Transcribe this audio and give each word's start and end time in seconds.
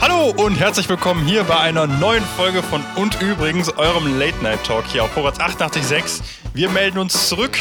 Hallo 0.00 0.32
und 0.36 0.54
herzlich 0.60 0.88
willkommen 0.88 1.26
hier 1.26 1.42
bei 1.42 1.58
einer 1.58 1.88
neuen 1.88 2.22
Folge 2.36 2.62
von 2.62 2.84
Und 2.94 3.20
übrigens 3.20 3.68
eurem 3.76 4.16
Late 4.16 4.36
Night 4.44 4.62
Talk 4.62 4.84
hier 4.86 5.02
auf 5.02 5.10
Vorrats 5.10 5.40
886. 5.40 6.22
Wir 6.54 6.70
melden 6.70 6.98
uns 6.98 7.28
zurück, 7.28 7.58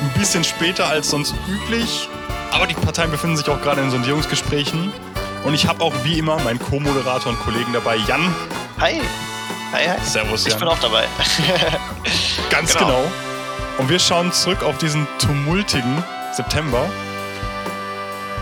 ein 0.00 0.20
bisschen 0.20 0.44
später 0.44 0.86
als 0.86 1.10
sonst 1.10 1.34
üblich, 1.48 2.08
aber 2.52 2.68
die 2.68 2.74
Parteien 2.74 3.10
befinden 3.10 3.36
sich 3.36 3.48
auch 3.48 3.60
gerade 3.62 3.80
in 3.80 3.90
Sondierungsgesprächen. 3.90 4.92
Und 5.44 5.54
ich 5.54 5.66
habe 5.66 5.82
auch 5.82 5.92
wie 6.04 6.20
immer 6.20 6.38
meinen 6.38 6.60
Co-Moderator 6.60 7.32
und 7.32 7.40
Kollegen 7.40 7.72
dabei, 7.72 7.96
Jan. 7.96 8.32
Hi. 8.78 9.00
Hi, 9.72 9.88
hi. 9.88 9.98
Servus, 10.04 10.44
Jan. 10.44 10.52
Ich 10.52 10.58
bin 10.60 10.68
auch 10.68 10.78
dabei. 10.78 11.06
Ganz 12.50 12.74
genau. 12.74 12.86
genau. 12.86 13.12
Und 13.78 13.88
wir 13.88 13.98
schauen 13.98 14.32
zurück 14.32 14.62
auf 14.62 14.78
diesen 14.78 15.08
tumultigen 15.18 16.04
September. 16.32 16.88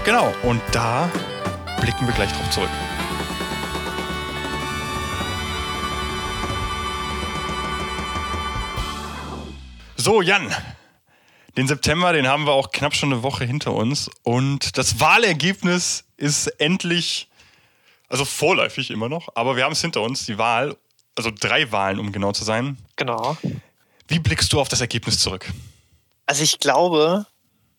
Genau, 0.04 0.34
und 0.42 0.60
da 0.72 1.08
blicken 1.80 2.06
wir 2.06 2.14
gleich 2.14 2.30
drauf 2.32 2.50
zurück. 2.50 2.70
So, 10.08 10.22
Jan. 10.22 10.50
Den 11.58 11.68
September, 11.68 12.14
den 12.14 12.26
haben 12.26 12.46
wir 12.46 12.52
auch 12.52 12.70
knapp 12.70 12.94
schon 12.94 13.12
eine 13.12 13.22
Woche 13.22 13.44
hinter 13.44 13.74
uns. 13.74 14.10
Und 14.22 14.78
das 14.78 15.00
Wahlergebnis 15.00 16.04
ist 16.16 16.46
endlich, 16.46 17.28
also 18.08 18.24
vorläufig 18.24 18.90
immer 18.90 19.10
noch, 19.10 19.28
aber 19.34 19.54
wir 19.56 19.64
haben 19.64 19.72
es 19.72 19.82
hinter 19.82 20.00
uns, 20.00 20.24
die 20.24 20.38
Wahl. 20.38 20.78
Also 21.14 21.30
drei 21.30 21.70
Wahlen, 21.72 21.98
um 21.98 22.10
genau 22.10 22.32
zu 22.32 22.42
sein. 22.42 22.78
Genau. 22.96 23.36
Wie 24.06 24.18
blickst 24.18 24.50
du 24.50 24.58
auf 24.58 24.70
das 24.70 24.80
Ergebnis 24.80 25.18
zurück? 25.18 25.52
Also 26.24 26.42
ich 26.42 26.58
glaube, 26.58 27.26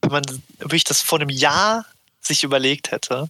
wenn 0.03 0.11
man 0.11 0.23
wirklich 0.59 0.83
das 0.83 1.01
vor 1.01 1.19
einem 1.19 1.29
Jahr 1.29 1.83
sich 2.21 2.43
überlegt 2.43 2.91
hätte, 2.91 3.27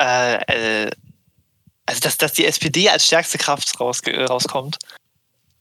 äh, 0.00 0.86
äh, 0.86 0.90
also 1.84 2.00
dass, 2.00 2.16
dass 2.16 2.32
die 2.32 2.46
SPD 2.46 2.88
als 2.88 3.04
stärkste 3.04 3.36
Kraft 3.36 3.78
raus, 3.78 4.00
rauskommt, 4.06 4.78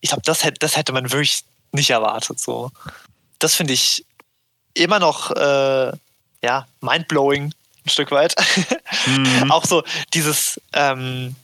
ich 0.04 0.09
glaube, 0.09 0.22
das 0.26 0.44
hätte, 0.44 0.59
das 0.59 0.76
hätte 0.76 0.92
man 0.92 1.12
wirklich 1.12 1.46
nicht 1.72 1.90
erwartet. 1.90 2.38
So. 2.38 2.72
Das 3.40 3.56
finde 3.56 3.72
ich 3.72 4.06
immer 4.73 5.00
noch 5.00 5.32
äh, 5.32 5.92
ja, 6.44 6.68
mindblowing, 6.82 7.45
ein 7.86 7.90
Stück 7.90 8.12
weit. 8.12 8.36
Mhm. 9.06 9.50
Auch 9.52 9.64
so 9.64 9.82
dieses, 10.14 10.60
ähm, 10.73 11.38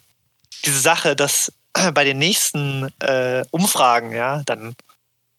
diese 0.65 0.79
Sache, 0.79 1.15
dass 1.15 1.53
bei 1.93 2.03
den 2.03 2.17
nächsten 2.17 2.93
äh, 2.99 3.45
Umfragen, 3.51 4.11
ja, 4.11 4.43
dann 4.45 4.75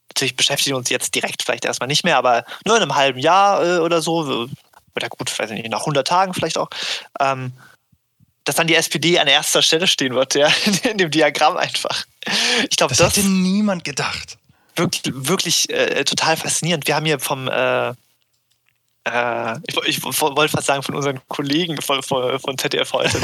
natürlich 0.09 0.35
beschäftigen 0.35 0.75
wir 0.75 0.79
uns 0.79 0.89
jetzt 0.89 1.15
direkt 1.15 1.43
vielleicht 1.43 1.67
erstmal 1.67 1.89
nicht 1.89 2.05
mehr, 2.05 2.17
aber 2.17 2.47
nur 2.65 2.77
in 2.77 2.83
einem 2.83 2.95
halben 2.95 3.19
Jahr 3.19 3.63
äh, 3.63 3.79
oder 3.81 4.01
so, 4.01 4.49
oder 4.97 5.09
gut, 5.11 5.39
weiß 5.39 5.51
nicht, 5.51 5.69
nach 5.69 5.81
100 5.81 6.09
Tagen 6.09 6.33
vielleicht 6.33 6.57
auch, 6.57 6.71
ähm, 7.21 7.53
dass 8.45 8.57
dann 8.57 8.67
die 8.67 8.75
SPD 8.75 9.19
an 9.19 9.29
erster 9.29 9.63
Stelle 9.63 9.87
stehen 9.87 10.15
wird, 10.15 10.35
ja, 10.35 10.49
in 10.83 10.99
dem 10.99 11.11
Diagramm 11.11 11.57
einfach. 11.57 12.05
Ich 12.69 12.77
glaube, 12.77 12.91
das, 12.91 12.99
das 12.99 13.17
hätte 13.17 13.29
niemand 13.29 13.85
gedacht. 13.85 14.39
Wirklich, 14.77 15.15
wirklich 15.15 15.71
äh, 15.71 16.05
total 16.05 16.37
faszinierend. 16.37 16.87
Wir 16.87 16.97
haben 16.97 17.07
hier 17.07 17.19
vom, 17.19 17.49
äh, 17.49 17.93
äh, 19.05 19.57
ich, 19.67 19.77
ich 19.87 20.03
wollte 20.03 20.49
fast 20.49 20.67
sagen, 20.67 20.83
von 20.83 20.95
unseren 20.95 21.21
Kollegen 21.29 21.81
von, 21.81 22.03
von, 22.03 22.39
von 22.39 22.59
ZDF 22.59 22.93
heute. 22.93 23.19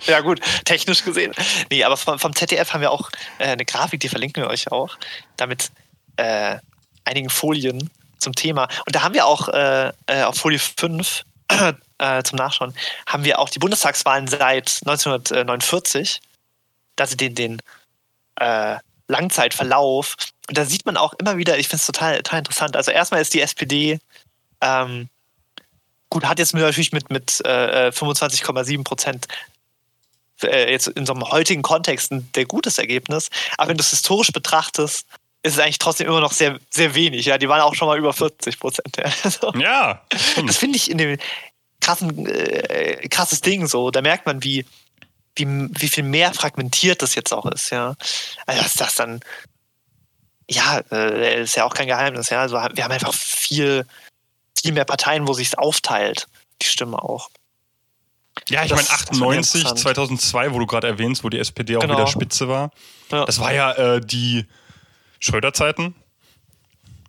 ja, 0.06 0.20
gut, 0.20 0.40
technisch 0.64 1.04
gesehen. 1.04 1.32
Nee, 1.70 1.84
aber 1.84 1.96
vom, 1.96 2.18
vom 2.18 2.34
ZDF 2.34 2.72
haben 2.72 2.80
wir 2.80 2.90
auch 2.90 3.10
äh, 3.38 3.48
eine 3.48 3.64
Grafik, 3.64 4.00
die 4.00 4.08
verlinken 4.08 4.42
wir 4.42 4.50
euch 4.50 4.70
auch, 4.72 4.96
damit 5.36 5.70
äh, 6.16 6.58
einigen 7.04 7.30
Folien 7.30 7.90
zum 8.18 8.34
Thema. 8.34 8.68
Und 8.86 8.94
da 8.94 9.02
haben 9.02 9.14
wir 9.14 9.26
auch 9.26 9.48
äh, 9.48 9.92
auf 10.24 10.36
Folie 10.36 10.58
5 10.58 11.24
äh, 12.02 12.22
zum 12.22 12.36
Nachschauen, 12.36 12.74
haben 13.06 13.24
wir 13.24 13.38
auch 13.38 13.48
die 13.48 13.60
Bundestagswahlen 13.60 14.26
seit 14.26 14.80
1949, 14.84 16.20
also 16.98 17.16
den, 17.16 17.34
den 17.34 17.62
äh, 18.36 18.76
Langzeitverlauf. 19.08 20.16
Und 20.48 20.58
da 20.58 20.64
sieht 20.64 20.84
man 20.84 20.96
auch 20.96 21.14
immer 21.14 21.36
wieder, 21.36 21.58
ich 21.58 21.68
finde 21.68 21.80
es 21.80 21.86
total, 21.86 22.16
total 22.18 22.40
interessant. 22.40 22.76
Also 22.76 22.90
erstmal 22.90 23.22
ist 23.22 23.34
die 23.34 23.40
SPD 23.40 24.00
ähm, 24.60 25.08
gut, 26.10 26.24
hat 26.24 26.38
jetzt 26.38 26.54
natürlich 26.54 26.92
mit, 26.92 27.10
mit 27.10 27.40
äh, 27.44 27.90
25,7 27.90 28.84
Prozent 28.84 29.28
äh, 30.42 30.70
jetzt 30.70 30.88
in 30.88 31.06
so 31.06 31.14
einem 31.14 31.30
heutigen 31.30 31.62
Kontext 31.62 32.12
ein 32.12 32.28
sehr 32.34 32.46
gutes 32.46 32.78
Ergebnis. 32.78 33.30
Aber 33.56 33.70
wenn 33.70 33.76
du 33.76 33.82
es 33.82 33.90
historisch 33.90 34.32
betrachtest, 34.32 35.06
ist 35.44 35.54
es 35.54 35.58
eigentlich 35.58 35.78
trotzdem 35.78 36.06
immer 36.06 36.20
noch 36.20 36.32
sehr, 36.32 36.58
sehr 36.70 36.94
wenig. 36.94 37.26
Ja, 37.26 37.38
die 37.38 37.48
waren 37.48 37.60
auch 37.60 37.74
schon 37.74 37.88
mal 37.88 37.98
über 37.98 38.12
40 38.12 38.60
Prozent. 38.60 38.96
Ja, 38.96 39.04
also, 39.22 39.52
ja 39.54 40.02
das 40.46 40.56
finde 40.56 40.76
ich 40.76 40.90
in 40.90 40.98
dem 40.98 41.18
krassen, 41.82 42.26
äh, 42.26 43.06
krasses 43.08 43.42
Ding 43.42 43.66
so. 43.66 43.90
Da 43.90 44.00
merkt 44.00 44.24
man, 44.24 44.42
wie, 44.42 44.64
wie, 45.36 45.46
wie 45.46 45.88
viel 45.88 46.04
mehr 46.04 46.32
fragmentiert 46.32 47.02
das 47.02 47.14
jetzt 47.14 47.32
auch 47.32 47.46
ist. 47.46 47.70
Ja, 47.70 47.94
also 48.46 48.62
dass 48.62 48.74
das 48.74 48.94
dann 48.94 49.20
ja, 50.48 50.80
äh, 50.90 51.42
ist 51.42 51.56
ja 51.56 51.64
auch 51.64 51.74
kein 51.74 51.86
Geheimnis. 51.86 52.30
Ja, 52.30 52.40
also 52.40 52.56
wir 52.56 52.84
haben 52.84 52.92
einfach 52.92 53.14
viel, 53.14 53.86
viel 54.60 54.72
mehr 54.72 54.84
Parteien, 54.84 55.28
wo 55.28 55.32
sich 55.34 55.48
es 55.48 55.54
aufteilt, 55.54 56.26
die 56.62 56.66
Stimme 56.66 57.02
auch. 57.02 57.30
Ja, 58.48 58.64
ich 58.64 58.74
meine 58.74 58.88
98, 58.88 59.62
2002, 59.74 60.54
wo 60.54 60.58
du 60.58 60.66
gerade 60.66 60.86
erwähnst, 60.86 61.22
wo 61.22 61.28
die 61.28 61.38
SPD 61.38 61.76
auch 61.76 61.80
genau. 61.80 61.94
wieder 61.94 62.06
Spitze 62.06 62.48
war. 62.48 62.70
Ja. 63.10 63.26
Das 63.26 63.38
war 63.40 63.52
ja 63.52 63.72
äh, 63.72 64.00
die 64.00 64.46
Schröder-Zeiten. 65.20 65.94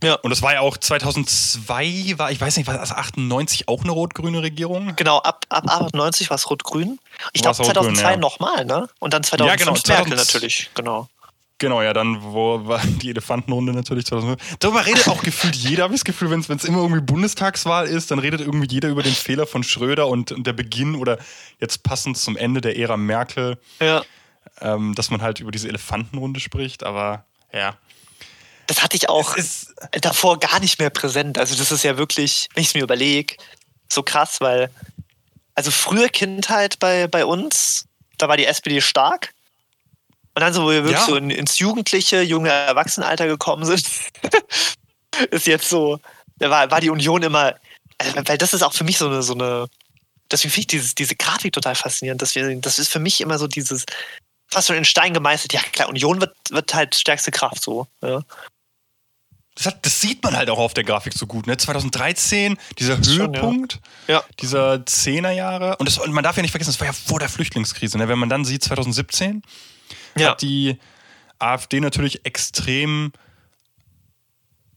Ja. 0.03 0.15
Und 0.15 0.29
das 0.29 0.41
war 0.41 0.53
ja 0.53 0.59
auch 0.61 0.77
2002, 0.77 2.15
war, 2.17 2.31
ich 2.31 2.39
weiß 2.39 2.57
nicht, 2.57 2.67
war 2.67 2.77
das 2.77 2.91
98 2.91 3.67
auch 3.67 3.83
eine 3.83 3.91
rot-grüne 3.91 4.41
Regierung? 4.41 4.95
Genau, 4.95 5.19
ab, 5.19 5.45
ab 5.49 5.63
98 5.67 6.29
war 6.29 6.35
es 6.35 6.49
rot-grün. 6.49 6.99
Ich 7.31 7.41
glaube 7.41 7.55
2002 7.55 8.11
ja. 8.11 8.17
nochmal, 8.17 8.65
ne? 8.65 8.87
Und 8.99 9.13
dann 9.13 9.23
2005 9.23 9.47
ja, 9.47 9.55
genau, 9.55 9.99
Merkel 9.99 10.15
natürlich, 10.15 10.69
genau. 10.73 11.07
Genau, 11.59 11.81
ja, 11.81 11.93
dann 11.93 12.21
wo 12.21 12.67
war 12.67 12.81
die 13.01 13.09
Elefantenrunde 13.09 13.71
natürlich 13.71 14.05
2005. 14.05 14.57
Darüber 14.59 14.85
redet 14.85 15.07
auch 15.07 15.23
gefühlt 15.23 15.55
jeder, 15.55 15.83
habe 15.83 15.93
ich 15.93 16.01
das 16.01 16.05
Gefühl, 16.05 16.29
wenn 16.29 16.41
es 16.41 16.65
immer 16.65 16.79
irgendwie 16.79 17.01
Bundestagswahl 17.01 17.87
ist, 17.87 18.11
dann 18.11 18.19
redet 18.19 18.41
irgendwie 18.41 18.67
jeder 18.69 18.89
über 18.89 19.01
den 19.01 19.13
Fehler 19.13 19.47
von 19.47 19.63
Schröder 19.63 20.07
und, 20.07 20.33
und 20.33 20.45
der 20.45 20.51
Beginn 20.51 20.95
oder 20.95 21.17
jetzt 21.61 21.83
passend 21.83 22.17
zum 22.17 22.35
Ende 22.35 22.59
der 22.59 22.77
Ära 22.77 22.97
Merkel. 22.97 23.57
Ja. 23.79 24.03
Ähm, 24.59 24.93
dass 24.93 25.09
man 25.09 25.21
halt 25.21 25.39
über 25.39 25.51
diese 25.51 25.69
Elefantenrunde 25.69 26.41
spricht, 26.41 26.83
aber 26.83 27.23
ja. 27.53 27.77
Das 28.67 28.81
hatte 28.81 28.95
ich 28.95 29.09
auch 29.09 29.35
davor 29.91 30.39
gar 30.39 30.59
nicht 30.59 30.79
mehr 30.79 30.89
präsent. 30.89 31.37
Also, 31.37 31.55
das 31.55 31.71
ist 31.71 31.83
ja 31.83 31.97
wirklich, 31.97 32.49
wenn 32.53 32.61
ich 32.61 32.69
es 32.69 32.73
mir 32.73 32.83
überlege, 32.83 33.35
so 33.91 34.03
krass, 34.03 34.39
weil, 34.41 34.69
also 35.55 35.71
frühe 35.71 36.09
Kindheit 36.09 36.79
bei, 36.79 37.07
bei 37.07 37.25
uns, 37.25 37.85
da 38.17 38.27
war 38.27 38.37
die 38.37 38.45
SPD 38.45 38.81
stark. 38.81 39.33
Und 40.35 40.41
dann 40.41 40.53
so, 40.53 40.63
wo 40.63 40.69
wir 40.69 40.83
wirklich 40.83 40.99
ja. 40.99 41.05
so 41.05 41.15
in, 41.15 41.29
ins 41.29 41.59
Jugendliche, 41.59 42.21
junge 42.21 42.49
Erwachsenenalter 42.49 43.27
gekommen 43.27 43.65
sind, 43.65 43.85
ist 45.31 45.45
jetzt 45.45 45.69
so, 45.69 45.99
da 46.37 46.49
war, 46.49 46.71
war 46.71 46.81
die 46.81 46.89
Union 46.89 47.21
immer, 47.21 47.55
also, 47.99 48.15
weil 48.25 48.37
das 48.37 48.53
ist 48.53 48.63
auch 48.63 48.73
für 48.73 48.83
mich 48.83 48.97
so 48.97 49.07
eine, 49.07 49.21
so 49.21 49.33
eine 49.33 49.67
deswegen 50.33 50.51
finde 50.51 50.61
ich 50.61 50.67
dieses, 50.67 50.95
diese 50.95 51.15
Grafik 51.15 51.53
total 51.53 51.75
faszinierend. 51.75 52.21
Dass 52.21 52.35
wir, 52.35 52.55
das 52.59 52.79
ist 52.79 52.91
für 52.91 52.99
mich 52.99 53.21
immer 53.21 53.37
so 53.37 53.47
dieses, 53.47 53.85
fast 54.53 54.67
schon 54.67 54.77
in 54.77 54.85
Stein 54.85 55.13
gemeißelt. 55.13 55.53
Ja, 55.53 55.61
klar, 55.61 55.89
Union 55.89 56.21
wird, 56.21 56.35
wird 56.49 56.73
halt 56.73 56.95
stärkste 56.95 57.31
Kraft 57.31 57.61
so. 57.61 57.87
Ja. 58.01 58.21
Das, 59.55 59.67
hat, 59.67 59.85
das, 59.85 60.01
sieht 60.01 60.23
man 60.23 60.35
halt 60.35 60.49
auch 60.49 60.57
auf 60.57 60.73
der 60.73 60.83
Grafik 60.83 61.13
so 61.13 61.27
gut. 61.27 61.45
Ne? 61.45 61.57
2013, 61.57 62.57
dieser 62.79 62.97
Höhepunkt 62.97 63.73
schon, 63.73 63.81
ja. 64.07 64.23
Dieser 64.39 64.83
Zehnerjahre. 64.85 65.77
Und, 65.77 65.87
das, 65.87 65.99
und 65.99 66.11
man 66.11 66.23
darf 66.23 66.37
ja 66.37 66.41
nicht 66.41 66.51
vergessen, 66.51 66.71
das 66.71 66.79
war 66.79 66.87
ja 66.87 66.93
vor 66.93 67.19
der 67.19 67.29
Flüchtlingskrise. 67.29 67.97
Ne? 67.97 68.07
Wenn 68.07 68.17
man 68.17 68.29
dann 68.29 68.45
sieht, 68.45 68.63
2017 68.63 69.43
ja. 70.17 70.31
hat 70.31 70.41
die 70.41 70.79
AfD 71.37 71.79
natürlich 71.79 72.25
extrem 72.25 73.11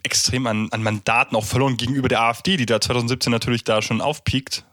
extrem 0.02 0.46
an, 0.46 0.68
an 0.70 0.82
Mandaten 0.84 1.36
auch 1.36 1.44
verloren 1.44 1.76
gegenüber 1.76 2.08
der 2.08 2.22
AfD, 2.22 2.56
die 2.56 2.64
da 2.64 2.80
2017 2.80 3.30
natürlich 3.30 3.64
da 3.64 3.82
schon 3.82 4.00
aufpiekt. 4.00 4.64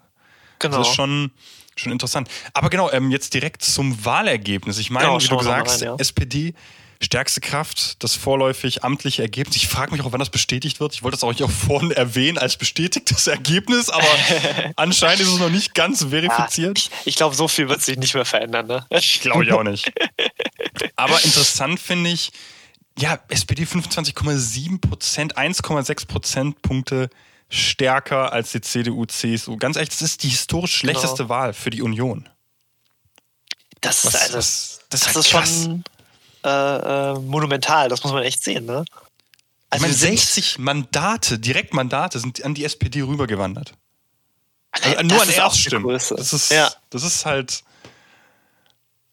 Genau. 0.59 0.77
Das 0.77 0.87
ist 0.87 0.95
schon, 0.95 1.31
schon 1.75 1.91
interessant. 1.91 2.29
Aber 2.53 2.69
genau, 2.69 2.91
ähm, 2.91 3.11
jetzt 3.11 3.33
direkt 3.33 3.63
zum 3.63 4.03
Wahlergebnis. 4.05 4.77
Ich 4.77 4.89
meine, 4.89 5.07
genau, 5.07 5.21
wie 5.21 5.27
du 5.27 5.37
gesagt 5.37 5.67
hast, 5.67 5.81
ja. 5.81 5.95
SPD 5.97 6.53
stärkste 7.03 7.41
Kraft, 7.41 8.01
das 8.03 8.15
vorläufig 8.15 8.83
amtliche 8.83 9.21
Ergebnis. 9.21 9.57
Ich 9.57 9.67
frage 9.67 9.91
mich 9.91 10.01
auch, 10.01 10.11
wann 10.11 10.19
das 10.19 10.29
bestätigt 10.29 10.79
wird. 10.79 10.93
Ich 10.93 11.03
wollte 11.03 11.17
das 11.17 11.23
auch 11.23 11.49
vorhin 11.67 11.91
erwähnen 11.91 12.37
als 12.37 12.57
bestätigtes 12.57 13.27
Ergebnis, 13.27 13.89
aber 13.89 14.07
anscheinend 14.75 15.21
ist 15.21 15.27
es 15.27 15.39
noch 15.39 15.49
nicht 15.49 15.73
ganz 15.73 16.05
verifiziert. 16.05 16.79
Ja, 16.79 16.89
ich, 17.01 17.07
ich 17.07 17.15
glaube, 17.15 17.35
so 17.35 17.47
viel 17.47 17.69
wird 17.69 17.81
sich 17.81 17.97
nicht 17.97 18.13
mehr 18.13 18.25
verändern. 18.25 18.67
Ne? 18.67 18.85
Ich 18.89 19.21
glaube 19.21 19.43
ich 19.43 19.51
auch 19.51 19.63
nicht. 19.63 19.91
aber 20.95 21.23
interessant 21.23 21.79
finde 21.79 22.09
ich, 22.09 22.31
ja, 22.97 23.19
SPD 23.29 23.63
25,7 23.63 24.79
Prozent, 24.79 25.37
1,6 25.37 26.07
Prozentpunkte 26.07 27.09
stärker 27.53 28.33
als 28.33 28.51
die 28.51 28.61
CDU, 28.61 29.05
CSU. 29.05 29.57
Ganz 29.57 29.75
ehrlich, 29.75 29.89
das 29.89 30.01
ist 30.01 30.23
die 30.23 30.29
historisch 30.29 30.81
genau. 30.81 30.93
schlechteste 30.93 31.23
genau. 31.23 31.29
Wahl 31.29 31.53
für 31.53 31.69
die 31.69 31.81
Union. 31.81 32.27
Das, 33.81 34.05
was, 34.05 34.15
also, 34.15 34.37
was, 34.37 34.79
das, 34.89 35.01
das 35.01 35.15
ist, 35.27 35.33
halt 35.33 35.47
schon 35.47 35.83
äh, 36.43 36.49
äh, 36.49 37.19
monumental, 37.19 37.89
das 37.89 38.03
muss 38.03 38.13
man 38.13 38.23
echt 38.23 38.43
sehen, 38.43 38.65
ne? 38.65 38.85
Also 39.69 39.85
ich 39.85 39.91
meine, 39.91 39.93
60 39.93 40.59
Mandate, 40.59 41.39
Direktmandate 41.39 42.19
sind 42.19 42.43
an 42.43 42.53
die 42.53 42.63
SPD 42.63 43.01
rübergewandert. 43.01 43.73
Also 44.71 45.01
nur 45.01 45.21
an 45.21 45.29
Erststimmen. 45.29 45.87
Das 45.89 46.11
ist, 46.11 46.51
ja. 46.51 46.71
das 46.89 47.03
ist 47.03 47.25
halt. 47.25 47.63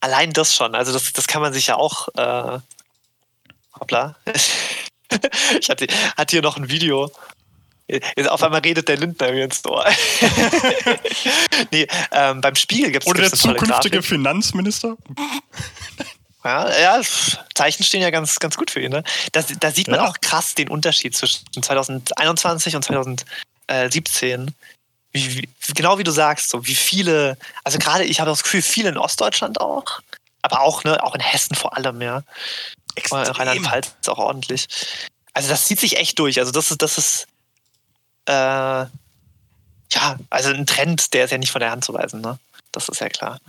Allein 0.01 0.33
das 0.33 0.55
schon. 0.55 0.75
Also, 0.75 0.93
das, 0.93 1.13
das 1.13 1.27
kann 1.27 1.43
man 1.43 1.53
sich 1.53 1.67
ja 1.67 1.77
auch. 1.77 2.09
Äh, 2.15 2.59
hoppla. 3.79 4.17
ich 5.61 5.69
hatte, 5.69 5.87
hatte 6.17 6.31
hier 6.31 6.43
noch 6.43 6.57
ein 6.57 6.69
Video. 6.69 7.11
Auf 8.29 8.43
einmal 8.43 8.61
redet 8.61 8.89
der 8.89 8.97
Lindner 8.97 9.33
mir 9.33 9.45
ins 9.45 9.65
Ohr. 9.65 9.85
nee, 11.73 11.87
ähm, 12.13 12.41
beim 12.41 12.55
Spiegel 12.55 12.91
gibt 12.91 13.05
es 13.05 13.11
Oder 13.11 13.23
der 13.23 13.33
zukünftige 13.33 14.03
Finanzminister? 14.03 14.97
Ja, 16.45 16.71
ja, 16.79 17.01
Zeichen 17.55 17.85
stehen 17.85 18.01
ja 18.01 18.11
ganz, 18.11 18.39
ganz 18.39 18.57
gut 18.57 18.71
für 18.71 18.81
ihn. 18.81 18.91
Ne? 18.91 19.05
Da, 19.33 19.43
da 19.59 19.71
sieht 19.71 19.89
man 19.89 20.01
ja. 20.01 20.09
auch 20.09 20.17
krass 20.21 20.55
den 20.55 20.69
Unterschied 20.69 21.17
zwischen 21.17 21.45
2021 21.63 22.77
und 22.77 22.85
2017. 22.85 24.55
Wie, 25.13 25.37
wie, 25.37 25.49
genau 25.75 25.99
wie 25.99 26.05
du 26.05 26.13
sagst, 26.13 26.51
so 26.51 26.67
wie 26.67 26.75
viele, 26.75 27.37
also 27.65 27.79
gerade 27.79 28.05
ich 28.05 28.21
habe 28.21 28.31
das 28.31 28.43
Gefühl, 28.43 28.63
viele 28.63 28.91
in 28.91 28.97
Ostdeutschland 28.97 29.61
auch, 29.61 30.01
aber 30.43 30.61
auch, 30.61 30.85
ne, 30.85 31.03
auch 31.03 31.15
in 31.15 31.21
Hessen 31.21 31.57
vor 31.57 31.77
allem, 31.77 32.01
ja. 32.01 32.23
Rheinland-Pfalz 32.97 33.95
ist 34.01 34.09
auch 34.09 34.19
ordentlich. 34.19 34.67
Also 35.33 35.49
das 35.49 35.67
zieht 35.67 35.81
sich 35.81 35.99
echt 35.99 36.19
durch. 36.19 36.39
Also 36.39 36.53
das 36.53 36.71
ist, 36.71 36.83
das 36.83 36.99
ist 36.99 37.27
äh, 38.27 38.87
ja, 39.93 40.19
also 40.31 40.51
ein 40.51 40.67
Trend, 40.67 41.13
der 41.15 41.25
ist 41.25 41.31
ja 41.31 41.39
nicht 41.39 41.51
von 41.51 41.61
der 41.61 41.71
Hand 41.71 41.85
zu 41.85 41.95
weisen, 41.95 42.21
ne? 42.21 42.39
Das 42.73 42.89
ist 42.89 43.01
ja 43.01 43.09
klar. 43.09 43.41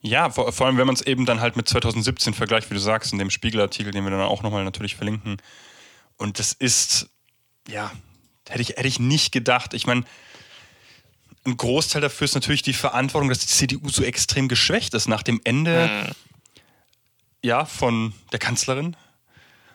Ja, 0.00 0.30
vor, 0.30 0.52
vor 0.52 0.66
allem, 0.66 0.78
wenn 0.78 0.86
man 0.86 0.94
es 0.94 1.02
eben 1.02 1.26
dann 1.26 1.40
halt 1.40 1.56
mit 1.56 1.68
2017 1.68 2.34
vergleicht, 2.34 2.70
wie 2.70 2.74
du 2.74 2.80
sagst, 2.80 3.12
in 3.12 3.18
dem 3.18 3.30
Spiegelartikel, 3.30 3.92
den 3.92 4.04
wir 4.04 4.10
dann 4.10 4.20
auch 4.20 4.42
nochmal 4.42 4.64
natürlich 4.64 4.94
verlinken. 4.94 5.40
Und 6.16 6.38
das 6.38 6.52
ist, 6.52 7.08
ja, 7.66 7.90
hätte 8.48 8.62
ich, 8.62 8.70
hätte 8.70 8.86
ich 8.86 9.00
nicht 9.00 9.32
gedacht. 9.32 9.74
Ich 9.74 9.86
meine, 9.86 10.04
ein 11.44 11.56
Großteil 11.56 12.02
dafür 12.02 12.26
ist 12.26 12.34
natürlich 12.34 12.62
die 12.62 12.74
Verantwortung, 12.74 13.28
dass 13.28 13.40
die 13.40 13.46
CDU 13.46 13.88
so 13.88 14.04
extrem 14.04 14.48
geschwächt 14.48 14.94
ist 14.94 15.08
nach 15.08 15.22
dem 15.22 15.40
Ende 15.44 15.88
mhm. 15.88 16.12
ja, 17.42 17.64
von 17.64 18.12
der 18.32 18.38
Kanzlerin. 18.38 18.96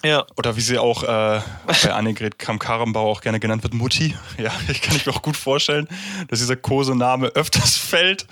Ja. 0.03 0.25
Oder 0.35 0.55
wie 0.57 0.61
sie 0.61 0.77
auch 0.77 1.03
äh, 1.03 1.41
bei 1.65 1.93
Annegret 1.93 2.37
Kramp-Karrenbauer 2.37 3.09
auch 3.09 3.21
gerne 3.21 3.39
genannt 3.39 3.63
wird, 3.63 3.73
Mutti. 3.73 4.15
Ja, 4.37 4.51
ich 4.67 4.81
kann 4.81 4.95
ich 4.95 5.05
mir 5.05 5.13
auch 5.13 5.21
gut 5.21 5.37
vorstellen, 5.37 5.87
dass 6.27 6.39
dieser 6.39 6.55
Kosename 6.55 7.27
öfters 7.27 7.77
fällt. 7.77 8.27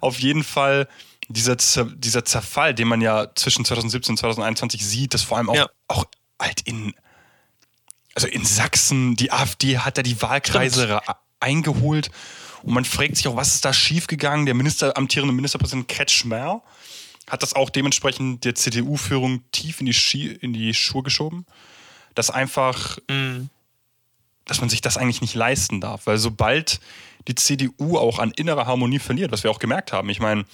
Auf 0.00 0.20
jeden 0.20 0.44
Fall 0.44 0.88
dieser, 1.28 1.56
dieser 1.56 2.24
Zerfall, 2.24 2.74
den 2.74 2.88
man 2.88 3.00
ja 3.00 3.28
zwischen 3.34 3.64
2017 3.64 4.12
und 4.12 4.16
2021 4.18 4.84
sieht, 4.84 5.14
dass 5.14 5.22
vor 5.22 5.38
allem 5.38 5.48
auch, 5.48 5.54
ja. 5.54 5.68
auch 5.88 6.04
halt 6.40 6.60
in, 6.62 6.94
also 8.14 8.28
in 8.28 8.44
Sachsen, 8.44 9.16
die 9.16 9.32
AfD 9.32 9.78
hat 9.78 9.96
da 9.96 10.02
die 10.02 10.20
Wahlkreise 10.20 11.00
eingeholt 11.40 12.10
und 12.64 12.72
man 12.72 12.84
fragt 12.86 13.16
sich 13.16 13.28
auch, 13.28 13.36
was 13.36 13.54
ist 13.54 13.64
da 13.64 13.72
schiefgegangen? 13.74 14.46
Der 14.46 14.54
Minister, 14.54 14.96
amtierende 14.96 15.34
Ministerpräsident 15.34 15.86
Kretschmer 15.86 16.62
hat 17.28 17.42
das 17.42 17.54
auch 17.54 17.70
dementsprechend 17.70 18.44
der 18.44 18.54
CDU-Führung 18.54 19.42
tief 19.50 19.80
in 19.80 19.86
die, 19.86 19.94
Schi 19.94 20.26
in 20.26 20.52
die 20.52 20.74
Schuhe 20.74 21.02
geschoben, 21.02 21.46
dass 22.14 22.30
einfach, 22.30 22.98
mhm. 23.08 23.48
dass 24.44 24.60
man 24.60 24.68
sich 24.68 24.80
das 24.80 24.96
eigentlich 24.96 25.20
nicht 25.20 25.34
leisten 25.34 25.80
darf, 25.80 26.06
weil 26.06 26.18
sobald 26.18 26.80
die 27.26 27.34
CDU 27.34 27.96
auch 27.96 28.18
an 28.18 28.30
innerer 28.32 28.66
Harmonie 28.66 28.98
verliert, 28.98 29.32
was 29.32 29.42
wir 29.42 29.50
auch 29.50 29.58
gemerkt 29.58 29.92
haben, 29.92 30.10
ich 30.10 30.20
meine, 30.20 30.44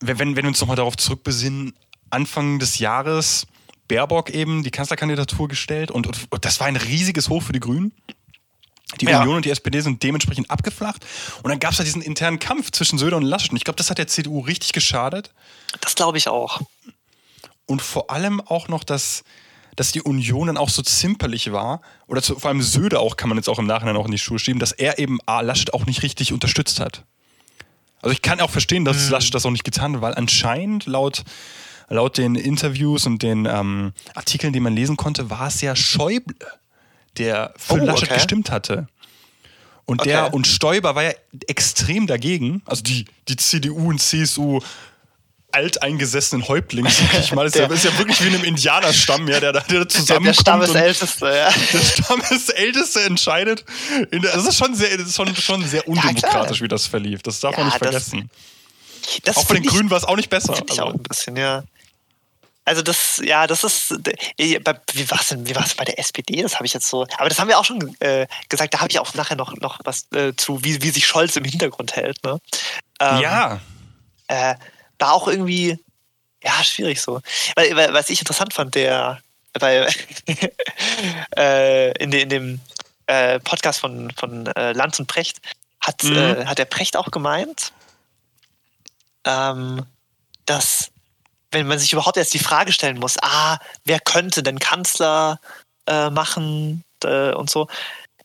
wenn, 0.00 0.18
wenn 0.18 0.36
wir 0.36 0.44
uns 0.46 0.60
nochmal 0.60 0.76
darauf 0.76 0.96
zurückbesinnen, 0.96 1.74
Anfang 2.10 2.58
des 2.58 2.78
Jahres 2.78 3.46
Baerbock 3.88 4.30
eben 4.30 4.62
die 4.62 4.70
Kanzlerkandidatur 4.70 5.48
gestellt 5.48 5.90
und, 5.90 6.06
und, 6.06 6.26
und 6.30 6.44
das 6.44 6.60
war 6.60 6.66
ein 6.66 6.76
riesiges 6.76 7.28
Hoch 7.28 7.42
für 7.42 7.52
die 7.52 7.60
Grünen. 7.60 7.92
Die 9.00 9.06
ja. 9.06 9.20
Union 9.20 9.36
und 9.36 9.44
die 9.44 9.50
SPD 9.50 9.80
sind 9.80 10.02
dementsprechend 10.02 10.50
abgeflacht. 10.50 11.04
Und 11.42 11.50
dann 11.50 11.58
gab 11.58 11.72
es 11.72 11.78
ja 11.78 11.84
diesen 11.84 12.02
internen 12.02 12.38
Kampf 12.38 12.70
zwischen 12.70 12.98
Söder 12.98 13.16
und 13.16 13.22
Laschet. 13.22 13.50
Und 13.50 13.56
ich 13.56 13.64
glaube, 13.64 13.76
das 13.76 13.90
hat 13.90 13.98
der 13.98 14.06
CDU 14.06 14.40
richtig 14.40 14.72
geschadet. 14.72 15.32
Das 15.80 15.94
glaube 15.94 16.18
ich 16.18 16.28
auch. 16.28 16.60
Und 17.66 17.80
vor 17.80 18.10
allem 18.10 18.40
auch 18.42 18.68
noch, 18.68 18.84
dass, 18.84 19.24
dass 19.74 19.92
die 19.92 20.02
Union 20.02 20.48
dann 20.48 20.56
auch 20.58 20.68
so 20.68 20.82
zimperlich 20.82 21.50
war. 21.50 21.80
Oder 22.06 22.22
zu, 22.22 22.38
vor 22.38 22.50
allem 22.50 22.62
Söder 22.62 23.00
auch, 23.00 23.16
kann 23.16 23.30
man 23.30 23.38
jetzt 23.38 23.48
auch 23.48 23.58
im 23.58 23.66
Nachhinein 23.66 23.96
auch 23.96 24.04
in 24.04 24.12
die 24.12 24.18
Schuhe 24.18 24.38
schieben, 24.38 24.60
dass 24.60 24.72
er 24.72 24.98
eben 24.98 25.18
A, 25.26 25.40
Laschet 25.40 25.72
auch 25.72 25.86
nicht 25.86 26.02
richtig 26.02 26.32
unterstützt 26.32 26.78
hat. 26.78 27.04
Also 28.02 28.12
ich 28.12 28.20
kann 28.20 28.40
auch 28.40 28.50
verstehen, 28.50 28.84
dass 28.84 29.06
mhm. 29.06 29.12
Laschet 29.12 29.34
das 29.34 29.46
auch 29.46 29.50
nicht 29.50 29.64
getan 29.64 29.94
hat, 29.94 30.02
weil 30.02 30.14
anscheinend 30.14 30.84
laut, 30.84 31.24
laut 31.88 32.18
den 32.18 32.34
Interviews 32.34 33.06
und 33.06 33.22
den 33.22 33.46
ähm, 33.46 33.94
Artikeln, 34.14 34.52
die 34.52 34.60
man 34.60 34.74
lesen 34.74 34.98
konnte, 34.98 35.30
war 35.30 35.46
es 35.46 35.62
ja 35.62 35.74
Schäuble 35.74 36.36
der 37.18 37.54
für 37.56 37.74
oh, 37.74 37.84
Laschet 37.84 38.08
okay. 38.08 38.14
gestimmt 38.14 38.50
hatte. 38.50 38.88
Und 39.86 40.00
okay. 40.00 40.10
der 40.10 40.34
und 40.34 40.46
Stoiber 40.46 40.94
war 40.94 41.02
ja 41.02 41.12
extrem 41.46 42.06
dagegen. 42.06 42.62
Also 42.64 42.82
die, 42.82 43.04
die 43.28 43.36
CDU 43.36 43.90
und 43.90 44.00
CSU 44.00 44.60
alteingesessenen 45.54 46.48
Häuptling, 46.48 46.86
sag 46.88 47.20
ich 47.20 47.32
mal. 47.32 47.44
Das 47.44 47.52
der, 47.52 47.70
ist 47.70 47.84
ja 47.84 47.96
wirklich 47.98 48.20
wie 48.22 48.28
in 48.28 48.34
einem 48.34 48.44
Indianerstamm, 48.44 49.28
ja, 49.28 49.38
der 49.38 49.52
da 49.52 49.60
zusammenkommt. 49.88 50.26
Der 50.26 50.34
Stammesälteste, 50.34 51.26
ja. 51.26 51.48
Der 51.72 51.78
Stammesälteste 51.78 53.02
entscheidet. 53.02 53.64
Der, 54.10 54.20
das 54.20 54.46
ist 54.46 54.56
schon 54.56 54.74
sehr, 54.74 54.90
ist 54.90 55.14
schon, 55.14 55.34
schon 55.36 55.64
sehr 55.64 55.86
undemokratisch, 55.86 56.58
ja, 56.58 56.64
wie 56.64 56.68
das 56.68 56.86
verlief. 56.86 57.22
Das 57.22 57.38
darf 57.40 57.52
ja, 57.52 57.58
man 57.58 57.66
nicht 57.68 57.78
vergessen. 57.78 58.30
Das, 59.22 59.22
das 59.22 59.36
auch 59.36 59.44
bei 59.44 59.54
den 59.54 59.64
Grünen 59.64 59.90
war 59.90 59.98
es 59.98 60.04
auch 60.04 60.16
nicht 60.16 60.30
besser. 60.30 60.54
Also. 60.54 60.82
auch 60.82 60.94
ein 60.94 61.02
bisschen, 61.02 61.36
ja. 61.36 61.62
Also 62.66 62.80
das, 62.80 63.20
ja, 63.22 63.46
das 63.46 63.62
ist, 63.62 63.90
äh, 64.08 64.60
wie 64.92 65.10
war 65.10 65.20
es 65.20 65.28
denn, 65.28 65.46
wie 65.46 65.52
bei 65.52 65.84
der 65.84 65.98
SPD? 65.98 66.42
Das 66.42 66.54
habe 66.54 66.64
ich 66.64 66.72
jetzt 66.72 66.88
so, 66.88 67.06
aber 67.18 67.28
das 67.28 67.38
haben 67.38 67.48
wir 67.48 67.58
auch 67.58 67.64
schon 67.64 67.94
äh, 68.00 68.26
gesagt, 68.48 68.72
da 68.72 68.80
habe 68.80 68.90
ich 68.90 68.98
auch 68.98 69.12
nachher 69.14 69.36
noch, 69.36 69.54
noch 69.56 69.80
was 69.84 70.10
äh, 70.12 70.34
zu, 70.34 70.64
wie, 70.64 70.80
wie 70.82 70.90
sich 70.90 71.06
Scholz 71.06 71.36
im 71.36 71.44
Hintergrund 71.44 71.94
hält. 71.94 72.24
Ne? 72.24 72.40
Ähm, 73.00 73.18
ja. 73.18 73.60
Äh, 74.28 74.54
war 74.98 75.12
auch 75.12 75.28
irgendwie, 75.28 75.78
ja, 76.42 76.64
schwierig 76.64 77.02
so. 77.02 77.20
Weil, 77.54 77.76
weil, 77.76 77.92
was 77.92 78.08
ich 78.08 78.20
interessant 78.20 78.54
fand, 78.54 78.74
der, 78.74 79.20
weil 79.58 79.88
äh, 81.36 81.92
in, 82.02 82.10
de, 82.10 82.22
in 82.22 82.28
dem 82.30 82.60
äh, 83.06 83.40
Podcast 83.40 83.80
von, 83.80 84.10
von 84.12 84.46
Lanz 84.46 84.98
und 84.98 85.06
Precht 85.06 85.38
hat, 85.80 86.02
mhm. 86.02 86.48
hat 86.48 86.56
der 86.56 86.64
Precht 86.64 86.96
auch 86.96 87.10
gemeint, 87.10 87.72
ähm, 89.26 89.84
dass 90.46 90.90
wenn 91.54 91.66
man 91.66 91.78
sich 91.78 91.92
überhaupt 91.92 92.16
erst 92.16 92.34
die 92.34 92.38
Frage 92.38 92.72
stellen 92.72 92.98
muss, 92.98 93.16
ah, 93.22 93.58
wer 93.84 94.00
könnte 94.00 94.42
denn 94.42 94.58
Kanzler 94.58 95.40
äh, 95.86 96.10
machen 96.10 96.84
äh, 97.02 97.32
und 97.32 97.48
so, 97.48 97.68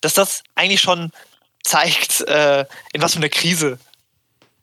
dass 0.01 0.13
das 0.13 0.43
eigentlich 0.55 0.81
schon 0.81 1.11
zeigt, 1.63 2.21
äh, 2.21 2.65
in 2.93 3.01
was 3.01 3.13
für 3.13 3.19
eine 3.19 3.29
Krise 3.29 3.79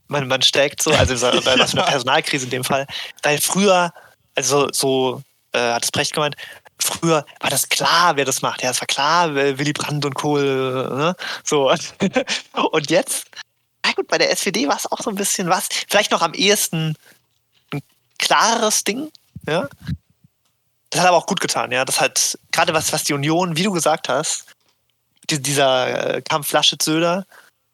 man, 0.09 0.29
man 0.29 0.43
steckt, 0.43 0.83
so, 0.83 0.91
also 0.93 1.15
in 1.15 1.21
was 1.59 1.71
für 1.73 1.79
eine 1.79 1.87
Personalkrise 1.91 2.45
in 2.45 2.51
dem 2.51 2.65
Fall. 2.65 2.87
Weil 3.23 3.41
früher, 3.41 3.93
also 4.35 4.69
so 4.73 5.23
äh, 5.53 5.73
hat 5.73 5.85
es 5.85 5.91
Brecht 5.91 6.15
gemeint, 6.15 6.37
früher 6.79 7.25
war 7.41 7.51
das 7.51 7.69
klar, 7.69 8.17
wer 8.17 8.25
das 8.25 8.43
macht. 8.43 8.63
Ja, 8.63 8.71
es 8.71 8.81
war 8.81 8.87
klar, 8.87 9.35
Willy 9.35 9.73
Brandt 9.73 10.05
und 10.05 10.15
Kohl, 10.15 10.45
ne? 10.45 11.17
So. 11.43 11.73
Und 12.53 12.91
jetzt, 12.91 13.27
na 13.85 13.93
gut, 13.93 14.09
bei 14.09 14.19
der 14.19 14.31
SPD 14.31 14.69
war 14.69 14.77
es 14.77 14.91
auch 14.91 15.01
so 15.01 15.11
ein 15.11 15.17
bisschen 15.17 15.49
was, 15.49 15.69
vielleicht 15.89 16.11
noch 16.11 16.23
am 16.23 16.35
ehesten 16.35 16.97
klareres 18.19 18.85
Ding, 18.85 19.11
ja. 19.47 19.69
Das 20.91 21.01
hat 21.01 21.09
aber 21.09 21.17
auch 21.17 21.27
gut 21.27 21.41
getan, 21.41 21.73
ja. 21.73 21.85
Das 21.85 22.01
hat 22.01 22.39
gerade 22.53 22.73
was, 22.73 22.93
was 22.93 23.05
die 23.05 23.13
Union, 23.13 23.57
wie 23.57 23.63
du 23.63 23.73
gesagt 23.73 24.09
hast, 24.09 24.47
die, 25.31 25.43
dieser 25.43 26.17
äh, 26.17 26.23
Kampf 26.23 26.53
Laschet-Söder, 26.53 27.27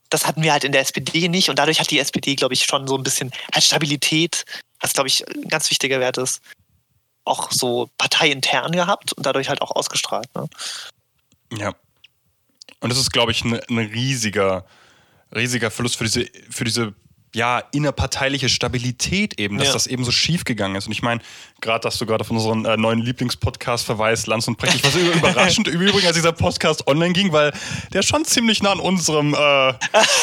das 0.09 0.27
hatten 0.27 0.43
wir 0.43 0.53
halt 0.53 0.65
in 0.65 0.73
der 0.73 0.83
SPD 0.83 1.29
nicht 1.29 1.49
und 1.49 1.59
dadurch 1.59 1.81
hat 1.81 1.91
die 1.91 1.99
SPD, 1.99 2.35
glaube 2.35 2.55
ich, 2.55 2.65
schon 2.65 2.87
so 2.87 2.97
ein 2.97 3.03
bisschen 3.03 3.33
halt 3.53 3.65
Stabilität, 3.65 4.45
was, 4.81 4.93
glaube 4.93 5.09
ich, 5.09 5.27
ein 5.29 5.49
ganz 5.49 5.71
wichtiger 5.71 6.01
Wert 6.01 6.19
ist, 6.19 6.43
auch 7.25 7.51
so 7.51 7.89
parteiintern 7.99 8.73
gehabt 8.73 9.13
und 9.13 9.25
dadurch 9.25 9.49
halt 9.49 9.63
auch 9.63 9.71
ausgestrahlt. 9.71 10.29
Ne? 10.35 10.49
Ja. 11.57 11.75
Und 12.81 12.91
das 12.91 12.99
ist, 12.99 13.13
glaube 13.13 13.33
ich, 13.33 13.45
ein, 13.45 13.61
ein 13.69 13.79
riesiger, 13.79 14.67
riesiger 15.35 15.71
Verlust 15.71 15.97
für 15.97 16.05
diese, 16.05 16.27
für 16.51 16.65
diese 16.65 16.95
ja, 17.35 17.63
innerparteiliche 17.73 18.49
Stabilität 18.49 19.41
eben, 19.41 19.59
dass 19.59 19.69
ja. 19.69 19.73
das 19.73 19.87
eben 19.87 20.05
so 20.05 20.11
schief 20.11 20.45
gegangen 20.45 20.77
ist. 20.77 20.87
Und 20.87 20.93
ich 20.93 21.03
meine, 21.03 21.21
gerade, 21.63 21.81
dass 21.81 21.97
du 21.97 22.05
gerade 22.05 22.21
auf 22.21 22.31
unseren 22.31 22.67
äh, 22.67 22.77
neuen 22.77 23.01
Lieblingspodcast 23.01 23.87
verweist, 23.87 24.27
Lanz 24.27 24.47
und 24.49 24.59
Brecht, 24.59 24.75
ich 24.75 24.85
war 24.85 24.91
so 24.91 24.99
überraschend 24.99 25.69
im 25.69 25.81
Übrigen, 25.81 26.07
als 26.07 26.17
dieser 26.17 26.33
Podcast 26.33 26.87
online 26.87 27.15
ging, 27.15 27.33
weil 27.33 27.53
der 27.95 28.03
schon 28.03 28.25
ziemlich 28.27 28.63
nah 28.63 28.73
an 28.73 28.81
unserem 28.81 29.33
äh, 29.33 29.73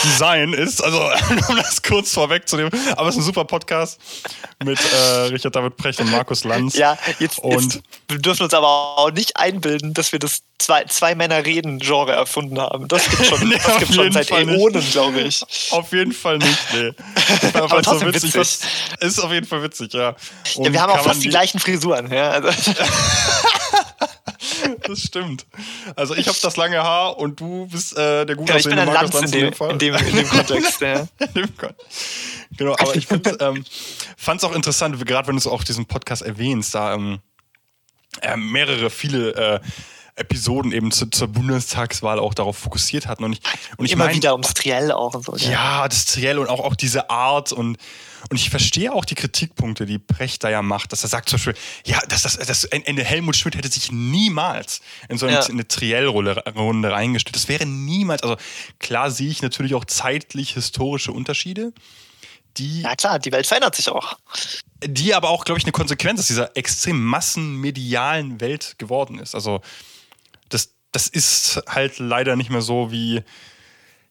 Design 0.03 0.53
ist. 0.53 0.83
Also, 0.83 1.01
um 1.49 1.55
das 1.55 1.81
kurz 1.81 2.13
vorwegzunehmen. 2.13 2.71
Aber 2.95 3.09
es 3.09 3.15
ist 3.15 3.21
ein 3.21 3.25
super 3.25 3.45
Podcast 3.45 3.99
mit 4.63 4.79
äh, 4.79 5.05
Richard 5.31 5.55
David 5.55 5.77
Brecht 5.77 5.99
und 5.99 6.11
Markus 6.11 6.43
Lanz. 6.43 6.75
Ja, 6.75 6.97
jetzt, 7.19 7.39
und 7.39 7.73
jetzt, 7.73 7.81
wir 8.09 8.19
dürfen 8.19 8.43
uns 8.43 8.53
aber 8.53 8.67
auch 8.67 9.11
nicht 9.11 9.37
einbilden, 9.37 9.93
dass 9.93 10.11
wir 10.11 10.19
das 10.19 10.43
zwei, 10.59 10.83
zwei 10.85 11.15
Männer 11.15 11.45
reden 11.45 11.79
Genre 11.79 12.11
erfunden 12.11 12.59
haben. 12.59 12.87
Das 12.87 13.09
gibt 13.09 13.25
schon, 13.25 13.39
nee, 13.49 13.55
das 13.55 13.77
gibt 13.79 13.95
schon 13.95 14.11
seit 14.11 14.29
Äonen, 14.29 14.83
glaube 14.91 15.21
ich. 15.21 15.41
Auf 15.71 15.91
jeden 15.93 16.11
Fall 16.11 16.37
nicht, 16.37 16.59
nee. 16.73 16.91
Aber 17.53 17.81
trotzdem 17.81 17.99
so 17.99 18.13
witzig. 18.13 18.35
witzig. 18.35 18.69
Ist 18.99 19.19
auf 19.19 19.31
jeden 19.31 19.47
Fall 19.47 19.63
witzig, 19.63 19.93
ja. 19.93 20.15
ja 20.55 20.73
wir 20.73 20.81
haben 20.81 20.91
auch 20.91 21.03
fast 21.03 21.23
die 21.29 21.35
gleichen 21.35 21.59
Frisuren, 21.59 22.11
ja. 22.11 22.31
Also. 22.31 22.49
das 24.87 24.99
stimmt. 25.01 25.45
Also 25.95 26.15
ich 26.15 26.27
habe 26.27 26.37
das 26.41 26.57
lange 26.57 26.77
Haar 26.83 27.17
und 27.17 27.39
du 27.39 27.67
bist 27.67 27.97
äh, 27.97 28.25
der 28.25 28.35
gute 28.35 28.53
ja, 28.53 28.59
ich 28.59 28.65
bin 28.65 28.77
ein 28.79 28.91
Lanz 28.91 29.15
in, 29.15 29.31
dem, 29.31 29.53
in, 29.69 29.79
dem, 29.79 29.95
in 29.95 30.15
dem 30.15 30.29
Kontext. 30.29 30.81
ja. 30.81 31.07
genau, 32.57 32.75
aber 32.77 32.95
ich 32.95 33.07
ähm, 33.11 33.63
fand 34.17 34.41
es 34.41 34.43
auch 34.43 34.53
interessant, 34.55 35.05
gerade 35.05 35.27
wenn 35.27 35.35
du 35.35 35.39
es 35.39 35.47
auch 35.47 35.63
diesen 35.63 35.85
Podcast 35.85 36.21
erwähnst, 36.21 36.75
da 36.75 36.93
ähm, 36.93 37.19
äh, 38.21 38.37
mehrere, 38.37 38.89
viele 38.89 39.31
äh, 39.35 39.59
Episoden 40.19 40.71
eben 40.71 40.91
zu, 40.91 41.07
zur 41.07 41.27
Bundestagswahl 41.27 42.19
auch 42.19 42.33
darauf 42.33 42.57
fokussiert 42.57 43.07
hatten. 43.07 43.23
Und 43.23 43.33
ich, 43.33 43.41
und 43.77 43.85
ich 43.85 43.91
Immer 43.93 44.05
mein, 44.05 44.15
wieder 44.15 44.33
ums 44.33 44.53
Triell 44.53 44.91
auch 44.91 45.13
und 45.13 45.25
so. 45.25 45.35
Ja, 45.37 45.51
ja 45.51 45.87
das 45.87 46.05
Triell 46.05 46.39
und 46.39 46.47
auch, 46.47 46.59
auch 46.59 46.75
diese 46.75 47.09
Art 47.09 47.51
und 47.51 47.77
und 48.29 48.35
ich 48.35 48.49
verstehe 48.49 48.91
auch 48.91 49.05
die 49.05 49.15
Kritikpunkte, 49.15 49.85
die 49.85 49.97
Precht 49.97 50.43
da 50.43 50.49
ja 50.49 50.61
macht, 50.61 50.91
dass 50.91 51.03
er 51.03 51.09
sagt 51.09 51.29
zum 51.29 51.37
Beispiel, 51.37 51.55
ja, 51.85 51.99
dass 52.09 52.23
das, 52.23 52.37
das 52.37 52.69
eine 52.71 53.03
Helmut 53.03 53.37
Schmidt 53.37 53.55
hätte 53.55 53.69
sich 53.69 53.91
niemals 53.91 54.81
in 55.07 55.17
so 55.17 55.25
eine, 55.25 55.35
ja. 55.35 55.45
eine 55.45 55.67
Triell-Runde 55.67 56.91
reingestellt. 56.91 57.35
Das 57.35 57.47
wäre 57.47 57.65
niemals, 57.65 58.23
also 58.23 58.35
klar 58.79 59.09
sehe 59.09 59.29
ich 59.29 59.41
natürlich 59.41 59.73
auch 59.73 59.85
zeitlich 59.85 60.53
historische 60.53 61.13
Unterschiede. 61.13 61.71
Die, 62.57 62.81
ja 62.81 62.95
klar, 62.95 63.19
die 63.19 63.31
Welt 63.31 63.47
verändert 63.47 63.75
sich 63.75 63.89
auch. 63.89 64.17
Die 64.83 65.13
aber 65.13 65.29
auch, 65.29 65.45
glaube 65.45 65.59
ich, 65.59 65.65
eine 65.65 65.71
Konsequenz 65.71 66.19
aus 66.19 66.27
dieser 66.27 66.57
extrem 66.57 67.03
massenmedialen 67.03 68.41
Welt 68.41 68.75
geworden 68.77 69.19
ist. 69.19 69.35
Also 69.35 69.61
das, 70.91 71.07
ist 71.07 71.61
halt 71.67 71.99
leider 71.99 72.35
nicht 72.35 72.49
mehr 72.49 72.61
so 72.61 72.91
wie 72.91 73.23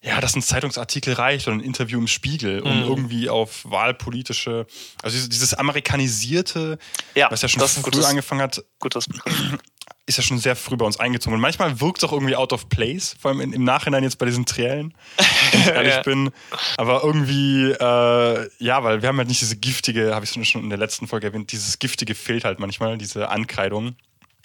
ja, 0.01 0.21
dass 0.21 0.37
ein 0.37 0.43
Zeitungsartikel 0.43 1.15
reicht 1.15 1.49
oder 1.49 1.57
ein 1.57 1.61
Interview 1.61 1.99
im 1.99 2.07
Spiegel, 2.07 2.61
um 2.61 2.83
mhm. 2.83 2.89
irgendwie 2.89 3.29
auf 3.29 3.65
wahlpolitische, 3.65 4.67
also 5.03 5.29
dieses 5.29 5.55
amerikanisierte, 5.55 6.79
ja, 7.17 7.31
was 7.31 7.43
ja 7.43 7.49
schon 7.49 7.67
früh 7.67 7.83
gutes, 7.83 8.05
angefangen 8.05 8.41
hat, 8.41 8.63
gutes. 8.79 9.09
ist 10.07 10.17
ja 10.17 10.23
schon 10.23 10.39
sehr 10.39 10.57
früh 10.57 10.77
bei 10.77 10.87
uns 10.87 10.99
eingezogen. 10.99 11.35
Und 11.35 11.41
manchmal 11.41 11.81
wirkt 11.81 11.99
es 11.99 12.05
auch 12.05 12.13
irgendwie 12.13 12.35
out 12.35 12.53
of 12.53 12.69
place, 12.71 13.15
vor 13.21 13.31
allem 13.31 13.41
im 13.53 13.65
Nachhinein 13.65 14.03
jetzt 14.03 14.17
bei 14.17 14.25
diesen 14.25 14.47
Triellen, 14.47 14.95
wenn 15.53 15.61
ich 15.61 15.67
ehrlich 15.67 15.95
ja. 15.95 16.03
bin. 16.03 16.31
Aber 16.79 17.05
irgendwie, 17.05 17.71
äh, 17.73 18.51
ja, 18.59 18.85
weil 18.85 19.03
wir 19.03 19.09
haben 19.09 19.19
halt 19.19 19.29
nicht 19.29 19.43
diese 19.43 19.57
giftige, 19.57 20.15
habe 20.15 20.25
ich 20.25 20.49
schon 20.49 20.63
in 20.63 20.71
der 20.71 20.79
letzten 20.79 21.07
Folge 21.07 21.27
erwähnt, 21.27 21.53
dieses 21.53 21.79
giftige 21.79 22.15
fehlt 22.15 22.45
halt 22.45 22.59
manchmal, 22.59 22.97
diese 22.97 23.29
Ankreidung. 23.29 23.97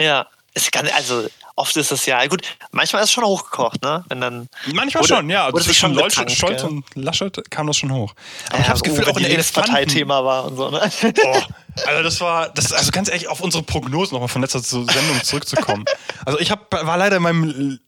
Ja. 0.02 0.28
Es 0.56 0.70
kann, 0.70 0.88
also 0.96 1.28
oft 1.56 1.76
ist 1.78 1.92
es 1.92 2.06
ja, 2.06 2.26
gut, 2.28 2.42
manchmal 2.72 3.04
ist 3.04 3.10
es 3.10 3.14
schon 3.14 3.24
hochgekocht, 3.24 3.82
ne? 3.82 4.04
Wenn 4.08 4.22
dann, 4.22 4.50
manchmal 4.74 5.04
wurde, 5.04 5.16
schon, 5.16 5.30
ja. 5.30 5.46
Also 5.46 5.60
zwischen 5.60 5.94
Scholz, 5.96 6.34
Scholz 6.34 6.64
und 6.64 6.84
Laschet 6.96 7.52
kam 7.52 7.68
das 7.68 7.78
schon 7.78 7.92
hoch. 7.92 8.14
Aber 8.50 8.58
ja, 8.58 8.62
ich 8.62 8.70
habe 8.70 8.80
das 8.80 8.84
Gefühl, 8.84 9.06
auch 9.06 9.18
in 9.18 9.26
jedes 9.26 9.52
Parteithema 9.52 10.24
war 10.24 10.46
und 10.46 10.58
so, 10.58 10.70
ne? 10.70 10.92
Oh, 11.26 11.42
also 11.88 12.04
das 12.04 12.22
war, 12.22 12.50
das, 12.50 12.72
also 12.72 12.92
ganz 12.92 13.10
ehrlich, 13.10 13.28
auf 13.28 13.42
unsere 13.42 13.64
Prognosen 13.64 14.14
nochmal 14.14 14.30
von 14.30 14.42
letzter 14.42 14.60
Sendung 14.60 15.24
zurückzukommen. 15.24 15.86
Also 16.26 16.40
ich 16.40 16.52
hab, 16.52 16.72
war 16.72 16.98
leider 16.98 17.18
in 17.18 17.22
meinem, 17.24 17.80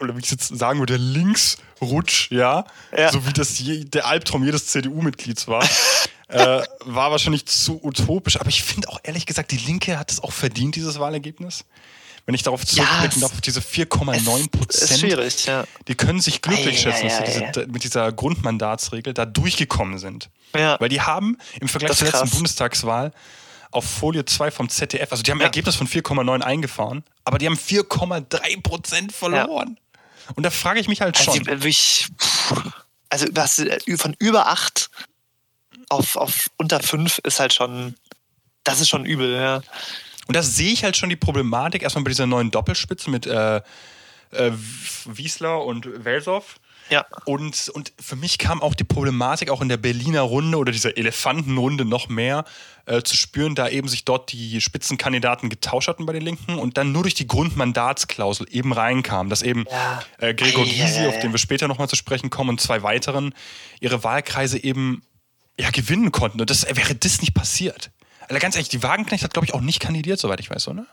oder 0.00 0.14
wie 0.14 0.20
ich 0.20 0.30
jetzt 0.30 0.54
sagen 0.54 0.80
würde, 0.80 0.96
Linksrutsch, 0.96 2.30
ja, 2.30 2.66
ja. 2.94 3.10
so 3.10 3.26
wie 3.26 3.32
das 3.32 3.58
je, 3.58 3.84
der 3.84 4.06
Albtraum 4.06 4.44
jedes 4.44 4.66
CDU-Mitglieds 4.66 5.48
war. 5.48 5.66
äh, 6.28 6.62
war 6.80 7.10
wahrscheinlich 7.10 7.46
zu 7.46 7.82
utopisch, 7.82 8.38
aber 8.38 8.50
ich 8.50 8.62
finde 8.62 8.90
auch 8.90 9.00
ehrlich 9.02 9.24
gesagt, 9.24 9.50
die 9.50 9.56
Linke 9.56 9.98
hat 9.98 10.12
es 10.12 10.22
auch 10.22 10.32
verdient, 10.32 10.76
dieses 10.76 11.00
Wahlergebnis 11.00 11.64
wenn 12.30 12.34
ich 12.36 12.44
darauf 12.44 12.64
zurückblicken 12.64 13.20
ja, 13.22 13.26
darf, 13.26 13.32
auf 13.32 13.40
diese 13.40 13.58
4,9 13.58 14.50
Prozent, 14.52 15.00
schwierig, 15.00 15.46
ja. 15.46 15.64
die 15.88 15.96
können 15.96 16.20
sich 16.20 16.42
glücklich 16.42 16.80
schätzen, 16.80 17.08
dass 17.08 17.34
sie 17.34 17.44
diese, 17.44 17.66
mit 17.66 17.82
dieser 17.82 18.12
Grundmandatsregel 18.12 19.14
da 19.14 19.26
durchgekommen 19.26 19.98
sind. 19.98 20.30
Weil 20.52 20.88
die 20.88 21.00
haben 21.00 21.38
im 21.60 21.66
Vergleich 21.66 21.96
zur 21.96 22.06
letzten 22.06 22.30
Bundestagswahl 22.30 23.10
auf 23.72 23.84
Folie 23.84 24.24
2 24.24 24.52
vom 24.52 24.68
ZDF, 24.68 25.10
also 25.10 25.24
die 25.24 25.32
haben 25.32 25.40
ein 25.40 25.44
Ergebnis 25.46 25.74
von 25.74 25.88
4,9 25.88 26.40
eingefahren, 26.40 27.02
aber 27.24 27.38
die 27.38 27.46
haben 27.46 27.56
4,3 27.56 28.62
Prozent 28.62 29.12
verloren. 29.12 29.76
Und 30.36 30.44
da 30.44 30.50
frage 30.50 30.78
ich 30.78 30.86
mich 30.86 31.00
halt 31.00 31.18
also 31.18 31.32
schon. 31.32 31.48
Also, 31.48 31.66
ich, 31.66 32.06
also 33.08 33.26
von 33.96 34.14
über 34.20 34.46
8 34.46 34.88
auf, 35.88 36.14
auf 36.14 36.46
unter 36.58 36.78
5 36.78 37.18
ist 37.24 37.40
halt 37.40 37.54
schon, 37.54 37.96
das 38.62 38.80
ist 38.80 38.88
schon 38.88 39.04
übel, 39.04 39.34
ja. 39.34 39.62
Und 40.30 40.36
da 40.36 40.44
sehe 40.44 40.72
ich 40.72 40.84
halt 40.84 40.96
schon 40.96 41.08
die 41.08 41.16
Problematik, 41.16 41.82
erstmal 41.82 42.04
bei 42.04 42.10
dieser 42.10 42.24
neuen 42.24 42.52
Doppelspitze 42.52 43.10
mit 43.10 43.26
äh, 43.26 43.56
äh, 43.56 44.52
Wiesler 45.04 45.64
und 45.64 46.04
Welsow. 46.04 46.44
Ja. 46.88 47.04
Und, 47.24 47.68
und 47.70 47.92
für 48.00 48.14
mich 48.14 48.38
kam 48.38 48.62
auch 48.62 48.76
die 48.76 48.84
Problematik 48.84 49.50
auch 49.50 49.60
in 49.60 49.68
der 49.68 49.76
Berliner 49.76 50.20
Runde 50.20 50.56
oder 50.58 50.70
dieser 50.70 50.96
Elefantenrunde 50.96 51.84
noch 51.84 52.08
mehr 52.08 52.44
äh, 52.86 53.02
zu 53.02 53.16
spüren, 53.16 53.56
da 53.56 53.68
eben 53.70 53.88
sich 53.88 54.04
dort 54.04 54.30
die 54.30 54.60
Spitzenkandidaten 54.60 55.48
getauscht 55.48 55.88
hatten 55.88 56.06
bei 56.06 56.12
den 56.12 56.22
Linken 56.22 56.60
und 56.60 56.76
dann 56.76 56.92
nur 56.92 57.02
durch 57.02 57.14
die 57.14 57.26
Grundmandatsklausel 57.26 58.46
eben 58.52 58.72
reinkam, 58.72 59.30
dass 59.30 59.42
eben 59.42 59.64
ja. 59.68 60.00
äh, 60.18 60.32
Gregor 60.32 60.64
Gysi, 60.64 61.08
auf 61.08 61.18
den 61.18 61.32
wir 61.32 61.38
später 61.38 61.66
nochmal 61.66 61.88
zu 61.88 61.96
sprechen 61.96 62.30
kommen, 62.30 62.50
und 62.50 62.60
zwei 62.60 62.84
weiteren 62.84 63.34
ihre 63.80 64.04
Wahlkreise 64.04 64.62
eben 64.62 65.02
ja, 65.58 65.70
gewinnen 65.70 66.12
konnten. 66.12 66.40
Und 66.40 66.50
das 66.50 66.64
wäre 66.64 66.94
das 66.94 67.20
nicht 67.20 67.34
passiert. 67.34 67.90
Ganz 68.38 68.54
ehrlich, 68.54 68.68
die 68.68 68.82
Wagenknecht 68.82 69.24
hat, 69.24 69.32
glaube 69.32 69.46
ich, 69.46 69.54
auch 69.54 69.60
nicht 69.60 69.80
kandidiert, 69.80 70.20
soweit 70.20 70.40
ich 70.40 70.50
weiß, 70.50 70.68
oder? 70.68 70.86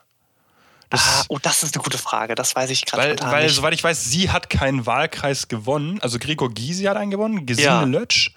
Das, 0.89 1.01
ah, 1.01 1.25
oh, 1.27 1.37
das 1.41 1.63
ist 1.63 1.75
eine 1.75 1.83
gute 1.83 1.97
Frage. 1.97 2.33
Das 2.35 2.55
weiß 2.55 2.69
ich 2.69 2.85
gerade 2.85 3.19
weil, 3.21 3.31
weil, 3.31 3.43
nicht. 3.43 3.55
soweit 3.55 3.73
ich 3.73 3.83
weiß, 3.83 4.05
sie 4.05 4.31
hat 4.31 4.49
keinen 4.49 4.85
Wahlkreis 4.85 5.49
gewonnen. 5.49 5.99
Also 6.01 6.17
Gregor 6.17 6.49
Gysi 6.53 6.85
hat 6.85 6.95
einen 6.95 7.11
gewonnen, 7.11 7.45
Gesine 7.45 7.67
ja. 7.67 7.83
Lötsch. 7.83 8.31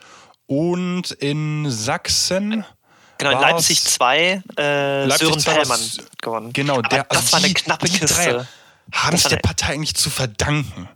Und 0.46 1.12
in 1.12 1.70
Sachsen. 1.70 2.64
Genau, 3.18 3.30
in 3.30 3.38
Leipzig 3.38 3.84
2, 3.84 4.42
äh, 4.58 5.04
Leipzig 5.04 5.28
Sören 5.28 5.42
Pellmann 5.58 5.80
gewonnen. 6.20 6.52
Genau, 6.52 6.82
der, 6.82 7.04
das 7.04 7.18
also 7.18 7.32
war 7.32 7.44
eine 7.44 7.54
knappe 7.54 7.86
Kiste. 7.86 8.48
Haben 8.92 9.14
es 9.14 9.22
der 9.24 9.36
Partei 9.36 9.74
eigentlich 9.74 9.94
zu 9.94 10.10
verdanken, 10.10 10.88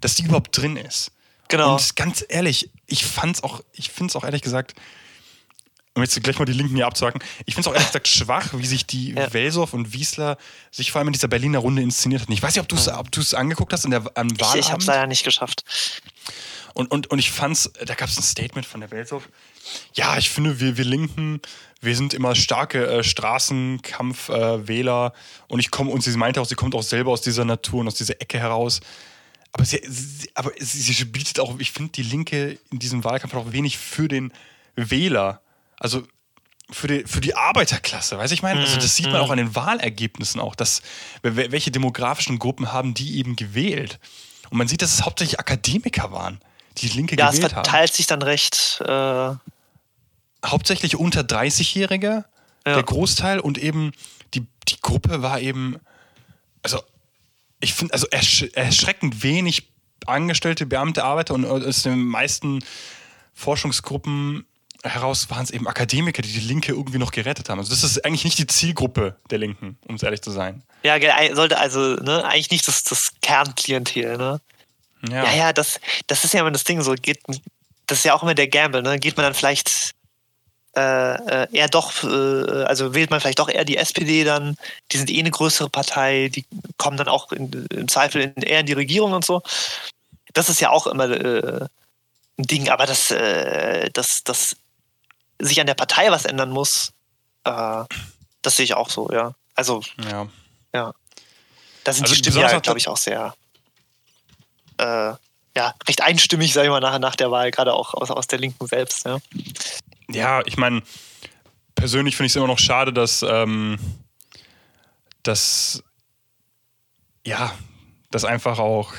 dass 0.00 0.14
die 0.14 0.22
überhaupt 0.22 0.56
drin 0.56 0.76
ist. 0.76 1.10
Genau. 1.48 1.74
Und 1.74 1.96
ganz 1.96 2.24
ehrlich, 2.26 2.70
ich 2.86 3.04
fand's 3.04 3.42
auch, 3.42 3.60
ich 3.72 3.90
finde 3.90 4.12
es 4.12 4.16
auch 4.16 4.24
ehrlich 4.24 4.40
gesagt, 4.40 4.74
um 5.94 6.02
jetzt 6.02 6.20
gleich 6.22 6.38
mal 6.38 6.44
die 6.44 6.52
Linken 6.52 6.74
hier 6.74 6.86
abzuhaken, 6.86 7.22
ich 7.46 7.54
finde 7.54 7.68
es 7.68 7.72
auch 7.72 7.74
ehrlich 7.74 7.88
gesagt 7.88 8.08
schwach, 8.14 8.48
wie 8.54 8.66
sich 8.66 8.86
die 8.86 9.12
ja. 9.12 9.32
Welsow 9.32 9.72
und 9.72 9.92
Wiesler 9.92 10.36
sich 10.70 10.92
vor 10.92 10.98
allem 10.98 11.08
in 11.08 11.12
dieser 11.12 11.28
Berliner 11.28 11.60
Runde 11.60 11.82
inszeniert 11.82 12.22
hatten. 12.22 12.32
Ich 12.32 12.42
weiß 12.42 12.54
nicht, 12.54 12.62
ob 12.62 12.68
du 12.68 12.76
es 12.76 12.88
ob 12.88 13.38
angeguckt 13.38 13.72
hast 13.72 13.84
in 13.84 13.92
der, 13.92 14.00
am 14.14 14.30
Wahlabend. 14.30 14.54
Ich, 14.54 14.60
ich 14.60 14.70
habe 14.70 14.80
es 14.80 14.86
leider 14.86 15.06
nicht 15.06 15.24
geschafft. 15.24 15.64
Und, 16.74 16.90
und, 16.90 17.10
und 17.10 17.18
ich 17.20 17.30
fand's, 17.30 17.70
da 17.84 17.94
gab 17.94 18.08
es 18.08 18.18
ein 18.18 18.24
Statement 18.24 18.66
von 18.66 18.80
der 18.80 18.90
Welsow. 18.90 19.22
Ja, 19.94 20.18
ich 20.18 20.30
finde, 20.30 20.58
wir, 20.58 20.76
wir 20.76 20.84
Linken, 20.84 21.40
wir 21.80 21.94
sind 21.94 22.14
immer 22.14 22.34
starke 22.34 22.84
äh, 22.86 23.04
Straßenkampfwähler. 23.04 25.12
Äh, 25.14 25.52
und 25.52 25.60
ich 25.60 25.70
komme, 25.70 25.92
und 25.92 26.02
sie 26.02 26.16
meinte 26.16 26.40
auch, 26.40 26.46
sie 26.46 26.56
kommt 26.56 26.74
auch 26.74 26.82
selber 26.82 27.12
aus 27.12 27.20
dieser 27.20 27.44
Natur 27.44 27.82
und 27.82 27.86
aus 27.86 27.94
dieser 27.94 28.20
Ecke 28.20 28.40
heraus. 28.40 28.80
Aber 29.52 29.64
sie, 29.64 29.80
sie 29.86 30.28
aber 30.34 30.50
sie, 30.58 30.80
sie 30.80 31.04
bietet 31.04 31.38
auch, 31.38 31.56
ich 31.60 31.70
finde, 31.70 31.92
die 31.92 32.02
Linke 32.02 32.58
in 32.72 32.80
diesem 32.80 33.04
Wahlkampf 33.04 33.34
auch 33.34 33.52
wenig 33.52 33.78
für 33.78 34.08
den 34.08 34.32
Wähler 34.74 35.43
also 35.84 36.02
für 36.70 36.88
die, 36.88 37.04
für 37.04 37.20
die 37.20 37.36
Arbeiterklasse, 37.36 38.16
weiß 38.16 38.32
ich 38.32 38.42
meine? 38.42 38.60
Also 38.60 38.76
das 38.76 38.96
sieht 38.96 39.06
man 39.06 39.16
auch 39.16 39.26
mhm. 39.26 39.32
an 39.32 39.38
den 39.38 39.54
Wahlergebnissen 39.54 40.40
auch, 40.40 40.54
dass 40.54 40.80
welche 41.22 41.70
demografischen 41.70 42.38
Gruppen 42.38 42.72
haben 42.72 42.94
die 42.94 43.18
eben 43.18 43.36
gewählt. 43.36 44.00
Und 44.48 44.56
man 44.56 44.66
sieht, 44.66 44.80
dass 44.80 44.94
es 44.94 45.02
hauptsächlich 45.02 45.38
Akademiker 45.38 46.10
waren, 46.10 46.40
die 46.78 46.88
Linke 46.88 47.16
ja, 47.16 47.28
gewählt 47.28 47.44
haben. 47.44 47.50
Ja, 47.52 47.60
es 47.60 47.68
verteilt 47.68 47.90
haben. 47.90 47.96
sich 47.96 48.06
dann 48.06 48.22
recht. 48.22 48.80
Äh 48.80 49.34
hauptsächlich 50.50 50.96
unter 50.96 51.20
30-Jährige, 51.20 52.24
ja. 52.66 52.74
der 52.74 52.82
Großteil 52.82 53.40
und 53.40 53.58
eben 53.58 53.92
die, 54.34 54.46
die 54.68 54.80
Gruppe 54.80 55.22
war 55.22 55.40
eben, 55.40 55.76
also 56.62 56.82
ich 57.60 57.74
finde, 57.74 57.94
also 57.94 58.06
ersch 58.08 58.42
erschreckend 58.54 59.22
wenig 59.22 59.70
Angestellte, 60.06 60.66
Beamte, 60.66 61.04
Arbeiter 61.04 61.32
und 61.34 61.46
aus 61.46 61.82
den 61.82 62.04
meisten 62.04 62.62
Forschungsgruppen 63.32 64.44
heraus 64.84 65.30
waren 65.30 65.44
es 65.44 65.50
eben 65.50 65.66
Akademiker, 65.66 66.22
die 66.22 66.32
die 66.32 66.40
Linke 66.40 66.72
irgendwie 66.72 66.98
noch 66.98 67.10
gerettet 67.10 67.48
haben. 67.48 67.58
Also 67.58 67.70
das 67.70 67.82
ist 67.82 68.04
eigentlich 68.04 68.24
nicht 68.24 68.38
die 68.38 68.46
Zielgruppe 68.46 69.16
der 69.30 69.38
Linken, 69.38 69.78
um 69.86 69.94
es 69.94 70.02
ehrlich 70.02 70.22
zu 70.22 70.30
sein. 70.30 70.62
Ja, 70.82 70.96
sollte 71.34 71.58
also 71.58 71.80
ne, 71.80 72.24
eigentlich 72.24 72.50
nicht 72.50 72.68
das, 72.68 72.84
das 72.84 73.12
Kernklientel. 73.22 74.18
Ne? 74.18 74.40
Ja. 75.08 75.24
ja, 75.24 75.34
ja, 75.34 75.52
das, 75.52 75.80
das 76.06 76.24
ist 76.24 76.34
ja 76.34 76.40
immer 76.40 76.50
das 76.50 76.64
Ding. 76.64 76.82
So 76.82 76.94
geht, 76.94 77.20
das 77.86 77.98
ist 77.98 78.04
ja 78.04 78.14
auch 78.14 78.22
immer 78.22 78.34
der 78.34 78.48
Gamble. 78.48 78.82
Ne? 78.82 78.98
Geht 78.98 79.16
man 79.16 79.24
dann 79.24 79.34
vielleicht 79.34 79.94
äh, 80.76 81.14
äh, 81.14 81.46
eher 81.52 81.68
doch, 81.68 82.04
äh, 82.04 82.64
also 82.64 82.94
wählt 82.94 83.10
man 83.10 83.20
vielleicht 83.20 83.38
doch 83.38 83.48
eher 83.48 83.64
die 83.64 83.76
SPD 83.76 84.24
dann. 84.24 84.56
Die 84.92 84.98
sind 84.98 85.10
eh 85.10 85.20
eine 85.20 85.30
größere 85.30 85.70
Partei. 85.70 86.30
Die 86.34 86.44
kommen 86.76 86.96
dann 86.96 87.08
auch 87.08 87.32
in, 87.32 87.66
im 87.70 87.88
Zweifel 87.88 88.22
in, 88.22 88.42
eher 88.42 88.60
in 88.60 88.66
die 88.66 88.72
Regierung 88.74 89.12
und 89.12 89.24
so. 89.24 89.42
Das 90.34 90.48
ist 90.48 90.60
ja 90.60 90.70
auch 90.70 90.86
immer 90.86 91.08
äh, 91.10 91.66
ein 92.38 92.44
Ding. 92.44 92.68
Aber 92.68 92.86
das, 92.86 93.10
äh, 93.10 93.88
das, 93.92 94.24
das 94.24 94.56
sich 95.40 95.60
an 95.60 95.66
der 95.66 95.74
Partei 95.74 96.10
was 96.10 96.24
ändern 96.24 96.50
muss, 96.50 96.92
äh, 97.44 97.84
das 98.42 98.56
sehe 98.56 98.64
ich 98.64 98.74
auch 98.74 98.90
so, 98.90 99.10
ja. 99.12 99.34
Also, 99.54 99.82
ja. 100.10 100.28
ja. 100.72 100.94
Da 101.84 101.92
sind 101.92 102.04
also 102.04 102.14
die 102.14 102.18
Stimmen 102.18 102.38
ja, 102.38 102.58
glaube 102.60 102.78
ich, 102.78 102.88
auch 102.88 102.96
sehr, 102.96 103.34
äh, 104.78 105.12
ja, 105.56 105.74
recht 105.86 106.02
einstimmig, 106.02 106.52
sage 106.52 106.66
ich 106.66 106.70
mal, 106.70 106.80
nach, 106.80 106.98
nach 106.98 107.16
der 107.16 107.30
Wahl, 107.30 107.50
gerade 107.50 107.74
auch 107.74 107.94
aus, 107.94 108.10
aus 108.10 108.26
der 108.26 108.38
Linken 108.38 108.66
selbst, 108.66 109.04
ja. 109.04 109.18
Ja, 110.08 110.42
ich 110.46 110.56
meine, 110.56 110.82
persönlich 111.74 112.16
finde 112.16 112.26
ich 112.26 112.32
es 112.32 112.36
immer 112.36 112.46
noch 112.46 112.58
schade, 112.58 112.92
dass, 112.92 113.22
ähm, 113.22 113.78
dass 115.22 115.82
ja, 117.24 117.54
das 118.10 118.24
einfach 118.24 118.58
auch 118.58 118.92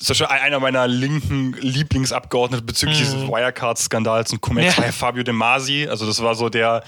zum 0.00 0.14
Beispiel 0.14 0.26
einer 0.28 0.60
meiner 0.60 0.88
linken 0.88 1.52
Lieblingsabgeordneten 1.52 2.64
bezüglich 2.64 2.98
mhm. 2.98 3.04
dieses 3.04 3.22
Wirecard-Skandals 3.28 4.32
und 4.32 4.40
Cum 4.40 4.58
ja. 4.58 4.72
Fabio 4.72 5.22
De 5.22 5.34
Masi. 5.34 5.86
Also 5.88 6.06
das 6.06 6.22
war 6.22 6.34
so 6.34 6.48
der, 6.48 6.82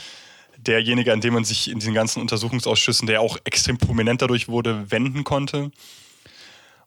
derjenige, 0.57 1.12
an 1.12 1.21
dem 1.21 1.35
man 1.35 1.45
sich 1.45 1.71
in 1.71 1.78
diesen 1.78 1.92
ganzen 1.92 2.21
Untersuchungsausschüssen, 2.23 3.07
der 3.07 3.21
auch 3.21 3.37
extrem 3.45 3.76
prominent 3.76 4.23
dadurch 4.23 4.49
wurde, 4.49 4.90
wenden 4.90 5.25
konnte. 5.25 5.71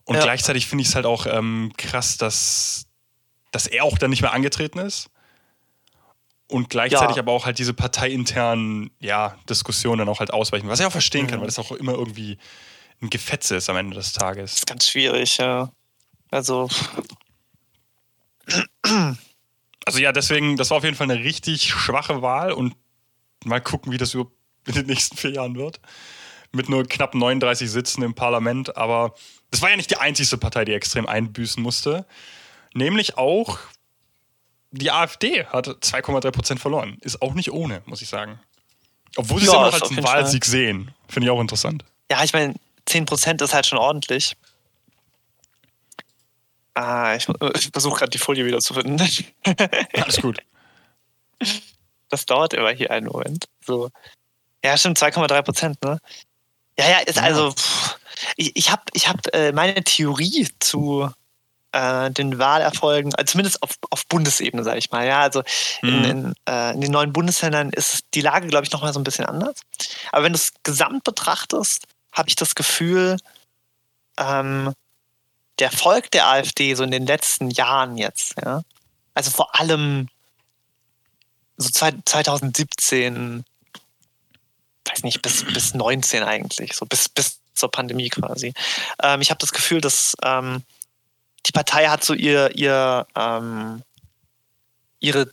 Und 0.04 0.16
ja. 0.16 0.22
gleichzeitig 0.22 0.66
finde 0.66 0.82
ich 0.82 0.88
es 0.88 0.94
halt 0.96 1.06
auch 1.06 1.26
ähm, 1.26 1.72
krass, 1.76 2.16
dass, 2.16 2.86
dass 3.52 3.68
er 3.68 3.84
auch 3.84 3.96
dann 3.96 4.10
nicht 4.10 4.22
mehr 4.22 4.32
angetreten 4.32 4.80
ist. 4.80 5.10
Und 6.48 6.70
gleichzeitig 6.70 7.16
ja. 7.16 7.22
aber 7.22 7.32
auch 7.32 7.46
halt 7.46 7.58
diese 7.58 7.74
parteiinternen 7.74 8.90
ja, 8.98 9.36
Diskussionen 9.48 9.98
dann 9.98 10.08
auch 10.08 10.18
halt 10.20 10.32
ausweichen. 10.32 10.68
Was 10.68 10.80
ich 10.80 10.86
auch 10.86 10.92
verstehen 10.92 11.26
mhm. 11.26 11.30
kann, 11.30 11.40
weil 11.40 11.46
das 11.46 11.58
auch 11.60 11.70
immer 11.70 11.92
irgendwie 11.92 12.38
ein 13.00 13.10
Gefetze 13.10 13.56
ist 13.56 13.70
am 13.70 13.76
Ende 13.76 13.94
des 13.94 14.12
Tages. 14.12 14.50
Das 14.50 14.58
ist 14.60 14.66
ganz 14.66 14.88
schwierig, 14.88 15.38
ja. 15.38 15.70
Also. 16.30 16.68
Also 19.84 19.98
ja, 19.98 20.12
deswegen, 20.12 20.56
das 20.56 20.70
war 20.70 20.78
auf 20.78 20.84
jeden 20.84 20.96
Fall 20.96 21.10
eine 21.10 21.22
richtig 21.22 21.70
schwache 21.70 22.22
Wahl 22.22 22.52
und 22.52 22.74
mal 23.44 23.60
gucken, 23.60 23.92
wie 23.92 23.98
das 23.98 24.14
in 24.14 24.26
den 24.66 24.86
nächsten 24.86 25.16
vier 25.16 25.30
Jahren 25.30 25.56
wird. 25.56 25.80
Mit 26.52 26.68
nur 26.68 26.84
knapp 26.84 27.14
39 27.14 27.70
Sitzen 27.70 28.02
im 28.02 28.14
Parlament, 28.14 28.76
aber 28.76 29.14
das 29.50 29.62
war 29.62 29.70
ja 29.70 29.76
nicht 29.76 29.90
die 29.90 29.96
einzigste 29.96 30.38
Partei, 30.38 30.64
die 30.64 30.72
extrem 30.72 31.06
einbüßen 31.06 31.62
musste. 31.62 32.06
Nämlich 32.74 33.16
auch 33.16 33.58
die 34.70 34.90
AfD 34.90 35.46
hat 35.46 35.68
2,3 35.68 36.30
Prozent 36.30 36.60
verloren. 36.60 36.98
Ist 37.00 37.22
auch 37.22 37.34
nicht 37.34 37.52
ohne, 37.52 37.82
muss 37.86 38.02
ich 38.02 38.08
sagen. 38.08 38.40
Obwohl 39.16 39.40
sie 39.40 39.46
ja, 39.46 39.52
es 39.52 39.56
immer 39.56 39.66
noch 39.66 39.72
als 39.74 39.90
einen 39.90 40.04
Wahlsieg 40.04 40.44
Fall. 40.44 40.50
sehen. 40.50 40.94
Finde 41.08 41.26
ich 41.26 41.30
auch 41.30 41.40
interessant. 41.40 41.84
Ja, 42.10 42.22
ich 42.24 42.32
meine, 42.32 42.54
10 42.86 43.06
Prozent 43.06 43.40
ist 43.42 43.54
halt 43.54 43.66
schon 43.66 43.78
ordentlich. 43.78 44.36
Ah, 46.76 47.14
ich, 47.16 47.26
ich 47.54 47.70
versuche 47.72 48.00
gerade 48.00 48.10
die 48.10 48.18
Folie 48.18 48.44
wieder 48.44 48.58
zu 48.58 48.74
finden. 48.74 49.00
Alles 49.94 50.20
gut. 50.20 50.40
Das 52.10 52.26
dauert 52.26 52.52
immer 52.52 52.70
hier 52.70 52.90
einen 52.90 53.06
Moment. 53.06 53.46
So. 53.64 53.88
Ja, 54.62 54.76
stimmt, 54.76 54.98
2,3 54.98 55.42
Prozent, 55.42 55.82
ne? 55.82 55.98
Ja, 56.78 56.90
ja, 56.90 56.98
ist 56.98 57.18
also. 57.18 57.52
Pff, 57.52 57.98
ich 58.36 58.54
ich 58.56 58.70
habe 58.70 58.82
ich 58.92 59.08
hab, 59.08 59.34
äh, 59.34 59.52
meine 59.52 59.82
Theorie 59.84 60.48
zu 60.58 61.10
äh, 61.72 62.10
den 62.10 62.38
Wahlerfolgen, 62.38 63.14
also 63.14 63.32
zumindest 63.32 63.62
auf, 63.62 63.70
auf 63.88 64.06
Bundesebene, 64.06 64.62
sage 64.62 64.76
ich 64.76 64.90
mal. 64.90 65.06
Ja, 65.06 65.20
also 65.20 65.42
mhm. 65.80 65.88
in, 65.88 66.04
in, 66.04 66.34
äh, 66.46 66.74
in, 66.74 66.82
den 66.82 66.92
neuen 66.92 67.14
Bundesländern 67.14 67.70
ist 67.70 68.04
die 68.12 68.20
Lage, 68.20 68.48
glaube 68.48 68.66
ich, 68.66 68.72
nochmal 68.72 68.92
so 68.92 69.00
ein 69.00 69.04
bisschen 69.04 69.24
anders. 69.24 69.62
Aber 70.12 70.24
wenn 70.24 70.34
du 70.34 70.38
es 70.38 70.52
gesamt 70.62 71.04
betrachtest, 71.04 71.86
habe 72.12 72.28
ich 72.28 72.36
das 72.36 72.54
Gefühl, 72.54 73.16
ähm, 74.18 74.74
der 75.58 75.70
Erfolg 75.70 76.10
der 76.10 76.28
AfD 76.28 76.74
so 76.74 76.84
in 76.84 76.90
den 76.90 77.06
letzten 77.06 77.50
Jahren 77.50 77.96
jetzt, 77.96 78.34
ja, 78.44 78.62
also 79.14 79.30
vor 79.30 79.58
allem 79.58 80.08
so 81.56 81.70
2017, 81.70 83.44
weiß 84.84 85.02
nicht, 85.02 85.22
bis, 85.22 85.44
bis 85.44 85.74
19 85.74 86.22
eigentlich, 86.22 86.74
so 86.74 86.84
bis, 86.84 87.08
bis 87.08 87.40
zur 87.54 87.70
Pandemie 87.70 88.10
quasi. 88.10 88.52
Ähm, 89.02 89.22
ich 89.22 89.30
habe 89.30 89.38
das 89.38 89.52
Gefühl, 89.52 89.80
dass 89.80 90.14
ähm, 90.22 90.62
die 91.46 91.52
Partei 91.52 91.88
hat 91.88 92.04
so 92.04 92.12
ihr, 92.12 92.54
ihr 92.54 93.06
ähm, 93.14 93.82
ihre 95.00 95.32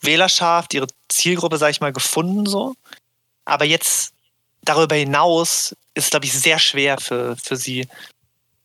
Wählerschaft, 0.00 0.74
ihre 0.74 0.86
Zielgruppe, 1.08 1.58
sage 1.58 1.72
ich 1.72 1.80
mal, 1.80 1.92
gefunden 1.92 2.46
so. 2.46 2.74
Aber 3.44 3.64
jetzt 3.64 4.12
darüber 4.62 4.94
hinaus 4.94 5.74
ist, 5.94 6.10
glaube 6.10 6.26
ich, 6.26 6.32
sehr 6.32 6.58
schwer 6.58 6.98
für, 6.98 7.36
für 7.36 7.56
sie 7.56 7.88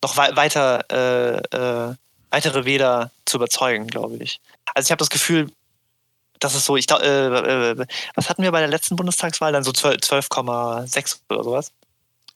noch 0.01 0.17
weiter 0.17 0.85
äh, 0.91 1.37
äh, 1.55 1.95
weitere 2.31 2.65
Wähler 2.65 3.11
zu 3.25 3.37
überzeugen, 3.37 3.87
glaube 3.87 4.17
ich. 4.17 4.39
Also 4.73 4.87
ich 4.87 4.91
habe 4.91 4.99
das 4.99 5.09
Gefühl, 5.09 5.51
dass 6.39 6.55
es 6.55 6.65
so, 6.65 6.75
ich 6.75 6.87
glaube, 6.87 7.03
äh, 7.05 7.81
äh, 7.81 7.85
was 8.15 8.29
hatten 8.29 8.41
wir 8.41 8.51
bei 8.51 8.59
der 8.59 8.69
letzten 8.69 8.95
Bundestagswahl? 8.95 9.51
Dann 9.51 9.63
so 9.63 9.71
12,6 9.71 11.19
oder 11.29 11.43
sowas. 11.43 11.71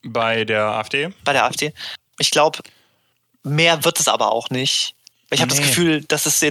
Bei 0.04 0.46
der 0.46 0.64
AfD? 0.64 1.12
Bei 1.24 1.34
der 1.34 1.46
AfD. 1.46 1.74
Ich 2.20 2.30
glaube, 2.30 2.60
mehr 3.44 3.84
wird 3.84 4.00
es 4.00 4.08
aber 4.08 4.32
auch 4.32 4.50
nicht. 4.50 4.94
Ich 5.32 5.42
habe 5.42 5.52
nee. 5.52 5.58
das 5.58 5.68
Gefühl, 5.68 6.04
dass 6.04 6.26
es 6.28 6.46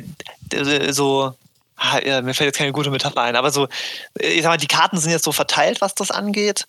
so, 0.96 1.34
ah, 1.76 2.00
mir 2.22 2.34
fällt 2.34 2.48
jetzt 2.48 2.58
keine 2.58 2.72
gute 2.72 2.90
Metapher 2.90 3.22
ein, 3.22 3.36
aber 3.36 3.52
so, 3.52 3.68
ich 4.18 4.42
sag 4.42 4.50
mal, 4.50 4.56
die 4.56 4.66
Karten 4.66 4.98
sind 4.98 5.12
jetzt 5.12 5.24
so 5.24 5.32
verteilt, 5.32 5.80
was 5.80 5.94
das 5.94 6.10
angeht. 6.10 6.66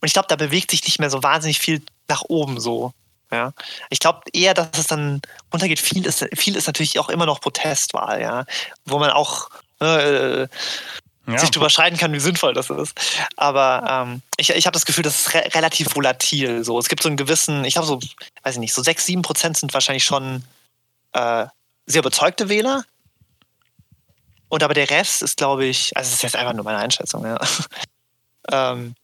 Und 0.00 0.06
ich 0.06 0.14
glaube, 0.14 0.28
da 0.28 0.36
bewegt 0.36 0.70
sich 0.70 0.82
nicht 0.84 0.98
mehr 0.98 1.10
so 1.10 1.22
wahnsinnig 1.22 1.58
viel 1.58 1.82
nach 2.08 2.22
oben 2.26 2.58
so. 2.58 2.92
Ja. 3.32 3.52
Ich 3.88 3.98
glaube 3.98 4.20
eher, 4.32 4.54
dass 4.54 4.68
es 4.78 4.86
dann 4.86 5.22
runtergeht. 5.52 5.80
Viel 5.80 6.06
ist, 6.06 6.26
viel 6.34 6.54
ist 6.54 6.66
natürlich 6.66 6.98
auch 6.98 7.08
immer 7.08 7.26
noch 7.26 7.40
Protestwahl, 7.40 8.20
ja, 8.20 8.44
wo 8.84 8.98
man 8.98 9.10
auch 9.10 9.48
äh, 9.80 10.42
ja. 10.42 11.38
sich 11.38 11.50
darüber 11.50 11.70
streiten 11.70 11.96
kann, 11.96 12.12
wie 12.12 12.20
sinnvoll 12.20 12.54
das 12.54 12.70
ist. 12.70 12.94
Aber 13.36 14.04
ähm, 14.06 14.22
ich, 14.36 14.50
ich 14.50 14.66
habe 14.66 14.74
das 14.74 14.86
Gefühl, 14.86 15.04
das 15.04 15.20
ist 15.20 15.34
re 15.34 15.44
relativ 15.54 15.94
volatil. 15.94 16.64
So. 16.64 16.78
Es 16.78 16.88
gibt 16.88 17.02
so 17.02 17.08
einen 17.08 17.16
gewissen, 17.16 17.64
ich 17.64 17.74
glaube 17.74 17.86
so, 17.86 18.00
weiß 18.42 18.54
ich 18.54 18.60
nicht, 18.60 18.74
so 18.74 18.82
6, 18.82 19.06
7 19.06 19.22
Prozent 19.22 19.56
sind 19.56 19.72
wahrscheinlich 19.72 20.04
schon 20.04 20.44
äh, 21.12 21.46
sehr 21.86 22.00
überzeugte 22.00 22.48
Wähler. 22.48 22.84
Und 24.48 24.62
aber 24.62 24.74
der 24.74 24.90
Rest 24.90 25.22
ist, 25.22 25.38
glaube 25.38 25.64
ich, 25.64 25.96
also 25.96 26.08
das 26.08 26.16
ist 26.16 26.22
jetzt 26.22 26.36
einfach 26.36 26.52
nur 26.52 26.64
meine 26.64 26.78
Einschätzung, 26.78 27.24
ja. 27.24 27.40
ähm, 28.50 28.94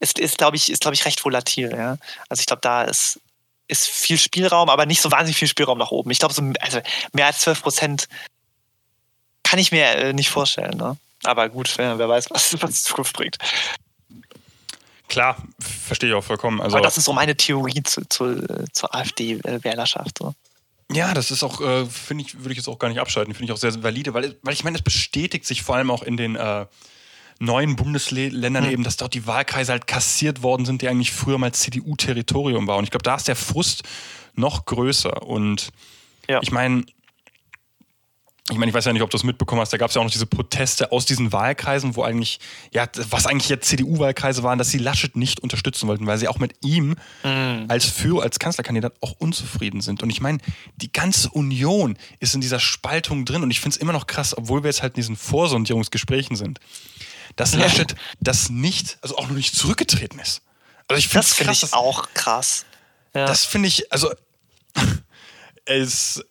ist, 0.00 0.18
ist 0.18 0.38
glaube 0.38 0.56
ich, 0.56 0.72
ist, 0.72 0.80
glaube 0.80 0.94
ich, 0.94 1.04
recht 1.04 1.22
volatil, 1.22 1.70
ja. 1.76 1.98
Also 2.30 2.40
ich 2.40 2.46
glaube, 2.46 2.60
da 2.62 2.82
ist, 2.82 3.20
ist 3.68 3.88
viel 3.88 4.18
Spielraum, 4.18 4.68
aber 4.68 4.86
nicht 4.86 5.00
so 5.00 5.10
wahnsinnig 5.10 5.36
viel 5.36 5.48
Spielraum 5.48 5.78
nach 5.78 5.90
oben. 5.90 6.10
Ich 6.10 6.18
glaube, 6.18 6.34
so, 6.34 6.42
also 6.60 6.80
mehr 7.12 7.26
als 7.26 7.38
12 7.40 7.62
Prozent 7.62 8.08
kann 9.42 9.58
ich 9.58 9.72
mir 9.72 9.86
äh, 9.86 10.12
nicht 10.12 10.30
vorstellen. 10.30 10.76
Ne? 10.76 10.96
Aber 11.22 11.48
gut, 11.48 11.72
wer, 11.76 11.98
wer 11.98 12.08
weiß, 12.08 12.30
was, 12.30 12.52
was 12.62 12.70
die 12.70 12.88
Zukunft 12.88 13.14
bringt. 13.14 13.38
Klar, 15.08 15.36
verstehe 15.60 16.10
ich 16.10 16.14
auch 16.14 16.24
vollkommen. 16.24 16.60
Also, 16.60 16.76
Aber 16.76 16.84
das 16.84 16.96
ist 16.96 17.04
so 17.04 17.12
meine 17.12 17.36
Theorie 17.36 17.82
zu, 17.82 18.02
zu, 18.08 18.42
zur 18.72 18.94
AfD-Wählerschaft. 18.94 20.18
So. 20.18 20.34
Ja, 20.92 21.14
das 21.14 21.30
ist 21.30 21.42
auch, 21.42 21.60
äh, 21.60 21.86
finde 21.86 22.24
ich, 22.24 22.38
würde 22.38 22.52
ich 22.52 22.58
jetzt 22.58 22.68
auch 22.68 22.78
gar 22.78 22.88
nicht 22.88 23.00
abschalten, 23.00 23.34
finde 23.34 23.50
ich 23.50 23.52
auch 23.52 23.60
sehr, 23.60 23.82
valide, 23.82 24.14
weil, 24.14 24.36
weil 24.42 24.54
ich 24.54 24.64
meine, 24.64 24.76
es 24.76 24.82
bestätigt 24.82 25.46
sich 25.46 25.62
vor 25.62 25.76
allem 25.76 25.90
auch 25.90 26.02
in 26.02 26.16
den 26.16 26.36
äh, 26.36 26.66
neuen 27.38 27.76
Bundesländern 27.76 28.64
mhm. 28.64 28.70
eben, 28.70 28.84
dass 28.84 28.96
dort 28.96 29.14
die 29.14 29.26
Wahlkreise 29.26 29.72
halt 29.72 29.86
kassiert 29.86 30.42
worden 30.42 30.64
sind, 30.64 30.82
die 30.82 30.88
eigentlich 30.88 31.12
früher 31.12 31.38
mal 31.38 31.52
CDU-Territorium 31.52 32.66
waren. 32.66 32.78
Und 32.78 32.84
ich 32.84 32.90
glaube, 32.90 33.02
da 33.02 33.16
ist 33.16 33.28
der 33.28 33.36
Frust 33.36 33.82
noch 34.34 34.66
größer. 34.66 35.22
Und 35.22 35.70
ja. 36.28 36.40
ich 36.42 36.50
meine, 36.50 36.84
ich 38.50 38.58
meine, 38.58 38.68
ich 38.68 38.74
weiß 38.74 38.84
ja 38.84 38.92
nicht, 38.92 39.00
ob 39.00 39.08
du 39.08 39.16
es 39.16 39.24
mitbekommen 39.24 39.62
hast, 39.62 39.72
da 39.72 39.78
gab 39.78 39.88
es 39.88 39.94
ja 39.94 40.02
auch 40.02 40.04
noch 40.04 40.12
diese 40.12 40.26
Proteste 40.26 40.92
aus 40.92 41.06
diesen 41.06 41.32
Wahlkreisen, 41.32 41.96
wo 41.96 42.02
eigentlich, 42.02 42.40
ja, 42.74 42.86
was 43.08 43.26
eigentlich 43.26 43.48
jetzt 43.48 43.66
CDU-Wahlkreise 43.68 44.42
waren, 44.42 44.58
dass 44.58 44.68
sie 44.68 44.76
Laschet 44.76 45.16
nicht 45.16 45.40
unterstützen 45.40 45.88
wollten, 45.88 46.06
weil 46.06 46.18
sie 46.18 46.28
auch 46.28 46.38
mit 46.38 46.52
ihm 46.62 46.96
mhm. 47.22 47.64
als 47.68 47.86
Führer, 47.86 48.22
als 48.22 48.38
Kanzlerkandidat 48.38 48.92
auch 49.00 49.12
unzufrieden 49.12 49.80
sind. 49.80 50.02
Und 50.02 50.10
ich 50.10 50.20
meine, 50.20 50.38
die 50.76 50.92
ganze 50.92 51.30
Union 51.30 51.96
ist 52.20 52.34
in 52.34 52.42
dieser 52.42 52.60
Spaltung 52.60 53.24
drin 53.24 53.42
und 53.42 53.50
ich 53.50 53.60
finde 53.60 53.76
es 53.76 53.80
immer 53.80 53.94
noch 53.94 54.06
krass, 54.06 54.36
obwohl 54.36 54.62
wir 54.62 54.68
jetzt 54.68 54.82
halt 54.82 54.92
in 54.92 55.00
diesen 55.00 55.16
Vorsondierungsgesprächen 55.16 56.36
sind, 56.36 56.60
dass 57.36 57.54
Laschet 57.54 57.94
das 58.20 58.50
nicht, 58.50 58.98
also 59.02 59.16
auch 59.16 59.28
noch 59.28 59.34
nicht 59.34 59.54
zurückgetreten 59.54 60.18
ist. 60.18 60.42
Also 60.88 60.98
ich 60.98 61.08
finde 61.08 61.26
das 61.26 61.34
find 61.34 61.50
ich 61.50 61.72
auch 61.72 62.08
krass. 62.14 62.64
Ja. 63.14 63.26
Das 63.26 63.44
finde 63.44 63.68
ich, 63.68 63.90
also 63.92 64.12
es, 65.64 66.22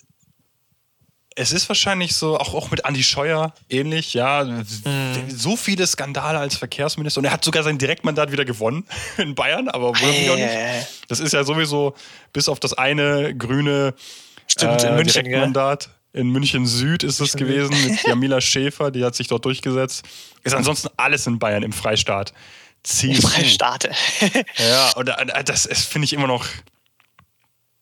es 1.35 1.51
ist 1.51 1.67
wahrscheinlich 1.69 2.15
so, 2.15 2.37
auch, 2.37 2.53
auch 2.53 2.69
mit 2.71 2.85
Andi 2.85 3.03
Scheuer 3.03 3.53
ähnlich, 3.69 4.13
ja. 4.13 4.43
Mhm. 4.43 5.29
So 5.29 5.57
viele 5.57 5.87
Skandale 5.87 6.39
als 6.39 6.57
Verkehrsminister 6.57 7.19
und 7.19 7.25
er 7.25 7.31
hat 7.31 7.43
sogar 7.43 7.63
sein 7.63 7.77
Direktmandat 7.77 8.31
wieder 8.31 8.45
gewonnen 8.45 8.85
in 9.17 9.35
Bayern, 9.35 9.69
aber 9.69 9.89
wohl 9.89 9.95
hey, 9.95 10.29
auch 10.29 10.35
nicht. 10.35 10.87
Das 11.07 11.19
ist 11.19 11.33
ja 11.33 11.43
sowieso 11.43 11.95
bis 12.31 12.49
auf 12.49 12.59
das 12.59 12.73
eine 12.73 13.35
grüne 13.35 13.95
Stimmt, 14.47 14.83
äh, 14.83 14.91
München, 14.91 15.23
Direktmandat. 15.23 15.85
Gell? 15.85 15.93
In 16.13 16.30
München 16.30 16.67
Süd 16.67 17.04
ist 17.04 17.19
es 17.19 17.34
gewesen 17.34 17.76
mit 17.88 18.04
Jamila 18.04 18.39
Schäfer, 18.39 18.91
die 18.91 19.04
hat 19.04 19.15
sich 19.15 19.28
dort 19.28 19.45
durchgesetzt. 19.45 20.06
Ist 20.43 20.54
ansonsten 20.54 20.89
alles 20.95 21.26
in 21.26 21.39
Bayern 21.39 21.63
im 21.63 21.73
Freistaat. 21.73 22.34
CSU. 22.84 23.28
Freistaat. 23.28 23.89
ja, 24.58 24.91
und 24.95 25.08
äh, 25.08 25.43
das 25.43 25.65
finde 25.86 26.06
ich 26.06 26.13
immer 26.13 26.28
noch. 26.28 26.45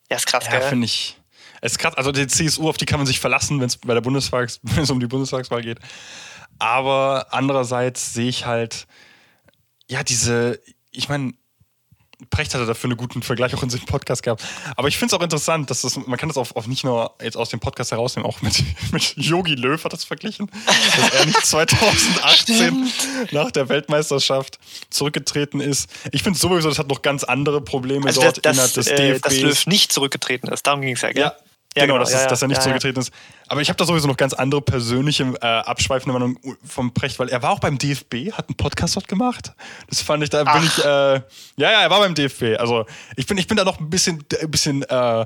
Ja, 0.09 0.15
ist 0.15 0.27
krass, 0.27 0.45
ja, 0.49 0.61
finde 0.61 0.85
ich. 0.85 1.17
Es 1.59 1.73
ist 1.73 1.79
krass, 1.79 1.95
also 1.95 2.11
die 2.11 2.25
CSU, 2.25 2.69
auf 2.69 2.77
die 2.77 2.85
kann 2.85 2.99
man 2.99 3.07
sich 3.07 3.19
verlassen, 3.19 3.59
wenn 3.59 3.67
es 3.67 3.77
bei 3.77 3.93
der 3.93 4.01
Bundestags, 4.01 4.59
wenn 4.63 4.83
es 4.83 4.89
um 4.89 4.99
die 4.99 5.07
Bundestagswahl 5.07 5.61
geht. 5.61 5.79
Aber 6.57 7.27
andererseits 7.31 8.13
sehe 8.13 8.29
ich 8.29 8.45
halt, 8.45 8.87
ja, 9.87 10.03
diese, 10.03 10.61
ich 10.91 11.09
meine, 11.09 11.33
Precht 12.29 12.53
hatte 12.53 12.65
dafür 12.65 12.89
einen 12.89 12.97
guten 12.97 13.21
Vergleich 13.21 13.53
auch 13.55 13.63
in 13.63 13.69
seinem 13.69 13.85
Podcast 13.85 14.23
gehabt. 14.23 14.43
Aber 14.75 14.87
ich 14.87 14.97
finde 14.97 15.13
es 15.13 15.19
auch 15.19 15.23
interessant, 15.23 15.69
dass 15.69 15.81
das, 15.81 15.97
man 15.97 16.17
kann 16.17 16.29
das 16.29 16.37
auch, 16.37 16.55
auch 16.55 16.67
nicht 16.67 16.83
nur 16.83 17.13
jetzt 17.21 17.37
aus 17.37 17.49
dem 17.49 17.59
Podcast 17.59 17.91
herausnehmen, 17.91 18.29
auch 18.29 18.41
mit, 18.41 18.63
mit 18.91 19.13
Yogi 19.17 19.55
Löw 19.55 19.83
hat 19.83 19.93
das 19.93 20.03
verglichen, 20.03 20.49
dass 20.97 21.13
er 21.13 21.25
nicht 21.25 21.45
2018 21.45 22.91
nach 23.31 23.51
der 23.51 23.69
Weltmeisterschaft 23.69 24.59
zurückgetreten 24.89 25.59
ist. 25.59 25.89
Ich 26.11 26.23
finde 26.23 26.37
sowieso, 26.37 26.69
das 26.69 26.79
hat 26.79 26.87
noch 26.87 27.01
ganz 27.01 27.23
andere 27.23 27.61
Probleme 27.61 28.07
also 28.07 28.21
dort 28.21 28.45
das, 28.45 28.53
innerhalb 28.53 28.73
des 28.73 28.87
äh, 28.87 28.95
DFB. 28.95 29.23
Dass 29.23 29.39
Löw 29.39 29.67
nicht 29.67 29.91
zurückgetreten 29.91 30.49
ist, 30.49 30.67
darum 30.67 30.81
ging 30.81 30.95
es 30.95 31.01
ja, 31.01 31.11
gell? 31.11 31.23
Ja, 31.23 31.35
ja, 31.75 31.85
genau, 31.85 31.93
genau 31.95 32.03
dass, 32.03 32.13
ja, 32.13 32.27
dass, 32.27 32.41
er 32.41 32.47
nicht 32.49 32.57
ja, 32.57 32.63
zurückgetreten 32.63 33.01
ist. 33.01 33.13
Aber 33.47 33.61
ich 33.61 33.69
habe 33.69 33.77
da 33.77 33.85
sowieso 33.85 34.07
noch 34.07 34.17
ganz 34.17 34.33
andere 34.33 34.61
persönliche, 34.61 35.23
äh, 35.41 35.45
abschweifende 35.45 36.11
Meinung 36.11 36.37
vom 36.65 36.93
Precht, 36.93 37.17
weil 37.17 37.29
er 37.29 37.41
war 37.41 37.51
auch 37.51 37.59
beim 37.59 37.77
DFB, 37.77 38.33
hat 38.33 38.49
einen 38.49 38.57
Podcast 38.57 38.95
dort 38.97 39.07
gemacht. 39.07 39.53
Das 39.89 40.01
fand 40.01 40.23
ich, 40.23 40.29
da 40.29 40.43
Ach. 40.45 40.53
bin 40.53 40.63
ich, 40.67 40.77
äh, 40.79 40.87
ja, 40.87 41.21
ja, 41.57 41.81
er 41.81 41.89
war 41.89 41.99
beim 41.99 42.13
DFB. 42.13 42.59
Also 42.59 42.85
ich 43.15 43.25
bin, 43.25 43.37
ich 43.37 43.47
bin 43.47 43.55
da 43.55 43.63
noch 43.63 43.79
ein 43.79 43.89
bisschen, 43.89 44.23
ein 44.41 44.51
bisschen 44.51 44.83
äh, 44.83 45.25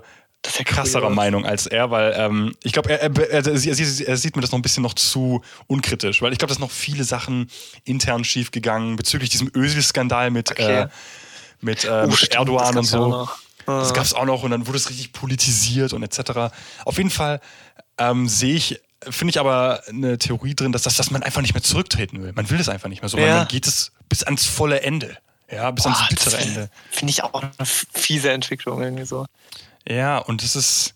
krasserer 0.65 1.09
Meinung 1.09 1.45
als 1.45 1.65
er, 1.65 1.89
weil 1.89 2.13
ähm, 2.15 2.55
ich 2.63 2.73
glaube, 2.73 2.91
er, 2.91 3.01
er, 3.01 3.17
er, 3.31 3.45
er, 3.47 4.17
sieht 4.17 4.35
mir 4.35 4.41
das 4.41 4.51
noch 4.51 4.59
ein 4.59 4.61
bisschen 4.61 4.83
noch 4.83 4.93
zu 4.93 5.41
unkritisch, 5.65 6.21
weil 6.21 6.31
ich 6.31 6.37
glaube, 6.37 6.49
da 6.49 6.53
sind 6.55 6.61
noch 6.61 6.71
viele 6.71 7.03
Sachen 7.03 7.49
intern 7.83 8.23
schief 8.23 8.51
gegangen 8.51 8.95
bezüglich 8.95 9.31
diesem 9.31 9.49
Özil-Skandal 9.55 10.29
mit, 10.29 10.51
okay. 10.51 10.81
äh, 10.81 10.87
mit, 11.61 11.85
äh, 11.85 12.03
oh, 12.05 12.07
mit 12.07 12.35
Erdogan 12.35 12.77
und 12.77 12.83
so. 12.83 13.27
Das 13.65 13.93
gab 13.93 14.03
es 14.03 14.13
auch 14.13 14.25
noch 14.25 14.43
und 14.43 14.51
dann 14.51 14.67
wurde 14.67 14.77
es 14.77 14.89
richtig 14.89 15.11
politisiert 15.11 15.93
und 15.93 16.03
etc. 16.03 16.53
Auf 16.85 16.97
jeden 16.97 17.09
Fall 17.09 17.41
ähm, 17.97 18.27
sehe 18.27 18.55
ich, 18.55 18.81
finde 19.09 19.31
ich 19.31 19.39
aber 19.39 19.81
eine 19.87 20.17
Theorie 20.17 20.55
drin, 20.55 20.71
dass, 20.71 20.83
das, 20.83 20.95
dass 20.95 21.11
man 21.11 21.23
einfach 21.23 21.41
nicht 21.41 21.53
mehr 21.53 21.63
zurücktreten 21.63 22.21
will. 22.21 22.33
Man 22.33 22.49
will 22.49 22.57
das 22.57 22.69
einfach 22.69 22.89
nicht 22.89 23.01
mehr 23.01 23.09
so. 23.09 23.17
Ja. 23.17 23.37
Man 23.37 23.47
geht 23.47 23.67
es 23.67 23.91
bis 24.09 24.23
ans 24.23 24.45
volle 24.45 24.81
Ende. 24.81 25.17
Ja, 25.51 25.71
bis 25.71 25.83
Boah, 25.83 25.91
ans 25.91 26.09
bittere 26.09 26.37
Ende. 26.37 26.69
Finde 26.89 27.11
ich 27.11 27.23
auch 27.23 27.33
eine 27.33 27.65
fiese 27.65 28.31
Entwicklung 28.31 28.81
irgendwie 28.81 29.05
so. 29.05 29.25
Ja, 29.87 30.17
und 30.17 30.43
das 30.43 30.55
ist. 30.55 30.93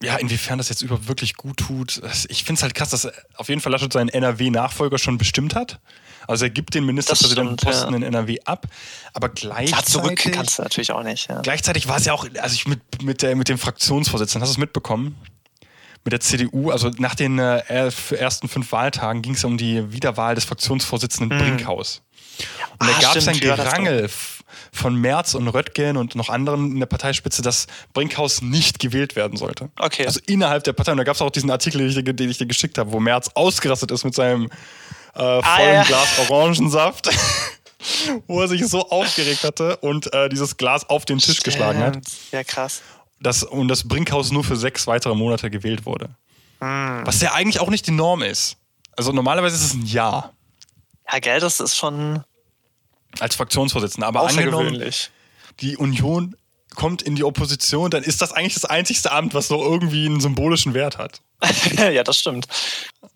Ja, 0.00 0.14
inwiefern 0.16 0.58
das 0.58 0.68
jetzt 0.68 0.82
überhaupt 0.82 1.08
wirklich 1.08 1.34
gut 1.34 1.56
tut. 1.56 2.00
Ich 2.28 2.44
finde 2.44 2.58
es 2.58 2.62
halt 2.62 2.76
krass, 2.76 2.90
dass 2.90 3.08
auf 3.34 3.48
jeden 3.48 3.60
Fall 3.60 3.72
Laschet 3.72 3.92
seinen 3.92 4.08
NRW-Nachfolger 4.08 4.96
schon 4.96 5.18
bestimmt 5.18 5.56
hat. 5.56 5.80
Also 6.28 6.44
er 6.44 6.50
gibt 6.50 6.74
den 6.74 6.84
Ministerpräsidentenposten 6.84 7.90
ja. 7.90 7.96
in 7.96 8.02
NRW 8.02 8.38
ab, 8.44 8.66
aber 9.14 9.30
gleichzeitig. 9.30 9.70
Ja, 9.70 10.02
zurück 10.02 10.30
kannst 10.32 10.58
du 10.58 10.62
natürlich 10.62 10.92
auch 10.92 11.02
nicht. 11.02 11.28
Ja. 11.28 11.40
Gleichzeitig 11.40 11.88
war 11.88 11.96
es 11.96 12.04
ja 12.04 12.12
auch, 12.12 12.26
also 12.40 12.54
ich 12.54 12.68
mit, 12.68 13.02
mit, 13.02 13.22
der, 13.22 13.34
mit 13.34 13.48
dem 13.48 13.58
Fraktionsvorsitzenden, 13.58 14.42
hast 14.42 14.50
du 14.50 14.52
es 14.52 14.58
mitbekommen? 14.58 15.16
Mit 16.04 16.12
der 16.12 16.20
CDU, 16.20 16.70
also 16.70 16.90
nach 16.98 17.14
den 17.14 17.38
äh, 17.38 17.62
ersten 18.10 18.48
fünf 18.48 18.72
Wahltagen 18.72 19.22
ging 19.22 19.34
es 19.34 19.44
um 19.44 19.56
die 19.56 19.90
Wiederwahl 19.92 20.34
des 20.34 20.44
Fraktionsvorsitzenden 20.44 21.36
mhm. 21.36 21.42
Brinkhaus. 21.42 22.02
Und 22.78 22.88
da 22.88 22.98
gab 23.00 23.16
es 23.16 23.26
ein 23.26 23.40
Gerangel 23.40 24.08
von 24.72 24.94
Merz 24.96 25.34
und 25.34 25.48
Röttgen 25.48 25.96
und 25.96 26.14
noch 26.14 26.28
anderen 26.28 26.72
in 26.72 26.78
der 26.78 26.86
Parteispitze, 26.86 27.42
dass 27.42 27.66
Brinkhaus 27.94 28.42
nicht 28.42 28.78
gewählt 28.78 29.16
werden 29.16 29.36
sollte. 29.36 29.70
Okay. 29.78 30.06
Also 30.06 30.20
innerhalb 30.26 30.64
der 30.64 30.72
Partei. 30.72 30.92
Und 30.92 30.98
da 30.98 31.04
gab 31.04 31.16
es 31.16 31.22
auch 31.22 31.30
diesen 31.30 31.50
Artikel, 31.50 31.78
den 31.78 31.88
ich, 31.88 32.16
den 32.16 32.30
ich 32.30 32.38
dir 32.38 32.46
geschickt 32.46 32.78
habe, 32.78 32.92
wo 32.92 33.00
Merz 33.00 33.30
ausgerastet 33.34 33.90
ist 33.90 34.04
mit 34.04 34.14
seinem 34.14 34.50
äh, 35.18 35.42
vollen 35.42 35.76
ah. 35.76 35.84
Glas 35.84 36.18
Orangensaft. 36.28 37.10
wo 38.26 38.40
er 38.40 38.48
sich 38.48 38.66
so 38.66 38.88
aufgeregt 38.90 39.44
hatte 39.44 39.76
und 39.78 40.12
äh, 40.12 40.28
dieses 40.28 40.56
Glas 40.56 40.88
auf 40.88 41.04
den 41.04 41.18
Tisch 41.18 41.38
Stimmt. 41.38 41.44
geschlagen 41.44 41.80
hat. 41.80 41.98
Ja, 42.32 42.42
krass. 42.44 42.82
Das, 43.20 43.42
und 43.42 43.68
das 43.68 43.86
Brinkhaus 43.86 44.30
nur 44.30 44.44
für 44.44 44.56
sechs 44.56 44.86
weitere 44.86 45.14
Monate 45.14 45.50
gewählt 45.50 45.86
wurde. 45.86 46.10
Hm. 46.60 47.02
Was 47.04 47.20
ja 47.20 47.32
eigentlich 47.32 47.60
auch 47.60 47.70
nicht 47.70 47.86
die 47.86 47.92
Norm 47.92 48.22
ist. 48.22 48.56
Also 48.96 49.12
normalerweise 49.12 49.56
ist 49.56 49.64
es 49.64 49.74
ein 49.74 49.86
Jahr. 49.86 50.32
Ja, 51.10 51.18
gell, 51.20 51.40
das 51.40 51.60
ist 51.60 51.76
schon. 51.76 52.24
Als 53.20 53.36
Fraktionsvorsitzender. 53.36 54.06
Aber 54.06 54.28
angenommen, 54.28 54.82
die 55.60 55.76
Union 55.76 56.36
kommt 56.78 57.02
in 57.02 57.16
die 57.16 57.24
Opposition, 57.24 57.90
dann 57.90 58.04
ist 58.04 58.22
das 58.22 58.32
eigentlich 58.32 58.54
das 58.54 58.64
einzigste 58.64 59.10
Amt, 59.10 59.34
was 59.34 59.50
noch 59.50 59.60
irgendwie 59.60 60.06
einen 60.06 60.20
symbolischen 60.20 60.74
Wert 60.74 60.96
hat. 60.96 61.20
ja, 61.76 62.04
das 62.04 62.18
stimmt. 62.18 62.46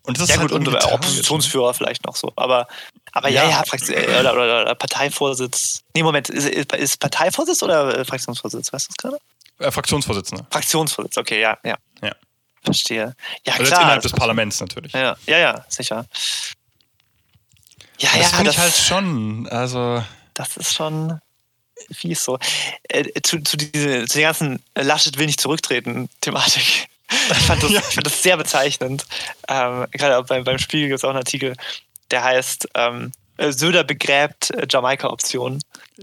Und 0.03 0.19
das 0.19 0.27
ja, 0.27 0.35
ist 0.35 0.41
gut, 0.41 0.51
halt 0.51 0.67
und 0.67 0.83
Oppositionsführer 0.83 1.73
vielleicht 1.73 2.05
noch 2.05 2.17
so. 2.17 2.33
Aber, 2.35 2.67
aber 3.13 3.29
ja, 3.29 3.45
ja, 3.45 3.63
ja 3.63 3.95
äh, 3.95 4.19
oder, 4.19 4.33
oder, 4.33 4.61
oder, 4.63 4.75
Parteivorsitz. 4.75 5.81
Nee, 5.95 6.03
Moment, 6.03 6.29
ist, 6.29 6.45
ist 6.45 6.99
Parteivorsitz 6.99 7.63
oder 7.63 7.99
äh, 7.99 8.03
Fraktionsvorsitz? 8.05 8.73
Weißt 8.73 8.89
du 8.89 8.93
das 8.93 8.97
gerade? 8.97 9.17
Äh, 9.59 9.71
Fraktionsvorsitzender. 9.71 10.45
Fraktionsvorsitz, 10.51 11.17
okay, 11.17 11.39
ja, 11.39 11.57
ja. 11.63 11.77
Ja. 12.01 12.11
Verstehe. 12.63 13.15
Ja, 13.47 13.53
also 13.53 13.63
klar. 13.63 13.81
innerhalb 13.81 14.01
des 14.01 14.11
Parlaments 14.11 14.59
natürlich. 14.59 14.91
Ja, 14.91 15.15
ja, 15.25 15.37
ja, 15.37 15.65
sicher. 15.69 16.05
Ja, 17.97 18.09
das 18.09 18.31
ja, 18.31 18.37
finde 18.37 18.51
ich 18.51 18.57
halt 18.57 18.75
schon. 18.75 19.47
Also. 19.47 20.03
Das 20.33 20.57
ist 20.57 20.73
schon 20.73 21.21
fies 21.91 22.23
so. 22.23 22.39
Äh, 22.83 23.21
zu, 23.21 23.41
zu, 23.41 23.57
diese, 23.57 24.05
zu 24.05 24.17
der 24.17 24.27
ganzen 24.27 24.63
Laschet 24.75 25.17
will 25.17 25.25
nicht 25.25 25.41
zurücktreten 25.41 26.09
Thematik. 26.21 26.87
Ich 27.09 27.37
fand 27.45 27.63
das, 27.63 27.71
ja. 27.71 27.79
ich 27.79 27.95
fand 27.95 28.05
das 28.05 28.23
sehr 28.23 28.37
bezeichnend. 28.37 29.05
Ähm, 29.47 29.87
gerade 29.91 30.23
beim, 30.23 30.43
beim 30.43 30.59
Spiegel 30.59 30.89
gibt 30.89 30.99
es 30.99 31.03
auch 31.03 31.09
einen 31.09 31.19
Artikel, 31.19 31.55
der 32.11 32.23
heißt 32.23 32.69
ähm, 32.75 33.11
Söder 33.37 33.83
begräbt 33.83 34.51
äh, 34.51 34.67
Jamaika-Option. 34.69 35.59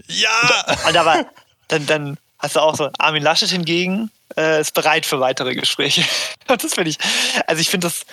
Ja! 0.06 0.64
Und, 0.66 0.86
und 0.86 0.96
aber 0.96 1.26
dann, 1.68 1.86
dann 1.86 2.18
hast 2.38 2.56
du 2.56 2.60
auch 2.60 2.74
so, 2.74 2.90
Armin 2.98 3.22
Laschet 3.22 3.50
hingegen 3.50 4.10
äh, 4.36 4.60
ist 4.60 4.74
bereit 4.74 5.06
für 5.06 5.20
weitere 5.20 5.54
Gespräche. 5.54 6.04
das 6.46 6.74
finde 6.74 6.90
ich, 6.90 6.98
also 7.46 7.60
ich 7.60 7.68
finde 7.68 7.86
das 7.86 8.04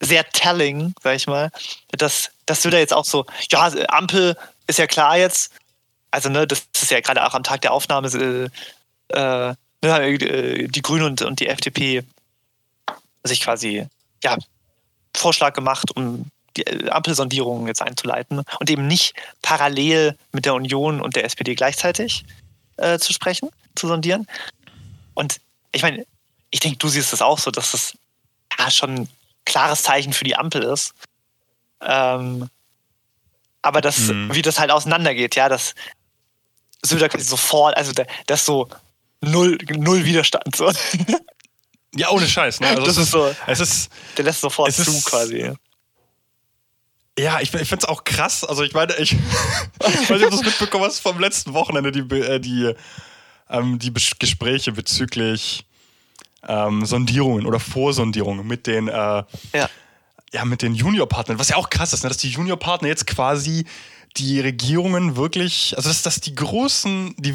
sehr 0.00 0.28
telling, 0.30 0.94
sag 1.02 1.16
ich 1.16 1.26
mal, 1.26 1.50
dass, 1.92 2.30
dass 2.46 2.62
Söder 2.62 2.78
jetzt 2.78 2.92
auch 2.92 3.04
so, 3.04 3.26
ja, 3.50 3.72
Ampel 3.88 4.36
ist 4.66 4.78
ja 4.78 4.86
klar 4.86 5.16
jetzt, 5.16 5.52
also 6.14 6.28
ne, 6.28 6.46
das 6.46 6.68
ist 6.80 6.92
ja 6.92 7.00
gerade 7.00 7.26
auch 7.26 7.34
am 7.34 7.42
Tag 7.42 7.62
der 7.62 7.72
Aufnahme 7.72 8.06
äh, 8.08 8.48
äh, 9.08 9.54
ne, 9.82 10.68
die 10.68 10.82
Grünen 10.82 11.06
und, 11.06 11.22
und 11.22 11.40
die 11.40 11.48
FDP 11.48 12.04
sich 13.24 13.40
quasi 13.40 13.88
ja, 14.22 14.38
Vorschlag 15.16 15.54
gemacht, 15.54 15.90
um 15.96 16.30
die 16.56 16.62
äh, 16.62 16.88
Ampelsondierungen 16.88 17.66
jetzt 17.66 17.82
einzuleiten 17.82 18.44
und 18.60 18.70
eben 18.70 18.86
nicht 18.86 19.14
parallel 19.42 20.16
mit 20.30 20.44
der 20.44 20.54
Union 20.54 21.00
und 21.00 21.16
der 21.16 21.24
SPD 21.24 21.56
gleichzeitig 21.56 22.24
äh, 22.76 23.00
zu 23.00 23.12
sprechen, 23.12 23.50
zu 23.74 23.88
sondieren. 23.88 24.28
Und 25.14 25.40
ich 25.72 25.82
meine, 25.82 26.06
ich 26.52 26.60
denke, 26.60 26.78
du 26.78 26.86
siehst 26.86 27.12
das 27.12 27.22
auch 27.22 27.40
so, 27.40 27.50
dass 27.50 27.72
das 27.72 27.94
ja 28.56 28.70
schon 28.70 28.94
ein 28.94 29.08
klares 29.44 29.82
Zeichen 29.82 30.12
für 30.12 30.24
die 30.24 30.36
Ampel 30.36 30.62
ist. 30.62 30.94
Ähm, 31.80 32.48
aber 33.62 33.80
das, 33.80 33.98
mhm. 33.98 34.32
wie 34.32 34.42
das 34.42 34.60
halt 34.60 34.70
auseinandergeht, 34.70 35.34
ja, 35.34 35.48
dass 35.48 35.74
Söder 36.84 37.08
quasi 37.08 37.24
sofort, 37.24 37.76
also 37.76 37.92
das 37.92 38.40
ist 38.40 38.46
so 38.46 38.68
null, 39.20 39.58
null 39.76 40.04
Widerstand. 40.04 40.54
So. 40.54 40.70
Ja, 41.96 42.10
ohne 42.10 42.26
Scheiß. 42.26 42.60
Ne? 42.60 42.68
Also 42.68 42.84
das 42.84 42.96
ist 42.96 43.10
so. 43.10 43.34
Es 43.46 43.60
ist, 43.60 43.90
der 44.16 44.24
lässt 44.24 44.40
sofort 44.40 44.72
zu 44.72 44.82
ist, 44.82 45.04
quasi. 45.04 45.52
Ja, 47.18 47.40
ich, 47.40 47.54
ich 47.54 47.68
finde 47.68 47.84
es 47.84 47.88
auch 47.88 48.02
krass. 48.02 48.44
Also 48.44 48.64
ich 48.64 48.74
meine, 48.74 48.96
ich, 48.96 49.16
weiß 49.78 50.10
nicht, 50.10 50.12
ob 50.12 50.18
du 50.18 50.30
das 50.30 50.44
mitbekommen 50.44 50.84
hast 50.84 51.00
vom 51.00 51.20
letzten 51.20 51.54
Wochenende, 51.54 51.92
die, 51.92 52.00
äh, 52.16 52.40
die, 52.40 52.74
ähm, 53.48 53.78
die 53.78 53.92
Gespräche 53.92 54.72
bezüglich 54.72 55.64
ähm, 56.46 56.84
Sondierungen 56.84 57.46
oder 57.46 57.60
Vorsondierungen 57.60 58.46
mit 58.46 58.66
den, 58.66 58.88
äh, 58.88 58.92
ja. 58.92 59.70
ja, 60.32 60.44
mit 60.44 60.62
den 60.62 60.74
Juniorpartnern. 60.74 61.38
Was 61.38 61.48
ja 61.50 61.56
auch 61.56 61.70
krass 61.70 61.92
ist, 61.92 62.02
ne? 62.02 62.08
dass 62.08 62.18
die 62.18 62.30
Juniorpartner 62.30 62.88
jetzt 62.88 63.06
quasi 63.06 63.64
die 64.16 64.40
Regierungen 64.40 65.16
wirklich, 65.16 65.74
also 65.76 65.88
dass, 65.88 66.02
dass 66.02 66.20
die 66.20 66.34
großen, 66.34 67.14
die 67.18 67.34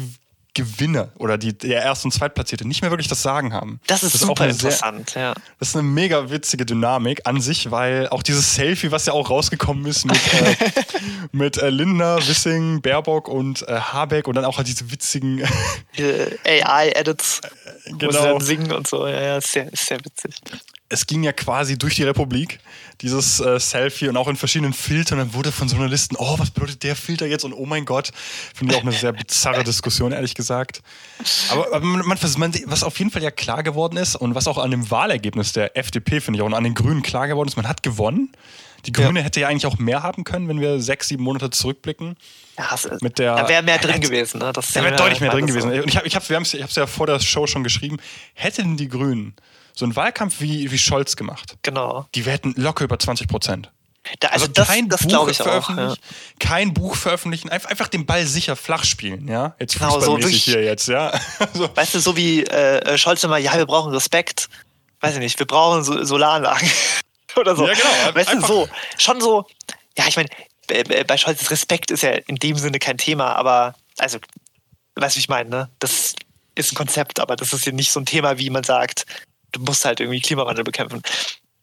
Gewinner 0.54 1.12
oder 1.16 1.38
die, 1.38 1.56
der 1.56 1.82
Erst- 1.82 2.04
und 2.04 2.10
Zweitplatzierte 2.12 2.66
nicht 2.66 2.82
mehr 2.82 2.90
wirklich 2.90 3.08
das 3.08 3.22
Sagen 3.22 3.52
haben. 3.52 3.80
Das 3.86 4.02
ist, 4.02 4.14
das 4.14 4.22
ist 4.22 4.26
super 4.26 4.48
interessant, 4.48 5.10
sehr, 5.10 5.22
ja. 5.22 5.34
Das 5.58 5.68
ist 5.68 5.76
eine 5.76 5.84
mega 5.84 6.30
witzige 6.30 6.66
Dynamik 6.66 7.20
an 7.24 7.40
sich, 7.40 7.70
weil 7.70 8.08
auch 8.08 8.22
dieses 8.22 8.54
Selfie, 8.54 8.90
was 8.90 9.06
ja 9.06 9.12
auch 9.12 9.30
rausgekommen 9.30 9.86
ist 9.86 10.06
mit, 10.06 10.16
äh, 10.34 10.56
mit 11.32 11.56
äh, 11.58 11.70
Lindner, 11.70 12.16
Wissing, 12.26 12.82
Baerbock 12.82 13.28
und 13.28 13.66
äh, 13.68 13.78
Habeck 13.78 14.26
und 14.26 14.34
dann 14.34 14.44
auch 14.44 14.56
halt 14.56 14.66
diese 14.66 14.90
witzigen 14.90 15.42
AI-Edits, 16.44 17.40
genau. 17.84 18.00
wo 18.00 18.10
sie 18.10 18.18
dann 18.18 18.26
genau. 18.26 18.40
singen 18.40 18.72
und 18.72 18.86
so, 18.88 19.06
ja, 19.06 19.20
ja, 19.20 19.38
ist 19.38 19.52
sehr, 19.52 19.72
ist 19.72 19.86
sehr 19.86 19.98
witzig 20.04 20.34
es 20.90 21.06
ging 21.06 21.22
ja 21.22 21.32
quasi 21.32 21.78
durch 21.78 21.94
die 21.94 22.02
Republik, 22.02 22.58
dieses 23.00 23.40
äh, 23.40 23.58
Selfie 23.60 24.08
und 24.08 24.16
auch 24.16 24.26
in 24.26 24.36
verschiedenen 24.36 24.72
Filtern. 24.72 25.18
Dann 25.18 25.32
wurde 25.34 25.52
von 25.52 25.68
Journalisten, 25.68 26.16
oh, 26.18 26.38
was 26.38 26.50
bedeutet 26.50 26.82
der 26.82 26.96
Filter 26.96 27.26
jetzt? 27.26 27.44
Und 27.44 27.54
oh 27.54 27.64
mein 27.64 27.84
Gott, 27.84 28.10
finde 28.54 28.74
ich 28.74 28.80
auch 28.80 28.82
eine 28.84 28.92
sehr 28.92 29.12
bizarre 29.12 29.62
Diskussion, 29.62 30.10
ehrlich 30.10 30.34
gesagt. 30.34 30.82
Aber, 31.50 31.72
aber 31.72 31.86
man, 31.86 32.06
man, 32.06 32.18
was 32.66 32.82
auf 32.82 32.98
jeden 32.98 33.12
Fall 33.12 33.22
ja 33.22 33.30
klar 33.30 33.62
geworden 33.62 33.96
ist 33.96 34.16
und 34.16 34.34
was 34.34 34.48
auch 34.48 34.58
an 34.58 34.72
dem 34.72 34.90
Wahlergebnis 34.90 35.52
der 35.52 35.76
FDP, 35.78 36.20
finde 36.20 36.38
ich, 36.38 36.42
auch 36.42 36.46
und 36.46 36.54
an 36.54 36.64
den 36.64 36.74
Grünen 36.74 37.02
klar 37.02 37.28
geworden 37.28 37.48
ist, 37.48 37.56
man 37.56 37.68
hat 37.68 37.84
gewonnen. 37.84 38.32
Die 38.86 38.92
Grüne 38.92 39.20
ja. 39.20 39.26
hätte 39.26 39.40
ja 39.40 39.48
eigentlich 39.48 39.66
auch 39.66 39.78
mehr 39.78 40.02
haben 40.02 40.24
können, 40.24 40.48
wenn 40.48 40.60
wir 40.60 40.80
sechs, 40.80 41.08
sieben 41.08 41.22
Monate 41.22 41.50
zurückblicken. 41.50 42.16
Ja, 42.58 42.76
mit 43.00 43.18
der, 43.18 43.36
da 43.36 43.48
wäre 43.48 43.62
mehr 43.62 43.78
drin 43.78 44.00
gewesen. 44.00 44.40
Ne? 44.40 44.52
Das 44.52 44.72
da 44.72 44.82
wäre 44.82 44.96
deutlich 44.96 45.20
mehr 45.20 45.30
drin 45.30 45.46
gewesen. 45.46 45.70
Und 45.70 45.86
ich 45.86 45.96
habe 45.96 46.06
ich 46.06 46.16
hab, 46.16 46.28
wir 46.28 46.36
haben 46.36 46.42
es 46.42 46.74
ja 46.74 46.86
vor 46.86 47.06
der 47.06 47.20
Show 47.20 47.46
schon 47.46 47.62
geschrieben. 47.62 47.98
Hätten 48.34 48.76
die 48.76 48.88
Grünen 48.88 49.34
so 49.80 49.86
einen 49.86 49.96
Wahlkampf 49.96 50.40
wie, 50.40 50.70
wie 50.70 50.78
Scholz 50.78 51.16
gemacht. 51.16 51.56
Genau. 51.62 52.06
Die 52.14 52.22
hätten 52.22 52.54
locker 52.56 52.84
über 52.84 52.98
20 52.98 53.26
Prozent. 53.28 53.72
Da, 54.20 54.28
also, 54.28 54.44
also 54.44 54.52
das, 54.52 54.68
kein 54.68 54.88
das 54.88 55.02
Buch 55.02 55.30
veröffentlichen, 55.32 55.90
auch, 55.90 55.96
ja. 55.96 56.38
kein 56.38 56.74
Buch 56.74 56.96
veröffentlichen, 56.96 57.50
einfach, 57.50 57.70
einfach 57.70 57.88
den 57.88 58.06
Ball 58.06 58.24
sicher 58.26 58.56
flach 58.56 58.84
spielen, 58.84 59.28
ja. 59.28 59.54
Jetzt 59.58 59.78
genau, 59.78 60.00
so 60.00 60.16
durch, 60.16 60.44
hier 60.44 60.62
jetzt, 60.62 60.88
ja. 60.88 61.12
so. 61.54 61.68
Weißt 61.74 61.94
du, 61.94 62.00
so 62.00 62.16
wie 62.16 62.44
äh, 62.44 62.96
Scholz 62.96 63.24
immer, 63.24 63.38
ja, 63.38 63.56
wir 63.56 63.66
brauchen 63.66 63.92
Respekt. 63.92 64.48
Weiß 65.00 65.14
ich 65.14 65.20
nicht, 65.20 65.38
wir 65.38 65.46
brauchen 65.46 65.82
so 65.82 66.02
Solaranlagen 66.04 66.70
oder 67.36 67.56
so. 67.56 67.66
Ja, 67.66 67.74
genau. 67.74 68.14
Weißt 68.14 68.32
du, 68.32 68.40
so, 68.40 68.68
schon 68.98 69.20
so, 69.20 69.46
ja, 69.96 70.04
ich 70.08 70.16
meine, 70.16 70.28
bei 71.06 71.16
Scholz 71.16 71.50
Respekt 71.50 71.90
ist 71.90 72.02
ja 72.02 72.10
in 72.10 72.36
dem 72.36 72.56
Sinne 72.56 72.78
kein 72.78 72.98
Thema, 72.98 73.34
aber 73.34 73.74
also, 73.98 74.18
weißt 74.96 75.14
du, 75.14 75.18
wie 75.18 75.20
ich 75.20 75.28
meine, 75.28 75.50
ne? 75.50 75.70
Das 75.78 76.14
ist 76.54 76.72
ein 76.72 76.76
Konzept, 76.76 77.20
aber 77.20 77.36
das 77.36 77.52
ist 77.52 77.66
ja 77.66 77.72
nicht 77.72 77.92
so 77.92 78.00
ein 78.00 78.06
Thema, 78.06 78.38
wie 78.38 78.50
man 78.50 78.64
sagt, 78.64 79.04
du 79.52 79.60
musst 79.60 79.84
halt 79.84 80.00
irgendwie 80.00 80.20
Klimawandel 80.20 80.64
bekämpfen. 80.64 81.02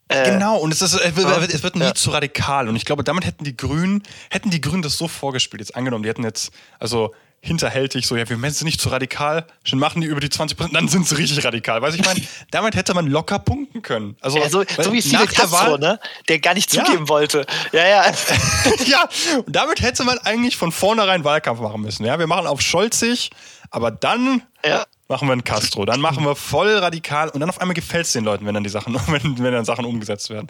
Äh, 0.08 0.32
genau, 0.32 0.56
und 0.56 0.72
es, 0.72 0.80
ist, 0.80 0.94
es 0.94 1.16
wird, 1.16 1.52
es 1.52 1.62
wird 1.62 1.76
nie 1.76 1.82
ja. 1.82 1.94
zu 1.94 2.10
radikal. 2.10 2.68
Und 2.68 2.76
ich 2.76 2.86
glaube, 2.86 3.04
damit 3.04 3.26
hätten 3.26 3.44
die 3.44 3.56
Grünen, 3.56 4.02
hätten 4.30 4.50
die 4.50 4.60
Grünen 4.60 4.82
das 4.82 4.96
so 4.96 5.06
vorgespielt, 5.06 5.60
jetzt 5.60 5.76
angenommen, 5.76 6.02
die 6.02 6.08
hätten 6.08 6.24
jetzt, 6.24 6.50
also 6.78 7.14
hinterhältig, 7.40 8.06
so, 8.06 8.16
ja, 8.16 8.28
wir 8.28 8.36
messen 8.36 8.64
nicht 8.64 8.80
zu 8.80 8.88
radikal, 8.88 9.46
schon 9.62 9.78
machen 9.78 10.00
die 10.00 10.08
über 10.08 10.18
die 10.20 10.30
20 10.30 10.56
Prozent, 10.56 10.74
dann 10.74 10.88
sind 10.88 11.06
sie 11.06 11.14
richtig 11.16 11.44
radikal. 11.44 11.82
Weiß 11.82 11.94
ich 11.94 12.04
meine, 12.04 12.20
damit 12.50 12.74
hätte 12.74 12.94
man 12.94 13.06
locker 13.06 13.38
punkten 13.38 13.82
können. 13.82 14.16
Also, 14.20 14.38
ja, 14.38 14.48
so, 14.48 14.64
so 14.78 14.92
wie 14.92 15.02
Fidel 15.02 15.26
Castro, 15.26 15.52
Wahl, 15.52 15.78
ne? 15.78 16.00
der 16.28 16.40
gar 16.40 16.54
nicht 16.54 16.70
zugeben 16.70 17.04
ja. 17.04 17.08
wollte. 17.08 17.46
Ja, 17.72 17.86
ja. 17.86 18.12
ja, 18.86 19.08
und 19.44 19.54
damit 19.54 19.82
hätte 19.82 20.04
man 20.04 20.18
eigentlich 20.18 20.56
von 20.56 20.72
vornherein 20.72 21.22
Wahlkampf 21.22 21.60
machen 21.60 21.82
müssen. 21.82 22.04
Ja, 22.04 22.18
wir 22.18 22.26
machen 22.26 22.46
auf 22.46 22.60
Scholzig, 22.60 23.30
aber 23.70 23.90
dann 23.90 24.42
ja 24.64 24.86
machen 25.08 25.26
wir 25.26 25.32
ein 25.32 25.44
Castro. 25.44 25.86
Dann 25.86 26.00
machen 26.00 26.24
wir 26.24 26.36
voll 26.36 26.76
radikal 26.76 27.30
und 27.30 27.40
dann 27.40 27.48
auf 27.48 27.60
einmal 27.60 27.74
gefällt 27.74 28.06
es 28.06 28.12
den 28.12 28.24
Leuten, 28.24 28.46
wenn 28.46 28.54
dann 28.54 28.62
die 28.62 28.70
Sachen, 28.70 28.94
wenn, 29.08 29.38
wenn 29.38 29.52
dann 29.52 29.64
Sachen 29.64 29.84
umgesetzt 29.84 30.30
werden. 30.30 30.48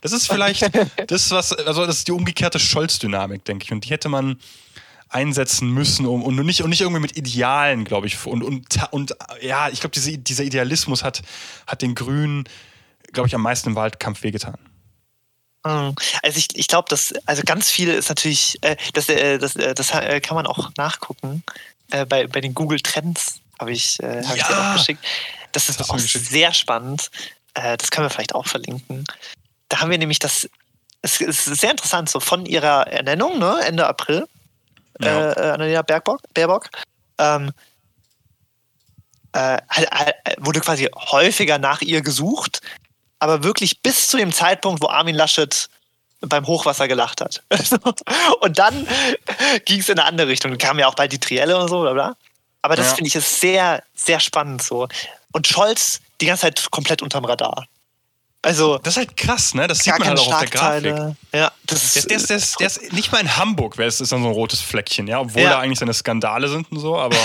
Das 0.00 0.12
ist 0.12 0.26
vielleicht 0.26 0.68
das, 1.06 1.30
was, 1.30 1.52
also 1.52 1.86
das 1.86 1.98
ist 1.98 2.08
die 2.08 2.12
umgekehrte 2.12 2.58
Scholz-Dynamik, 2.58 3.44
denke 3.44 3.64
ich. 3.64 3.72
Und 3.72 3.84
die 3.84 3.90
hätte 3.90 4.08
man 4.08 4.38
einsetzen 5.10 5.70
müssen 5.70 6.06
um, 6.06 6.22
und 6.22 6.36
nicht 6.44 6.62
und 6.62 6.70
nicht 6.70 6.82
irgendwie 6.82 7.00
mit 7.00 7.16
Idealen, 7.16 7.84
glaube 7.84 8.06
ich. 8.06 8.26
Und, 8.26 8.42
und, 8.42 8.66
und 8.90 9.14
ja, 9.40 9.68
ich 9.68 9.80
glaube, 9.80 9.94
diese, 9.94 10.18
dieser 10.18 10.44
Idealismus 10.44 11.02
hat, 11.02 11.22
hat 11.66 11.82
den 11.82 11.94
Grünen, 11.94 12.44
glaube 13.12 13.28
ich, 13.28 13.34
am 13.34 13.42
meisten 13.42 13.70
im 13.70 13.74
Wahlkampf 13.74 14.22
wehgetan. 14.22 14.58
Hm. 15.66 15.94
Also 16.22 16.38
ich, 16.38 16.48
ich 16.54 16.66
glaube, 16.66 16.88
dass 16.88 17.14
also 17.26 17.42
ganz 17.44 17.70
viel 17.70 17.88
ist 17.88 18.08
natürlich, 18.08 18.58
äh, 18.62 18.76
das, 18.92 19.08
äh, 19.08 19.38
das, 19.38 19.56
äh, 19.56 19.74
das 19.74 19.90
äh, 19.92 20.20
kann 20.20 20.34
man 20.34 20.46
auch 20.46 20.70
nachgucken 20.76 21.42
äh, 21.90 22.04
bei, 22.04 22.26
bei 22.26 22.40
den 22.40 22.54
Google 22.54 22.80
Trends 22.80 23.40
habe 23.58 23.72
ich, 23.72 24.00
äh, 24.02 24.22
hab 24.24 24.36
ja. 24.36 24.42
ich 24.42 24.42
dir 24.42 24.58
auch 24.58 24.72
geschickt. 24.74 25.04
Das 25.52 25.68
ist 25.68 25.80
das 25.80 25.90
auch 25.90 25.98
sehr 25.98 26.52
spannend. 26.52 27.10
Äh, 27.54 27.76
das 27.76 27.90
können 27.90 28.06
wir 28.06 28.10
vielleicht 28.10 28.34
auch 28.34 28.46
verlinken. 28.46 29.04
Da 29.68 29.80
haben 29.80 29.90
wir 29.90 29.98
nämlich 29.98 30.18
das, 30.18 30.48
es 31.02 31.20
ist 31.20 31.44
sehr 31.44 31.70
interessant, 31.70 32.08
so 32.08 32.20
von 32.20 32.46
ihrer 32.46 32.86
Ernennung, 32.86 33.38
ne, 33.38 33.60
Ende 33.64 33.86
April, 33.86 34.26
ja. 35.00 35.32
äh, 35.32 35.50
Annalena 35.52 35.82
Baerbock, 35.82 36.20
Baerbock 36.34 36.68
ähm, 37.18 37.52
äh, 39.32 39.58
wurde 40.38 40.60
quasi 40.60 40.88
häufiger 40.94 41.58
nach 41.58 41.82
ihr 41.82 42.02
gesucht, 42.02 42.60
aber 43.18 43.42
wirklich 43.42 43.82
bis 43.82 44.06
zu 44.06 44.16
dem 44.16 44.32
Zeitpunkt, 44.32 44.82
wo 44.82 44.88
Armin 44.88 45.14
Laschet 45.14 45.68
beim 46.20 46.46
Hochwasser 46.46 46.88
gelacht 46.88 47.20
hat. 47.20 47.42
und 48.40 48.58
dann 48.58 48.86
ging 49.64 49.80
es 49.80 49.88
in 49.88 49.98
eine 49.98 50.08
andere 50.08 50.28
Richtung. 50.28 50.50
Dann 50.50 50.58
kamen 50.58 50.80
ja 50.80 50.88
auch 50.88 50.94
bald 50.94 51.12
die 51.12 51.20
Trielle 51.20 51.56
und 51.56 51.68
so, 51.68 51.82
bla 51.82 51.92
bla. 51.92 52.16
Aber 52.62 52.76
das 52.76 52.88
ja. 52.88 52.94
finde 52.94 53.08
ich 53.08 53.14
ist 53.14 53.40
sehr, 53.40 53.82
sehr 53.94 54.20
spannend 54.20 54.62
so. 54.62 54.88
Und 55.32 55.46
Scholz 55.46 56.00
die 56.20 56.26
ganze 56.26 56.42
Zeit 56.42 56.70
komplett 56.70 57.02
unterm 57.02 57.24
Radar. 57.24 57.66
Also, 58.40 58.78
das 58.78 58.94
ist 58.94 58.98
halt 58.98 59.16
krass, 59.16 59.54
ne? 59.54 59.66
Das 59.66 59.80
sieht 59.80 59.98
man 59.98 60.08
halt 60.08 60.18
auch 60.20 60.32
auf 60.32 60.40
der 60.40 60.48
Grafik. 60.48 61.16
Ja, 61.34 61.50
das 61.66 61.82
ist, 61.82 62.08
der, 62.08 62.18
der, 62.18 62.26
der, 62.26 62.38
der, 62.60 62.66
ist 62.68 62.92
nicht 62.92 63.10
mal 63.10 63.20
in 63.20 63.36
Hamburg, 63.36 63.78
weil 63.78 63.88
es 63.88 64.00
ist 64.00 64.12
dann 64.12 64.22
so 64.22 64.28
ein 64.28 64.32
rotes 64.32 64.60
Fleckchen, 64.60 65.08
ja, 65.08 65.18
obwohl 65.18 65.42
ja. 65.42 65.50
da 65.50 65.58
eigentlich 65.58 65.80
seine 65.80 65.92
Skandale 65.92 66.48
sind 66.48 66.70
und 66.70 66.78
so, 66.78 66.96
aber 66.96 67.16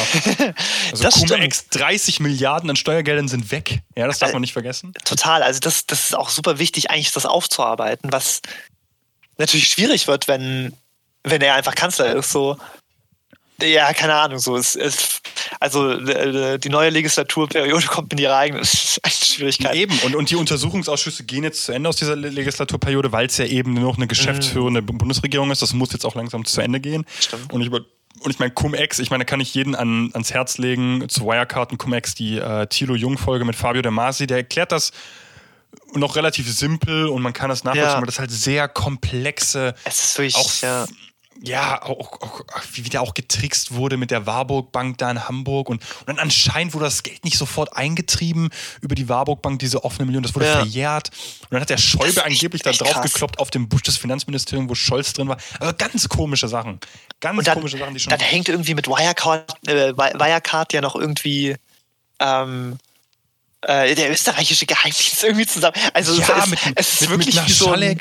also 0.92 1.08
Cum-Ex 1.08 1.70
30 1.70 2.20
Milliarden 2.20 2.68
an 2.72 2.76
Steuergeldern 2.76 3.28
sind 3.28 3.52
weg. 3.52 3.82
Ja, 3.96 4.08
das 4.08 4.18
darf 4.18 4.34
man 4.34 4.42
nicht 4.42 4.54
vergessen. 4.54 4.92
Total, 5.06 5.44
also 5.44 5.60
das, 5.60 5.86
das 5.86 6.06
ist 6.06 6.16
auch 6.16 6.30
super 6.30 6.58
wichtig, 6.58 6.90
eigentlich 6.90 7.12
das 7.12 7.28
aufzuarbeiten, 7.28 8.12
was 8.12 8.42
natürlich 9.38 9.68
schwierig 9.68 10.08
wird, 10.08 10.28
wenn, 10.28 10.76
wenn 11.24 11.42
er 11.42 11.54
einfach 11.54 11.76
Kanzler 11.76 12.16
ist, 12.16 12.32
so 12.32 12.58
ja, 13.62 13.94
keine 13.94 14.16
Ahnung, 14.16 14.40
so 14.40 14.58
es, 14.58 14.76
es 14.76 15.22
also 15.60 15.92
äh, 15.92 16.60
die 16.60 16.70
neue 16.70 16.90
Legislaturperiode 16.90 17.86
kommt 17.88 18.12
in 18.14 18.20
ihre 18.20 18.36
eigene 18.36 18.66
Schwierigkeit. 18.66 19.76
Eben, 19.76 19.98
und, 20.00 20.16
und 20.16 20.30
die 20.30 20.36
Untersuchungsausschüsse 20.36 21.24
gehen 21.24 21.44
jetzt 21.44 21.66
zu 21.66 21.72
Ende 21.72 21.90
aus 21.90 21.96
dieser 21.96 22.16
Legislaturperiode, 22.16 23.12
weil 23.12 23.28
es 23.28 23.38
ja 23.38 23.46
eben 23.46 23.74
nur 23.74 23.84
noch 23.84 23.98
eine 23.98 24.08
geschäftsführende 24.08 24.82
mhm. 24.82 24.98
Bundesregierung 24.98 25.52
ist. 25.52 25.62
Das 25.62 25.74
muss 25.74 25.94
jetzt 25.94 26.06
auch 26.06 26.16
langsam 26.16 26.46
zu 26.46 26.62
Ende 26.62 26.80
gehen. 26.80 27.06
Stimmt. 27.20 27.54
Und 27.54 27.62
ich 27.62 27.70
und 27.72 28.32
ich 28.32 28.40
meine, 28.40 28.52
Cum-Ex, 28.52 29.00
ich 29.00 29.10
meine, 29.10 29.26
da 29.26 29.30
kann 29.30 29.42
ich 29.42 29.54
jeden 29.54 29.76
an, 29.76 30.10
ans 30.14 30.34
Herz 30.34 30.58
legen 30.58 31.10
zu 31.10 31.26
Wirecard 31.26 31.72
und 31.72 31.78
Cum-Ex, 31.78 32.16
die 32.16 32.38
äh, 32.38 32.68
Thilo 32.68 32.96
Jung-Folge 32.96 33.44
mit 33.44 33.56
Fabio 33.56 33.82
De 33.82 33.92
Masi, 33.92 34.28
der 34.28 34.38
erklärt 34.38 34.72
das 34.72 34.92
noch 35.94 36.16
relativ 36.16 36.50
simpel 36.50 37.08
und 37.08 37.22
man 37.22 37.34
kann 37.34 37.50
das 37.50 37.64
nachvollziehen, 37.64 37.90
ja. 37.90 37.98
aber 37.98 38.06
das 38.06 38.16
ist 38.16 38.20
halt 38.20 38.32
sehr 38.32 38.68
komplexe. 38.68 39.76
Es 39.84 40.04
ist 40.04 40.18
wirklich, 40.18 40.36
auch, 40.36 40.62
ja 40.62 40.86
ja, 41.46 41.82
auch, 41.84 42.22
auch, 42.22 42.42
wie 42.72 42.86
wieder 42.86 43.02
auch 43.02 43.14
getrickst 43.14 43.74
wurde 43.74 43.98
mit 43.98 44.12
der 44.12 44.26
Warburg 44.26 44.72
Bank 44.72 44.98
da 44.98 45.12
in 45.12 45.28
Hamburg 45.28 45.68
und, 45.70 45.84
und 46.00 46.08
dann 46.08 46.18
anscheinend 46.18 46.74
wurde 46.74 46.86
das 46.86 47.04
Geld 47.04 47.26
nicht 47.26 47.38
sofort 47.38 47.76
eingetrieben 47.76 48.50
über 48.80 48.96
die 48.96 49.10
Warburg 49.10 49.42
Bank, 49.42 49.60
diese 49.60 49.84
offene 49.84 50.06
Million, 50.06 50.24
das 50.24 50.34
wurde 50.36 50.46
ja. 50.46 50.54
verjährt. 50.54 51.10
Und 51.42 51.52
dann 51.52 51.62
hat 51.62 51.70
der 51.70 51.78
Schäuble 51.78 52.24
angeblich 52.24 52.62
da 52.62 52.72
drauf 52.72 52.94
krass. 52.94 53.12
gekloppt 53.12 53.40
auf 53.40 53.52
dem 53.52 53.68
Busch 53.68 53.84
des 53.84 53.98
Finanzministeriums, 53.98 54.70
wo 54.70 54.76
Scholz 54.76 55.12
drin 55.12 55.28
war. 55.28 55.38
Also 55.60 55.74
ganz 55.78 56.08
komische 56.08 56.48
Sachen. 56.48 56.80
Ganz 57.20 57.44
dann, 57.44 57.56
komische 57.56 57.78
Sachen, 57.78 57.94
die 57.94 58.00
schon. 58.00 58.12
Dann 58.12 58.22
hängt 58.22 58.48
irgendwie 58.48 58.74
mit 58.74 58.88
Wirecard, 58.88 59.54
äh, 59.68 59.92
Wirecard 59.98 60.72
ja 60.72 60.80
noch 60.80 60.96
irgendwie 60.96 61.58
ähm, 62.20 62.78
äh, 63.68 63.96
der 63.96 64.12
österreichische 64.12 64.66
Geheimdienst 64.66 65.24
irgendwie 65.24 65.46
zusammen. 65.46 65.76
Also 65.94 66.20
ja, 66.20 66.44
es, 66.44 66.50
mit, 66.50 66.60
es 66.76 66.94
ist 66.94 67.02
mit, 67.02 67.10
wirklich 67.12 67.36
mit 67.36 67.50
so 67.50 67.72
ein 67.72 68.00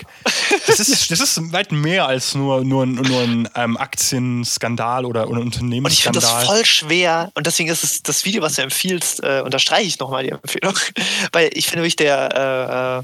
das, 0.67 0.81
ist, 0.81 1.11
das 1.11 1.21
ist 1.21 1.53
weit 1.53 1.73
mehr 1.73 2.07
als 2.07 2.35
nur, 2.35 2.65
nur, 2.65 2.87
nur 2.87 3.23
ein 3.23 3.49
ähm, 3.55 3.77
Aktienskandal 3.77 5.05
oder, 5.05 5.29
oder 5.29 5.41
Unternehmensskandal. 5.41 5.87
Und 5.87 5.93
ich 5.93 6.03
finde 6.03 6.21
das 6.21 6.45
voll 6.47 6.65
schwer 6.65 7.31
und 7.35 7.47
deswegen 7.47 7.71
ist 7.71 7.85
es 7.85 8.03
das 8.03 8.25
Video, 8.25 8.43
was 8.43 8.57
du 8.57 8.63
empfiehlst, 8.63 9.23
äh, 9.23 9.43
unterstreiche 9.45 9.87
ich 9.87 9.99
nochmal 9.99 10.25
die 10.25 10.31
Empfehlung, 10.31 10.77
weil 11.33 11.51
ich 11.55 11.67
finde 11.67 11.83
wirklich 11.83 11.97
der 11.97 13.01
äh, 13.01 13.01
äh 13.01 13.03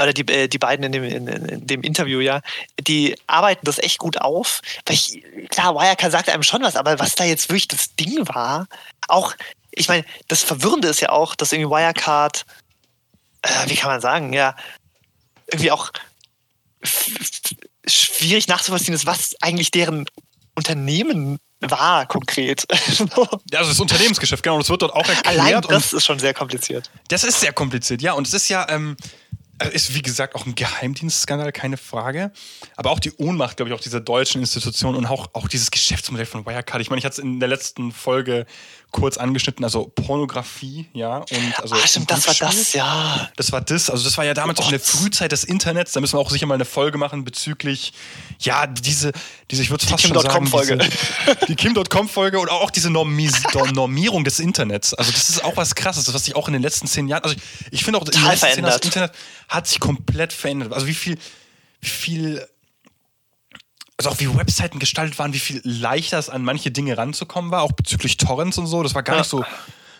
oder 0.00 0.12
die, 0.12 0.26
äh, 0.32 0.48
die 0.48 0.58
beiden 0.58 0.84
in 0.84 0.92
dem, 0.92 1.04
in, 1.04 1.28
in, 1.28 1.66
dem 1.66 1.82
Interview, 1.82 2.20
ja, 2.20 2.40
die 2.80 3.16
arbeiten 3.26 3.64
das 3.64 3.78
echt 3.78 3.98
gut 3.98 4.20
auf. 4.20 4.60
Weil 4.86 4.96
ich, 4.96 5.22
klar, 5.50 5.74
Wirecard 5.74 6.10
sagt 6.10 6.28
einem 6.28 6.42
schon 6.42 6.62
was, 6.62 6.76
aber 6.76 6.98
was 6.98 7.14
da 7.14 7.24
jetzt 7.24 7.48
wirklich 7.48 7.68
das 7.68 7.94
Ding 7.94 8.26
war, 8.28 8.66
auch 9.06 9.34
ich 9.76 9.88
meine, 9.88 10.04
das 10.28 10.42
Verwirrende 10.42 10.88
ist 10.88 11.00
ja 11.00 11.10
auch, 11.10 11.34
dass 11.34 11.52
irgendwie 11.52 11.70
Wirecard, 11.70 12.44
äh, 13.42 13.48
wie 13.66 13.76
kann 13.76 13.90
man 13.90 14.00
sagen, 14.00 14.32
ja, 14.32 14.56
irgendwie 15.46 15.70
auch 15.70 15.90
schwierig 17.86 18.48
nachzuvollziehen 18.48 18.94
ist, 18.94 19.06
was 19.06 19.34
eigentlich 19.40 19.70
deren 19.70 20.06
Unternehmen 20.54 21.38
war 21.60 22.06
konkret. 22.06 22.66
also 22.70 23.38
das 23.50 23.80
Unternehmensgeschäft, 23.80 24.42
genau, 24.42 24.56
und 24.56 24.60
das 24.60 24.68
wird 24.68 24.82
dort 24.82 24.92
auch 24.92 25.08
erklärt. 25.08 25.26
Allein 25.26 25.62
das 25.62 25.92
ist 25.92 26.04
schon 26.04 26.18
sehr 26.18 26.34
kompliziert. 26.34 26.90
Das 27.08 27.24
ist 27.24 27.40
sehr 27.40 27.52
kompliziert, 27.52 28.02
ja, 28.02 28.12
und 28.12 28.26
es 28.26 28.34
ist 28.34 28.48
ja, 28.48 28.68
ähm, 28.68 28.96
äh, 29.58 29.70
ist 29.70 29.94
wie 29.94 30.02
gesagt 30.02 30.34
auch 30.34 30.46
ein 30.46 30.54
Geheimdienstskandal, 30.54 31.52
keine 31.52 31.76
Frage. 31.76 32.32
Aber 32.76 32.90
auch 32.90 32.98
die 32.98 33.12
Ohnmacht, 33.12 33.56
glaube 33.56 33.70
ich, 33.70 33.74
auch 33.74 33.80
dieser 33.80 34.00
deutschen 34.00 34.40
Institution 34.40 34.96
und 34.96 35.06
auch, 35.06 35.28
auch 35.32 35.48
dieses 35.48 35.70
Geschäftsmodell 35.70 36.26
von 36.26 36.44
Wirecard. 36.44 36.82
Ich 36.82 36.90
meine, 36.90 36.98
ich 36.98 37.04
hatte 37.04 37.14
es 37.14 37.18
in 37.18 37.38
der 37.38 37.48
letzten 37.48 37.92
Folge 37.92 38.46
kurz 38.94 39.16
angeschnitten, 39.16 39.64
also 39.64 39.90
Pornografie, 39.92 40.86
ja. 40.92 41.16
Und 41.16 41.60
also 41.60 41.74
ah, 41.74 41.86
stimmt, 41.86 42.12
das 42.12 42.28
war 42.28 42.48
das, 42.48 42.72
ja. 42.74 43.28
Das 43.34 43.50
war 43.50 43.60
das, 43.60 43.90
also 43.90 44.04
das 44.04 44.16
war 44.16 44.24
ja 44.24 44.34
damals 44.34 44.60
oh 44.60 44.62
auch 44.62 44.66
in 44.66 44.70
der 44.70 44.80
Frühzeit 44.80 45.32
des 45.32 45.42
Internets. 45.42 45.92
Da 45.92 46.00
müssen 46.00 46.14
wir 46.14 46.20
auch 46.20 46.30
sicher 46.30 46.46
mal 46.46 46.54
eine 46.54 46.64
Folge 46.64 46.96
machen 46.96 47.24
bezüglich, 47.24 47.92
ja, 48.38 48.68
diese, 48.68 49.10
diese 49.50 49.62
ich 49.62 49.70
würde 49.70 49.84
fast 49.84 50.04
die 50.04 50.08
schon 50.08 50.20
sagen, 50.20 50.46
Folge. 50.46 50.78
Diese, 50.78 51.46
die 51.48 51.56
Kim.com-Folge 51.56 52.38
und 52.38 52.48
auch 52.48 52.70
diese 52.70 52.88
Normis 52.88 53.42
Normierung 53.72 54.22
des 54.22 54.38
Internets. 54.38 54.94
Also 54.94 55.10
das 55.10 55.28
ist 55.28 55.42
auch 55.42 55.56
was 55.56 55.74
Krasses, 55.74 56.14
was 56.14 56.24
sich 56.24 56.36
auch 56.36 56.46
in 56.46 56.52
den 56.52 56.62
letzten 56.62 56.86
zehn 56.86 57.08
Jahren, 57.08 57.24
also 57.24 57.34
ich, 57.34 57.42
ich 57.72 57.84
finde 57.84 57.98
auch 57.98 58.04
in 58.04 58.12
den 58.12 58.22
letzten 58.22 58.38
verändert. 58.38 58.64
Jahren 58.64 58.80
das 58.80 58.86
Internet 58.86 59.12
hat 59.48 59.66
sich 59.66 59.80
komplett 59.80 60.32
verändert. 60.32 60.72
Also 60.72 60.86
wie 60.86 60.94
viel, 60.94 61.18
wie 61.80 61.88
viel 61.88 62.46
also 63.96 64.10
auch 64.10 64.20
wie 64.20 64.34
Webseiten 64.36 64.78
gestaltet 64.78 65.18
waren, 65.18 65.32
wie 65.32 65.38
viel 65.38 65.60
leichter 65.64 66.18
es 66.18 66.28
an 66.28 66.42
manche 66.42 66.70
Dinge 66.70 66.96
ranzukommen 66.96 67.50
war, 67.50 67.62
auch 67.62 67.72
bezüglich 67.72 68.16
Torrents 68.16 68.58
und 68.58 68.66
so. 68.66 68.82
Das 68.82 68.94
war 68.94 69.02
gar 69.02 69.16
ja. 69.16 69.20
nicht 69.20 69.30
so. 69.30 69.44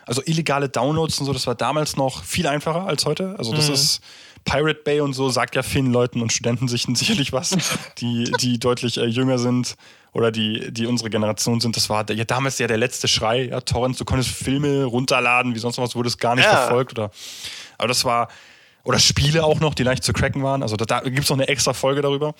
Also 0.07 0.23
illegale 0.27 0.69
Downloads 0.69 1.19
und 1.19 1.27
so, 1.27 1.33
das 1.33 1.47
war 1.47 1.55
damals 1.55 1.97
noch 1.97 2.25
viel 2.25 2.47
einfacher 2.47 2.87
als 2.87 3.07
heute. 3.07 3.35
Also 3.39 3.55
das 3.55 3.69
mhm. 3.69 3.75
ist 3.75 4.01
Pirate 4.45 4.81
Bay 4.85 5.01
und 5.01 5.15
so, 5.15 5.31
sagt 5.31 5.55
ja 5.57 5.63
vielen 5.63 5.93
Leuten 5.93 6.21
und 6.21 6.33
Studenten 6.33 6.69
sich 6.69 6.83
sicherlich 6.95 7.33
was, 7.33 7.57
die, 7.99 8.31
die 8.41 8.59
deutlich 8.59 8.99
äh, 8.99 9.07
jünger 9.07 9.39
sind 9.39 9.77
oder 10.13 10.31
die, 10.31 10.73
die 10.73 10.87
unsere 10.87 11.09
Generation 11.09 11.61
sind. 11.61 11.77
Das 11.77 11.89
war 11.89 12.09
ja 12.11 12.25
damals 12.25 12.59
ja 12.59 12.67
der 12.67 12.77
letzte 12.77 13.09
Schrei. 13.09 13.47
Ja, 13.47 13.61
Torrents, 13.61 13.99
du 13.99 14.05
konntest 14.05 14.31
Filme 14.31 14.85
runterladen, 14.85 15.55
wie 15.55 15.59
sonst 15.59 15.79
was, 15.79 15.95
wurde 15.95 16.09
es 16.09 16.19
gar 16.19 16.35
nicht 16.35 16.45
ja. 16.45 16.51
verfolgt. 16.51 16.93
Oder, 16.93 17.11
aber 17.79 17.89
das 17.89 18.05
war, 18.05 18.29
Oder 18.85 18.99
Spiele 18.99 19.45
auch 19.45 19.61
noch, 19.61 19.75
die 19.75 19.83
leicht 19.83 20.05
zu 20.05 20.13
cracken 20.13 20.43
waren. 20.43 20.63
Also 20.63 20.77
da, 20.77 20.85
da 20.85 21.01
gibt 21.01 21.21
es 21.21 21.31
noch 21.31 21.39
eine 21.39 21.49
extra 21.49 21.73
Folge 21.73 22.03
darüber. 22.03 22.35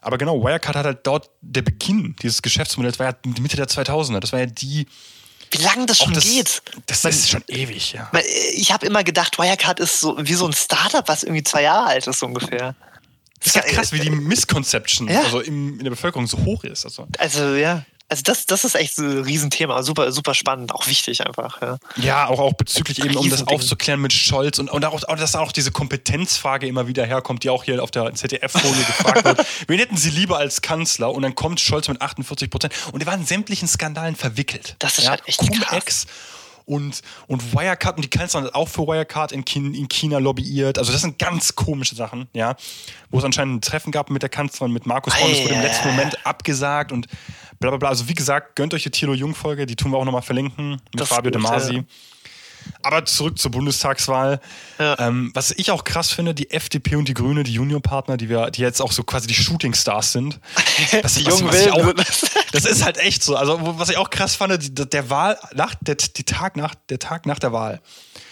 Aber 0.00 0.18
genau, 0.18 0.42
Wirecard 0.42 0.76
hat 0.76 0.86
halt 0.86 1.06
dort 1.06 1.30
der 1.40 1.62
Beginn 1.62 2.16
dieses 2.22 2.42
Geschäftsmodells, 2.42 2.98
war 2.98 3.06
ja 3.06 3.14
Mitte 3.40 3.56
der 3.56 3.66
2000er. 3.66 4.20
Das 4.20 4.32
war 4.32 4.40
ja 4.40 4.46
die. 4.46 4.86
Wie 5.50 5.62
lange 5.62 5.86
das 5.86 5.98
schon 5.98 6.14
das, 6.14 6.24
geht? 6.24 6.62
Das 6.86 7.02
man, 7.02 7.12
ist 7.12 7.28
schon 7.28 7.42
ewig, 7.48 7.92
ja. 7.92 8.10
Ich 8.54 8.72
habe 8.72 8.86
immer 8.86 9.02
gedacht, 9.02 9.38
Wirecard 9.38 9.80
ist 9.80 10.00
so 10.00 10.16
wie 10.18 10.34
so 10.34 10.46
ein 10.46 10.52
Startup, 10.52 11.06
was 11.08 11.24
irgendwie 11.24 11.42
zwei 11.42 11.62
Jahre 11.62 11.86
alt 11.88 12.06
ist 12.06 12.22
ungefähr. 12.22 12.76
Das 13.40 13.48
ist 13.48 13.56
ja 13.56 13.62
krass, 13.62 13.92
wie 13.92 14.00
die 14.00 14.10
Misconception 14.10 15.08
ja. 15.08 15.22
also 15.22 15.40
in, 15.40 15.78
in 15.78 15.84
der 15.84 15.90
Bevölkerung 15.90 16.26
so 16.26 16.38
hoch 16.44 16.62
ist. 16.64 16.84
Also, 16.84 17.08
also 17.18 17.54
ja. 17.54 17.84
Also 18.10 18.22
das, 18.24 18.44
das 18.46 18.64
ist 18.64 18.74
echt 18.74 18.96
so 18.96 19.04
ein 19.04 19.22
Riesenthema, 19.22 19.84
super, 19.84 20.10
super 20.10 20.34
spannend, 20.34 20.74
auch 20.74 20.88
wichtig 20.88 21.24
einfach. 21.24 21.62
Ja, 21.62 21.78
ja 21.96 22.26
auch, 22.26 22.40
auch 22.40 22.54
bezüglich 22.54 22.98
eben, 23.04 23.16
um 23.16 23.30
das 23.30 23.46
aufzuklären 23.46 24.00
mit 24.00 24.12
Scholz 24.12 24.58
und, 24.58 24.68
und 24.68 24.84
auch, 24.84 25.00
dass 25.16 25.36
auch 25.36 25.52
diese 25.52 25.70
Kompetenzfrage 25.70 26.66
immer 26.66 26.88
wieder 26.88 27.06
herkommt, 27.06 27.44
die 27.44 27.50
auch 27.50 27.62
hier 27.62 27.80
auf 27.80 27.92
der 27.92 28.12
ZDF-Folie 28.12 28.84
gefragt 28.86 29.24
wird. 29.24 29.46
Wen 29.68 29.78
hätten 29.78 29.96
Sie 29.96 30.10
lieber 30.10 30.38
als 30.38 30.60
Kanzler? 30.60 31.12
Und 31.12 31.22
dann 31.22 31.36
kommt 31.36 31.60
Scholz 31.60 31.86
mit 31.86 32.02
48 32.02 32.50
Prozent 32.50 32.74
und 32.90 33.00
er 33.00 33.06
war 33.06 33.14
in 33.14 33.24
sämtlichen 33.24 33.68
Skandalen 33.68 34.16
verwickelt. 34.16 34.74
Das 34.80 34.98
ist 34.98 35.04
ja, 35.04 35.10
halt 35.10 35.22
echt 35.26 35.40
krass 35.52 36.06
und, 36.70 37.00
und 37.26 37.52
Wirecard 37.52 37.96
und 37.96 38.04
die 38.04 38.10
Kanzlerin 38.10 38.46
hat 38.46 38.54
auch 38.54 38.68
für 38.68 38.86
Wirecard 38.86 39.32
in 39.32 39.44
China, 39.44 39.76
in 39.76 39.88
China 39.88 40.18
lobbyiert. 40.18 40.78
Also 40.78 40.92
das 40.92 41.00
sind 41.00 41.18
ganz 41.18 41.56
komische 41.56 41.96
Sachen, 41.96 42.28
ja. 42.32 42.54
Wo 43.10 43.18
es 43.18 43.24
anscheinend 43.24 43.56
ein 43.56 43.60
Treffen 43.60 43.90
gab 43.90 44.08
mit 44.08 44.22
der 44.22 44.28
Kanzlerin, 44.28 44.72
mit 44.72 44.86
Markus 44.86 45.12
Braun, 45.14 45.30
das 45.30 45.42
wurde 45.42 45.54
im 45.54 45.62
letzten 45.62 45.88
Moment 45.88 46.24
abgesagt 46.24 46.92
und 46.92 47.08
bla 47.58 47.70
bla 47.70 47.78
bla. 47.78 47.88
Also 47.88 48.08
wie 48.08 48.14
gesagt, 48.14 48.54
gönnt 48.54 48.72
euch 48.72 48.84
die 48.84 48.90
Thilo 48.90 49.14
Jung-Folge, 49.14 49.66
die 49.66 49.74
tun 49.74 49.90
wir 49.90 49.98
auch 49.98 50.04
nochmal 50.04 50.22
verlinken 50.22 50.70
mit 50.70 51.00
das 51.00 51.08
Fabio 51.08 51.32
De 51.32 51.40
Masi. 51.40 51.74
Ja. 51.74 51.82
Aber 52.82 53.04
zurück 53.04 53.38
zur 53.38 53.50
Bundestagswahl. 53.50 54.40
Ja. 54.78 54.98
Ähm, 54.98 55.30
was 55.34 55.50
ich 55.50 55.70
auch 55.70 55.84
krass 55.84 56.10
finde, 56.10 56.34
die 56.34 56.50
FDP 56.50 56.96
und 56.96 57.08
die 57.08 57.14
Grüne, 57.14 57.42
die 57.42 57.52
Juniorpartner, 57.52 58.16
die 58.16 58.28
wir, 58.28 58.50
die 58.50 58.62
jetzt 58.62 58.80
auch 58.80 58.92
so 58.92 59.02
quasi 59.02 59.26
die 59.26 59.34
Shootingstars 59.34 60.12
sind. 60.12 60.40
Das, 61.02 61.14
die 61.14 61.24
jungen 61.24 61.52
Wilden. 61.52 62.04
Das 62.52 62.64
ist 62.64 62.84
halt 62.84 62.96
echt 62.98 63.22
so. 63.22 63.36
Also, 63.36 63.58
was 63.78 63.90
ich 63.90 63.96
auch 63.96 64.10
krass 64.10 64.34
fand, 64.34 64.62
die, 64.62 64.74
der 64.74 65.10
Wahl, 65.10 65.38
nach, 65.54 65.74
der, 65.80 65.94
die 65.94 66.24
Tag 66.24 66.56
nach, 66.56 66.74
der 66.88 66.98
Tag 66.98 67.26
nach 67.26 67.38
der 67.38 67.52
Wahl. 67.52 67.80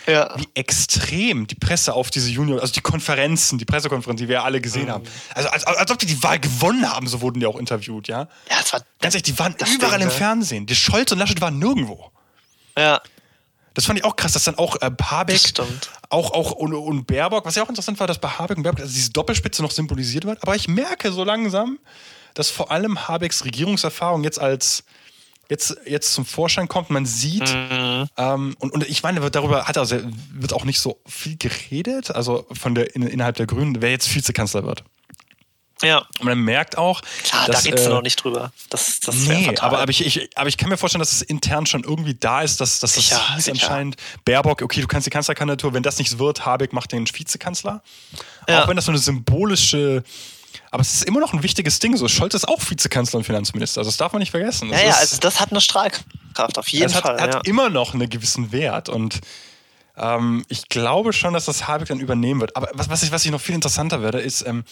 Ja. 0.08 0.34
Wie 0.36 0.48
extrem 0.54 1.46
die 1.46 1.54
Presse 1.54 1.92
auf 1.92 2.10
diese 2.10 2.30
Junior, 2.30 2.60
also 2.60 2.72
die 2.72 2.80
Konferenzen, 2.80 3.58
die 3.58 3.66
Pressekonferenzen, 3.66 4.24
die 4.24 4.28
wir 4.28 4.36
ja 4.36 4.44
alle 4.44 4.60
gesehen 4.60 4.86
mhm. 4.86 4.92
haben. 4.92 5.04
Also 5.34 5.50
als, 5.50 5.64
als 5.64 5.90
ob 5.90 5.98
die 5.98 6.06
die 6.06 6.22
Wahl 6.22 6.40
gewonnen 6.40 6.90
haben, 6.90 7.06
so 7.06 7.20
wurden 7.20 7.40
die 7.40 7.46
auch 7.46 7.58
interviewt, 7.58 8.08
ja. 8.08 8.20
Ja, 8.50 8.56
es 8.62 8.72
war 8.72 8.80
ganz 9.00 9.14
ehrlich, 9.14 9.24
die 9.24 9.38
waren 9.38 9.54
überall 9.54 9.98
Ding, 9.98 10.08
im 10.08 10.10
Fernsehen. 10.10 10.66
Die 10.66 10.74
Scholz 10.74 11.12
und 11.12 11.18
Laschet 11.18 11.40
waren 11.42 11.58
nirgendwo. 11.58 12.10
Ja. 12.76 13.02
Das 13.78 13.86
fand 13.86 13.96
ich 13.96 14.04
auch 14.04 14.16
krass, 14.16 14.32
dass 14.32 14.42
dann 14.42 14.56
auch 14.56 14.74
äh, 14.82 14.90
Habeck 15.00 15.40
auch, 16.10 16.32
auch 16.32 16.50
und, 16.50 16.74
und 16.74 17.06
Baerbock, 17.06 17.44
was 17.44 17.54
ja 17.54 17.62
auch 17.62 17.68
interessant 17.68 18.00
war, 18.00 18.08
dass 18.08 18.18
bei 18.18 18.26
Habeck 18.26 18.56
und 18.56 18.64
Baerbock 18.64 18.80
also 18.80 18.92
diese 18.92 19.12
Doppelspitze 19.12 19.62
noch 19.62 19.70
symbolisiert 19.70 20.24
wird. 20.24 20.42
Aber 20.42 20.56
ich 20.56 20.66
merke 20.66 21.12
so 21.12 21.22
langsam, 21.22 21.78
dass 22.34 22.50
vor 22.50 22.72
allem 22.72 23.06
Habecks 23.06 23.44
Regierungserfahrung 23.44 24.24
jetzt 24.24 24.40
als 24.40 24.82
jetzt, 25.48 25.76
jetzt 25.86 26.12
zum 26.12 26.26
Vorschein 26.26 26.66
kommt. 26.66 26.90
Man 26.90 27.06
sieht, 27.06 27.54
mhm. 27.54 28.08
ähm, 28.16 28.56
und, 28.58 28.72
und 28.72 28.88
ich 28.88 29.04
meine, 29.04 29.30
darüber 29.30 29.68
hat 29.68 29.78
also, 29.78 29.96
wird 30.32 30.52
auch 30.54 30.64
nicht 30.64 30.80
so 30.80 31.00
viel 31.06 31.36
geredet, 31.36 32.10
also 32.10 32.48
von 32.50 32.74
der, 32.74 32.96
in, 32.96 33.02
innerhalb 33.02 33.36
der 33.36 33.46
Grünen, 33.46 33.80
wer 33.80 33.92
jetzt 33.92 34.12
Vizekanzler 34.12 34.64
wird. 34.64 34.82
Ja. 35.82 35.98
Und 36.18 36.24
man 36.24 36.38
merkt 36.38 36.76
auch. 36.76 37.02
Klar, 37.22 37.46
dass, 37.46 37.62
da 37.62 37.68
redest 37.68 37.86
du 37.86 37.90
äh, 37.90 37.94
noch 37.94 38.02
nicht 38.02 38.22
drüber. 38.22 38.52
Das, 38.70 39.00
das 39.00 39.14
nee, 39.14 39.54
aber, 39.58 39.80
aber, 39.80 39.90
ich, 39.90 40.04
ich, 40.04 40.28
aber 40.36 40.48
ich 40.48 40.56
kann 40.56 40.68
mir 40.68 40.76
vorstellen, 40.76 41.00
dass 41.00 41.12
es 41.12 41.22
intern 41.22 41.66
schon 41.66 41.84
irgendwie 41.84 42.14
da 42.14 42.42
ist, 42.42 42.60
dass, 42.60 42.80
dass 42.80 42.94
sicher, 42.94 43.20
das 43.34 43.44
hieß 43.44 43.54
anscheinend 43.54 43.96
Baerbock, 44.24 44.62
okay, 44.62 44.80
du 44.80 44.88
kannst 44.88 45.06
die 45.06 45.10
Kanzlerkandidatur, 45.10 45.74
wenn 45.74 45.82
das 45.82 45.98
nichts 45.98 46.18
wird, 46.18 46.44
Habeck 46.44 46.72
macht 46.72 46.92
den 46.92 47.06
Vizekanzler. 47.06 47.82
Ja. 48.48 48.64
Auch 48.64 48.68
wenn 48.68 48.76
das 48.76 48.86
so 48.86 48.92
eine 48.92 48.98
symbolische. 48.98 50.02
Aber 50.70 50.82
es 50.82 50.94
ist 50.94 51.04
immer 51.04 51.20
noch 51.20 51.32
ein 51.32 51.42
wichtiges 51.42 51.78
Ding. 51.78 51.96
So, 51.96 52.08
Scholz 52.08 52.34
ist 52.34 52.46
auch 52.46 52.60
Vizekanzler 52.68 53.18
und 53.18 53.24
Finanzminister. 53.24 53.80
Also 53.80 53.90
das 53.90 53.96
darf 53.96 54.12
man 54.12 54.20
nicht 54.20 54.30
vergessen. 54.30 54.70
Das 54.70 54.80
ja, 54.80 54.88
ja, 54.88 54.94
also 54.96 55.16
das 55.18 55.40
hat 55.40 55.50
eine 55.50 55.60
Strahlkraft, 55.60 56.58
auf 56.58 56.68
jeden 56.68 56.90
Fall. 56.90 57.20
Hat, 57.20 57.34
ja. 57.34 57.38
hat 57.38 57.46
immer 57.46 57.70
noch 57.70 57.94
einen 57.94 58.10
gewissen 58.10 58.52
Wert. 58.52 58.88
Und 58.88 59.20
ähm, 59.98 60.44
ich 60.48 60.68
glaube 60.68 61.12
schon, 61.12 61.34
dass 61.34 61.46
das 61.46 61.66
Habeck 61.66 61.88
dann 61.88 62.00
übernehmen 62.00 62.40
wird. 62.40 62.56
Aber 62.56 62.70
was, 62.74 62.88
was, 62.88 63.02
ich, 63.02 63.12
was 63.12 63.24
ich 63.24 63.30
noch 63.30 63.40
viel 63.40 63.54
interessanter 63.54 64.02
werde, 64.02 64.20
ist, 64.20 64.46
ähm, 64.46 64.64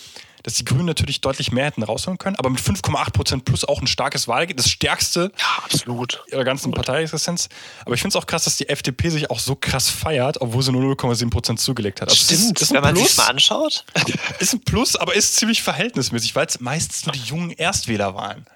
dass 0.42 0.54
die 0.54 0.64
Grünen 0.64 0.84
natürlich 0.84 1.20
deutlich 1.20 1.50
mehr 1.50 1.64
hätten 1.64 1.82
rausholen 1.82 2.18
können, 2.18 2.36
aber 2.36 2.50
mit 2.50 2.60
5,8 2.60 3.10
Prozent 3.10 3.44
plus 3.44 3.64
auch 3.64 3.80
ein 3.80 3.88
starkes 3.88 4.28
Wahlergebnis, 4.28 4.66
das 4.66 4.72
stärkste 4.72 5.32
ja, 5.36 5.64
absolut. 5.64 6.22
ihrer 6.30 6.44
ganzen 6.44 6.70
Parteiexistenz. 6.72 7.48
Aber 7.84 7.94
ich 7.94 8.00
finde 8.00 8.16
es 8.16 8.22
auch 8.22 8.26
krass, 8.26 8.44
dass 8.44 8.56
die 8.56 8.68
FDP 8.68 9.08
sich 9.08 9.30
auch 9.30 9.40
so 9.40 9.56
krass 9.56 9.90
feiert, 9.90 10.40
obwohl 10.40 10.62
sie 10.62 10.70
nur 10.70 10.82
0,7 10.94 11.30
Prozent 11.30 11.58
zugelegt 11.58 12.00
hat. 12.00 12.10
Also 12.10 12.22
Stimmt, 12.22 12.60
ist, 12.60 12.62
ist 12.62 12.72
wenn 12.72 12.82
man 12.82 12.94
sich 12.94 13.16
mal 13.16 13.26
anschaut. 13.26 13.84
Ist 14.38 14.52
ein 14.52 14.60
Plus, 14.60 14.96
aber 14.96 15.14
ist 15.14 15.36
ziemlich 15.36 15.62
verhältnismäßig, 15.62 16.34
weil 16.36 16.46
es 16.46 16.60
meistens 16.60 17.06
nur 17.06 17.12
die 17.12 17.20
jungen 17.20 17.50
Erstwähler 17.50 18.14
waren, 18.14 18.46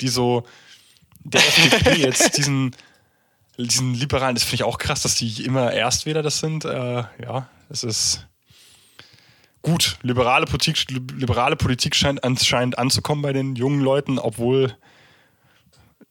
die 0.00 0.08
so 0.08 0.44
der 1.24 1.40
FDP 1.40 1.94
jetzt 1.96 2.36
diesen 2.38 2.74
diesen 3.66 3.94
Liberalen, 3.94 4.34
das 4.34 4.44
finde 4.44 4.56
ich 4.56 4.64
auch 4.64 4.78
krass, 4.78 5.02
dass 5.02 5.16
die 5.16 5.44
immer 5.44 5.72
Erstwähler 5.72 6.22
das 6.22 6.38
sind. 6.38 6.64
Äh, 6.64 7.04
ja, 7.22 7.48
es 7.68 7.84
ist 7.84 8.26
gut. 9.62 9.96
Liberale 10.02 10.46
Politik, 10.46 10.86
liberale 10.90 11.56
Politik 11.56 11.94
scheint 11.94 12.22
anscheinend 12.24 12.78
anzukommen 12.78 13.22
bei 13.22 13.32
den 13.32 13.56
jungen 13.56 13.80
Leuten, 13.80 14.18
obwohl 14.18 14.76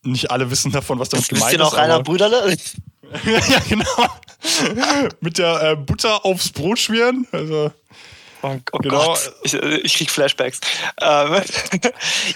nicht 0.03 0.31
alle 0.31 0.49
wissen 0.49 0.71
davon, 0.71 0.99
was 0.99 1.09
damit 1.09 1.23
das 1.23 1.29
gemeint 1.29 1.53
ist. 1.53 1.59
Ist 1.59 1.71
noch 1.71 1.77
Rainer 1.77 2.01
Brüderle? 2.01 2.57
ja, 3.25 3.59
genau. 3.67 4.07
Mit 5.19 5.38
der 5.38 5.62
äh, 5.62 5.75
Butter 5.75 6.25
aufs 6.25 6.49
Brot 6.49 6.79
schmieren. 6.79 7.27
Also. 7.31 7.71
Oh, 8.41 8.57
oh 8.71 8.77
genau. 8.77 9.05
Gott, 9.05 9.33
ich, 9.43 9.53
ich 9.53 9.93
krieg 9.95 10.09
Flashbacks. 10.09 10.62
Ähm, 11.01 11.41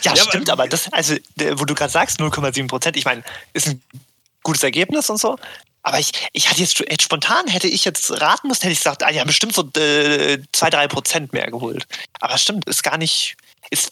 ja, 0.02 0.13
ja, 0.13 0.15
stimmt, 0.17 0.49
aber, 0.49 0.63
aber 0.63 0.69
das, 0.69 0.91
also, 0.91 1.15
wo 1.54 1.63
du 1.63 1.73
gerade 1.76 1.91
sagst, 1.91 2.19
0,7 2.19 2.67
Prozent, 2.67 2.97
ich 2.97 3.06
meine, 3.06 3.23
ist 3.54 3.69
ein 3.69 3.82
gutes 4.43 4.63
Ergebnis 4.63 5.10
und 5.10 5.19
so. 5.19 5.38
Aber 5.84 5.99
ich, 5.99 6.12
ich 6.32 6.49
hatte 6.49 6.62
jetzt, 6.62 6.79
jetzt 6.79 7.03
spontan, 7.03 7.47
hätte 7.47 7.67
ich 7.67 7.84
jetzt 7.84 8.10
raten 8.21 8.47
müssen, 8.47 8.62
hätte 8.62 8.71
ich 8.71 8.79
gesagt, 8.79 9.03
ah, 9.03 9.12
ja, 9.12 9.25
bestimmt 9.25 9.53
so 9.53 9.69
äh, 9.77 10.39
zwei, 10.53 10.69
drei 10.69 10.88
Prozent 10.88 11.34
mehr 11.34 11.51
geholt. 11.51 11.86
Aber 12.21 12.38
stimmt, 12.38 12.65
ist 12.67 12.84
gar 12.84 12.97
nicht, 12.97 13.36
ist, 13.69 13.91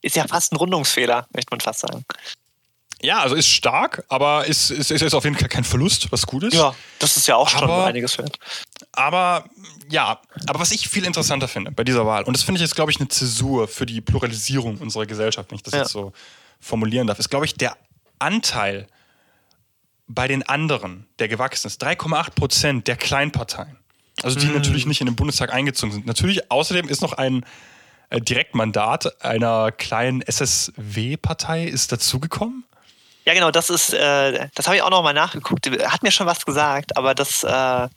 ist 0.00 0.16
ja 0.16 0.26
fast 0.26 0.52
ein 0.52 0.56
Rundungsfehler, 0.56 1.26
möchte 1.34 1.50
man 1.50 1.60
fast 1.60 1.80
sagen. 1.80 2.04
Ja, 3.00 3.20
also 3.20 3.36
ist 3.36 3.46
stark, 3.46 4.04
aber 4.08 4.46
ist, 4.46 4.70
ist, 4.70 4.90
ist 4.90 5.14
auf 5.14 5.22
jeden 5.22 5.36
Fall 5.36 5.48
kein 5.48 5.62
Verlust, 5.62 6.10
was 6.10 6.26
gut 6.26 6.42
ist. 6.42 6.54
Ja, 6.54 6.74
das 6.98 7.16
ist 7.16 7.28
ja 7.28 7.36
auch 7.36 7.48
schon 7.48 7.62
aber, 7.62 7.84
einiges 7.84 8.18
wert. 8.18 8.38
Aber 8.92 9.44
ja, 9.88 10.20
aber 10.46 10.58
was 10.58 10.72
ich 10.72 10.88
viel 10.88 11.04
interessanter 11.04 11.46
finde 11.46 11.70
bei 11.70 11.84
dieser 11.84 12.06
Wahl, 12.06 12.24
und 12.24 12.36
das 12.36 12.42
finde 12.42 12.58
ich 12.58 12.62
jetzt, 12.62 12.74
glaube 12.74 12.90
ich, 12.90 12.98
eine 12.98 13.08
Zäsur 13.08 13.68
für 13.68 13.86
die 13.86 14.00
Pluralisierung 14.00 14.78
unserer 14.78 15.06
Gesellschaft, 15.06 15.50
wenn 15.50 15.56
ich 15.56 15.62
das 15.62 15.74
ja. 15.74 15.80
jetzt 15.80 15.92
so 15.92 16.12
formulieren 16.58 17.06
darf, 17.06 17.20
ist, 17.20 17.28
glaube 17.28 17.44
ich, 17.44 17.54
der 17.54 17.76
Anteil 18.18 18.88
bei 20.08 20.26
den 20.26 20.42
anderen, 20.42 21.06
der 21.18 21.28
gewachsen 21.28 21.68
ist, 21.68 21.82
3,8 21.82 22.30
Prozent 22.34 22.88
der 22.88 22.96
Kleinparteien, 22.96 23.76
also 24.22 24.38
die 24.40 24.46
mhm. 24.46 24.54
natürlich 24.54 24.86
nicht 24.86 25.00
in 25.00 25.06
den 25.06 25.16
Bundestag 25.16 25.52
eingezogen 25.52 25.92
sind. 25.92 26.06
Natürlich, 26.06 26.50
außerdem 26.50 26.88
ist 26.88 27.02
noch 27.02 27.12
ein 27.12 27.44
äh, 28.10 28.20
Direktmandat 28.20 29.22
einer 29.22 29.70
kleinen 29.70 30.22
SSW-Partei 30.22 31.64
ist 31.64 31.92
dazugekommen. 31.92 32.64
Ja, 33.26 33.34
genau, 33.34 33.50
das 33.50 33.68
ist, 33.68 33.92
äh, 33.92 34.48
das 34.54 34.66
habe 34.66 34.76
ich 34.76 34.82
auch 34.82 34.90
noch 34.90 35.02
mal 35.02 35.12
nachgeguckt. 35.12 35.68
Hat 35.84 36.02
mir 36.02 36.10
schon 36.10 36.26
was 36.26 36.46
gesagt, 36.46 36.96
aber 36.96 37.14
das, 37.14 37.44
äh, 37.44 37.48
das, 37.48 37.90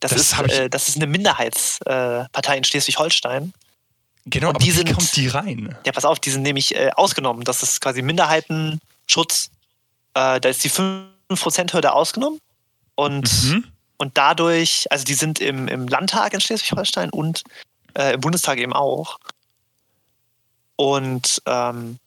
das, 0.00 0.12
ist, 0.12 0.38
äh, 0.38 0.68
das 0.68 0.88
ist 0.88 0.96
eine 0.96 1.06
Minderheitspartei 1.06 2.58
in 2.58 2.64
Schleswig-Holstein. 2.64 3.54
Genau, 4.26 4.48
Und 4.48 4.56
aber 4.56 4.64
die 4.64 4.70
wie 4.70 4.76
sind, 4.76 4.92
kommt 4.92 5.16
die 5.16 5.28
rein? 5.28 5.76
Ja, 5.86 5.92
pass 5.92 6.04
auf, 6.04 6.20
die 6.20 6.30
sind 6.30 6.42
nämlich 6.42 6.74
äh, 6.74 6.90
ausgenommen. 6.94 7.44
Das 7.44 7.62
ist 7.62 7.80
quasi 7.80 8.02
Minderheitenschutz. 8.02 9.50
Äh, 10.14 10.40
da 10.40 10.48
ist 10.48 10.62
die 10.64 10.68
5 10.68 11.13
5%-Hürde 11.30 11.92
ausgenommen. 11.92 12.40
Und, 12.94 13.30
mhm. 13.44 13.64
und 13.98 14.16
dadurch, 14.16 14.86
also 14.90 15.04
die 15.04 15.14
sind 15.14 15.40
im, 15.40 15.68
im 15.68 15.88
Landtag 15.88 16.32
in 16.32 16.40
Schleswig-Holstein 16.40 17.10
und 17.10 17.42
äh, 17.94 18.14
im 18.14 18.20
Bundestag 18.20 18.58
eben 18.58 18.72
auch. 18.72 19.18
Und 20.76 21.42
ähm, 21.46 21.98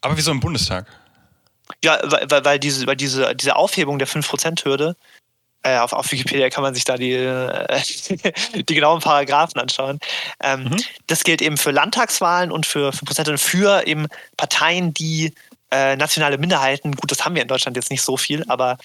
aber 0.00 0.16
wieso 0.16 0.30
im 0.30 0.40
Bundestag? 0.40 0.86
Ja, 1.82 1.98
weil, 2.02 2.44
weil, 2.44 2.58
diese, 2.58 2.86
weil 2.86 2.96
diese, 2.96 3.34
diese 3.34 3.56
Aufhebung 3.56 3.98
der 3.98 4.06
5%-Hürde, 4.06 4.96
äh, 5.62 5.78
auf, 5.78 5.94
auf 5.94 6.12
Wikipedia 6.12 6.50
kann 6.50 6.62
man 6.62 6.74
sich 6.74 6.84
da 6.84 6.96
die, 6.96 7.12
äh, 7.12 7.82
die 8.54 8.74
genauen 8.74 9.00
Paragraphen 9.00 9.58
anschauen. 9.58 9.98
Ähm, 10.42 10.64
mhm. 10.64 10.76
Das 11.06 11.24
gilt 11.24 11.40
eben 11.40 11.56
für 11.56 11.70
Landtagswahlen 11.70 12.52
und 12.52 12.66
für 12.66 12.90
5% 12.90 13.38
für 13.38 13.86
eben 13.86 14.06
Parteien, 14.36 14.92
die 14.92 15.32
äh, 15.70 15.96
nationale 15.96 16.38
Minderheiten, 16.38 16.92
gut, 16.92 17.10
das 17.10 17.24
haben 17.24 17.34
wir 17.34 17.42
in 17.42 17.48
Deutschland 17.48 17.76
jetzt 17.76 17.90
nicht 17.90 18.02
so 18.02 18.16
viel, 18.16 18.44
aber 18.48 18.78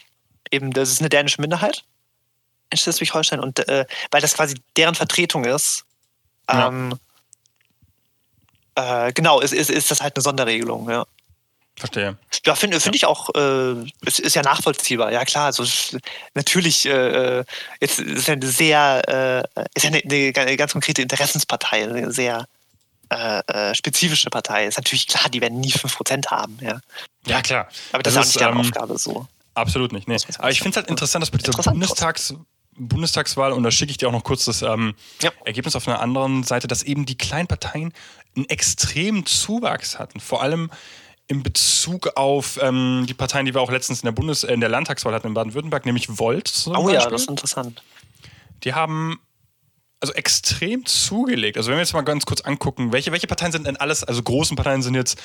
eben, 0.51 0.71
das 0.71 0.91
ist 0.91 0.99
eine 0.99 1.09
dänische 1.09 1.41
Minderheit 1.41 1.83
in 2.71 2.77
Schleswig-Holstein 2.77 3.39
und 3.39 3.67
äh, 3.67 3.85
weil 4.11 4.21
das 4.21 4.35
quasi 4.35 4.55
deren 4.77 4.95
Vertretung 4.95 5.45
ist, 5.45 5.85
ähm, 6.47 6.97
ja. 8.77 9.07
äh, 9.07 9.13
genau, 9.13 9.39
ist, 9.39 9.53
ist, 9.53 9.69
ist 9.69 9.91
das 9.91 10.01
halt 10.01 10.15
eine 10.15 10.23
Sonderregelung, 10.23 10.89
ja. 10.89 11.05
Verstehe. 11.79 12.17
Ja, 12.45 12.55
finde 12.55 12.79
find 12.81 12.95
ich 12.95 13.05
auch, 13.05 13.29
äh, 13.35 13.89
es 14.05 14.19
ist 14.19 14.35
ja 14.35 14.41
nachvollziehbar. 14.41 15.13
Ja 15.13 15.23
klar, 15.23 15.45
also 15.45 15.63
natürlich 16.33 16.85
äh, 16.85 17.45
jetzt 17.79 17.99
ist 17.99 18.27
ja 18.27 18.33
eine 18.33 18.45
sehr, 18.45 19.47
äh, 19.55 19.63
ist 19.75 19.83
ja 19.83 19.91
eine, 19.91 20.01
eine, 20.35 20.57
ganz 20.57 20.73
konkrete 20.73 21.01
Interessenspartei, 21.01 21.83
eine 21.83 22.11
sehr 22.11 22.47
äh, 23.09 23.39
äh, 23.47 23.75
spezifische 23.75 24.29
Partei. 24.29 24.65
Ist 24.65 24.77
natürlich 24.77 25.07
klar, 25.07 25.29
die 25.29 25.41
werden 25.41 25.59
nie 25.59 25.71
5% 25.71 26.27
haben. 26.27 26.57
Ja, 26.61 26.79
ja 27.25 27.41
klar. 27.41 27.67
Aber 27.91 28.03
das, 28.03 28.13
das 28.13 28.27
ist 28.29 28.31
auch 28.31 28.33
nicht 28.33 28.39
deren 28.39 28.53
ähm, 28.53 28.61
Aufgabe 28.61 28.97
so. 28.97 29.27
Absolut 29.55 29.91
nicht. 29.91 30.07
Nee. 30.07 30.17
Aber 30.37 30.51
ich 30.51 30.59
finde 30.59 30.71
es 30.71 30.75
halt 30.77 30.89
interessant, 30.89 31.21
dass 31.23 31.31
bei 31.31 31.37
dieser 31.37 31.51
Bundestags, 31.63 32.35
Bundestagswahl, 32.77 33.51
und 33.51 33.63
da 33.63 33.71
schicke 33.71 33.91
ich 33.91 33.97
dir 33.97 34.07
auch 34.07 34.13
noch 34.13 34.23
kurz 34.23 34.45
das 34.45 34.61
ähm, 34.61 34.93
ja. 35.21 35.31
Ergebnis 35.43 35.75
auf 35.75 35.87
einer 35.87 35.99
anderen 35.99 36.43
Seite, 36.43 36.67
dass 36.67 36.83
eben 36.83 37.05
die 37.05 37.17
kleinen 37.17 37.47
Parteien 37.47 37.93
einen 38.35 38.45
extremen 38.47 39.25
Zuwachs 39.25 39.99
hatten. 39.99 40.19
Vor 40.19 40.41
allem 40.41 40.71
in 41.27 41.43
Bezug 41.43 42.15
auf 42.15 42.59
ähm, 42.61 43.05
die 43.07 43.13
Parteien, 43.13 43.45
die 43.45 43.53
wir 43.53 43.61
auch 43.61 43.71
letztens 43.71 44.01
in 44.01 44.07
der 44.07 44.13
Bundes 44.13 44.43
äh, 44.43 44.53
in 44.53 44.61
der 44.61 44.69
Landtagswahl 44.69 45.13
hatten 45.13 45.27
in 45.27 45.33
Baden-Württemberg, 45.33 45.85
nämlich 45.85 46.19
Volt. 46.19 46.51
oh 46.67 46.71
Beispiel. 46.71 46.93
ja, 46.93 47.09
das 47.09 47.21
ist 47.21 47.29
interessant. 47.29 47.83
Die 48.63 48.73
haben 48.73 49.19
also 50.01 50.13
extrem 50.13 50.85
zugelegt. 50.85 51.57
Also 51.57 51.69
wenn 51.69 51.77
wir 51.77 51.81
jetzt 51.81 51.93
mal 51.93 52.01
ganz 52.01 52.25
kurz 52.25 52.41
angucken, 52.41 52.93
welche, 52.93 53.11
welche 53.11 53.27
Parteien 53.27 53.51
sind 53.51 53.67
denn 53.67 53.77
alles, 53.77 54.03
also 54.03 54.23
großen 54.23 54.55
Parteien 54.55 54.81
sind 54.81 54.95
jetzt 54.95 55.19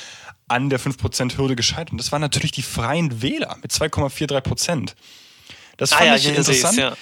an 0.48 0.68
der 0.68 0.80
5%-Hürde 0.80 1.56
gescheitert. 1.56 1.92
Und 1.92 1.98
das 1.98 2.12
waren 2.12 2.20
natürlich 2.20 2.52
die 2.52 2.62
Freien 2.62 3.22
Wähler 3.22 3.56
mit 3.62 3.70
2,43%. 3.70 4.94
Das 5.76 5.92
ah, 5.92 5.96
fand 5.96 6.08
ja, 6.08 6.16
ich 6.16 6.26
interessant. 6.28 6.76
Ja. 6.76 6.96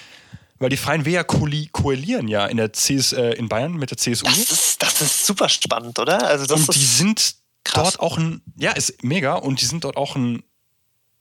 Weil 0.59 0.69
die 0.69 0.77
Freien 0.77 1.05
Wähler 1.05 1.23
koalieren 1.23 2.27
ja 2.27 2.45
in 2.45 2.57
der 2.57 2.71
CS, 2.71 3.13
äh, 3.13 3.31
in 3.31 3.49
Bayern 3.49 3.73
mit 3.73 3.89
der 3.89 3.97
CSU. 3.97 4.25
Das 4.25 4.37
ist, 4.37 4.81
das 4.81 5.01
ist 5.01 5.25
super 5.25 5.49
spannend, 5.49 5.97
oder? 5.99 6.25
Also 6.25 6.45
das 6.45 6.67
und 6.67 6.75
die 6.75 6.85
sind 6.85 7.35
Krass. 7.63 7.83
dort 7.83 7.99
auch 7.99 8.17
ein, 8.17 8.41
ja, 8.55 8.71
ist 8.71 9.03
mega 9.03 9.33
und 9.33 9.61
die 9.61 9.65
sind 9.65 9.83
dort 9.83 9.97
auch 9.97 10.15
ein, 10.15 10.43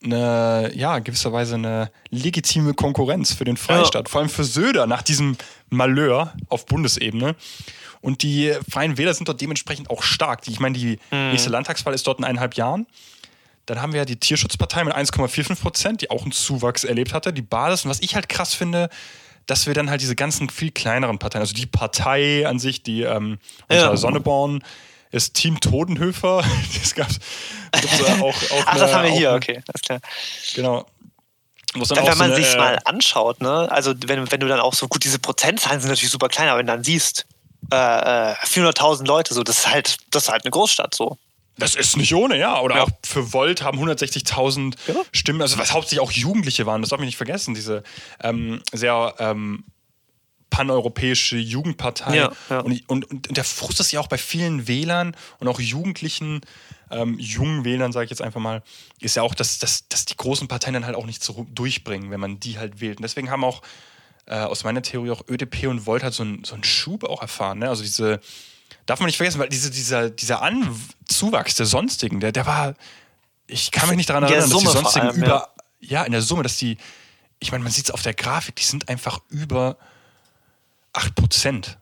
eine, 0.04 0.70
ja, 0.74 0.98
gewisserweise 0.98 1.54
eine 1.54 1.90
legitime 2.10 2.74
Konkurrenz 2.74 3.32
für 3.32 3.44
den 3.44 3.56
Freistaat, 3.56 4.08
ja. 4.08 4.10
vor 4.10 4.20
allem 4.20 4.30
für 4.30 4.44
Söder 4.44 4.86
nach 4.86 5.02
diesem 5.02 5.36
Malheur 5.70 6.34
auf 6.48 6.66
Bundesebene. 6.66 7.34
Und 8.00 8.22
die 8.22 8.52
Freien 8.68 8.98
Wähler 8.98 9.14
sind 9.14 9.28
dort 9.28 9.40
dementsprechend 9.40 9.88
auch 9.88 10.02
stark. 10.02 10.46
Ich 10.48 10.60
meine, 10.60 10.76
die 10.76 10.98
mhm. 11.10 11.30
nächste 11.30 11.50
Landtagswahl 11.50 11.94
ist 11.94 12.06
dort 12.06 12.18
in 12.18 12.24
eineinhalb 12.24 12.54
Jahren. 12.54 12.86
Dann 13.66 13.80
haben 13.80 13.92
wir 13.92 13.98
ja 13.98 14.04
die 14.04 14.16
Tierschutzpartei 14.16 14.82
mit 14.82 14.94
1,45 14.94 15.60
Prozent, 15.60 16.02
die 16.02 16.10
auch 16.10 16.22
einen 16.22 16.32
Zuwachs 16.32 16.82
erlebt 16.82 17.14
hatte. 17.14 17.32
Die 17.32 17.42
Basis. 17.42 17.84
Und 17.84 17.90
was 17.90 18.00
ich 18.00 18.16
halt 18.16 18.28
krass 18.28 18.54
finde, 18.54 18.88
dass 19.46 19.66
wir 19.66 19.74
dann 19.74 19.88
halt 19.88 20.00
diese 20.00 20.16
ganzen 20.16 20.50
viel 20.50 20.72
kleineren 20.72 21.18
Parteien, 21.18 21.42
also 21.42 21.54
die 21.54 21.66
Partei 21.66 22.46
an 22.46 22.58
sich, 22.58 22.82
die 22.82 23.02
ähm, 23.02 23.38
ja. 23.70 23.96
Sonneborn 23.96 24.62
ist 25.12 25.34
Team 25.34 25.60
Todenhöfer. 25.60 26.44
Das 26.82 26.94
gab's, 26.94 27.20
gibt's 27.72 28.02
auch, 28.20 28.22
auch 28.22 28.34
Ach, 28.66 28.76
das 28.76 28.92
haben 28.92 29.04
wir 29.04 29.12
hier, 29.12 29.32
okay, 29.32 29.62
alles 29.68 29.82
klar. 29.82 30.00
Genau. 30.54 30.86
Dann, 31.74 32.04
wenn 32.04 32.12
so 32.12 32.18
man 32.18 32.34
sich 32.34 32.52
äh, 32.52 32.56
mal 32.58 32.78
anschaut, 32.84 33.40
ne, 33.40 33.70
also 33.70 33.94
wenn, 34.06 34.30
wenn 34.30 34.40
du 34.40 34.48
dann 34.48 34.60
auch 34.60 34.74
so, 34.74 34.88
gut, 34.88 35.04
diese 35.04 35.18
Prozentzahlen 35.18 35.80
sind 35.80 35.88
natürlich 35.88 36.10
super 36.10 36.28
klein, 36.28 36.48
aber 36.48 36.58
wenn 36.58 36.66
du 36.66 36.72
dann 36.72 36.84
siehst, 36.84 37.24
äh, 37.70 37.74
400.000 37.74 39.04
äh, 39.04 39.06
Leute, 39.06 39.32
so, 39.32 39.42
das 39.42 39.60
ist 39.60 39.72
halt, 39.72 39.96
das 40.10 40.24
ist 40.24 40.28
halt 40.28 40.44
eine 40.44 40.50
Großstadt, 40.50 40.94
so. 40.94 41.16
Das 41.58 41.74
ist 41.74 41.96
nicht 41.96 42.14
ohne, 42.14 42.38
ja. 42.38 42.60
Oder 42.60 42.76
ja. 42.76 42.82
auch 42.82 42.88
für 43.04 43.32
Volt 43.32 43.62
haben 43.62 43.78
160.000 43.78 44.74
ja. 44.88 44.94
Stimmen, 45.12 45.42
also 45.42 45.58
was 45.58 45.72
hauptsächlich 45.72 46.00
auch 46.00 46.10
Jugendliche 46.10 46.66
waren, 46.66 46.82
das 46.82 46.90
darf 46.90 47.00
ich 47.00 47.06
nicht 47.06 47.16
vergessen, 47.16 47.54
diese 47.54 47.82
ähm, 48.22 48.62
sehr 48.72 49.14
ähm, 49.18 49.64
paneuropäische 50.52 51.38
Jugendpartei. 51.38 52.14
Ja, 52.14 52.32
ja. 52.50 52.60
Und, 52.60 52.88
und, 52.88 53.10
und, 53.10 53.36
der 53.36 53.42
Frust 53.42 53.80
ist 53.80 53.90
ja 53.90 54.00
auch 54.00 54.06
bei 54.06 54.18
vielen 54.18 54.68
Wählern 54.68 55.16
und 55.38 55.48
auch 55.48 55.58
Jugendlichen, 55.58 56.42
ähm, 56.90 57.18
jungen 57.18 57.64
Wählern, 57.64 57.90
sage 57.90 58.04
ich 58.04 58.10
jetzt 58.10 58.20
einfach 58.20 58.40
mal, 58.40 58.62
ist 59.00 59.16
ja 59.16 59.22
auch, 59.22 59.34
dass, 59.34 59.58
dass, 59.58 59.88
dass 59.88 60.04
die 60.04 60.14
großen 60.14 60.48
Parteien 60.48 60.74
dann 60.74 60.84
halt 60.84 60.94
auch 60.94 61.06
nicht 61.06 61.24
so 61.24 61.46
durchbringen, 61.50 62.10
wenn 62.10 62.20
man 62.20 62.38
die 62.38 62.58
halt 62.58 62.82
wählt. 62.82 62.98
Und 62.98 63.02
deswegen 63.02 63.30
haben 63.30 63.44
auch 63.44 63.62
äh, 64.26 64.34
aus 64.34 64.62
meiner 64.62 64.82
Theorie 64.82 65.10
auch 65.10 65.26
ÖDP 65.26 65.68
und 65.68 65.86
Volt 65.86 66.02
halt 66.02 66.12
so, 66.12 66.22
ein, 66.22 66.44
so 66.44 66.52
einen 66.52 66.64
Schub 66.64 67.04
auch 67.04 67.22
erfahren. 67.22 67.60
Ne? 67.60 67.70
Also 67.70 67.82
diese, 67.82 68.20
darf 68.84 69.00
man 69.00 69.06
nicht 69.06 69.16
vergessen, 69.16 69.40
weil 69.40 69.48
diese, 69.48 69.70
dieser, 69.70 70.10
dieser 70.10 70.42
Anzuwachs 70.42 71.54
der 71.54 71.64
Sonstigen, 71.64 72.20
der, 72.20 72.32
der 72.32 72.44
war, 72.44 72.74
ich 73.46 73.70
kann 73.70 73.88
mich 73.88 73.96
nicht 73.96 74.10
daran 74.10 74.24
erinnern, 74.24 74.50
dass 74.50 74.58
die 74.58 74.66
Sonstigen 74.66 75.06
allem, 75.06 75.16
über, 75.16 75.48
ja. 75.80 76.00
ja, 76.00 76.02
in 76.02 76.12
der 76.12 76.20
Summe, 76.20 76.42
dass 76.42 76.58
die, 76.58 76.76
ich 77.38 77.52
meine, 77.52 77.64
man 77.64 77.72
sieht 77.72 77.86
es 77.86 77.90
auf 77.90 78.02
der 78.02 78.12
Grafik, 78.12 78.56
die 78.56 78.64
sind 78.64 78.90
einfach 78.90 79.20
über 79.30 79.78
8 80.92 81.14
Prozent. 81.14 81.78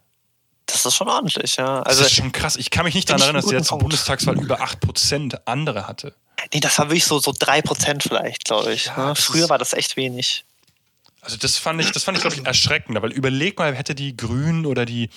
Das 0.66 0.86
ist 0.86 0.94
schon 0.94 1.08
ordentlich, 1.08 1.56
ja. 1.56 1.82
Also, 1.82 2.02
das 2.02 2.10
ist 2.10 2.16
schon 2.16 2.32
krass. 2.32 2.56
Ich 2.56 2.70
kann 2.70 2.84
mich 2.84 2.94
nicht 2.94 3.08
daran 3.08 3.22
erinnern, 3.22 3.42
dass 3.42 3.50
der 3.50 3.62
zur 3.62 3.78
Bundestagswahl 3.78 4.40
über 4.40 4.60
8 4.60 4.80
Prozent 4.80 5.46
andere 5.48 5.86
hatte. 5.86 6.14
Nee, 6.52 6.60
das 6.60 6.78
war 6.78 6.88
wirklich 6.88 7.04
so, 7.04 7.18
so 7.18 7.34
3 7.36 7.62
Prozent 7.62 8.02
vielleicht, 8.02 8.44
glaube 8.44 8.72
ich. 8.72 8.86
Ja, 8.86 9.08
ne? 9.08 9.14
Früher 9.16 9.48
war 9.48 9.58
das 9.58 9.72
echt 9.72 9.96
wenig. 9.96 10.44
Also 11.22 11.36
das 11.36 11.58
fand 11.58 11.80
ich, 11.82 11.92
das 11.92 12.04
fand 12.04 12.16
ich, 12.16 12.22
glaube 12.22 12.36
ich, 12.36 12.46
erschreckend. 12.46 13.00
Weil 13.02 13.12
überleg 13.12 13.58
mal, 13.58 13.74
hätte 13.74 13.94
die 13.94 14.16
Grünen 14.16 14.64
oder 14.64 14.86
die 14.86 15.10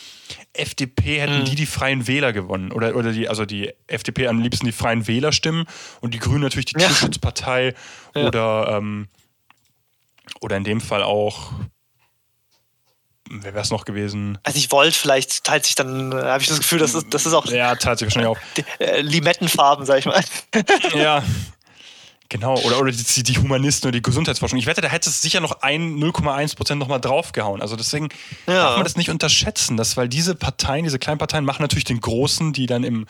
FDP, 0.52 1.22
hätten 1.22 1.40
mhm. 1.40 1.46
die 1.46 1.56
die 1.56 1.66
Freien 1.66 2.08
Wähler 2.08 2.34
gewonnen. 2.34 2.72
Oder, 2.72 2.96
oder 2.96 3.14
die, 3.14 3.30
also 3.30 3.46
die 3.46 3.72
FDP 3.88 4.28
am 4.28 4.40
liebsten 4.42 4.66
die 4.66 4.74
Freien 4.74 5.08
Wähler 5.08 5.32
stimmen 5.32 5.66
und 6.02 6.14
die 6.14 6.20
Grünen 6.20 6.42
natürlich 6.42 6.66
die 6.66 6.80
ja. 6.80 6.88
Tierschutzpartei 6.88 7.74
ja. 8.16 8.28
oder, 8.28 8.68
ähm, 8.78 9.08
oder 10.42 10.58
in 10.58 10.66
dem 10.66 10.82
Fall 10.82 11.04
auch 11.04 11.52
wer 13.42 13.54
wäre 13.54 13.64
es 13.64 13.72
noch 13.72 13.86
gewesen? 13.86 14.38
Also 14.44 14.58
ich 14.58 14.72
wollte, 14.72 14.98
vielleicht 14.98 15.44
teilt 15.44 15.66
sich 15.66 15.76
dann, 15.76 16.14
habe 16.14 16.42
ich 16.42 16.50
das 16.50 16.60
Gefühl, 16.60 16.80
das 16.80 16.94
ist, 16.94 17.08
das 17.10 17.26
ist 17.26 17.34
auch. 17.34 17.46
Ja, 17.48 17.76
teilt 17.76 18.00
sich 18.00 18.08
wahrscheinlich 18.08 18.30
auch. 18.30 18.38
Die, 18.58 18.64
äh, 18.80 19.02
Limettenfarben, 19.02 19.86
sag 19.86 20.00
ich 20.00 20.06
mal. 20.06 20.24
ja. 20.96 21.24
Genau, 22.30 22.58
oder, 22.62 22.80
oder 22.80 22.92
die, 22.92 23.22
die, 23.22 23.38
Humanisten 23.38 23.88
oder 23.88 23.98
die 23.98 24.02
Gesundheitsforschung. 24.02 24.58
Ich 24.58 24.66
wette, 24.66 24.82
da 24.82 24.88
hätte 24.88 25.08
es 25.08 25.22
sicher 25.22 25.40
noch 25.40 25.62
ein 25.62 26.00
0,1 26.00 26.56
Prozent 26.56 26.80
nochmal 26.80 27.00
draufgehauen. 27.00 27.62
Also 27.62 27.76
deswegen 27.76 28.10
ja. 28.48 28.54
darf 28.54 28.76
man 28.78 28.84
das 28.84 28.96
nicht 28.96 29.12
unterschätzen, 29.12 29.78
dass, 29.78 29.98
weil 29.98 30.10
diese 30.10 30.34
Parteien, 30.34 30.84
diese 30.84 30.98
kleinen 30.98 31.20
Parteien 31.20 31.46
machen 31.46 31.62
natürlich 31.62 31.84
den 31.84 32.02
Großen, 32.02 32.52
die 32.52 32.66
dann 32.66 32.84
im 32.84 33.06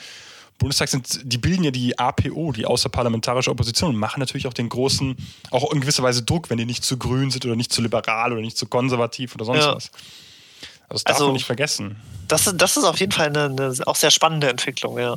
Bundestag 0.58 0.90
sind, 0.90 1.20
die 1.24 1.38
bilden 1.38 1.64
ja 1.64 1.72
die 1.72 1.98
APO, 1.98 2.52
die 2.52 2.66
außerparlamentarische 2.66 3.52
Opposition, 3.52 3.90
und 3.90 3.96
machen 3.98 4.20
natürlich 4.20 4.48
auch 4.48 4.54
den 4.54 4.70
großen, 4.70 5.16
auch 5.52 5.72
in 5.72 5.82
gewisser 5.82 6.04
Weise 6.04 6.24
Druck, 6.24 6.50
wenn 6.50 6.58
die 6.58 6.66
nicht 6.66 6.84
zu 6.84 6.98
grün 6.98 7.32
sind 7.32 7.46
oder 7.46 7.56
nicht 7.56 7.74
zu 7.74 7.82
liberal 7.82 8.32
oder 8.32 8.42
nicht 8.42 8.58
zu 8.58 8.68
konservativ 8.68 9.36
oder 9.36 9.46
sonst 9.46 9.60
ja. 9.60 9.76
was. 9.76 9.92
Also 10.90 10.90
das 10.90 11.04
darf 11.04 11.16
also, 11.16 11.26
man 11.28 11.34
nicht 11.34 11.46
vergessen. 11.46 11.96
Das, 12.28 12.52
das 12.56 12.78
ist 12.78 12.84
auf 12.84 13.00
jeden 13.00 13.12
Fall 13.12 13.28
eine, 13.28 13.46
eine 13.46 13.74
auch 13.88 13.96
sehr 13.96 14.12
spannende 14.12 14.50
Entwicklung, 14.50 14.98
ja. 15.00 15.16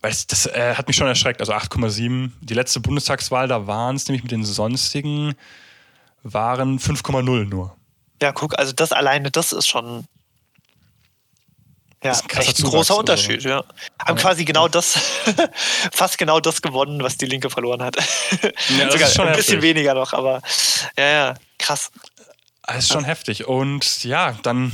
Weil 0.00 0.10
das, 0.10 0.26
das 0.26 0.46
äh, 0.46 0.74
hat 0.74 0.86
mich 0.86 0.96
schon 0.96 1.06
erschreckt. 1.06 1.40
Also 1.40 1.52
8,7. 1.52 2.30
Die 2.40 2.54
letzte 2.54 2.80
Bundestagswahl, 2.80 3.48
da 3.48 3.66
waren 3.66 3.96
es 3.96 4.06
nämlich 4.06 4.22
mit 4.22 4.32
den 4.32 4.44
sonstigen, 4.44 5.34
waren 6.22 6.78
5,0 6.78 7.44
nur. 7.46 7.76
Ja, 8.22 8.32
guck, 8.32 8.58
also 8.58 8.72
das 8.72 8.92
alleine, 8.92 9.30
das 9.30 9.52
ist 9.52 9.66
schon 9.66 10.06
ja, 12.06 12.12
das 12.12 12.20
ist 12.22 12.32
ein, 12.32 12.40
echt 12.40 12.58
ein 12.58 12.64
großer 12.64 12.78
also. 12.78 12.98
Unterschied, 12.98 13.42
ja. 13.44 13.64
Haben 13.98 14.16
ja. 14.16 14.22
quasi 14.22 14.44
genau 14.44 14.68
das, 14.68 14.98
fast 15.92 16.18
genau 16.18 16.40
das 16.40 16.62
gewonnen, 16.62 17.02
was 17.02 17.16
die 17.16 17.26
Linke 17.26 17.50
verloren 17.50 17.82
hat. 17.82 17.96
Ja, 18.78 18.90
Sogar 18.90 19.08
ein 19.08 19.14
heftig. 19.14 19.36
bisschen 19.36 19.62
weniger 19.62 19.94
noch, 19.94 20.12
aber 20.12 20.42
ja, 20.96 21.04
ja, 21.04 21.34
krass. 21.58 21.90
Das 22.66 22.78
ist 22.78 22.92
schon 22.92 23.02
ja. 23.02 23.08
heftig. 23.08 23.46
Und 23.46 24.04
ja, 24.04 24.32
dann 24.42 24.72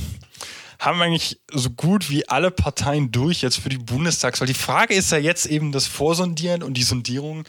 haben 0.78 0.98
wir 0.98 1.04
eigentlich 1.04 1.38
so 1.52 1.70
gut 1.70 2.10
wie 2.10 2.28
alle 2.28 2.50
Parteien 2.50 3.12
durch 3.12 3.42
jetzt 3.42 3.58
für 3.58 3.68
die 3.68 3.78
Bundestagswahl. 3.78 4.48
Die 4.48 4.54
Frage 4.54 4.94
ist 4.94 5.12
ja 5.12 5.18
jetzt 5.18 5.46
eben 5.46 5.72
das 5.72 5.86
Vorsondieren 5.86 6.62
und 6.62 6.74
die 6.74 6.82
Sondierung 6.82 7.44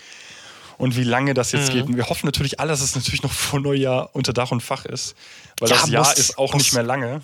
und 0.77 0.95
wie 0.95 1.03
lange 1.03 1.33
das 1.33 1.51
jetzt 1.51 1.69
mhm. 1.69 1.73
geht. 1.73 1.85
Und 1.85 1.97
wir 1.97 2.09
hoffen 2.09 2.25
natürlich 2.25 2.59
alle, 2.59 2.69
dass 2.69 2.81
es 2.81 2.95
natürlich 2.95 3.23
noch 3.23 3.31
vor 3.31 3.59
Neujahr 3.59 4.09
unter 4.13 4.33
Dach 4.33 4.51
und 4.51 4.61
Fach 4.61 4.85
ist, 4.85 5.15
weil 5.59 5.69
ja, 5.69 5.77
das 5.77 5.89
Jahr 5.89 6.07
muss, 6.07 6.17
ist 6.17 6.37
auch 6.37 6.53
muss. 6.53 6.63
nicht 6.63 6.73
mehr 6.73 6.83
lange. 6.83 7.21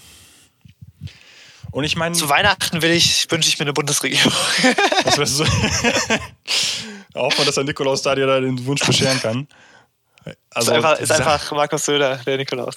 Und 1.72 1.84
ich 1.84 1.96
meine. 1.96 2.16
Zu 2.16 2.30
Weihnachten 2.30 2.82
will 2.82 2.92
ich, 2.92 3.30
wünsche 3.30 3.50
ich 3.50 3.60
mir 3.60 3.64
eine 3.64 3.74
Bundesregierung. 3.74 4.34
Was 5.04 5.18
wärst 5.18 5.40
du 5.40 5.46
so? 5.46 5.52
Auch 7.20 7.38
mal, 7.38 7.46
dass 7.46 7.56
der 7.56 7.64
Nikolaus 7.64 8.02
da 8.02 8.16
dir 8.16 8.28
da 8.28 8.40
den 8.40 8.66
Wunsch 8.66 8.86
bescheren 8.86 9.20
kann. 9.20 9.48
Also, 10.52 10.72
ist 10.72 10.76
einfach, 10.78 11.00
ist 11.00 11.12
einfach 11.12 11.52
Markus 11.52 11.86
Söder, 11.86 12.18
der 12.18 12.38
Nikolaus. 12.38 12.76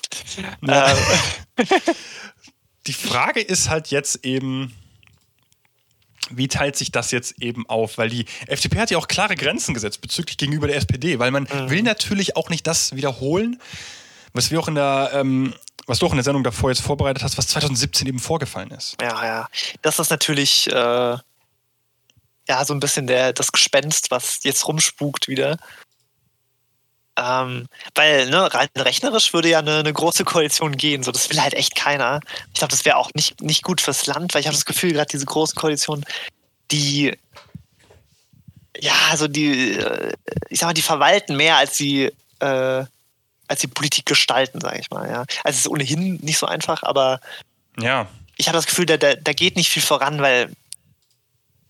Ja. 0.66 0.90
Ähm. 0.90 1.66
Die 2.86 2.92
Frage 2.92 3.40
ist 3.40 3.70
halt 3.70 3.88
jetzt 3.88 4.24
eben, 4.24 4.74
wie 6.30 6.48
teilt 6.48 6.76
sich 6.76 6.90
das 6.90 7.10
jetzt 7.12 7.40
eben 7.40 7.68
auf? 7.68 7.96
Weil 7.96 8.08
die 8.08 8.24
FDP 8.48 8.80
hat 8.80 8.90
ja 8.90 8.98
auch 8.98 9.06
klare 9.06 9.36
Grenzen 9.36 9.72
gesetzt 9.72 10.00
bezüglich 10.00 10.36
gegenüber 10.36 10.66
der 10.66 10.76
SPD, 10.76 11.20
weil 11.20 11.30
man 11.30 11.44
mhm. 11.44 11.70
will 11.70 11.82
natürlich 11.82 12.36
auch 12.36 12.50
nicht 12.50 12.66
das 12.66 12.96
wiederholen, 12.96 13.60
was 14.32 14.50
wir 14.50 14.58
auch 14.58 14.66
in 14.66 14.74
der 14.74 15.10
ähm, 15.14 15.54
was 15.86 15.98
du 15.98 16.06
auch 16.06 16.10
in 16.10 16.16
der 16.16 16.24
Sendung 16.24 16.44
davor 16.44 16.70
jetzt 16.70 16.82
vorbereitet 16.82 17.22
hast, 17.22 17.38
was 17.38 17.48
2017 17.48 18.06
eben 18.06 18.18
vorgefallen 18.18 18.70
ist. 18.70 18.96
Ja, 19.00 19.24
ja. 19.24 19.48
Das 19.82 19.98
ist 19.98 20.10
natürlich 20.10 20.68
äh, 20.68 20.72
ja 22.48 22.64
so 22.64 22.74
ein 22.74 22.80
bisschen 22.80 23.06
der, 23.06 23.32
das 23.32 23.52
Gespenst, 23.52 24.10
was 24.10 24.40
jetzt 24.44 24.66
rumspukt 24.66 25.28
wieder. 25.28 25.56
Ähm, 27.18 27.66
weil, 27.94 28.30
ne, 28.30 28.52
rein 28.54 28.68
rechnerisch 28.76 29.34
würde 29.34 29.50
ja 29.50 29.58
eine, 29.58 29.80
eine, 29.80 29.92
große 29.92 30.24
Koalition 30.24 30.76
gehen. 30.76 31.02
So, 31.02 31.12
das 31.12 31.28
will 31.28 31.42
halt 31.42 31.52
echt 31.52 31.74
keiner. 31.74 32.20
Ich 32.48 32.54
glaube, 32.54 32.70
das 32.70 32.86
wäre 32.86 32.96
auch 32.96 33.10
nicht, 33.14 33.42
nicht 33.42 33.62
gut 33.62 33.82
fürs 33.82 34.06
Land, 34.06 34.32
weil 34.32 34.40
ich 34.40 34.46
habe 34.46 34.56
das 34.56 34.64
Gefühl, 34.64 34.92
gerade 34.92 35.10
diese 35.10 35.26
großen 35.26 35.54
Koalitionen, 35.54 36.06
die 36.70 37.14
ja, 38.80 38.94
also 39.10 39.28
die, 39.28 39.72
äh, 39.72 40.12
ich 40.48 40.60
sag 40.60 40.66
mal, 40.68 40.74
die 40.74 40.82
verwalten 40.82 41.36
mehr 41.36 41.56
als 41.56 41.76
sie, 41.76 42.10
äh, 42.40 42.84
als 43.48 43.60
die 43.60 43.66
Politik 43.66 44.06
gestalten, 44.06 44.60
sage 44.60 44.78
ich 44.80 44.90
mal. 44.90 45.08
Ja. 45.08 45.20
Also 45.44 45.56
es 45.56 45.60
ist 45.60 45.68
ohnehin 45.68 46.16
nicht 46.22 46.38
so 46.38 46.46
einfach, 46.46 46.82
aber 46.82 47.20
ja. 47.78 48.06
ich 48.36 48.48
habe 48.48 48.56
das 48.56 48.66
Gefühl, 48.66 48.86
da, 48.86 48.96
da, 48.96 49.14
da 49.14 49.32
geht 49.32 49.56
nicht 49.56 49.70
viel 49.70 49.82
voran, 49.82 50.20
weil 50.20 50.50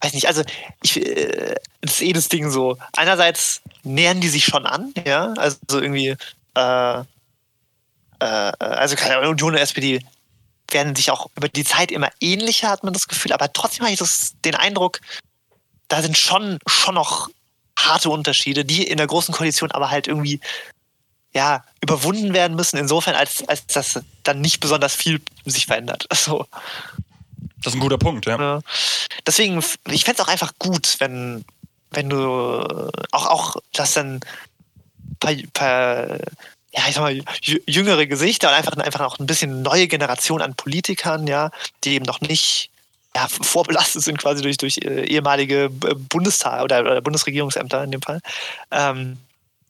weiß 0.03 0.15
nicht, 0.15 0.27
also 0.27 0.43
ich, 0.83 0.97
äh, 0.97 1.55
das 1.81 1.93
ist 1.93 2.03
eh 2.03 2.13
das 2.13 2.29
Ding 2.29 2.51
so. 2.51 2.77
Einerseits 2.97 3.63
nähern 3.85 4.21
die 4.21 4.29
sich 4.29 4.45
schon 4.45 4.67
an, 4.67 4.93
ja, 5.07 5.33
also 5.35 5.59
irgendwie, 5.73 6.17
äh, 6.55 7.01
äh, 7.01 7.05
also 8.19 8.97
Union 9.23 9.53
und 9.53 9.59
SPD 9.59 10.05
werden 10.71 10.97
sich 10.97 11.11
auch 11.11 11.29
über 11.37 11.49
die 11.49 11.65
Zeit 11.65 11.93
immer 11.93 12.11
ähnlicher, 12.21 12.69
hat 12.69 12.83
man 12.83 12.93
das 12.93 13.09
Gefühl, 13.09 13.33
aber 13.33 13.53
trotzdem 13.53 13.85
habe 13.85 13.93
ich 13.93 13.99
das, 13.99 14.35
den 14.45 14.55
Eindruck, 14.55 15.01
da 15.89 16.03
sind 16.03 16.17
schon, 16.17 16.59
schon 16.67 16.95
noch 16.95 17.29
harte 17.79 18.11
Unterschiede, 18.11 18.65
die 18.65 18.87
in 18.87 18.97
der 18.97 19.07
großen 19.07 19.35
Koalition 19.35 19.71
aber 19.71 19.91
halt 19.91 20.07
irgendwie 20.07 20.41
ja, 21.35 21.65
überwunden 21.81 22.35
werden 22.35 22.57
müssen, 22.57 22.77
insofern, 22.77 23.15
als, 23.15 23.47
als 23.49 23.67
das 23.67 24.01
dann 24.23 24.41
nicht 24.41 24.61
besonders 24.61 24.95
viel 24.95 25.21
sich 25.45 25.67
verändert. 25.67 26.07
Also, 26.11 26.47
das 27.65 27.73
ist 27.73 27.77
ein 27.77 27.81
guter 27.81 27.99
Punkt, 27.99 28.27
ja. 28.27 28.61
Deswegen, 29.25 29.63
ich 29.89 30.05
fände 30.05 30.21
es 30.21 30.27
auch 30.27 30.31
einfach 30.31 30.53
gut, 30.59 30.97
wenn, 30.99 31.45
wenn 31.93 32.11
du 32.11 32.91
auch, 33.13 33.27
auch 33.27 33.57
das 33.73 33.95
dann 33.95 34.21
paar, 35.21 35.33
paar, 35.55 36.09
ja, 36.73 36.83
ich 36.89 36.95
sag 36.95 37.03
mal, 37.03 37.23
jüngere 37.41 38.07
Gesichter 38.07 38.49
und 38.49 38.55
einfach, 38.55 38.77
einfach 38.77 39.01
auch 39.01 39.19
ein 39.21 39.27
bisschen 39.27 39.63
neue 39.63 39.87
Generation 39.87 40.43
an 40.43 40.55
Politikern, 40.55 41.29
ja, 41.29 41.51
die 41.85 41.95
eben 41.95 42.05
noch 42.05 42.21
nicht 42.21 42.71
ja, 43.15 43.29
vorbelastet 43.29 44.03
sind 44.03 44.19
quasi 44.19 44.43
durch, 44.43 44.57
durch 44.57 44.79
äh, 44.79 45.05
ehemalige 45.05 45.71
Bundestag 45.71 46.63
oder, 46.65 46.81
oder, 46.81 47.01
Bundesregierungsämter 47.01 47.85
in 47.85 47.93
dem 47.93 48.03
Fall. 48.03 48.21
Ähm, 48.71 49.19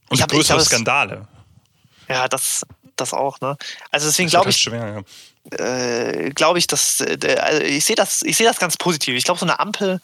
und 0.09 0.29
größere 0.29 0.65
Skandale. 0.65 1.27
Ja, 2.09 2.29
das, 2.29 2.65
das 2.97 3.13
auch, 3.13 3.41
ne? 3.41 3.57
Also 3.91 4.07
deswegen 4.07 4.29
glaube 4.29 4.51
ich, 4.51 4.57
schwer, 4.57 5.05
ja. 5.53 5.65
äh, 5.65 6.31
glaube 6.31 6.59
ich, 6.59 6.67
dass 6.67 7.01
äh, 7.01 7.37
also 7.41 7.63
ich 7.63 7.85
sehe 7.85 7.97
das, 7.97 8.23
ich 8.23 8.37
sehe 8.37 8.47
das 8.47 8.59
ganz 8.59 8.77
positiv. 8.77 9.17
Ich 9.17 9.25
glaube, 9.25 9.41
so 9.41 9.47
eine 9.47 9.59
Ampel 9.61 10.01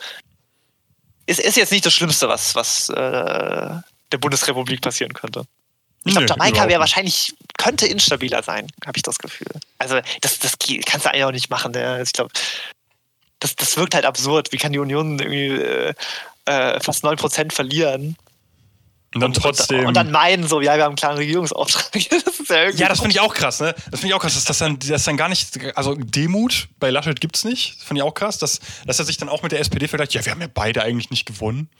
ist, 1.26 1.40
ist 1.40 1.56
jetzt 1.56 1.72
nicht 1.72 1.84
das 1.84 1.94
Schlimmste, 1.94 2.28
was, 2.28 2.54
was 2.54 2.88
äh, 2.88 2.94
der 2.94 4.18
Bundesrepublik 4.18 4.80
passieren 4.80 5.12
könnte. 5.12 5.44
Ich 6.04 6.12
glaube, 6.12 6.26
Jamaika 6.26 6.68
wäre 6.68 6.80
wahrscheinlich, 6.80 7.34
könnte 7.58 7.86
instabiler 7.86 8.42
sein, 8.42 8.66
habe 8.86 8.96
ich 8.96 9.02
das 9.02 9.18
Gefühl. 9.18 9.48
Also, 9.76 10.00
das, 10.22 10.38
das 10.38 10.56
kannst 10.86 11.04
du 11.04 11.10
eigentlich 11.10 11.24
auch 11.24 11.32
nicht 11.32 11.50
machen. 11.50 11.74
Ja. 11.74 12.00
Ich 12.00 12.12
glaube, 12.12 12.30
das, 13.40 13.56
das 13.56 13.76
wirkt 13.76 13.94
halt 13.94 14.06
absurd. 14.06 14.52
Wie 14.52 14.56
kann 14.56 14.72
die 14.72 14.78
Union 14.78 15.18
irgendwie 15.18 15.62
äh, 15.62 15.94
äh 16.46 16.80
fast 16.80 17.04
9% 17.04 17.52
verlieren? 17.52 18.16
Und 19.14 19.22
dann 19.22 19.32
trotzdem. 19.32 19.86
Und, 19.86 19.94
dann 19.94 20.10
meinen 20.10 20.46
so, 20.46 20.60
ja, 20.60 20.76
wir 20.76 20.84
haben 20.84 20.90
einen 20.90 20.96
klaren 20.96 21.16
Regierungsauftrag. 21.16 21.92
das 22.24 22.40
ist 22.40 22.50
ja, 22.50 22.68
ja, 22.68 22.88
das 22.88 23.00
finde 23.00 23.12
ich 23.12 23.20
auch 23.20 23.32
krass, 23.32 23.60
ne? 23.60 23.74
Das 23.90 24.00
finde 24.00 24.08
ich 24.08 24.14
auch 24.14 24.20
krass, 24.20 24.34
dass 24.34 24.44
das 24.44 24.58
dann, 24.58 24.78
das 24.78 25.04
dann 25.04 25.16
gar 25.16 25.30
nicht, 25.30 25.58
also 25.76 25.94
Demut 25.94 26.68
bei 26.78 26.90
Laschet 26.90 27.18
gibt 27.18 27.36
es 27.36 27.44
nicht. 27.44 27.78
Das 27.78 27.84
finde 27.84 28.00
ich 28.00 28.02
auch 28.02 28.12
krass, 28.12 28.36
dass, 28.36 28.60
dass 28.84 28.98
er 28.98 29.06
sich 29.06 29.16
dann 29.16 29.30
auch 29.30 29.42
mit 29.42 29.52
der 29.52 29.60
SPD 29.60 29.88
vergleicht, 29.88 30.12
ja, 30.12 30.24
wir 30.24 30.32
haben 30.32 30.42
ja 30.42 30.48
beide 30.52 30.82
eigentlich 30.82 31.10
nicht 31.10 31.24
gewonnen. 31.24 31.70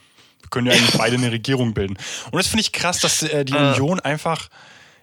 Wir 0.41 0.49
können 0.49 0.67
ja 0.67 0.73
eigentlich 0.73 0.97
beide 0.97 1.17
eine 1.17 1.31
Regierung 1.31 1.75
bilden. 1.75 1.97
Und 2.31 2.37
das 2.37 2.47
finde 2.47 2.61
ich 2.61 2.71
krass, 2.71 2.99
dass 2.99 3.21
äh, 3.21 3.45
die 3.45 3.53
äh. 3.53 3.73
Union 3.73 3.99
einfach, 3.99 4.49